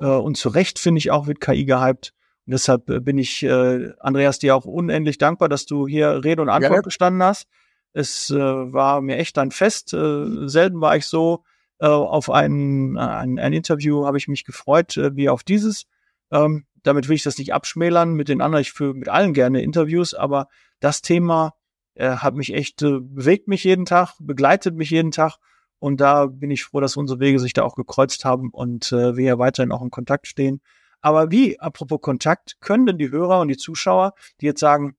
Äh, 0.00 0.06
und 0.06 0.36
zu 0.36 0.48
Recht 0.48 0.78
finde 0.78 0.98
ich 0.98 1.10
auch 1.10 1.26
wird 1.26 1.40
KI 1.40 1.64
gehypt. 1.64 2.12
Und 2.46 2.52
deshalb 2.52 2.88
äh, 2.90 3.00
bin 3.00 3.18
ich, 3.18 3.42
äh, 3.42 3.92
Andreas, 4.00 4.38
dir 4.38 4.56
auch 4.56 4.64
unendlich 4.64 5.18
dankbar, 5.18 5.48
dass 5.48 5.66
du 5.66 5.86
hier 5.86 6.24
Rede 6.24 6.42
und 6.42 6.48
Antwort 6.48 6.72
ja, 6.72 6.80
gestanden 6.80 7.22
hast. 7.22 7.46
Es 7.92 8.30
äh, 8.30 8.38
war 8.38 9.00
mir 9.00 9.16
echt 9.18 9.38
ein 9.38 9.50
Fest. 9.50 9.92
Äh, 9.92 10.48
selten 10.48 10.80
war 10.80 10.96
ich 10.96 11.06
so 11.06 11.44
äh, 11.78 11.86
auf 11.86 12.30
ein, 12.30 12.96
ein, 12.96 13.38
ein 13.38 13.52
Interview, 13.52 14.06
habe 14.06 14.18
ich 14.18 14.28
mich 14.28 14.44
gefreut, 14.44 14.96
äh, 14.96 15.14
wie 15.16 15.28
auf 15.28 15.42
dieses. 15.42 15.84
Ähm, 16.30 16.66
damit 16.82 17.08
will 17.08 17.16
ich 17.16 17.22
das 17.22 17.38
nicht 17.38 17.52
abschmälern. 17.52 18.14
Mit 18.14 18.28
den 18.28 18.40
anderen, 18.40 18.62
ich 18.62 18.72
führe 18.72 18.94
mit 18.94 19.08
allen 19.08 19.34
gerne 19.34 19.62
Interviews, 19.62 20.14
aber 20.14 20.48
das 20.80 21.02
Thema 21.02 21.54
äh, 21.94 22.16
hat 22.16 22.34
mich 22.34 22.54
echt, 22.54 22.82
äh, 22.82 22.98
bewegt 23.00 23.48
mich 23.48 23.64
jeden 23.64 23.84
Tag, 23.84 24.14
begleitet 24.18 24.74
mich 24.74 24.90
jeden 24.90 25.10
Tag. 25.10 25.36
Und 25.78 26.00
da 26.00 26.26
bin 26.26 26.50
ich 26.50 26.64
froh, 26.64 26.80
dass 26.80 26.96
unsere 26.96 27.18
Wege 27.18 27.40
sich 27.40 27.54
da 27.54 27.64
auch 27.64 27.74
gekreuzt 27.74 28.24
haben 28.24 28.50
und 28.50 28.92
äh, 28.92 29.16
wir 29.16 29.24
ja 29.24 29.38
weiterhin 29.38 29.72
auch 29.72 29.82
in 29.82 29.90
Kontakt 29.90 30.26
stehen. 30.26 30.60
Aber 31.00 31.32
wie, 31.32 31.58
apropos 31.58 32.00
Kontakt, 32.00 32.58
können 32.60 32.86
denn 32.86 32.98
die 32.98 33.10
Hörer 33.10 33.40
und 33.40 33.48
die 33.48 33.56
Zuschauer, 33.56 34.14
die 34.40 34.46
jetzt 34.46 34.60
sagen, 34.60 34.96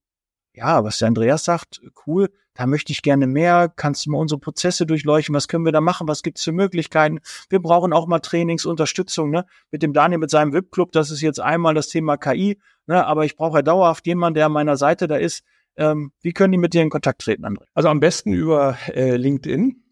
ja, 0.54 0.84
was 0.84 1.00
der 1.00 1.08
Andreas 1.08 1.46
sagt, 1.46 1.82
cool, 2.06 2.30
da 2.54 2.68
möchte 2.68 2.92
ich 2.92 3.02
gerne 3.02 3.26
mehr, 3.26 3.72
kannst 3.76 4.06
du 4.06 4.12
mal 4.12 4.20
unsere 4.20 4.40
Prozesse 4.40 4.86
durchleuchten, 4.86 5.34
was 5.34 5.48
können 5.48 5.66
wir 5.66 5.72
da 5.72 5.82
machen, 5.82 6.08
was 6.08 6.22
gibt's 6.22 6.44
für 6.44 6.52
Möglichkeiten? 6.52 7.20
Wir 7.50 7.60
brauchen 7.60 7.94
auch 7.94 8.06
mal 8.06 8.20
Trainingsunterstützung, 8.20 9.32
ne? 9.32 9.46
Mit 9.72 9.82
dem 9.82 9.94
Daniel, 9.94 10.20
mit 10.20 10.30
seinem 10.30 10.54
VIP-Club, 10.54 10.92
das 10.92 11.10
ist 11.10 11.22
jetzt 11.22 11.40
einmal 11.40 11.74
das 11.74 11.88
Thema 11.88 12.18
KI, 12.18 12.60
ne? 12.86 13.06
aber 13.06 13.26
ich 13.26 13.36
brauche 13.36 13.60
ja 13.60 13.62
dauerhaft 13.64 14.06
jemanden, 14.06 14.36
der 14.36 14.46
an 14.48 14.52
meiner 14.52 14.78
Seite 14.78 15.08
da 15.08 15.16
ist, 15.16 15.44
ähm, 15.78 16.12
wie 16.22 16.34
können 16.34 16.52
die 16.52 16.58
mit 16.58 16.74
dir 16.74 16.82
in 16.82 16.90
Kontakt 16.90 17.22
treten, 17.22 17.46
André? 17.46 17.64
Also 17.74 17.90
am 17.90 18.00
besten 18.00 18.34
über 18.34 18.78
äh, 18.94 19.16
LinkedIn, 19.16 19.84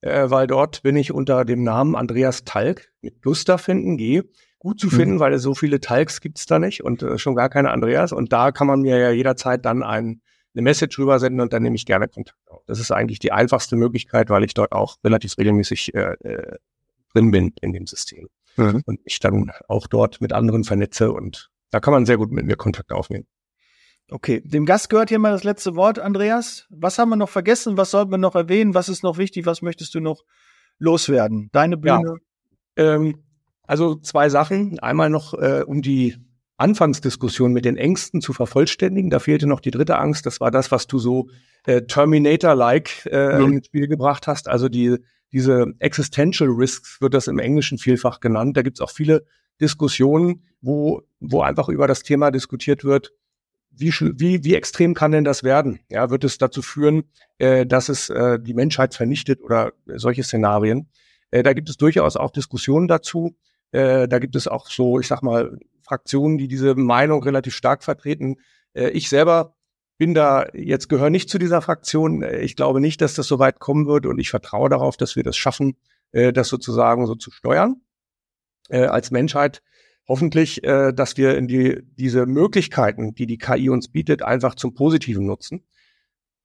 äh, 0.00 0.30
weil 0.30 0.46
dort 0.46 0.82
bin 0.82 0.96
ich 0.96 1.12
unter 1.12 1.44
dem 1.44 1.62
Namen 1.62 1.94
Andreas 1.94 2.44
Talk 2.44 2.88
mit 3.00 3.22
Gustav 3.22 3.62
finden, 3.62 3.96
G, 3.96 4.22
gut 4.58 4.80
zu 4.80 4.90
finden, 4.90 5.16
mhm. 5.16 5.20
weil 5.20 5.38
so 5.38 5.54
viele 5.54 5.80
Talks 5.80 6.20
gibt's 6.20 6.46
da 6.46 6.58
nicht 6.58 6.82
und 6.82 7.02
äh, 7.02 7.18
schon 7.18 7.34
gar 7.34 7.48
keine 7.48 7.70
Andreas. 7.70 8.12
Und 8.12 8.32
da 8.32 8.52
kann 8.52 8.66
man 8.66 8.80
mir 8.80 8.98
ja 8.98 9.10
jederzeit 9.10 9.64
dann 9.64 9.82
ein, 9.82 10.20
eine 10.54 10.62
Message 10.62 10.98
rübersenden 10.98 11.40
und 11.40 11.52
dann 11.52 11.62
nehme 11.62 11.76
ich 11.76 11.86
gerne 11.86 12.08
Kontakt 12.08 12.38
auf. 12.48 12.64
Das 12.66 12.80
ist 12.80 12.90
eigentlich 12.90 13.18
die 13.18 13.32
einfachste 13.32 13.76
Möglichkeit, 13.76 14.30
weil 14.30 14.44
ich 14.44 14.54
dort 14.54 14.72
auch 14.72 14.96
relativ 15.04 15.38
regelmäßig 15.38 15.94
äh, 15.94 16.14
äh, 16.24 16.56
drin 17.12 17.30
bin 17.30 17.52
in 17.60 17.72
dem 17.72 17.86
System. 17.86 18.28
Mhm. 18.56 18.82
Und 18.84 19.00
ich 19.04 19.20
dann 19.20 19.52
auch 19.68 19.86
dort 19.86 20.20
mit 20.20 20.32
anderen 20.32 20.64
vernetze 20.64 21.12
und 21.12 21.50
da 21.70 21.80
kann 21.80 21.92
man 21.92 22.06
sehr 22.06 22.16
gut 22.16 22.32
mit 22.32 22.46
mir 22.46 22.56
Kontakt 22.56 22.92
aufnehmen. 22.92 23.26
Okay, 24.10 24.40
dem 24.42 24.64
Gast 24.64 24.88
gehört 24.88 25.10
hier 25.10 25.18
mal 25.18 25.32
das 25.32 25.44
letzte 25.44 25.76
Wort, 25.76 25.98
Andreas. 25.98 26.66
Was 26.70 26.98
haben 26.98 27.10
wir 27.10 27.16
noch 27.16 27.28
vergessen? 27.28 27.76
Was 27.76 27.90
sollten 27.90 28.10
wir 28.10 28.18
noch 28.18 28.34
erwähnen? 28.34 28.74
Was 28.74 28.88
ist 28.88 29.02
noch 29.02 29.18
wichtig? 29.18 29.44
Was 29.44 29.60
möchtest 29.60 29.94
du 29.94 30.00
noch 30.00 30.24
loswerden? 30.78 31.50
Deine 31.52 31.76
Bühne. 31.76 32.16
Ja. 32.76 32.94
Ähm, 32.94 33.22
also 33.64 33.96
zwei 33.96 34.30
Sachen. 34.30 34.78
Einmal 34.78 35.10
noch, 35.10 35.34
äh, 35.34 35.62
um 35.66 35.82
die 35.82 36.16
Anfangsdiskussion 36.56 37.52
mit 37.52 37.66
den 37.66 37.76
Ängsten 37.76 38.22
zu 38.22 38.32
vervollständigen. 38.32 39.10
Da 39.10 39.18
fehlte 39.18 39.46
noch 39.46 39.60
die 39.60 39.70
dritte 39.70 39.98
Angst. 39.98 40.24
Das 40.24 40.40
war 40.40 40.50
das, 40.50 40.72
was 40.72 40.86
du 40.86 40.98
so 40.98 41.28
äh, 41.66 41.82
Terminator-like 41.82 43.06
äh, 43.06 43.38
mhm. 43.38 43.52
ins 43.52 43.66
Spiel 43.66 43.88
gebracht 43.88 44.26
hast. 44.26 44.48
Also 44.48 44.70
die, 44.70 44.96
diese 45.32 45.74
Existential 45.80 46.48
Risks 46.48 47.00
wird 47.02 47.12
das 47.12 47.28
im 47.28 47.38
Englischen 47.38 47.76
vielfach 47.76 48.20
genannt. 48.20 48.56
Da 48.56 48.62
gibt's 48.62 48.80
auch 48.80 48.90
viele 48.90 49.26
Diskussionen, 49.60 50.46
wo, 50.62 51.02
wo 51.20 51.42
einfach 51.42 51.68
über 51.68 51.86
das 51.86 52.02
Thema 52.02 52.30
diskutiert 52.30 52.84
wird, 52.84 53.12
wie, 53.78 53.92
wie, 53.92 54.44
wie 54.44 54.54
extrem 54.54 54.94
kann 54.94 55.12
denn 55.12 55.24
das 55.24 55.42
werden? 55.42 55.80
Ja, 55.88 56.10
wird 56.10 56.24
es 56.24 56.38
dazu 56.38 56.62
führen, 56.62 57.04
äh, 57.38 57.66
dass 57.66 57.88
es 57.88 58.10
äh, 58.10 58.38
die 58.40 58.54
Menschheit 58.54 58.94
vernichtet 58.94 59.40
oder 59.42 59.72
solche 59.86 60.22
Szenarien? 60.22 60.88
Äh, 61.30 61.42
da 61.42 61.52
gibt 61.52 61.68
es 61.68 61.76
durchaus 61.76 62.16
auch 62.16 62.30
Diskussionen 62.30 62.88
dazu. 62.88 63.36
Äh, 63.72 64.08
da 64.08 64.18
gibt 64.18 64.36
es 64.36 64.48
auch 64.48 64.68
so, 64.68 64.98
ich 64.98 65.06
sag 65.06 65.22
mal, 65.22 65.58
Fraktionen, 65.82 66.38
die 66.38 66.48
diese 66.48 66.74
Meinung 66.74 67.22
relativ 67.22 67.54
stark 67.54 67.82
vertreten. 67.82 68.36
Äh, 68.74 68.90
ich 68.90 69.08
selber 69.08 69.54
bin 69.98 70.14
da 70.14 70.46
jetzt 70.54 70.88
gehöre 70.88 71.10
nicht 71.10 71.28
zu 71.28 71.38
dieser 71.38 71.60
Fraktion. 71.60 72.22
Ich 72.22 72.54
glaube 72.56 72.80
nicht, 72.80 73.00
dass 73.00 73.14
das 73.14 73.26
so 73.26 73.38
weit 73.38 73.58
kommen 73.58 73.86
wird 73.86 74.06
und 74.06 74.18
ich 74.18 74.30
vertraue 74.30 74.68
darauf, 74.68 74.96
dass 74.96 75.16
wir 75.16 75.24
das 75.24 75.36
schaffen, 75.36 75.76
äh, 76.12 76.32
das 76.32 76.48
sozusagen 76.48 77.06
so 77.06 77.14
zu 77.16 77.30
steuern 77.30 77.80
äh, 78.68 78.84
als 78.84 79.10
Menschheit. 79.10 79.62
Hoffentlich, 80.08 80.64
äh, 80.64 80.92
dass 80.92 81.16
wir 81.18 81.36
in 81.36 81.46
die, 81.48 81.82
diese 81.98 82.26
Möglichkeiten, 82.26 83.14
die 83.14 83.26
die 83.26 83.38
KI 83.38 83.68
uns 83.68 83.88
bietet, 83.88 84.22
einfach 84.22 84.54
zum 84.54 84.74
Positiven 84.74 85.26
nutzen. 85.26 85.64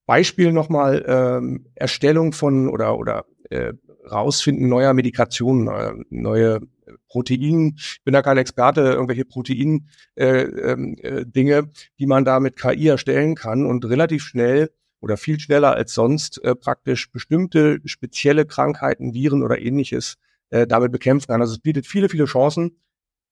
Beispiel 0.06 0.52
nochmal 0.52 1.06
ähm, 1.08 1.68
Erstellung 1.76 2.34
von 2.34 2.68
oder 2.68 2.98
oder 2.98 3.26
äh, 3.50 3.74
Rausfinden 4.12 4.68
neuer 4.68 4.94
Medikationen, 4.94 5.68
äh, 5.70 5.94
neue 6.10 6.60
Protein, 7.08 7.76
ich 7.78 8.02
bin 8.04 8.14
da 8.14 8.22
kein 8.22 8.38
Experte, 8.38 8.82
irgendwelche 8.82 9.24
Protein 9.24 9.88
äh, 10.16 10.42
ähm, 10.42 10.98
äh, 11.02 11.26
Dinge, 11.26 11.70
die 12.00 12.06
man 12.06 12.26
da 12.26 12.40
mit 12.40 12.58
KI 12.58 12.88
erstellen 12.88 13.36
kann 13.36 13.66
und 13.66 13.86
relativ 13.86 14.24
schnell 14.24 14.72
oder 15.00 15.18
viel 15.18 15.40
schneller 15.40 15.74
als 15.74 15.94
sonst 15.94 16.44
äh, 16.44 16.56
praktisch 16.56 17.12
bestimmte 17.12 17.80
spezielle 17.86 18.46
Krankheiten, 18.46 19.14
Viren 19.14 19.44
oder 19.44 19.60
ähnliches 19.60 20.16
äh, 20.50 20.68
damit 20.68 20.92
bekämpfen 20.92 21.28
kann. 21.28 21.42
Also 21.42 21.54
es 21.54 21.60
bietet 21.60 21.88
viele, 21.88 22.10
viele 22.10 22.26
Chancen. 22.26 22.78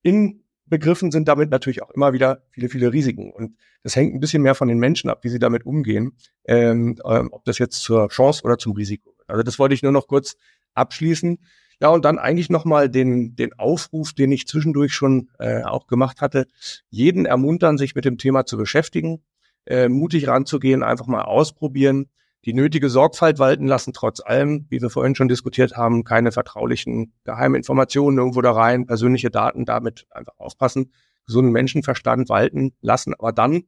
In 0.02 0.42
Begriffen 0.66 1.10
sind 1.10 1.28
damit 1.28 1.50
natürlich 1.50 1.82
auch 1.82 1.90
immer 1.90 2.12
wieder 2.12 2.42
viele, 2.50 2.68
viele 2.68 2.92
Risiken. 2.92 3.30
Und 3.30 3.56
das 3.82 3.94
hängt 3.94 4.14
ein 4.14 4.20
bisschen 4.20 4.42
mehr 4.42 4.54
von 4.54 4.68
den 4.68 4.78
Menschen 4.78 5.10
ab, 5.10 5.22
wie 5.22 5.28
sie 5.28 5.38
damit 5.38 5.66
umgehen, 5.66 6.16
ähm, 6.46 6.98
ähm, 7.04 7.28
ob 7.30 7.44
das 7.44 7.58
jetzt 7.58 7.82
zur 7.82 8.08
Chance 8.08 8.42
oder 8.44 8.58
zum 8.58 8.72
Risiko 8.72 9.10
wird. 9.16 9.28
Also 9.28 9.42
das 9.42 9.58
wollte 9.58 9.74
ich 9.74 9.82
nur 9.82 9.92
noch 9.92 10.06
kurz 10.06 10.36
abschließen. 10.74 11.38
Ja, 11.80 11.88
und 11.88 12.04
dann 12.04 12.18
eigentlich 12.18 12.48
nochmal 12.48 12.88
den, 12.88 13.34
den 13.34 13.58
Aufruf, 13.58 14.12
den 14.12 14.30
ich 14.30 14.46
zwischendurch 14.46 14.94
schon 14.94 15.30
äh, 15.38 15.62
auch 15.64 15.88
gemacht 15.88 16.20
hatte, 16.20 16.46
jeden 16.90 17.26
ermuntern, 17.26 17.76
sich 17.76 17.94
mit 17.94 18.04
dem 18.04 18.18
Thema 18.18 18.46
zu 18.46 18.56
beschäftigen, 18.56 19.22
äh, 19.66 19.88
mutig 19.88 20.28
ranzugehen, 20.28 20.82
einfach 20.82 21.06
mal 21.06 21.22
ausprobieren, 21.22 22.08
die 22.44 22.54
nötige 22.54 22.88
Sorgfalt 22.88 23.38
walten 23.38 23.66
lassen, 23.66 23.92
trotz 23.92 24.20
allem, 24.20 24.66
wie 24.68 24.82
wir 24.82 24.90
vorhin 24.90 25.14
schon 25.14 25.28
diskutiert 25.28 25.76
haben, 25.76 26.04
keine 26.04 26.32
vertraulichen 26.32 27.12
geheimen 27.24 27.54
Informationen 27.54 28.18
irgendwo 28.18 28.42
da 28.42 28.52
rein, 28.52 28.86
persönliche 28.86 29.30
Daten 29.30 29.64
damit 29.64 30.06
einfach 30.10 30.38
aufpassen, 30.38 30.92
gesunden 31.26 31.52
Menschenverstand 31.52 32.28
walten 32.28 32.72
lassen, 32.80 33.14
aber 33.14 33.32
dann 33.32 33.64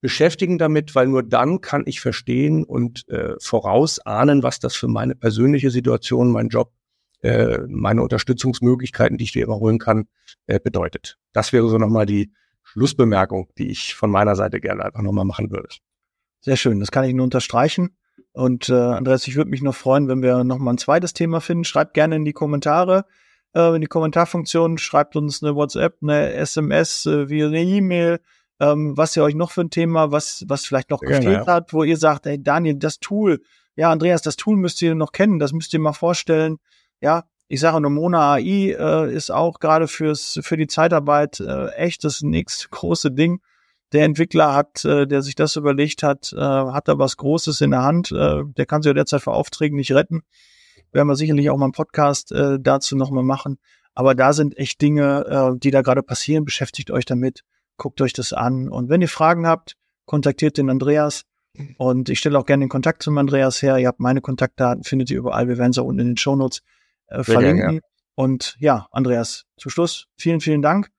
beschäftigen 0.00 0.58
damit, 0.58 0.94
weil 0.94 1.08
nur 1.08 1.22
dann 1.22 1.60
kann 1.60 1.84
ich 1.86 2.00
verstehen 2.00 2.62
und 2.62 3.08
äh, 3.08 3.34
vorausahnen, 3.40 4.42
was 4.42 4.60
das 4.60 4.76
für 4.76 4.86
meine 4.86 5.14
persönliche 5.14 5.70
Situation, 5.70 6.30
mein 6.30 6.48
Job, 6.48 6.72
äh, 7.22 7.60
meine 7.68 8.02
Unterstützungsmöglichkeiten, 8.02 9.16
die 9.16 9.24
ich 9.24 9.32
dir 9.32 9.44
immer 9.44 9.56
holen 9.56 9.78
kann, 9.78 10.06
äh, 10.46 10.60
bedeutet. 10.60 11.18
Das 11.32 11.52
wäre 11.54 11.68
so 11.68 11.78
nochmal 11.78 12.04
die 12.04 12.32
Schlussbemerkung, 12.62 13.48
die 13.56 13.68
ich 13.70 13.94
von 13.94 14.10
meiner 14.10 14.36
Seite 14.36 14.60
gerne 14.60 14.84
einfach 14.84 15.00
nochmal 15.00 15.24
machen 15.24 15.50
würde. 15.50 15.68
Sehr 16.42 16.56
schön, 16.56 16.80
das 16.80 16.90
kann 16.90 17.04
ich 17.04 17.14
nur 17.14 17.24
unterstreichen. 17.24 17.96
Und 18.34 18.68
äh, 18.68 18.74
Andreas, 18.74 19.28
ich 19.28 19.36
würde 19.36 19.50
mich 19.50 19.62
noch 19.62 19.76
freuen, 19.76 20.08
wenn 20.08 20.20
wir 20.20 20.42
nochmal 20.42 20.74
ein 20.74 20.78
zweites 20.78 21.12
Thema 21.12 21.40
finden. 21.40 21.62
Schreibt 21.62 21.94
gerne 21.94 22.16
in 22.16 22.24
die 22.24 22.32
Kommentare, 22.32 23.04
äh, 23.54 23.74
in 23.76 23.80
die 23.80 23.86
Kommentarfunktion, 23.86 24.76
schreibt 24.76 25.14
uns 25.14 25.42
eine 25.42 25.54
WhatsApp, 25.54 25.98
eine 26.02 26.32
SMS, 26.32 27.06
äh, 27.06 27.28
via 27.28 27.46
eine 27.46 27.62
E-Mail, 27.62 28.18
ähm, 28.58 28.96
was 28.96 29.16
ihr 29.16 29.22
euch 29.22 29.36
noch 29.36 29.52
für 29.52 29.60
ein 29.60 29.70
Thema, 29.70 30.10
was, 30.10 30.44
was 30.48 30.66
vielleicht 30.66 30.90
noch 30.90 31.00
gefehlt 31.00 31.46
ja. 31.46 31.46
hat, 31.46 31.72
wo 31.72 31.84
ihr 31.84 31.96
sagt, 31.96 32.26
ey 32.26 32.42
Daniel, 32.42 32.74
das 32.74 32.98
Tool, 32.98 33.40
ja, 33.76 33.90
Andreas, 33.90 34.22
das 34.22 34.34
Tool 34.34 34.56
müsst 34.56 34.82
ihr 34.82 34.96
noch 34.96 35.12
kennen, 35.12 35.38
das 35.38 35.52
müsst 35.52 35.72
ihr 35.72 35.80
mal 35.80 35.92
vorstellen. 35.92 36.58
Ja, 37.00 37.24
ich 37.46 37.60
sage 37.60 37.80
nur, 37.80 37.90
Mona 37.90 38.32
AI 38.34 38.74
äh, 38.76 39.14
ist 39.14 39.30
auch 39.30 39.60
gerade 39.60 39.86
fürs 39.86 40.40
für 40.42 40.56
die 40.56 40.66
Zeitarbeit 40.66 41.38
äh, 41.38 41.68
echt 41.74 42.02
das 42.02 42.22
nächste 42.22 42.68
große 42.70 43.12
Ding. 43.12 43.40
Der 43.94 44.04
Entwickler 44.04 44.54
hat, 44.54 44.84
äh, 44.84 45.06
der 45.06 45.22
sich 45.22 45.34
das 45.34 45.56
überlegt 45.56 46.02
hat, 46.02 46.34
äh, 46.36 46.38
hat 46.38 46.88
da 46.88 46.98
was 46.98 47.16
Großes 47.16 47.60
in 47.62 47.70
der 47.70 47.82
Hand. 47.82 48.12
Äh, 48.12 48.42
der 48.44 48.66
kann 48.66 48.82
sich 48.82 48.90
ja 48.90 48.94
derzeit 48.94 49.22
vor 49.22 49.34
Aufträgen 49.34 49.76
nicht 49.76 49.92
retten. 49.92 50.22
Werden 50.92 51.08
wir 51.08 51.16
sicherlich 51.16 51.48
auch 51.48 51.56
mal 51.56 51.66
einen 51.66 51.72
Podcast 51.72 52.32
äh, 52.32 52.58
dazu 52.60 52.96
nochmal 52.96 53.24
machen. 53.24 53.58
Aber 53.94 54.14
da 54.14 54.32
sind 54.32 54.58
echt 54.58 54.82
Dinge, 54.82 55.54
äh, 55.54 55.58
die 55.58 55.70
da 55.70 55.82
gerade 55.82 56.02
passieren. 56.02 56.44
Beschäftigt 56.44 56.90
euch 56.90 57.06
damit 57.06 57.44
guckt 57.76 58.00
euch 58.00 58.12
das 58.12 58.32
an. 58.32 58.68
Und 58.68 58.88
wenn 58.88 59.02
ihr 59.02 59.08
Fragen 59.08 59.46
habt, 59.46 59.76
kontaktiert 60.06 60.58
den 60.58 60.70
Andreas. 60.70 61.24
Und 61.78 62.08
ich 62.08 62.18
stelle 62.18 62.38
auch 62.38 62.46
gerne 62.46 62.64
den 62.64 62.68
Kontakt 62.68 63.02
zum 63.02 63.16
Andreas 63.18 63.62
her. 63.62 63.78
Ihr 63.78 63.86
habt 63.86 64.00
meine 64.00 64.20
Kontaktdaten, 64.20 64.82
findet 64.82 65.10
ihr 65.10 65.18
überall. 65.18 65.48
Wir 65.48 65.58
werden 65.58 65.72
sie 65.72 65.80
auch 65.80 65.86
unten 65.86 66.00
in 66.00 66.06
den 66.08 66.16
Shownotes 66.16 66.62
äh, 67.08 67.22
verlinken. 67.22 67.58
Gerne, 67.58 67.74
ja. 67.76 67.80
Und 68.16 68.56
ja, 68.58 68.86
Andreas, 68.90 69.44
zu 69.56 69.70
Schluss, 69.70 70.06
vielen, 70.16 70.40
vielen 70.40 70.62
Dank. 70.62 70.90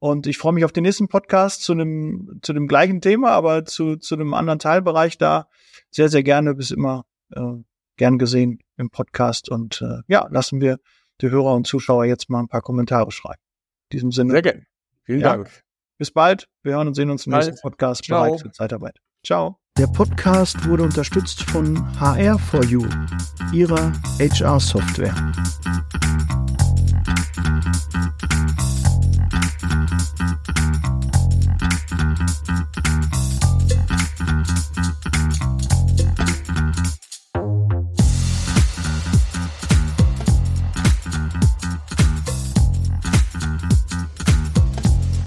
Und 0.00 0.26
ich 0.26 0.38
freue 0.38 0.52
mich 0.52 0.64
auf 0.64 0.72
den 0.72 0.84
nächsten 0.84 1.08
Podcast 1.08 1.62
zu 1.62 1.72
einem, 1.72 2.38
zu 2.42 2.52
dem 2.52 2.68
gleichen 2.68 3.00
Thema, 3.00 3.30
aber 3.30 3.64
zu, 3.64 3.96
zu 3.96 4.14
einem 4.14 4.32
anderen 4.34 4.58
Teilbereich 4.58 5.18
da. 5.18 5.48
Sehr, 5.90 6.08
sehr 6.08 6.22
gerne, 6.22 6.54
bis 6.54 6.70
immer 6.70 7.04
äh, 7.32 7.54
gern 7.96 8.18
gesehen 8.18 8.60
im 8.76 8.90
Podcast. 8.90 9.48
Und 9.48 9.82
äh, 9.82 10.02
ja, 10.06 10.28
lassen 10.30 10.60
wir 10.60 10.78
die 11.20 11.30
Hörer 11.30 11.54
und 11.54 11.66
Zuschauer 11.66 12.04
jetzt 12.04 12.30
mal 12.30 12.40
ein 12.40 12.48
paar 12.48 12.62
Kommentare 12.62 13.10
schreiben. 13.10 13.40
In 13.90 13.96
diesem 13.96 14.12
Sinne. 14.12 14.32
Sehr 14.32 14.42
gerne. 14.42 14.66
Vielen 15.02 15.20
ja. 15.20 15.36
Dank. 15.36 15.50
Bis 15.98 16.12
bald. 16.12 16.48
Wir 16.62 16.74
hören 16.74 16.86
und 16.86 16.94
sehen 16.94 17.10
uns 17.10 17.26
im 17.26 17.32
nächsten 17.32 17.58
Podcast. 17.60 18.04
Ciao. 18.04 18.24
Bereit 18.24 18.40
für 18.40 18.52
Zeitarbeit. 18.52 18.98
Ciao. 19.26 19.58
Der 19.76 19.88
Podcast 19.88 20.68
wurde 20.68 20.84
unterstützt 20.84 21.42
von 21.42 21.76
HR4U, 21.98 22.84
ihrer 23.52 23.92
HR-Software. 24.18 25.14